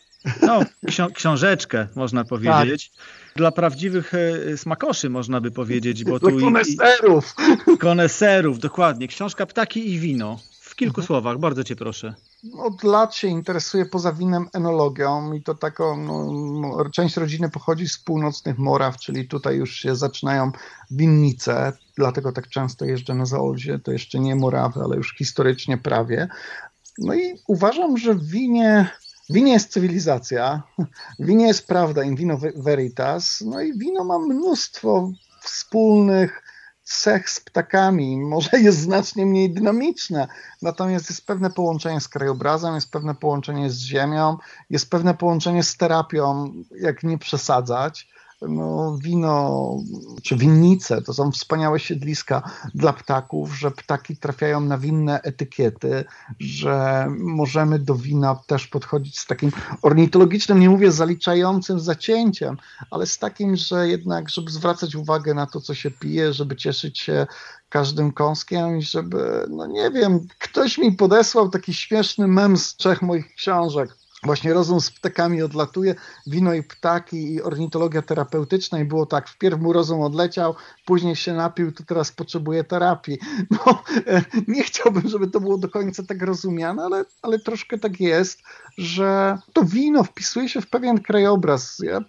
No, 0.41 0.59
książeczkę, 1.15 1.87
można 1.95 2.23
powiedzieć. 2.23 2.89
Tak. 2.89 3.05
Dla 3.35 3.51
prawdziwych 3.51 4.13
e, 4.13 4.57
smakoszy, 4.57 5.09
można 5.09 5.41
by 5.41 5.51
powiedzieć. 5.51 6.03
Bo 6.03 6.19
Dla 6.19 6.29
tu 6.29 6.39
koneserów. 6.39 7.35
I, 7.73 7.77
koneserów, 7.77 8.59
dokładnie. 8.59 9.07
Książka 9.07 9.45
Ptaki 9.45 9.91
i 9.93 9.99
wino. 9.99 10.39
W 10.61 10.75
kilku 10.75 11.01
mhm. 11.01 11.07
słowach, 11.07 11.39
bardzo 11.39 11.63
cię 11.63 11.75
proszę. 11.75 12.13
Od 12.57 12.83
lat 12.83 13.15
się 13.15 13.27
interesuję 13.27 13.85
poza 13.85 14.13
winem 14.13 14.47
enologią 14.53 15.33
i 15.33 15.43
to 15.43 15.55
taką, 15.55 15.97
no, 15.97 16.89
część 16.89 17.17
rodziny 17.17 17.49
pochodzi 17.49 17.87
z 17.89 17.97
północnych 17.97 18.57
Moraw, 18.57 18.97
czyli 18.97 19.27
tutaj 19.27 19.55
już 19.55 19.75
się 19.75 19.95
zaczynają 19.95 20.51
winnice, 20.91 21.73
dlatego 21.97 22.31
tak 22.31 22.47
często 22.47 22.85
jeżdżę 22.85 23.13
na 23.13 23.25
Zaolzie, 23.25 23.79
to 23.79 23.91
jeszcze 23.91 24.19
nie 24.19 24.35
Morawy, 24.35 24.79
ale 24.83 24.97
już 24.97 25.15
historycznie 25.17 25.77
prawie. 25.77 26.27
No 26.97 27.13
i 27.13 27.39
uważam, 27.47 27.97
że 27.97 28.15
winie 28.15 28.89
winie 29.29 29.53
jest 29.53 29.71
cywilizacja, 29.71 30.63
winie 31.19 31.47
jest 31.47 31.67
prawda, 31.67 32.03
in 32.03 32.15
vino 32.15 32.37
veritas, 32.55 33.43
no 33.45 33.61
i 33.61 33.77
wino 33.77 34.03
ma 34.03 34.19
mnóstwo 34.19 35.11
wspólnych 35.41 36.42
cech 36.99 37.29
z 37.29 37.39
ptakami. 37.39 38.17
Może 38.17 38.49
jest 38.59 38.79
znacznie 38.79 39.25
mniej 39.25 39.53
dynamiczne, 39.53 40.27
natomiast 40.61 41.09
jest 41.09 41.25
pewne 41.25 41.49
połączenie 41.49 42.01
z 42.01 42.07
krajobrazem, 42.07 42.75
jest 42.75 42.91
pewne 42.91 43.15
połączenie 43.15 43.69
z 43.69 43.79
ziemią, 43.79 44.37
jest 44.69 44.89
pewne 44.89 45.13
połączenie 45.13 45.63
z 45.63 45.77
terapią, 45.77 46.53
jak 46.71 47.03
nie 47.03 47.17
przesadzać 47.17 48.13
no, 48.47 48.97
wino 49.01 49.77
czy 50.23 50.37
winnice 50.37 51.01
to 51.01 51.13
są 51.13 51.31
wspaniałe 51.31 51.79
siedliska 51.79 52.51
dla 52.75 52.93
ptaków, 52.93 53.57
że 53.57 53.71
ptaki 53.71 54.17
trafiają 54.17 54.59
na 54.59 54.77
winne 54.77 55.21
etykiety, 55.21 56.05
że 56.39 57.07
możemy 57.19 57.79
do 57.79 57.95
wina 57.95 58.35
też 58.47 58.67
podchodzić 58.67 59.19
z 59.19 59.25
takim 59.25 59.51
ornitologicznym, 59.81 60.59
nie 60.59 60.69
mówię 60.69 60.91
zaliczającym 60.91 61.79
zacięciem, 61.79 62.57
ale 62.91 63.05
z 63.05 63.17
takim, 63.17 63.55
że 63.55 63.87
jednak, 63.87 64.29
żeby 64.29 64.51
zwracać 64.51 64.95
uwagę 64.95 65.33
na 65.33 65.45
to, 65.45 65.61
co 65.61 65.73
się 65.73 65.91
pije, 65.91 66.33
żeby 66.33 66.55
cieszyć 66.55 66.99
się 66.99 67.27
każdym 67.69 68.11
kąskiem 68.11 68.77
i 68.77 68.81
żeby, 68.81 69.45
no 69.49 69.67
nie 69.67 69.91
wiem, 69.91 70.27
ktoś 70.39 70.77
mi 70.77 70.91
podesłał 70.91 71.49
taki 71.49 71.73
śmieszny 71.73 72.27
mem 72.27 72.57
z 72.57 72.75
trzech 72.75 73.01
moich 73.01 73.35
książek 73.35 74.02
Właśnie 74.23 74.53
rozum 74.53 74.81
z 74.81 74.91
ptakami 74.91 75.41
odlatuje, 75.41 75.95
wino 76.27 76.53
i 76.53 76.63
ptaki 76.63 77.33
i 77.33 77.41
ornitologia 77.41 78.01
terapeutyczna 78.01 78.79
i 78.79 78.85
było 78.85 79.05
tak, 79.05 79.29
wpierw 79.29 79.59
mu 79.59 79.73
rozum 79.73 80.01
odleciał, 80.01 80.55
później 80.85 81.15
się 81.15 81.33
napił, 81.33 81.71
to 81.71 81.83
teraz 81.83 82.11
potrzebuje 82.11 82.63
terapii. 82.63 83.17
No, 83.51 83.83
nie 84.47 84.63
chciałbym, 84.63 85.09
żeby 85.09 85.27
to 85.27 85.39
było 85.39 85.57
do 85.57 85.69
końca 85.69 86.03
tak 86.03 86.21
rozumiane, 86.21 86.83
ale, 86.83 87.05
ale 87.21 87.39
troszkę 87.39 87.77
tak 87.77 87.99
jest, 87.99 88.39
że 88.77 89.37
to 89.53 89.63
wino 89.63 90.03
wpisuje 90.03 90.49
się 90.49 90.61
w 90.61 90.69
pewien 90.69 91.01
krajobraz. 91.01 91.79
Ja 91.79 92.01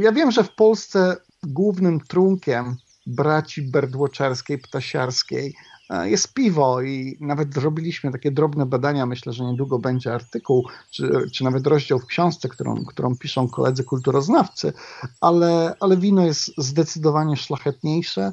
ja 0.00 0.12
wiem, 0.12 0.30
że 0.30 0.44
w 0.44 0.54
Polsce 0.54 1.16
głównym 1.42 2.00
trunkiem 2.00 2.76
braci 3.06 3.62
berdłoczerskiej, 3.62 4.58
ptasiarskiej 4.58 5.54
E, 5.92 6.10
jest 6.10 6.34
piwo 6.34 6.82
i 6.82 7.16
nawet 7.20 7.54
zrobiliśmy 7.54 8.12
takie 8.12 8.30
drobne 8.30 8.66
badania. 8.66 9.06
Myślę, 9.06 9.32
że 9.32 9.44
niedługo 9.44 9.78
będzie 9.78 10.14
artykuł, 10.14 10.68
czy, 10.90 11.10
czy 11.32 11.44
nawet 11.44 11.66
rozdział 11.66 11.98
w 11.98 12.06
książce, 12.06 12.48
którą, 12.48 12.84
którą 12.84 13.16
piszą 13.16 13.48
koledzy 13.48 13.84
kulturoznawcy, 13.84 14.72
ale, 15.20 15.74
ale 15.80 15.96
wino 15.96 16.26
jest 16.26 16.52
zdecydowanie 16.58 17.36
szlachetniejsze 17.36 18.32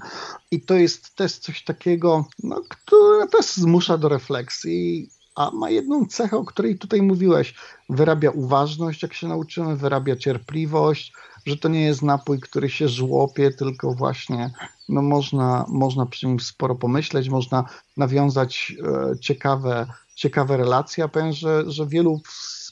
i 0.52 0.62
to 0.62 0.76
jest 0.76 1.16
też 1.16 1.38
coś 1.38 1.64
takiego, 1.64 2.26
no, 2.44 2.62
które 2.70 3.28
też 3.28 3.46
zmusza 3.46 3.98
do 3.98 4.10
refleksji 4.10 5.10
a 5.36 5.52
ma 5.52 5.70
jedną 5.70 6.06
cechę, 6.06 6.38
o 6.38 6.46
której 6.46 6.78
tutaj 6.78 7.02
mówiłeś. 7.02 7.56
Wyrabia 7.90 8.32
uważność, 8.32 9.04
jak 9.04 9.14
się 9.14 9.28
nauczymy, 9.28 9.76
wyrabia 9.76 10.16
cierpliwość, 10.16 11.14
że 11.45 11.57
to 11.57 11.70
nie 11.70 11.82
jest 11.82 12.02
napój, 12.02 12.40
który 12.40 12.70
się 12.70 12.88
żłopie, 12.88 13.52
tylko 13.52 13.94
właśnie 13.94 14.52
no 14.90 15.02
można, 15.02 15.66
można 15.70 16.06
przy 16.06 16.28
nim 16.28 16.40
sporo 16.40 16.76
pomyśleć, 16.76 17.30
można 17.30 17.66
nawiązać 17.98 18.74
e, 18.84 19.20
ciekawe, 19.20 19.88
ciekawe 20.16 20.57
relacje. 20.57 21.02
Ja 21.02 21.07
powiem, 21.07 21.34
że, 21.34 21.72
że 21.72 21.88
wielu 21.88 22.22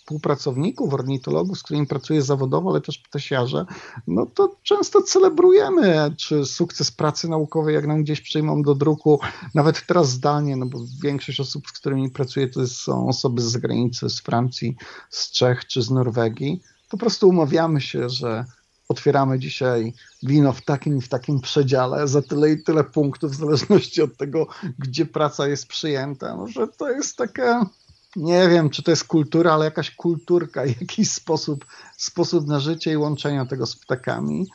współpracowników, 0.07 0.93
ornitologów, 0.93 1.59
z 1.59 1.63
którymi 1.63 1.87
pracuję 1.87 2.21
zawodowo, 2.21 2.69
ale 2.69 2.81
też 2.81 2.97
ptasiarze, 2.97 3.65
no 4.07 4.25
to 4.25 4.55
często 4.63 5.01
celebrujemy, 5.01 6.15
czy 6.17 6.45
sukces 6.45 6.91
pracy 6.91 7.29
naukowej, 7.29 7.75
jak 7.75 7.87
nam 7.87 8.03
gdzieś 8.03 8.21
przyjmą 8.21 8.61
do 8.61 8.75
druku, 8.75 9.19
nawet 9.55 9.85
teraz 9.85 10.09
zdalnie, 10.09 10.55
no 10.55 10.65
bo 10.65 10.79
większość 11.03 11.39
osób, 11.39 11.67
z 11.67 11.71
którymi 11.71 12.09
pracuję, 12.09 12.47
to 12.47 12.67
są 12.67 13.07
osoby 13.07 13.41
z 13.41 13.45
zagranicy, 13.45 14.09
z 14.09 14.21
Francji, 14.21 14.75
z 15.09 15.31
Czech 15.31 15.65
czy 15.65 15.81
z 15.81 15.89
Norwegii. 15.89 16.61
Po 16.89 16.97
prostu 16.97 17.29
umawiamy 17.29 17.81
się, 17.81 18.09
że 18.09 18.45
otwieramy 18.87 19.39
dzisiaj 19.39 19.93
wino 20.23 20.53
w 20.53 20.61
takim 20.61 20.97
i 20.97 21.01
w 21.01 21.09
takim 21.09 21.39
przedziale 21.41 22.07
za 22.07 22.21
tyle 22.21 22.51
i 22.51 22.63
tyle 22.63 22.83
punktów, 22.83 23.31
w 23.31 23.35
zależności 23.35 24.01
od 24.01 24.17
tego, 24.17 24.47
gdzie 24.79 25.05
praca 25.05 25.47
jest 25.47 25.67
przyjęta, 25.67 26.35
no, 26.35 26.47
że 26.47 26.67
to 26.67 26.89
jest 26.89 27.17
taka, 27.17 27.69
nie 28.15 28.49
wiem, 28.49 28.69
czy 28.69 28.83
to 28.83 28.91
jest 28.91 29.07
kultura, 29.07 29.53
ale 29.53 29.65
jakaś 29.65 29.91
kulturka, 29.91 30.65
jakiś 30.81 31.11
sposób, 31.11 31.65
sposób 31.97 32.47
na 32.47 32.59
życie 32.59 32.91
i 32.91 32.97
łączenia 32.97 33.45
tego 33.45 33.65
z 33.65 33.75
ptakami. 33.75 34.47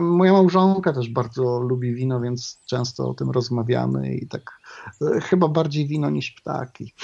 Moja 0.00 0.32
małżonka 0.32 0.92
też 0.92 1.08
bardzo 1.08 1.60
lubi 1.60 1.94
wino, 1.94 2.20
więc 2.20 2.58
często 2.66 3.08
o 3.08 3.14
tym 3.14 3.30
rozmawiamy 3.30 4.14
i 4.14 4.28
tak 4.28 4.60
e, 5.02 5.20
chyba 5.20 5.48
bardziej 5.48 5.86
wino 5.86 6.10
niż 6.10 6.30
ptaki. 6.30 6.94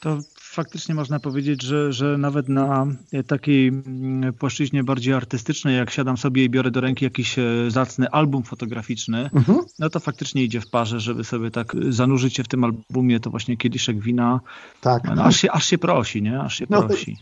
To 0.00 0.18
faktycznie 0.56 0.94
można 0.94 1.20
powiedzieć, 1.20 1.62
że, 1.62 1.92
że 1.92 2.18
nawet 2.18 2.48
na 2.48 2.86
takiej 3.26 3.68
mm, 3.68 4.32
płaszczyźnie 4.32 4.84
bardziej 4.84 5.14
artystycznej, 5.14 5.76
jak 5.76 5.90
siadam 5.90 6.16
sobie 6.16 6.44
i 6.44 6.50
biorę 6.50 6.70
do 6.70 6.80
ręki 6.80 7.04
jakiś 7.04 7.38
e, 7.38 7.42
zacny 7.68 8.10
album 8.10 8.42
fotograficzny, 8.42 9.30
mhm. 9.34 9.58
no 9.78 9.90
to 9.90 10.00
faktycznie 10.00 10.44
idzie 10.44 10.60
w 10.60 10.70
parze, 10.70 11.00
żeby 11.00 11.24
sobie 11.24 11.50
tak 11.50 11.76
zanurzyć 11.88 12.36
się 12.36 12.44
w 12.44 12.48
tym 12.48 12.64
albumie, 12.64 13.20
to 13.20 13.30
właśnie 13.30 13.56
kieliszek 13.56 14.00
wina, 14.00 14.40
tak. 14.80 15.04
no, 15.16 15.24
aż, 15.24 15.36
się, 15.36 15.50
aż 15.50 15.66
się 15.66 15.78
prosi, 15.78 16.22
nie? 16.22 16.40
Aż 16.40 16.58
się 16.58 16.66
no. 16.70 16.82
prosi. 16.82 17.16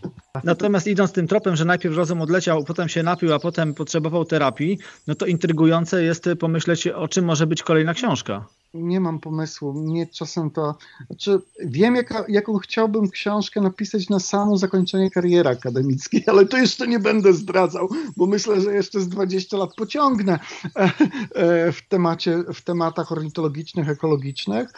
Natomiast 0.44 0.86
idąc 0.86 1.12
tym 1.12 1.26
tropem, 1.26 1.56
że 1.56 1.64
najpierw 1.64 1.96
rozum 1.96 2.22
odleciał, 2.22 2.64
potem 2.64 2.88
się 2.88 3.02
napił, 3.02 3.34
a 3.34 3.38
potem 3.38 3.74
potrzebował 3.74 4.24
terapii, 4.24 4.78
no 5.06 5.14
to 5.14 5.26
intrygujące 5.26 6.02
jest 6.02 6.28
pomyśleć, 6.40 6.86
o 6.86 7.08
czym 7.08 7.24
może 7.24 7.46
być 7.46 7.62
kolejna 7.62 7.94
książka 7.94 8.44
nie 8.74 9.00
mam 9.00 9.20
pomysłu. 9.20 9.72
Mnie 9.72 10.06
czasem 10.06 10.50
to. 10.50 10.74
Znaczy, 11.06 11.40
wiem, 11.64 11.96
jaka, 11.96 12.24
jaką 12.28 12.58
chciałbym 12.58 13.10
książkę 13.10 13.60
napisać 13.60 14.08
na 14.08 14.20
samo 14.20 14.56
zakończenie 14.56 15.10
kariery 15.10 15.48
akademickiej, 15.48 16.24
ale 16.30 16.46
to 16.46 16.56
jeszcze 16.56 16.88
nie 16.88 16.98
będę 16.98 17.32
zdradzał, 17.32 17.88
bo 18.16 18.26
myślę, 18.26 18.60
że 18.60 18.74
jeszcze 18.74 19.00
z 19.00 19.08
20 19.08 19.56
lat 19.56 19.74
pociągnę 19.74 20.38
e, 20.76 20.90
e, 21.34 21.72
w, 21.72 21.88
temacie, 21.88 22.44
w 22.54 22.62
tematach 22.62 23.12
ornitologicznych, 23.12 23.88
ekologicznych 23.88 24.68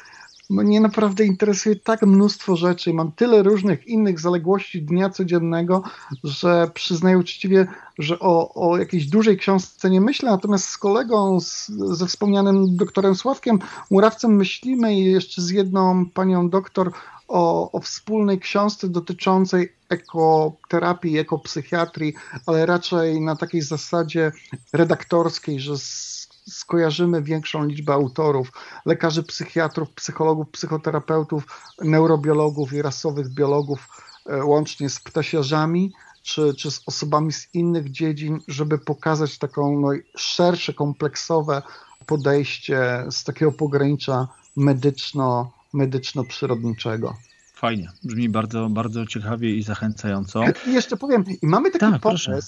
mnie 0.51 0.81
naprawdę 0.81 1.25
interesuje 1.25 1.77
tak 1.77 2.03
mnóstwo 2.03 2.57
rzeczy, 2.57 2.93
mam 2.93 3.13
tyle 3.13 3.43
różnych 3.43 3.87
innych 3.87 4.21
zaległości 4.21 4.83
dnia 4.83 5.11
codziennego, 5.11 5.83
że 6.25 6.71
przyznaję 6.75 7.19
uczciwie, 7.19 7.67
że 7.99 8.19
o, 8.19 8.55
o 8.55 8.79
jakiejś 8.79 9.07
dużej 9.07 9.37
książce 9.37 9.91
nie 9.91 10.01
myślę, 10.01 10.31
natomiast 10.31 10.69
z 10.69 10.79
kolegą, 10.79 11.41
z, 11.41 11.67
ze 11.69 12.07
wspomnianym 12.07 12.77
doktorem 12.77 13.15
Sławkiem 13.15 13.59
Murawcem 13.91 14.37
myślimy 14.37 14.95
i 14.95 15.05
jeszcze 15.05 15.43
z 15.43 15.51
jedną 15.51 16.07
panią 16.07 16.51
doktor 16.51 16.93
o, 17.29 17.73
o 17.73 17.81
wspólnej 17.81 18.41
książce 18.41 18.89
dotyczącej 18.89 19.73
ekoterapii, 19.89 21.19
ekopsychiatrii, 21.19 22.15
ale 22.47 22.67
raczej 22.67 23.21
na 23.21 23.37
takiej 23.37 23.63
zasadzie 23.63 24.33
redaktorskiej, 24.73 25.61
że 25.61 25.79
z 25.79 26.16
skojarzymy 26.49 27.23
większą 27.23 27.65
liczbę 27.65 27.93
autorów, 27.93 28.53
lekarzy, 28.87 29.23
psychiatrów, 29.23 29.91
psychologów, 29.91 30.51
psychoterapeutów, 30.51 31.47
neurobiologów 31.83 32.73
i 32.73 32.83
rasowych 32.83 33.29
biologów, 33.29 33.89
e, 34.27 34.45
łącznie 34.45 34.91
z 34.91 35.01
ptasiarzami, 35.01 35.93
czy, 36.23 36.55
czy 36.55 36.71
z 36.71 36.83
osobami 36.87 37.33
z 37.33 37.55
innych 37.55 37.91
dziedzin, 37.91 38.41
żeby 38.49 38.79
pokazać 38.79 39.39
taką 39.39 39.81
no, 39.81 39.89
szersze, 40.17 40.75
kompleksowe 40.75 41.63
podejście 42.07 43.05
z 43.11 43.25
takiego 43.25 43.53
pogranicza 43.53 44.29
medyczno, 44.57 45.53
medyczno-przyrodniczego. 45.73 47.15
Fajnie, 47.55 47.91
brzmi 48.05 48.29
bardzo, 48.29 48.69
bardzo 48.69 49.07
ciekawie 49.07 49.57
i 49.57 49.63
zachęcająco. 49.63 50.45
I 50.67 50.73
jeszcze 50.73 50.97
powiem, 50.97 51.25
i 51.43 51.47
mamy 51.47 51.71
taki 51.71 51.93
tak, 51.93 52.01
pomysł, 52.01 52.25
proszę 52.25 52.41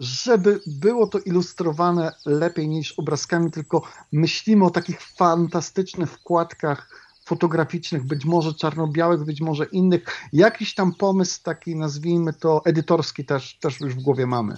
żeby 0.00 0.60
było 0.66 1.06
to 1.06 1.18
ilustrowane 1.18 2.12
lepiej 2.26 2.68
niż 2.68 2.92
obrazkami, 2.92 3.50
tylko 3.50 3.82
myślimy 4.12 4.64
o 4.64 4.70
takich 4.70 5.02
fantastycznych 5.02 6.10
wkładkach 6.10 7.04
fotograficznych, 7.24 8.04
być 8.04 8.24
może 8.24 8.54
czarno-białych, 8.54 9.24
być 9.24 9.40
może 9.40 9.64
innych. 9.64 10.04
Jakiś 10.32 10.74
tam 10.74 10.94
pomysł 10.94 11.42
taki, 11.42 11.76
nazwijmy 11.76 12.32
to, 12.32 12.62
edytorski 12.64 13.24
też, 13.24 13.58
też 13.58 13.80
już 13.80 13.94
w 13.94 14.02
głowie 14.02 14.26
mamy. 14.26 14.56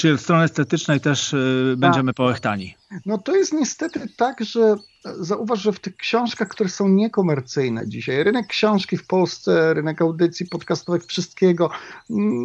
Czyli 0.00 0.14
od 0.14 0.20
strony 0.20 0.44
estetycznej 0.44 1.00
też 1.00 1.32
y, 1.32 1.74
będziemy 1.78 2.14
połechtani. 2.14 2.74
No 3.06 3.18
to 3.18 3.36
jest 3.36 3.52
niestety 3.52 4.08
tak, 4.16 4.44
że 4.44 4.76
zauważ, 5.20 5.62
że 5.62 5.72
w 5.72 5.80
tych 5.80 5.96
książkach, 5.96 6.48
które 6.48 6.68
są 6.68 6.88
niekomercyjne 6.88 7.88
dzisiaj, 7.88 8.24
rynek 8.24 8.46
książki 8.46 8.96
w 8.96 9.06
Polsce, 9.06 9.74
rynek 9.74 10.02
audycji 10.02 10.46
podcastowych, 10.46 11.06
wszystkiego, 11.06 11.70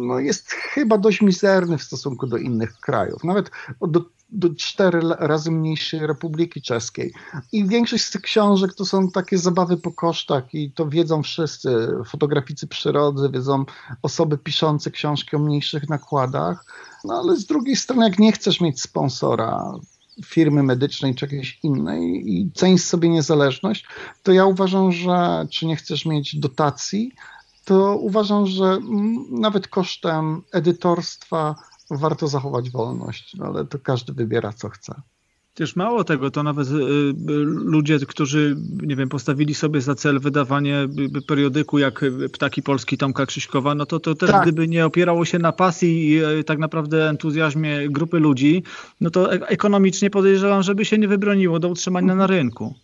no 0.06 0.18
jest 0.18 0.50
chyba 0.50 0.98
dość 0.98 1.20
mizerny 1.20 1.78
w 1.78 1.82
stosunku 1.82 2.26
do 2.26 2.36
innych 2.36 2.72
krajów. 2.80 3.24
Nawet 3.24 3.50
do, 3.80 4.04
do 4.30 4.54
cztery 4.54 5.00
razy 5.18 5.50
mniejszej 5.50 6.06
Republiki 6.06 6.62
Czeskiej. 6.62 7.12
I 7.52 7.68
większość 7.68 8.04
z 8.04 8.10
tych 8.10 8.22
książek 8.22 8.74
to 8.74 8.84
są 8.84 9.10
takie 9.10 9.38
zabawy 9.38 9.76
po 9.76 9.92
kosztach 9.92 10.54
i 10.54 10.72
to 10.72 10.88
wiedzą 10.88 11.22
wszyscy, 11.22 11.88
fotograficy 12.06 12.66
przyrody, 12.66 13.30
wiedzą 13.30 13.64
osoby 14.02 14.38
piszące 14.38 14.90
książki 14.90 15.36
o 15.36 15.38
mniejszych 15.38 15.88
nakładach. 15.88 16.64
No 17.06 17.14
ale 17.14 17.36
z 17.36 17.46
drugiej 17.46 17.76
strony, 17.76 18.04
jak 18.04 18.18
nie 18.18 18.32
chcesz 18.32 18.60
mieć 18.60 18.80
sponsora, 18.80 19.72
firmy 20.24 20.62
medycznej 20.62 21.14
czy 21.14 21.24
jakiejś 21.24 21.58
innej 21.62 22.32
i 22.32 22.50
cenisz 22.54 22.82
sobie 22.82 23.08
niezależność, 23.08 23.86
to 24.22 24.32
ja 24.32 24.46
uważam, 24.46 24.92
że 24.92 25.46
czy 25.50 25.66
nie 25.66 25.76
chcesz 25.76 26.06
mieć 26.06 26.36
dotacji, 26.36 27.12
to 27.64 27.96
uważam, 27.96 28.46
że 28.46 28.78
nawet 29.30 29.68
kosztem 29.68 30.42
edytorstwa 30.52 31.54
warto 31.90 32.28
zachować 32.28 32.70
wolność, 32.70 33.34
no 33.34 33.46
ale 33.46 33.64
to 33.64 33.78
każdy 33.78 34.12
wybiera 34.12 34.52
co 34.52 34.68
chce. 34.68 35.02
Też 35.56 35.76
mało 35.76 36.04
tego, 36.04 36.30
to 36.30 36.42
nawet 36.42 36.68
y, 36.68 36.72
y, 36.72 37.14
ludzie, 37.46 37.98
którzy, 37.98 38.56
nie 38.82 38.96
wiem, 38.96 39.08
postawili 39.08 39.54
sobie 39.54 39.80
za 39.80 39.94
cel 39.94 40.20
wydawanie 40.20 40.88
y, 41.16 41.22
periodyku 41.22 41.78
jak 41.78 42.04
Ptaki 42.32 42.62
Polski 42.62 42.98
Tomka 42.98 43.26
Krzyśkowa, 43.26 43.74
no 43.74 43.86
to, 43.86 44.00
to 44.00 44.14
też 44.14 44.30
tak. 44.30 44.42
gdyby 44.42 44.68
nie 44.68 44.86
opierało 44.86 45.24
się 45.24 45.38
na 45.38 45.52
pasji 45.52 46.20
i 46.40 46.44
tak 46.44 46.58
naprawdę 46.58 47.08
entuzjazmie 47.08 47.88
grupy 47.88 48.18
ludzi, 48.18 48.62
no 49.00 49.10
to 49.10 49.34
e, 49.34 49.48
ekonomicznie 49.48 50.10
podejrzewam, 50.10 50.62
żeby 50.62 50.84
się 50.84 50.98
nie 50.98 51.08
wybroniło 51.08 51.58
do 51.58 51.68
utrzymania 51.68 52.14
na 52.14 52.26
rynku. 52.26 52.74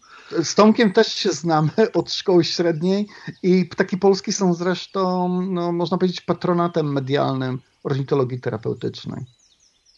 Z 0.42 0.54
Tomkiem 0.54 0.92
też 0.92 1.14
się 1.14 1.30
znamy 1.30 1.70
od 1.94 2.12
szkoły 2.12 2.44
średniej 2.44 3.06
i 3.42 3.64
Ptaki 3.64 3.98
Polski 3.98 4.32
są 4.32 4.54
zresztą, 4.54 5.28
no, 5.42 5.72
można 5.72 5.98
powiedzieć, 5.98 6.20
patronatem 6.20 6.92
medialnym 6.92 7.58
ornitologii 7.84 8.40
terapeutycznej. 8.40 9.24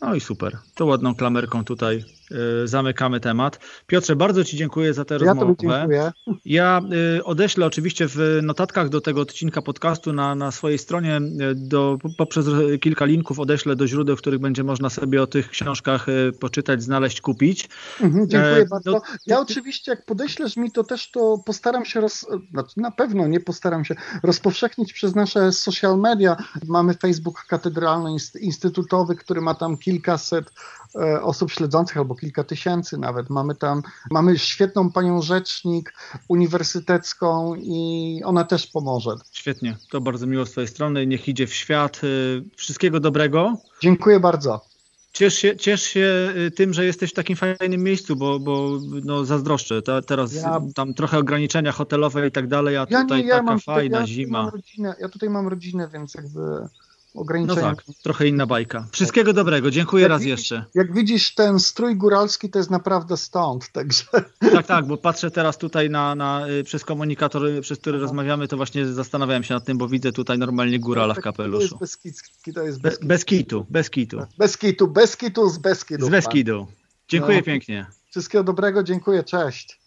No 0.04 0.14
i 0.14 0.20
super. 0.20 0.58
To 0.74 0.86
ładną 0.86 1.14
klamerką 1.14 1.64
tutaj 1.64 2.04
y, 2.64 2.68
zamykamy 2.68 3.20
temat. 3.20 3.58
Piotrze, 3.86 4.16
bardzo 4.16 4.44
Ci 4.44 4.56
dziękuję 4.56 4.94
za 4.94 5.04
tę 5.04 5.14
ja 5.14 5.18
rozmowę. 5.18 5.54
Dziękuję. 5.60 6.12
Ja 6.44 6.80
y, 7.18 7.24
odeślę 7.24 7.66
oczywiście 7.66 8.06
w 8.08 8.40
notatkach 8.42 8.88
do 8.88 9.00
tego 9.00 9.20
odcinka 9.20 9.62
podcastu 9.62 10.12
na, 10.12 10.34
na 10.34 10.50
swojej 10.50 10.78
stronie 10.78 11.16
y, 11.16 11.54
do, 11.54 11.98
poprzez 12.18 12.46
kilka 12.80 13.04
linków 13.04 13.40
odeślę 13.40 13.76
do 13.76 13.86
źródeł, 13.86 14.16
w 14.16 14.18
których 14.18 14.40
będzie 14.40 14.64
można 14.64 14.90
sobie 14.90 15.22
o 15.22 15.26
tych 15.26 15.50
książkach 15.50 16.06
poczytać, 16.40 16.82
znaleźć, 16.82 17.20
kupić. 17.20 17.68
Mhm, 18.00 18.28
dziękuję 18.28 18.56
e, 18.56 18.66
bardzo. 18.66 19.02
Ja 19.26 19.40
oczywiście 19.40 19.90
jak 19.90 20.04
podeślesz 20.04 20.56
mi 20.56 20.72
to 20.72 20.84
też 20.84 21.10
to 21.10 21.38
postaram 21.46 21.84
się, 21.84 22.00
roz, 22.00 22.26
znaczy 22.50 22.80
na 22.80 22.90
pewno 22.90 23.26
nie 23.26 23.40
postaram 23.40 23.84
się, 23.84 23.94
rozpowszechnić 24.22 24.92
przez 24.92 25.14
nasze 25.14 25.52
social 25.52 25.98
media. 25.98 26.36
Mamy 26.68 26.94
Facebook 26.94 27.44
Katedralny 27.48 28.10
Instytutowy, 28.40 29.16
który 29.16 29.40
ma 29.40 29.54
tam 29.54 29.76
kilka 29.76 29.93
kilkaset 29.94 30.52
e, 30.94 31.22
osób 31.22 31.50
śledzących, 31.50 31.96
albo 31.96 32.14
kilka 32.14 32.44
tysięcy 32.44 32.98
nawet. 32.98 33.30
Mamy 33.30 33.54
tam, 33.54 33.82
mamy 34.10 34.38
świetną 34.38 34.92
panią 34.92 35.22
rzecznik 35.22 35.94
uniwersytecką 36.28 37.54
i 37.54 38.20
ona 38.24 38.44
też 38.44 38.66
pomoże. 38.66 39.10
Świetnie, 39.32 39.76
to 39.90 40.00
bardzo 40.00 40.26
miło 40.26 40.46
z 40.46 40.50
twojej 40.50 40.68
strony. 40.68 41.06
Niech 41.06 41.28
idzie 41.28 41.46
w 41.46 41.54
świat. 41.54 42.00
Wszystkiego 42.56 43.00
dobrego. 43.00 43.56
Dziękuję 43.80 44.20
bardzo. 44.20 44.74
Ciesz 45.12 45.34
się, 45.34 45.56
ciesz 45.56 45.82
się 45.82 46.32
y, 46.36 46.50
tym, 46.50 46.72
że 46.74 46.84
jesteś 46.84 47.10
w 47.10 47.14
takim 47.14 47.36
fajnym 47.36 47.82
miejscu, 47.82 48.16
bo, 48.16 48.38
bo 48.38 48.78
no, 49.04 49.24
zazdroszczę. 49.24 49.82
Ta, 49.82 50.02
teraz 50.02 50.34
ja... 50.34 50.60
tam 50.74 50.94
trochę 50.94 51.18
ograniczenia 51.18 51.72
hotelowe 51.72 52.28
i 52.28 52.30
tak 52.30 52.48
dalej, 52.48 52.76
a 52.76 52.86
ja 52.90 53.02
tutaj 53.02 53.22
nie, 53.22 53.28
ja 53.28 53.42
taka 53.42 53.58
fajna 53.58 54.00
ja 54.00 54.06
zima. 54.06 54.42
Mam 54.42 54.50
rodzinę, 54.50 54.94
ja 55.00 55.08
tutaj 55.08 55.30
mam 55.30 55.48
rodzinę, 55.48 55.88
więc 55.92 56.14
jakby 56.14 56.40
ograniczenia. 57.14 57.70
No 57.70 57.76
tak, 57.76 57.84
trochę 58.02 58.28
inna 58.28 58.46
bajka. 58.46 58.86
Wszystkiego 58.92 59.30
tak. 59.30 59.36
dobrego, 59.36 59.70
dziękuję 59.70 60.02
jak 60.02 60.10
raz 60.10 60.20
widzisz, 60.20 60.30
jeszcze. 60.30 60.64
Jak 60.74 60.94
widzisz, 60.94 61.34
ten 61.34 61.60
strój 61.60 61.96
góralski 61.96 62.50
to 62.50 62.58
jest 62.58 62.70
naprawdę 62.70 63.16
stąd, 63.16 63.72
także... 63.72 64.04
Tak, 64.52 64.66
tak, 64.66 64.86
bo 64.86 64.96
patrzę 64.96 65.30
teraz 65.30 65.58
tutaj 65.58 65.90
na, 65.90 66.14
na 66.14 66.48
y, 66.48 66.64
przez 66.64 66.84
komunikator, 66.84 67.42
przez 67.60 67.78
który 67.78 67.96
Aha. 67.96 68.02
rozmawiamy, 68.02 68.48
to 68.48 68.56
właśnie 68.56 68.86
zastanawiałem 68.86 69.42
się 69.42 69.54
nad 69.54 69.64
tym, 69.64 69.78
bo 69.78 69.88
widzę 69.88 70.12
tutaj 70.12 70.38
normalnie 70.38 70.78
górala 70.78 71.14
w 71.14 71.20
kapeluszu. 71.20 71.78
To 71.78 71.84
jest 71.84 72.02
bez, 72.02 72.54
to 72.54 72.62
jest 72.62 72.80
bez, 72.80 72.98
bez 72.98 73.24
kitu, 73.24 73.66
bez 73.70 73.90
kitu. 73.90 74.20
Bez 74.38 74.58
kitu, 74.58 74.88
bez 74.88 75.16
kitu, 75.16 75.50
z 75.50 75.58
bez 75.58 75.84
kitu. 75.84 76.06
Z 76.06 76.08
bez 76.08 76.28
kitu. 76.28 76.66
Dziękuję 77.08 77.36
no. 77.36 77.42
pięknie. 77.42 77.86
Wszystkiego 78.10 78.44
dobrego, 78.44 78.82
dziękuję, 78.82 79.24
cześć. 79.24 79.80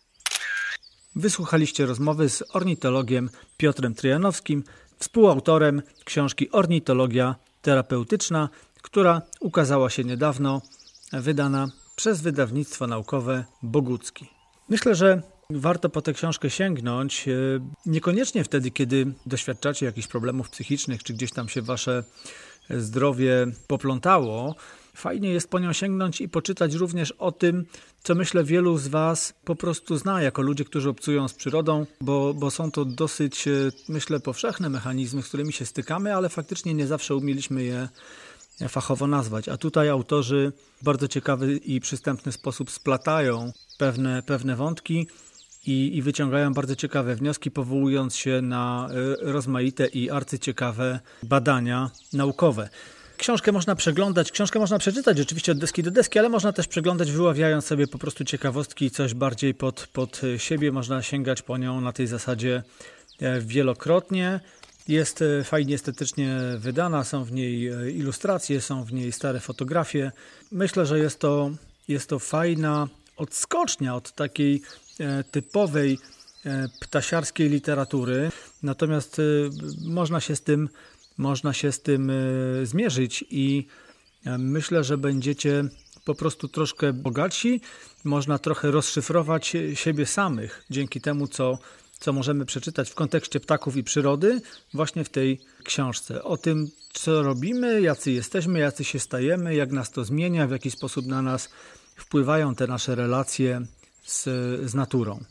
Wysłuchaliście 1.15 1.85
rozmowy 1.85 2.29
z 2.29 2.43
ornitologiem 2.53 3.29
Piotrem 3.57 3.93
Tryjanowskim, 3.93 4.63
współautorem 4.99 5.81
książki 6.05 6.51
Ornitologia 6.51 7.35
terapeutyczna, 7.61 8.49
która 8.81 9.21
ukazała 9.39 9.89
się 9.89 10.03
niedawno, 10.03 10.61
wydana 11.13 11.67
przez 11.95 12.21
wydawnictwo 12.21 12.87
naukowe 12.87 13.45
Bogucki. 13.63 14.29
Myślę, 14.69 14.95
że 14.95 15.21
warto 15.49 15.89
po 15.89 16.01
tę 16.01 16.13
książkę 16.13 16.49
sięgnąć, 16.49 17.27
e, 17.27 17.31
niekoniecznie 17.85 18.43
wtedy, 18.43 18.71
kiedy 18.71 19.13
doświadczacie 19.25 19.85
jakichś 19.85 20.07
problemów 20.07 20.49
psychicznych, 20.49 21.03
czy 21.03 21.13
gdzieś 21.13 21.31
tam 21.31 21.49
się 21.49 21.61
wasze 21.61 22.03
zdrowie 22.69 23.47
poplątało, 23.67 24.55
Fajnie 24.97 25.29
jest 25.29 25.49
po 25.49 25.59
nią 25.59 25.73
sięgnąć 25.73 26.21
i 26.21 26.29
poczytać 26.29 26.73
również 26.73 27.11
o 27.11 27.31
tym, 27.31 27.65
co 28.03 28.15
myślę 28.15 28.43
wielu 28.43 28.77
z 28.77 28.87
Was 28.87 29.33
po 29.45 29.55
prostu 29.55 29.97
zna 29.97 30.21
jako 30.21 30.41
ludzie, 30.41 30.65
którzy 30.65 30.89
obcują 30.89 31.27
z 31.27 31.33
przyrodą, 31.33 31.85
bo, 32.01 32.33
bo 32.33 32.51
są 32.51 32.71
to 32.71 32.85
dosyć, 32.85 33.47
e, 33.47 33.51
myślę, 33.89 34.19
powszechne 34.19 34.69
mechanizmy, 34.69 35.21
z 35.21 35.27
którymi 35.27 35.53
się 35.53 35.65
stykamy, 35.65 36.15
ale 36.15 36.29
faktycznie 36.29 36.73
nie 36.73 36.87
zawsze 36.87 37.15
umieliśmy 37.15 37.63
je 37.63 37.89
fachowo 38.69 39.07
nazwać. 39.07 39.49
A 39.49 39.57
tutaj 39.57 39.89
autorzy 39.89 40.51
w 40.81 40.83
bardzo 40.83 41.07
ciekawy 41.07 41.57
i 41.57 41.79
przystępny 41.79 42.31
sposób 42.31 42.71
splatają 42.71 43.51
pewne, 43.77 44.23
pewne 44.23 44.55
wątki 44.55 45.07
i, 45.65 45.97
i 45.97 46.01
wyciągają 46.01 46.53
bardzo 46.53 46.75
ciekawe 46.75 47.15
wnioski, 47.15 47.51
powołując 47.51 48.15
się 48.15 48.41
na 48.41 48.89
e, 48.91 49.31
rozmaite 49.31 49.87
i 49.87 50.09
arcyciekawe 50.09 50.99
badania 51.23 51.91
naukowe. 52.13 52.69
Książkę 53.17 53.51
można 53.51 53.75
przeglądać, 53.75 54.31
książkę 54.31 54.59
można 54.59 54.79
przeczytać 54.79 55.21
oczywiście 55.21 55.51
od 55.51 55.57
deski 55.57 55.83
do 55.83 55.91
deski, 55.91 56.19
ale 56.19 56.29
można 56.29 56.53
też 56.53 56.67
przeglądać 56.67 57.11
wyławiając 57.11 57.65
sobie 57.65 57.87
po 57.87 57.97
prostu 57.97 58.25
ciekawostki 58.25 58.85
i 58.85 58.91
coś 58.91 59.13
bardziej 59.13 59.53
pod, 59.53 59.87
pod 59.93 60.21
siebie. 60.37 60.71
Można 60.71 61.01
sięgać 61.01 61.41
po 61.41 61.57
nią 61.57 61.81
na 61.81 61.93
tej 61.93 62.07
zasadzie 62.07 62.63
e, 63.21 63.41
wielokrotnie. 63.41 64.39
Jest 64.87 65.21
e, 65.21 65.43
fajnie 65.43 65.75
estetycznie 65.75 66.37
wydana, 66.57 67.03
są 67.03 67.23
w 67.23 67.31
niej 67.31 67.67
e, 67.67 67.91
ilustracje, 67.91 68.61
są 68.61 68.83
w 68.83 68.93
niej 68.93 69.11
stare 69.11 69.39
fotografie. 69.39 70.11
Myślę, 70.51 70.85
że 70.85 70.99
jest 70.99 71.19
to, 71.19 71.51
jest 71.87 72.09
to 72.09 72.19
fajna 72.19 72.87
odskocznia 73.17 73.95
od 73.95 74.11
takiej 74.11 74.61
typowej 75.31 75.99
ptasiarskiej 76.79 77.49
literatury. 77.49 78.31
Natomiast 78.63 79.21
można 79.85 80.19
się 80.19 80.35
z 80.35 80.41
tym 80.41 80.69
można 81.17 81.53
się 81.53 81.71
z 81.71 81.81
tym 81.81 82.09
e, 82.09 82.13
zmierzyć 82.65 83.25
i 83.29 83.67
e, 84.25 84.37
myślę, 84.37 84.83
że 84.83 84.97
będziecie 84.97 85.63
po 86.05 86.15
prostu 86.15 86.47
troszkę 86.47 86.93
bogatsi. 86.93 87.61
Można 88.03 88.39
trochę 88.39 88.71
rozszyfrować 88.71 89.53
siebie 89.73 90.05
samych 90.05 90.65
dzięki 90.69 91.01
temu, 91.01 91.27
co, 91.27 91.59
co 91.99 92.13
możemy 92.13 92.45
przeczytać 92.45 92.89
w 92.89 92.95
kontekście 92.95 93.39
ptaków 93.39 93.77
i 93.77 93.83
przyrody, 93.83 94.41
właśnie 94.73 95.03
w 95.03 95.09
tej 95.09 95.39
książce. 95.63 96.23
O 96.23 96.37
tym, 96.37 96.67
co 96.93 97.23
robimy, 97.23 97.81
jacy 97.81 98.11
jesteśmy, 98.11 98.59
jacy 98.59 98.83
się 98.83 98.99
stajemy, 98.99 99.55
jak 99.55 99.71
nas 99.71 99.91
to 99.91 100.05
zmienia, 100.05 100.47
w 100.47 100.51
jaki 100.51 100.71
sposób 100.71 101.05
na 101.05 101.21
nas 101.21 101.49
wpływają 101.95 102.55
te 102.55 102.67
nasze 102.67 102.95
relacje 102.95 103.61
z, 104.03 104.23
z 104.69 104.75
naturą. 104.75 105.23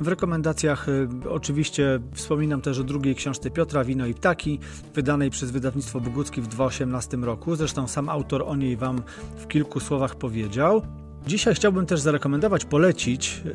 W 0.00 0.08
rekomendacjach 0.08 0.88
y, 0.88 1.08
oczywiście 1.30 2.00
wspominam 2.12 2.60
też 2.60 2.78
o 2.78 2.84
drugiej 2.84 3.14
książce 3.14 3.50
Piotra 3.50 3.84
Wino 3.84 4.06
i 4.06 4.14
Ptaki, 4.14 4.58
wydanej 4.94 5.30
przez 5.30 5.50
wydawnictwo 5.50 6.00
Bogucki 6.00 6.40
w 6.42 6.46
2018 6.46 7.16
roku. 7.16 7.56
Zresztą 7.56 7.88
sam 7.88 8.08
autor 8.08 8.44
o 8.46 8.56
niej 8.56 8.76
Wam 8.76 9.02
w 9.36 9.46
kilku 9.46 9.80
słowach 9.80 10.14
powiedział. 10.14 10.82
Dzisiaj 11.26 11.54
chciałbym 11.54 11.86
też 11.86 12.00
zarekomendować, 12.00 12.64
polecić 12.64 13.42
yy, 13.44 13.52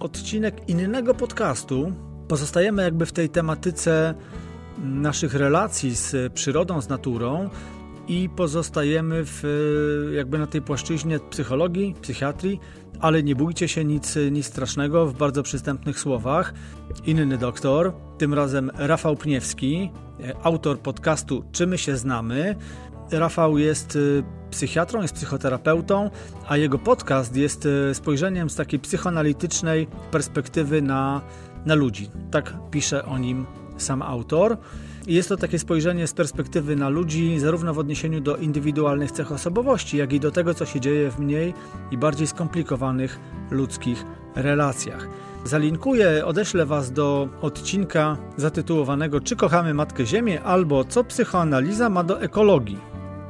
odcinek 0.00 0.68
innego 0.68 1.14
podcastu. 1.14 1.92
Pozostajemy 2.28 2.82
jakby 2.82 3.06
w 3.06 3.12
tej 3.12 3.28
tematyce 3.28 4.14
naszych 4.78 5.34
relacji 5.34 5.94
z 5.94 6.32
przyrodą, 6.32 6.80
z 6.80 6.88
naturą 6.88 7.50
i 8.08 8.28
pozostajemy 8.36 9.22
w, 9.24 9.42
jakby 10.16 10.38
na 10.38 10.46
tej 10.46 10.62
płaszczyźnie 10.62 11.18
psychologii, 11.30 11.94
psychiatrii, 12.02 12.60
ale 13.00 13.22
nie 13.22 13.36
bójcie 13.36 13.68
się 13.68 13.84
nic, 13.84 14.18
nic 14.30 14.46
strasznego 14.46 15.06
w 15.06 15.14
bardzo 15.14 15.42
przystępnych 15.42 16.00
słowach. 16.00 16.54
Inny 17.06 17.38
doktor, 17.38 17.92
tym 18.18 18.34
razem 18.34 18.70
Rafał 18.74 19.16
Pniewski, 19.16 19.90
autor 20.42 20.78
podcastu 20.78 21.44
Czy 21.52 21.66
my 21.66 21.78
się 21.78 21.96
znamy. 21.96 22.56
Rafał 23.10 23.58
jest 23.58 23.96
y, 23.96 24.22
psychiatrą, 24.50 25.02
jest 25.02 25.14
psychoterapeutą, 25.14 26.10
a 26.48 26.56
jego 26.56 26.78
podcast 26.78 27.36
jest 27.36 27.66
y, 27.66 27.94
spojrzeniem 27.94 28.50
z 28.50 28.56
takiej 28.56 28.80
psychoanalitycznej 28.80 29.86
perspektywy 30.10 30.82
na, 30.82 31.20
na 31.66 31.74
ludzi. 31.74 32.10
Tak 32.30 32.54
pisze 32.70 33.04
o 33.04 33.18
nim 33.18 33.46
sam 33.76 34.02
autor. 34.02 34.56
Jest 35.06 35.28
to 35.28 35.36
takie 35.36 35.58
spojrzenie 35.58 36.06
z 36.06 36.12
perspektywy 36.12 36.76
na 36.76 36.88
ludzi, 36.88 37.38
zarówno 37.38 37.74
w 37.74 37.78
odniesieniu 37.78 38.20
do 38.20 38.36
indywidualnych 38.36 39.12
cech 39.12 39.32
osobowości, 39.32 39.96
jak 39.96 40.12
i 40.12 40.20
do 40.20 40.30
tego, 40.30 40.54
co 40.54 40.66
się 40.66 40.80
dzieje 40.80 41.10
w 41.10 41.18
mniej 41.18 41.54
i 41.90 41.98
bardziej 41.98 42.26
skomplikowanych 42.26 43.20
ludzkich 43.50 44.04
relacjach. 44.34 45.08
Zalinkuję, 45.44 46.26
odeślę 46.26 46.66
Was 46.66 46.92
do 46.92 47.28
odcinka 47.42 48.16
zatytułowanego 48.36 49.20
Czy 49.20 49.36
kochamy 49.36 49.74
Matkę 49.74 50.06
Ziemię 50.06 50.42
albo 50.42 50.84
Co 50.84 51.04
psychoanaliza 51.04 51.88
ma 51.88 52.04
do 52.04 52.20
ekologii. 52.20 52.78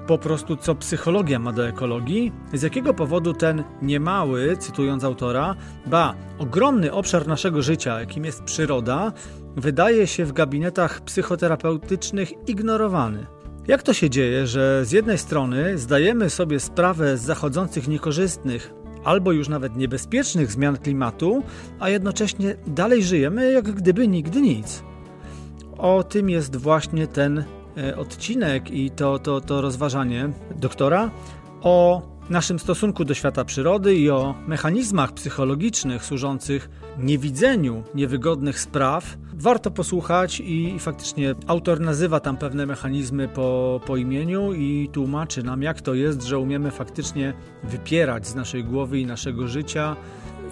Po 0.07 0.19
prostu 0.19 0.57
co 0.57 0.74
psychologia 0.74 1.39
ma 1.39 1.53
do 1.53 1.69
ekologii, 1.69 2.32
z 2.53 2.62
jakiego 2.62 2.94
powodu 2.94 3.35
ten 3.35 3.65
niemały, 3.82 4.57
cytując 4.57 5.05
autora, 5.05 5.55
ba, 5.86 6.15
ogromny 6.39 6.93
obszar 6.93 7.27
naszego 7.27 7.62
życia, 7.62 8.01
jakim 8.01 8.24
jest 8.24 8.43
przyroda, 8.43 9.12
wydaje 9.57 10.07
się 10.07 10.24
w 10.24 10.33
gabinetach 10.33 11.01
psychoterapeutycznych 11.01 12.49
ignorowany. 12.49 13.27
Jak 13.69 13.83
to 13.83 13.93
się 13.93 14.11
dzieje, 14.11 14.47
że 14.47 14.85
z 14.85 14.93
jednej 14.93 15.19
strony 15.19 15.78
zdajemy 15.78 16.31
sobie 16.31 16.61
sprawę 16.61 17.16
z 17.16 17.23
zachodzących 17.23 17.89
niekorzystnych 17.89 18.74
albo 19.05 19.33
już 19.33 19.49
nawet 19.49 19.77
niebezpiecznych 19.77 20.53
zmian 20.53 20.77
klimatu, 20.77 21.43
a 21.81 21.89
jednocześnie 21.89 22.57
dalej 22.66 23.03
żyjemy 23.03 23.53
jak 23.53 23.73
gdyby 23.73 24.09
nigdy 24.09 24.41
nic? 24.41 24.83
O 25.78 26.03
tym 26.03 26.31
jest 26.31 26.57
właśnie 26.57 27.07
ten 27.07 27.45
e, 27.77 27.97
odcinek 27.97 28.70
i 28.70 28.91
to, 28.91 29.19
to, 29.19 29.41
to 29.41 29.61
rozważanie 29.61 30.31
doktora 30.57 31.11
o 31.62 32.03
naszym 32.31 32.59
stosunku 32.59 33.05
do 33.05 33.15
świata 33.15 33.45
przyrody 33.45 33.95
i 33.95 34.11
o 34.11 34.35
mechanizmach 34.47 35.12
psychologicznych 35.12 36.05
służących 36.05 36.70
niewidzeniu 36.99 37.83
niewygodnych 37.95 38.61
spraw, 38.61 39.16
warto 39.39 39.71
posłuchać 39.71 40.41
i, 40.41 40.79
faktycznie 40.79 41.35
autor 41.47 41.81
nazywa 41.81 42.21
tam 42.21 42.37
pewne 42.37 42.67
mechanizmy 42.67 43.29
po, 43.29 43.81
po 43.87 43.97
imieniu 43.97 44.53
i 44.53 44.89
tłumaczy 44.93 45.43
nam, 45.43 45.63
jak 45.63 45.81
to 45.81 45.95
jest, 45.95 46.23
że 46.23 46.39
umiemy 46.39 46.71
faktycznie 46.71 47.35
wypierać 47.65 48.27
z 48.27 48.35
naszej 48.35 48.65
głowy 48.65 49.01
i 49.01 49.07
naszego 49.07 49.49
życia 49.49 49.97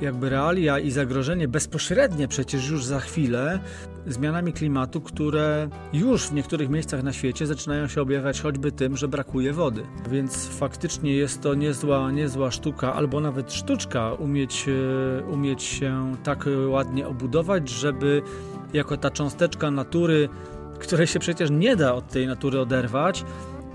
jakby 0.00 0.30
realia 0.30 0.78
i 0.78 0.90
zagrożenie 0.90 1.48
bezpośrednie 1.48 2.28
przecież 2.28 2.68
już 2.68 2.84
za 2.84 3.00
chwilę 3.00 3.60
zmianami 4.06 4.52
klimatu, 4.52 5.00
które 5.00 5.68
już 5.92 6.26
w 6.26 6.32
niektórych 6.32 6.70
miejscach 6.70 7.02
na 7.02 7.12
świecie 7.12 7.46
zaczynają 7.46 7.88
się 7.88 8.02
objawiać 8.02 8.40
choćby 8.40 8.72
tym, 8.72 8.96
że 8.96 9.08
brakuje 9.08 9.52
wody. 9.52 9.82
Więc 10.10 10.46
faktycznie 10.48 11.16
jest 11.16 11.42
to 11.42 11.54
niezła, 11.54 12.10
niezła 12.10 12.50
sztuka, 12.50 12.94
albo 12.94 13.20
nawet 13.20 13.52
sztuczka 13.52 14.12
umieć, 14.12 14.66
e, 14.68 15.24
umieć 15.26 15.62
się 15.62 16.16
tak 16.24 16.48
ładnie 16.68 17.08
obudować, 17.08 17.68
żeby 17.68 18.22
jako 18.74 18.96
ta 18.96 19.10
cząsteczka 19.10 19.70
natury, 19.70 20.28
której 20.78 21.06
się 21.06 21.18
przecież 21.18 21.50
nie 21.50 21.76
da 21.76 21.94
od 21.94 22.08
tej 22.08 22.26
natury 22.26 22.60
oderwać, 22.60 23.24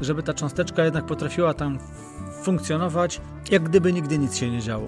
żeby 0.01 0.23
ta 0.23 0.33
cząsteczka 0.33 0.85
jednak 0.85 1.05
potrafiła 1.05 1.53
tam 1.53 1.79
funkcjonować, 2.43 3.21
jak 3.51 3.63
gdyby 3.63 3.93
nigdy 3.93 4.19
nic 4.19 4.35
się 4.35 4.51
nie 4.51 4.61
działo. 4.61 4.87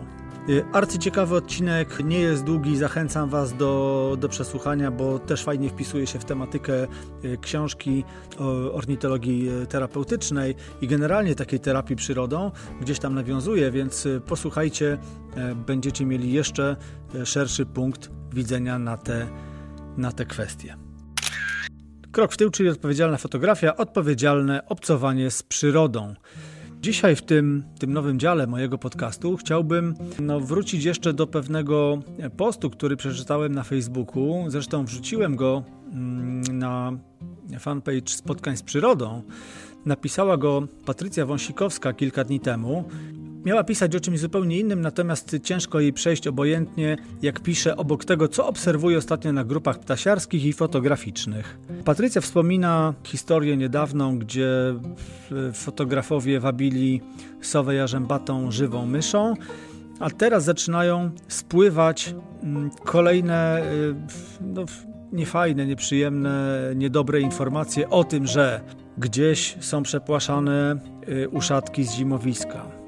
Y, 0.49 0.65
arcyciekawy 0.73 1.35
odcinek, 1.35 2.03
nie 2.03 2.19
jest 2.19 2.43
długi, 2.43 2.77
zachęcam 2.77 3.29
Was 3.29 3.53
do, 3.53 4.17
do 4.19 4.29
przesłuchania, 4.29 4.91
bo 4.91 5.19
też 5.19 5.43
fajnie 5.43 5.69
wpisuje 5.69 6.07
się 6.07 6.19
w 6.19 6.25
tematykę 6.25 6.87
y, 7.25 7.37
książki 7.41 8.03
o 8.39 8.73
ornitologii 8.73 9.49
y, 9.49 9.67
terapeutycznej 9.67 10.55
i 10.81 10.87
generalnie 10.87 11.35
takiej 11.35 11.59
terapii 11.59 11.95
przyrodą, 11.95 12.51
gdzieś 12.81 12.99
tam 12.99 13.15
nawiązuje, 13.15 13.71
więc 13.71 14.07
posłuchajcie, 14.27 14.97
będziecie 15.67 16.05
mieli 16.05 16.33
jeszcze 16.33 16.75
szerszy 17.25 17.65
punkt 17.65 18.11
widzenia 18.33 18.79
na 18.79 18.97
te, 18.97 19.27
na 19.97 20.11
te 20.11 20.25
kwestie. 20.25 20.75
Krok 22.11 22.33
w 22.33 22.37
tył, 22.37 22.49
czyli 22.49 22.69
odpowiedzialna 22.69 23.17
fotografia, 23.17 23.75
odpowiedzialne 23.75 24.65
obcowanie 24.67 25.31
z 25.31 25.43
przyrodą. 25.43 26.13
Dzisiaj 26.81 27.15
w 27.15 27.21
tym, 27.21 27.63
tym 27.79 27.93
nowym 27.93 28.19
dziale 28.19 28.47
mojego 28.47 28.77
podcastu 28.77 29.37
chciałbym 29.37 29.95
no, 30.19 30.39
wrócić 30.39 30.83
jeszcze 30.83 31.13
do 31.13 31.27
pewnego 31.27 31.99
postu, 32.37 32.69
który 32.69 32.97
przeczytałem 32.97 33.55
na 33.55 33.63
Facebooku. 33.63 34.45
Zresztą 34.47 34.85
wrzuciłem 34.85 35.35
go 35.35 35.63
mm, 35.93 36.59
na 36.59 36.91
fanpage 37.59 38.09
Spotkań 38.09 38.57
z 38.57 38.63
Przyrodą. 38.63 39.21
Napisała 39.85 40.37
go 40.37 40.67
Patrycja 40.85 41.25
Wąsikowska 41.25 41.93
kilka 41.93 42.23
dni 42.23 42.39
temu. 42.39 42.89
Miała 43.45 43.63
pisać 43.63 43.95
o 43.95 43.99
czymś 43.99 44.19
zupełnie 44.19 44.59
innym, 44.59 44.81
natomiast 44.81 45.37
ciężko 45.43 45.79
jej 45.79 45.93
przejść 45.93 46.27
obojętnie, 46.27 46.97
jak 47.21 47.39
pisze, 47.39 47.77
obok 47.77 48.05
tego, 48.05 48.27
co 48.27 48.47
obserwuje 48.47 48.97
ostatnio 48.97 49.33
na 49.33 49.43
grupach 49.43 49.79
ptasiarskich 49.79 50.45
i 50.45 50.53
fotograficznych. 50.53 51.57
Patrycja 51.85 52.21
wspomina 52.21 52.93
historię 53.03 53.57
niedawną, 53.57 54.19
gdzie 54.19 54.49
fotografowie 55.53 56.39
wabili 56.39 57.01
sowę 57.41 57.75
jarzębatą 57.75 58.51
żywą 58.51 58.85
myszą, 58.85 59.33
a 59.99 60.09
teraz 60.09 60.43
zaczynają 60.43 61.11
spływać 61.27 62.15
mm, 62.43 62.69
kolejne 62.85 63.63
y, 63.73 63.95
no, 64.41 64.65
niefajne, 65.11 65.65
nieprzyjemne, 65.65 66.59
niedobre 66.75 67.21
informacje 67.21 67.89
o 67.89 68.03
tym, 68.03 68.27
że 68.27 68.61
gdzieś 68.97 69.57
są 69.59 69.83
przepłaszane 69.83 70.75
y, 71.09 71.29
uszatki 71.29 71.83
z 71.83 71.93
zimowiska 71.93 72.80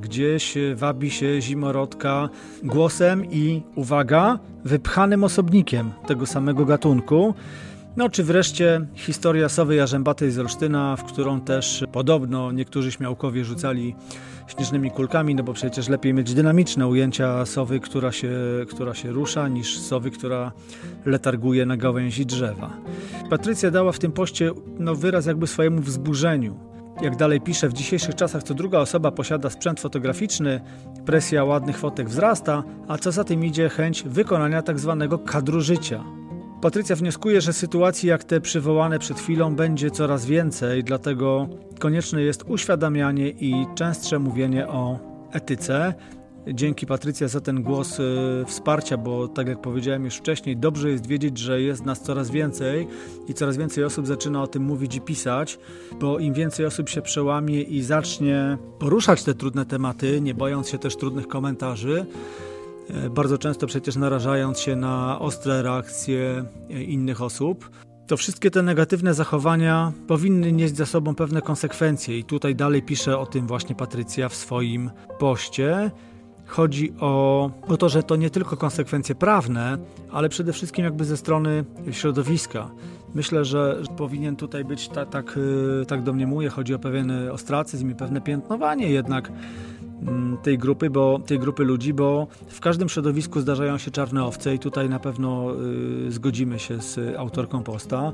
gdzieś 0.00 0.54
wabi 0.74 1.10
się 1.10 1.40
zimorodka 1.40 2.28
głosem 2.62 3.24
i, 3.30 3.62
uwaga, 3.74 4.38
wypchanym 4.64 5.24
osobnikiem 5.24 5.90
tego 6.06 6.26
samego 6.26 6.64
gatunku. 6.64 7.34
No 7.96 8.08
czy 8.08 8.24
wreszcie 8.24 8.86
historia 8.94 9.48
sowy 9.48 9.74
jarzębatej 9.74 10.30
z 10.30 10.38
Olsztyna, 10.38 10.96
w 10.96 11.04
którą 11.04 11.40
też 11.40 11.84
podobno 11.92 12.52
niektórzy 12.52 12.92
śmiałkowie 12.92 13.44
rzucali 13.44 13.94
śnieżnymi 14.46 14.90
kulkami, 14.90 15.34
no 15.34 15.42
bo 15.42 15.52
przecież 15.52 15.88
lepiej 15.88 16.14
mieć 16.14 16.34
dynamiczne 16.34 16.86
ujęcia 16.86 17.46
sowy, 17.46 17.80
która 17.80 18.12
się, 18.12 18.30
która 18.68 18.94
się 18.94 19.10
rusza, 19.10 19.48
niż 19.48 19.78
sowy, 19.78 20.10
która 20.10 20.52
letarguje 21.06 21.66
na 21.66 21.76
gałęzi 21.76 22.26
drzewa. 22.26 22.70
Patrycja 23.30 23.70
dała 23.70 23.92
w 23.92 23.98
tym 23.98 24.12
poście 24.12 24.50
no, 24.78 24.94
wyraz 24.94 25.26
jakby 25.26 25.46
swojemu 25.46 25.80
wzburzeniu 25.80 26.75
jak 27.02 27.16
dalej 27.16 27.40
pisze, 27.40 27.68
w 27.68 27.72
dzisiejszych 27.72 28.14
czasach 28.14 28.42
co 28.42 28.54
druga 28.54 28.78
osoba 28.78 29.10
posiada 29.10 29.50
sprzęt 29.50 29.80
fotograficzny, 29.80 30.60
presja 31.06 31.44
ładnych 31.44 31.78
fotek 31.78 32.08
wzrasta, 32.08 32.62
a 32.88 32.98
co 32.98 33.12
za 33.12 33.24
tym 33.24 33.44
idzie 33.44 33.68
chęć 33.68 34.02
wykonania 34.02 34.62
tzw. 34.62 35.06
Tak 35.10 35.24
kadru 35.32 35.60
życia. 35.60 36.04
Patrycja 36.60 36.96
wnioskuje, 36.96 37.40
że 37.40 37.52
sytuacji 37.52 38.08
jak 38.08 38.24
te 38.24 38.40
przywołane 38.40 38.98
przed 38.98 39.20
chwilą 39.20 39.56
będzie 39.56 39.90
coraz 39.90 40.26
więcej, 40.26 40.84
dlatego 40.84 41.48
konieczne 41.78 42.22
jest 42.22 42.44
uświadamianie 42.48 43.28
i 43.28 43.66
częstsze 43.74 44.18
mówienie 44.18 44.68
o 44.68 44.98
etyce, 45.32 45.94
Dzięki 46.54 46.86
Patrycja 46.86 47.28
za 47.28 47.40
ten 47.40 47.62
głos 47.62 48.00
y, 48.00 48.02
wsparcia, 48.46 48.96
bo 48.96 49.28
tak 49.28 49.48
jak 49.48 49.60
powiedziałem 49.60 50.04
już 50.04 50.14
wcześniej, 50.16 50.56
dobrze 50.56 50.90
jest 50.90 51.06
wiedzieć, 51.06 51.38
że 51.38 51.60
jest 51.60 51.84
nas 51.84 52.02
coraz 52.02 52.30
więcej 52.30 52.88
i 53.28 53.34
coraz 53.34 53.56
więcej 53.56 53.84
osób 53.84 54.06
zaczyna 54.06 54.42
o 54.42 54.46
tym 54.46 54.62
mówić 54.62 54.96
i 54.96 55.00
pisać, 55.00 55.58
bo 56.00 56.18
im 56.18 56.34
więcej 56.34 56.66
osób 56.66 56.88
się 56.88 57.02
przełamie 57.02 57.62
i 57.62 57.82
zacznie 57.82 58.58
poruszać 58.78 59.24
te 59.24 59.34
trudne 59.34 59.66
tematy, 59.66 60.20
nie 60.20 60.34
bojąc 60.34 60.68
się 60.68 60.78
też 60.78 60.96
trudnych 60.96 61.28
komentarzy, 61.28 62.06
y, 63.06 63.10
bardzo 63.10 63.38
często 63.38 63.66
przecież 63.66 63.96
narażając 63.96 64.60
się 64.60 64.76
na 64.76 65.18
ostre 65.18 65.62
reakcje 65.62 66.44
y, 66.70 66.84
innych 66.84 67.22
osób, 67.22 67.70
to 68.06 68.16
wszystkie 68.16 68.50
te 68.50 68.62
negatywne 68.62 69.14
zachowania 69.14 69.92
powinny 70.06 70.52
nieść 70.52 70.76
za 70.76 70.86
sobą 70.86 71.14
pewne 71.14 71.42
konsekwencje. 71.42 72.18
I 72.18 72.24
tutaj 72.24 72.54
dalej 72.54 72.82
pisze 72.82 73.18
o 73.18 73.26
tym 73.26 73.46
właśnie 73.46 73.74
Patrycja 73.74 74.28
w 74.28 74.34
swoim 74.34 74.90
poście. 75.18 75.90
Chodzi 76.46 76.92
o, 77.00 77.50
o 77.68 77.76
to, 77.76 77.88
że 77.88 78.02
to 78.02 78.16
nie 78.16 78.30
tylko 78.30 78.56
konsekwencje 78.56 79.14
prawne, 79.14 79.78
ale 80.12 80.28
przede 80.28 80.52
wszystkim 80.52 80.84
jakby 80.84 81.04
ze 81.04 81.16
strony 81.16 81.64
środowiska. 81.90 82.70
Myślę, 83.14 83.44
że 83.44 83.82
powinien 83.96 84.36
tutaj 84.36 84.64
być, 84.64 84.88
tak, 84.88 85.10
tak, 85.10 85.38
tak 85.88 86.02
domniemuję, 86.02 86.48
chodzi 86.48 86.74
o 86.74 86.78
pewien 86.78 87.30
ostracyzm 87.30 87.90
i 87.90 87.94
pewne 87.94 88.20
piętnowanie 88.20 88.90
jednak 88.90 89.32
mm, 90.02 90.36
tej 90.42 90.58
grupy, 90.58 90.90
bo, 90.90 91.18
tej 91.26 91.38
grupy 91.38 91.64
ludzi, 91.64 91.94
bo 91.94 92.26
w 92.48 92.60
każdym 92.60 92.88
środowisku 92.88 93.40
zdarzają 93.40 93.78
się 93.78 93.90
czarne 93.90 94.24
owce 94.24 94.54
i 94.54 94.58
tutaj 94.58 94.88
na 94.88 94.98
pewno 94.98 95.52
y, 96.08 96.12
zgodzimy 96.12 96.58
się 96.58 96.82
z 96.82 97.16
autorką 97.18 97.62
posta 97.62 98.12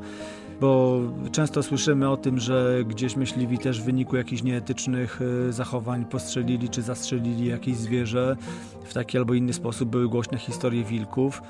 bo 0.63 1.01
często 1.33 1.63
słyszymy 1.63 2.11
o 2.11 2.17
tym, 2.17 2.39
że 2.39 2.85
gdzieś 2.87 3.17
myśliwi 3.17 3.59
też 3.59 3.81
w 3.81 3.85
wyniku 3.85 4.17
jakichś 4.17 4.43
nieetycznych 4.43 5.21
e, 5.49 5.53
zachowań 5.53 6.05
postrzelili 6.05 6.69
czy 6.69 6.83
zastrzelili 6.83 7.47
jakieś 7.47 7.77
zwierzę. 7.77 8.37
W 8.85 8.95
taki 8.95 9.19
albo 9.19 9.35
inny 9.35 9.53
sposób 9.53 9.89
były 9.89 10.09
głośne 10.09 10.39
historie 10.39 10.85
wilków. 10.85 11.43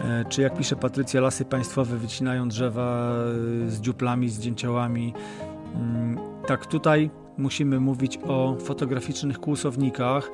E, 0.00 0.24
czy 0.28 0.42
jak 0.42 0.56
pisze 0.58 0.76
Patrycja, 0.76 1.20
lasy 1.20 1.44
państwowe 1.44 1.96
wycinają 1.96 2.48
drzewa 2.48 3.12
e, 3.66 3.70
z 3.70 3.80
dziuplami, 3.80 4.28
z 4.28 4.40
dzięciołami. 4.40 5.14
Mm, 5.74 6.18
tak 6.46 6.66
tutaj 6.66 7.10
musimy 7.38 7.80
mówić 7.80 8.18
o 8.28 8.56
fotograficznych 8.64 9.38
kłusownikach, 9.38 10.30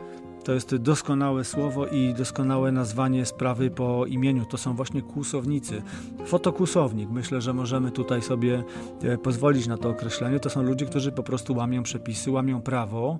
to 0.46 0.52
jest 0.52 0.76
doskonałe 0.76 1.44
słowo 1.44 1.86
i 1.86 2.14
doskonałe 2.14 2.72
nazwanie 2.72 3.26
sprawy 3.26 3.70
po 3.70 4.06
imieniu. 4.06 4.44
To 4.44 4.58
są 4.58 4.76
właśnie 4.76 5.02
kłusownicy. 5.02 5.82
Fotokłusownik. 6.26 7.10
Myślę, 7.10 7.40
że 7.40 7.52
możemy 7.52 7.90
tutaj 7.90 8.22
sobie 8.22 8.64
e, 9.02 9.18
pozwolić 9.18 9.66
na 9.66 9.76
to 9.78 9.88
określenie. 9.88 10.40
To 10.40 10.50
są 10.50 10.62
ludzie, 10.62 10.86
którzy 10.86 11.12
po 11.12 11.22
prostu 11.22 11.54
łamią 11.54 11.82
przepisy, 11.82 12.30
łamią 12.30 12.62
prawo. 12.62 13.18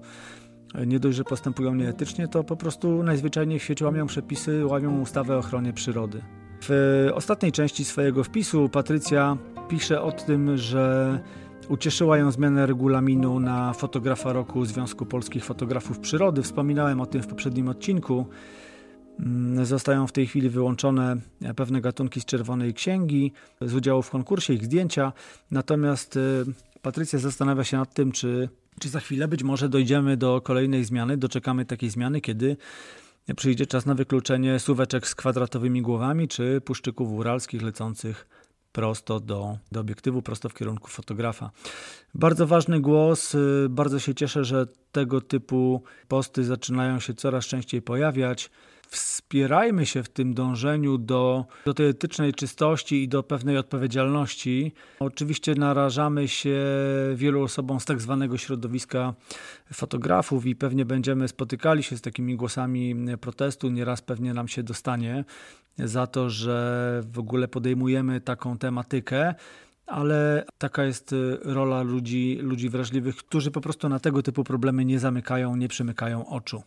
E, 0.75 0.87
nie 0.87 1.01
dość, 1.01 1.17
że 1.17 1.25
postępują 1.25 1.75
nieetycznie, 1.75 2.29
to 2.29 2.45
po 2.45 2.57
prostu 2.57 3.03
najzwyczajniej 3.03 3.59
w 3.59 3.63
świecie 3.63 3.85
łamią 3.85 4.07
przepisy, 4.07 4.67
łamią 4.67 5.01
ustawę 5.01 5.37
o 5.37 5.39
ochronie 5.39 5.73
przyrody. 5.73 6.23
W 6.63 7.09
ostatniej 7.15 7.53
części 7.53 7.85
swojego 7.85 8.25
wpisu 8.25 8.69
Patrycja 8.69 9.37
pisze 9.69 10.03
o 10.03 10.13
tym, 10.13 10.57
że 10.57 11.21
Ucieszyła 11.69 12.19
ją 12.19 12.31
zmiana 12.31 12.67
regulaminu 12.67 13.41
na 13.41 13.73
fotografa 13.73 14.33
roku 14.33 14.65
Związku 14.65 15.07
Polskich 15.07 15.45
Fotografów 15.45 15.99
Przyrody. 15.99 16.43
Wspominałem 16.43 17.01
o 17.01 17.07
tym 17.07 17.23
w 17.23 17.27
poprzednim 17.27 17.69
odcinku. 17.69 18.27
Mm, 19.21 19.67
zostają 19.67 20.07
w 20.07 20.13
tej 20.13 20.27
chwili 20.27 20.51
wyłączone 20.51 21.17
pewne 21.57 21.81
gatunki 21.81 22.21
z 22.21 22.25
Czerwonej 22.25 22.75
Księgi 22.75 23.33
z 23.61 23.75
udziału 23.75 24.03
w 24.03 24.11
konkursie, 24.11 24.55
ich 24.55 24.65
zdjęcia. 24.65 25.13
Natomiast 25.51 26.17
y, 26.17 26.45
Patrycja 26.83 27.19
zastanawia 27.19 27.65
się 27.65 27.77
nad 27.77 27.95
tym, 27.95 28.13
czy, 28.13 28.49
czy 28.81 28.89
za 28.89 29.01
chwilę 29.01 29.29
być 29.29 29.43
może 29.43 29.69
dojdziemy 29.69 30.17
do 30.17 30.41
kolejnej 30.41 30.85
zmiany, 30.85 31.17
doczekamy 31.17 31.65
takiej 31.65 31.91
zmiany, 31.91 32.21
kiedy 32.21 32.57
przyjdzie 33.37 33.67
czas 33.67 33.87
na 33.87 33.95
wykluczenie 33.95 34.59
suweczek 34.59 35.07
z 35.07 35.15
kwadratowymi 35.15 35.83
głowami 35.83 36.29
czy 36.29 36.61
puszczyków 36.61 37.13
uralskich 37.13 37.63
lecących 37.63 38.29
prosto 38.77 39.21
do, 39.21 39.59
do 39.73 39.81
obiektywu, 39.81 40.23
prosto 40.23 40.49
w 40.49 40.55
kierunku 40.55 40.89
fotografa. 40.89 41.51
Bardzo 42.15 42.47
ważny 42.47 42.81
głos. 42.81 43.35
Y, 43.35 43.67
bardzo 43.71 43.99
się 43.99 44.15
cieszę, 44.15 44.45
że 44.45 44.67
tego 44.93 45.21
typu 45.21 45.83
posty 46.09 46.45
zaczynają 46.45 47.01
się 47.01 47.15
coraz 47.15 47.47
częściej 47.47 47.83
pojawiać. 47.83 48.51
Wspierajmy 48.89 49.87
się 49.87 50.03
w 50.03 50.09
tym 50.09 50.35
dążeniu 50.35 50.99
do, 50.99 51.45
do 51.65 51.75
tej 51.75 51.89
etycznej 51.89 52.35
czystości 52.35 53.03
i 53.03 53.09
do 53.09 53.23
pewnej 53.23 53.59
odpowiedzialności. 53.59 54.73
Oczywiście 55.01 55.55
narażamy 55.55 56.29
się 56.29 56.61
wielu 57.15 57.43
osobom 57.43 57.81
z 57.81 57.85
tak 57.85 58.01
zwanego 58.01 58.39
środowiska 58.39 59.15
fotografów 59.73 60.47
i 60.47 60.57
pewnie 60.57 60.85
będziemy 60.85 61.29
spotykali 61.29 61.83
się 61.83 61.97
z 61.97 62.01
takimi 62.01 62.37
głosami 62.37 62.97
protestu. 63.21 63.71
Nieraz 63.71 64.03
pewnie 64.03 64.35
nam 64.35 64.49
się 64.49 64.63
dostanie 64.63 65.25
za 65.79 66.07
to, 66.07 66.31
że 66.31 67.01
w 67.13 67.19
ogóle 67.19 67.49
podejmujemy 67.49 68.21
taką 68.21 68.59
tematykę, 68.59 69.35
ale 69.87 70.45
taka 70.59 70.85
jest 70.85 71.15
rola 71.43 71.83
ludzi, 71.83 72.39
ludzi 72.43 72.69
wrażliwych, 72.69 73.17
którzy 73.17 73.51
po 73.51 73.61
prostu 73.61 73.89
na 73.89 74.01
tego 74.01 74.23
typu 74.23 74.45
problemy 74.45 74.85
nie 74.85 74.99
zamykają, 74.99 75.57
nie 75.57 75.69
przymykają 75.69 76.27
oczu. 76.27 76.63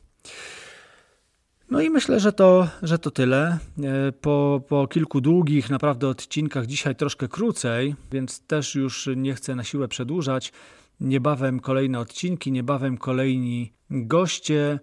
No 1.72 1.82
i 1.82 1.90
myślę, 1.90 2.20
że 2.20 2.34
to, 2.34 2.68
że 2.82 3.00
to 3.00 3.12
tyle. 3.12 3.58
E, 3.84 4.12
po, 4.12 4.62
po 4.68 4.88
kilku 4.88 5.22
długich 5.22 5.70
naprawdę 5.70 6.08
odcinkach, 6.08 6.66
dzisiaj 6.66 6.96
troszkę 6.96 7.28
krócej, 7.28 7.96
więc 8.12 8.40
też 8.40 8.76
już 8.76 9.10
nie 9.16 9.34
chcę 9.34 9.56
na 9.56 9.64
siłę 9.64 9.88
przedłużać. 9.88 10.52
Niebawem 11.00 11.60
kolejne 11.60 12.00
odcinki, 12.00 12.52
niebawem 12.52 12.98
kolejni 12.98 13.74
goście. 13.90 14.80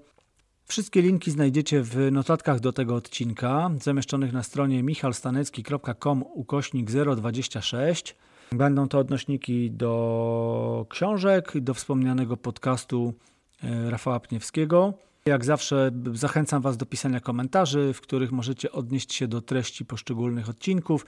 Wszystkie 0.64 1.02
linki 1.02 1.30
znajdziecie 1.30 1.82
w 1.82 2.12
notatkach 2.12 2.60
do 2.60 2.72
tego 2.72 2.94
odcinka, 2.94 3.70
zamieszczonych 3.82 4.32
na 4.32 4.42
stronie 4.42 4.82
michalstanecki.com 4.82 6.24
ukośnik 6.34 6.90
026. 6.90 8.16
Będą 8.52 8.88
to 8.88 8.98
odnośniki 8.98 9.70
do 9.70 10.86
książek, 10.88 11.52
do 11.60 11.74
wspomnianego 11.74 12.36
podcastu 12.36 13.14
e, 13.62 13.90
Rafała 13.90 14.20
Pniewskiego. 14.20 15.05
Jak 15.26 15.44
zawsze 15.44 15.90
zachęcam 16.12 16.62
Was 16.62 16.76
do 16.76 16.86
pisania 16.86 17.20
komentarzy, 17.20 17.92
w 17.92 18.00
których 18.00 18.32
możecie 18.32 18.72
odnieść 18.72 19.14
się 19.14 19.28
do 19.28 19.40
treści 19.40 19.84
poszczególnych 19.84 20.48
odcinków, 20.48 21.06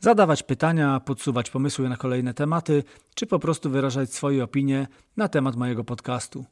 zadawać 0.00 0.42
pytania, 0.42 1.00
podsuwać 1.00 1.50
pomysły 1.50 1.88
na 1.88 1.96
kolejne 1.96 2.34
tematy, 2.34 2.84
czy 3.14 3.26
po 3.26 3.38
prostu 3.38 3.70
wyrażać 3.70 4.14
swoje 4.14 4.44
opinie 4.44 4.86
na 5.16 5.28
temat 5.28 5.56
mojego 5.56 5.84
podcastu. 5.84 6.44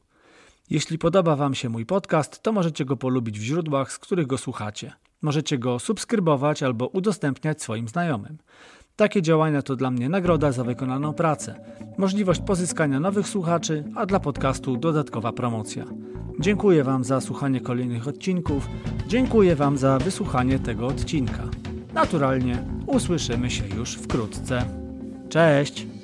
Jeśli 0.69 0.97
podoba 0.97 1.35
Wam 1.35 1.55
się 1.55 1.69
mój 1.69 1.85
podcast, 1.85 2.41
to 2.41 2.51
możecie 2.51 2.85
go 2.85 2.97
polubić 2.97 3.39
w 3.39 3.43
źródłach, 3.43 3.91
z 3.91 3.99
których 3.99 4.27
go 4.27 4.37
słuchacie. 4.37 4.93
Możecie 5.21 5.57
go 5.57 5.79
subskrybować 5.79 6.63
albo 6.63 6.87
udostępniać 6.87 7.61
swoim 7.61 7.87
znajomym. 7.87 8.37
Takie 8.97 9.21
działania 9.21 9.61
to 9.61 9.75
dla 9.75 9.91
mnie 9.91 10.09
nagroda 10.09 10.51
za 10.51 10.63
wykonaną 10.63 11.13
pracę, 11.13 11.55
możliwość 11.97 12.41
pozyskania 12.41 12.99
nowych 12.99 13.27
słuchaczy, 13.27 13.83
a 13.95 14.05
dla 14.05 14.19
podcastu 14.19 14.77
dodatkowa 14.77 15.31
promocja. 15.31 15.85
Dziękuję 16.39 16.83
Wam 16.83 17.03
za 17.03 17.21
słuchanie 17.21 17.61
kolejnych 17.61 18.07
odcinków. 18.07 18.67
Dziękuję 19.07 19.55
Wam 19.55 19.77
za 19.77 19.97
wysłuchanie 19.99 20.59
tego 20.59 20.87
odcinka. 20.87 21.43
Naturalnie 21.93 22.63
usłyszymy 22.87 23.49
się 23.49 23.67
już 23.67 23.95
wkrótce. 23.95 24.65
Cześć! 25.29 25.96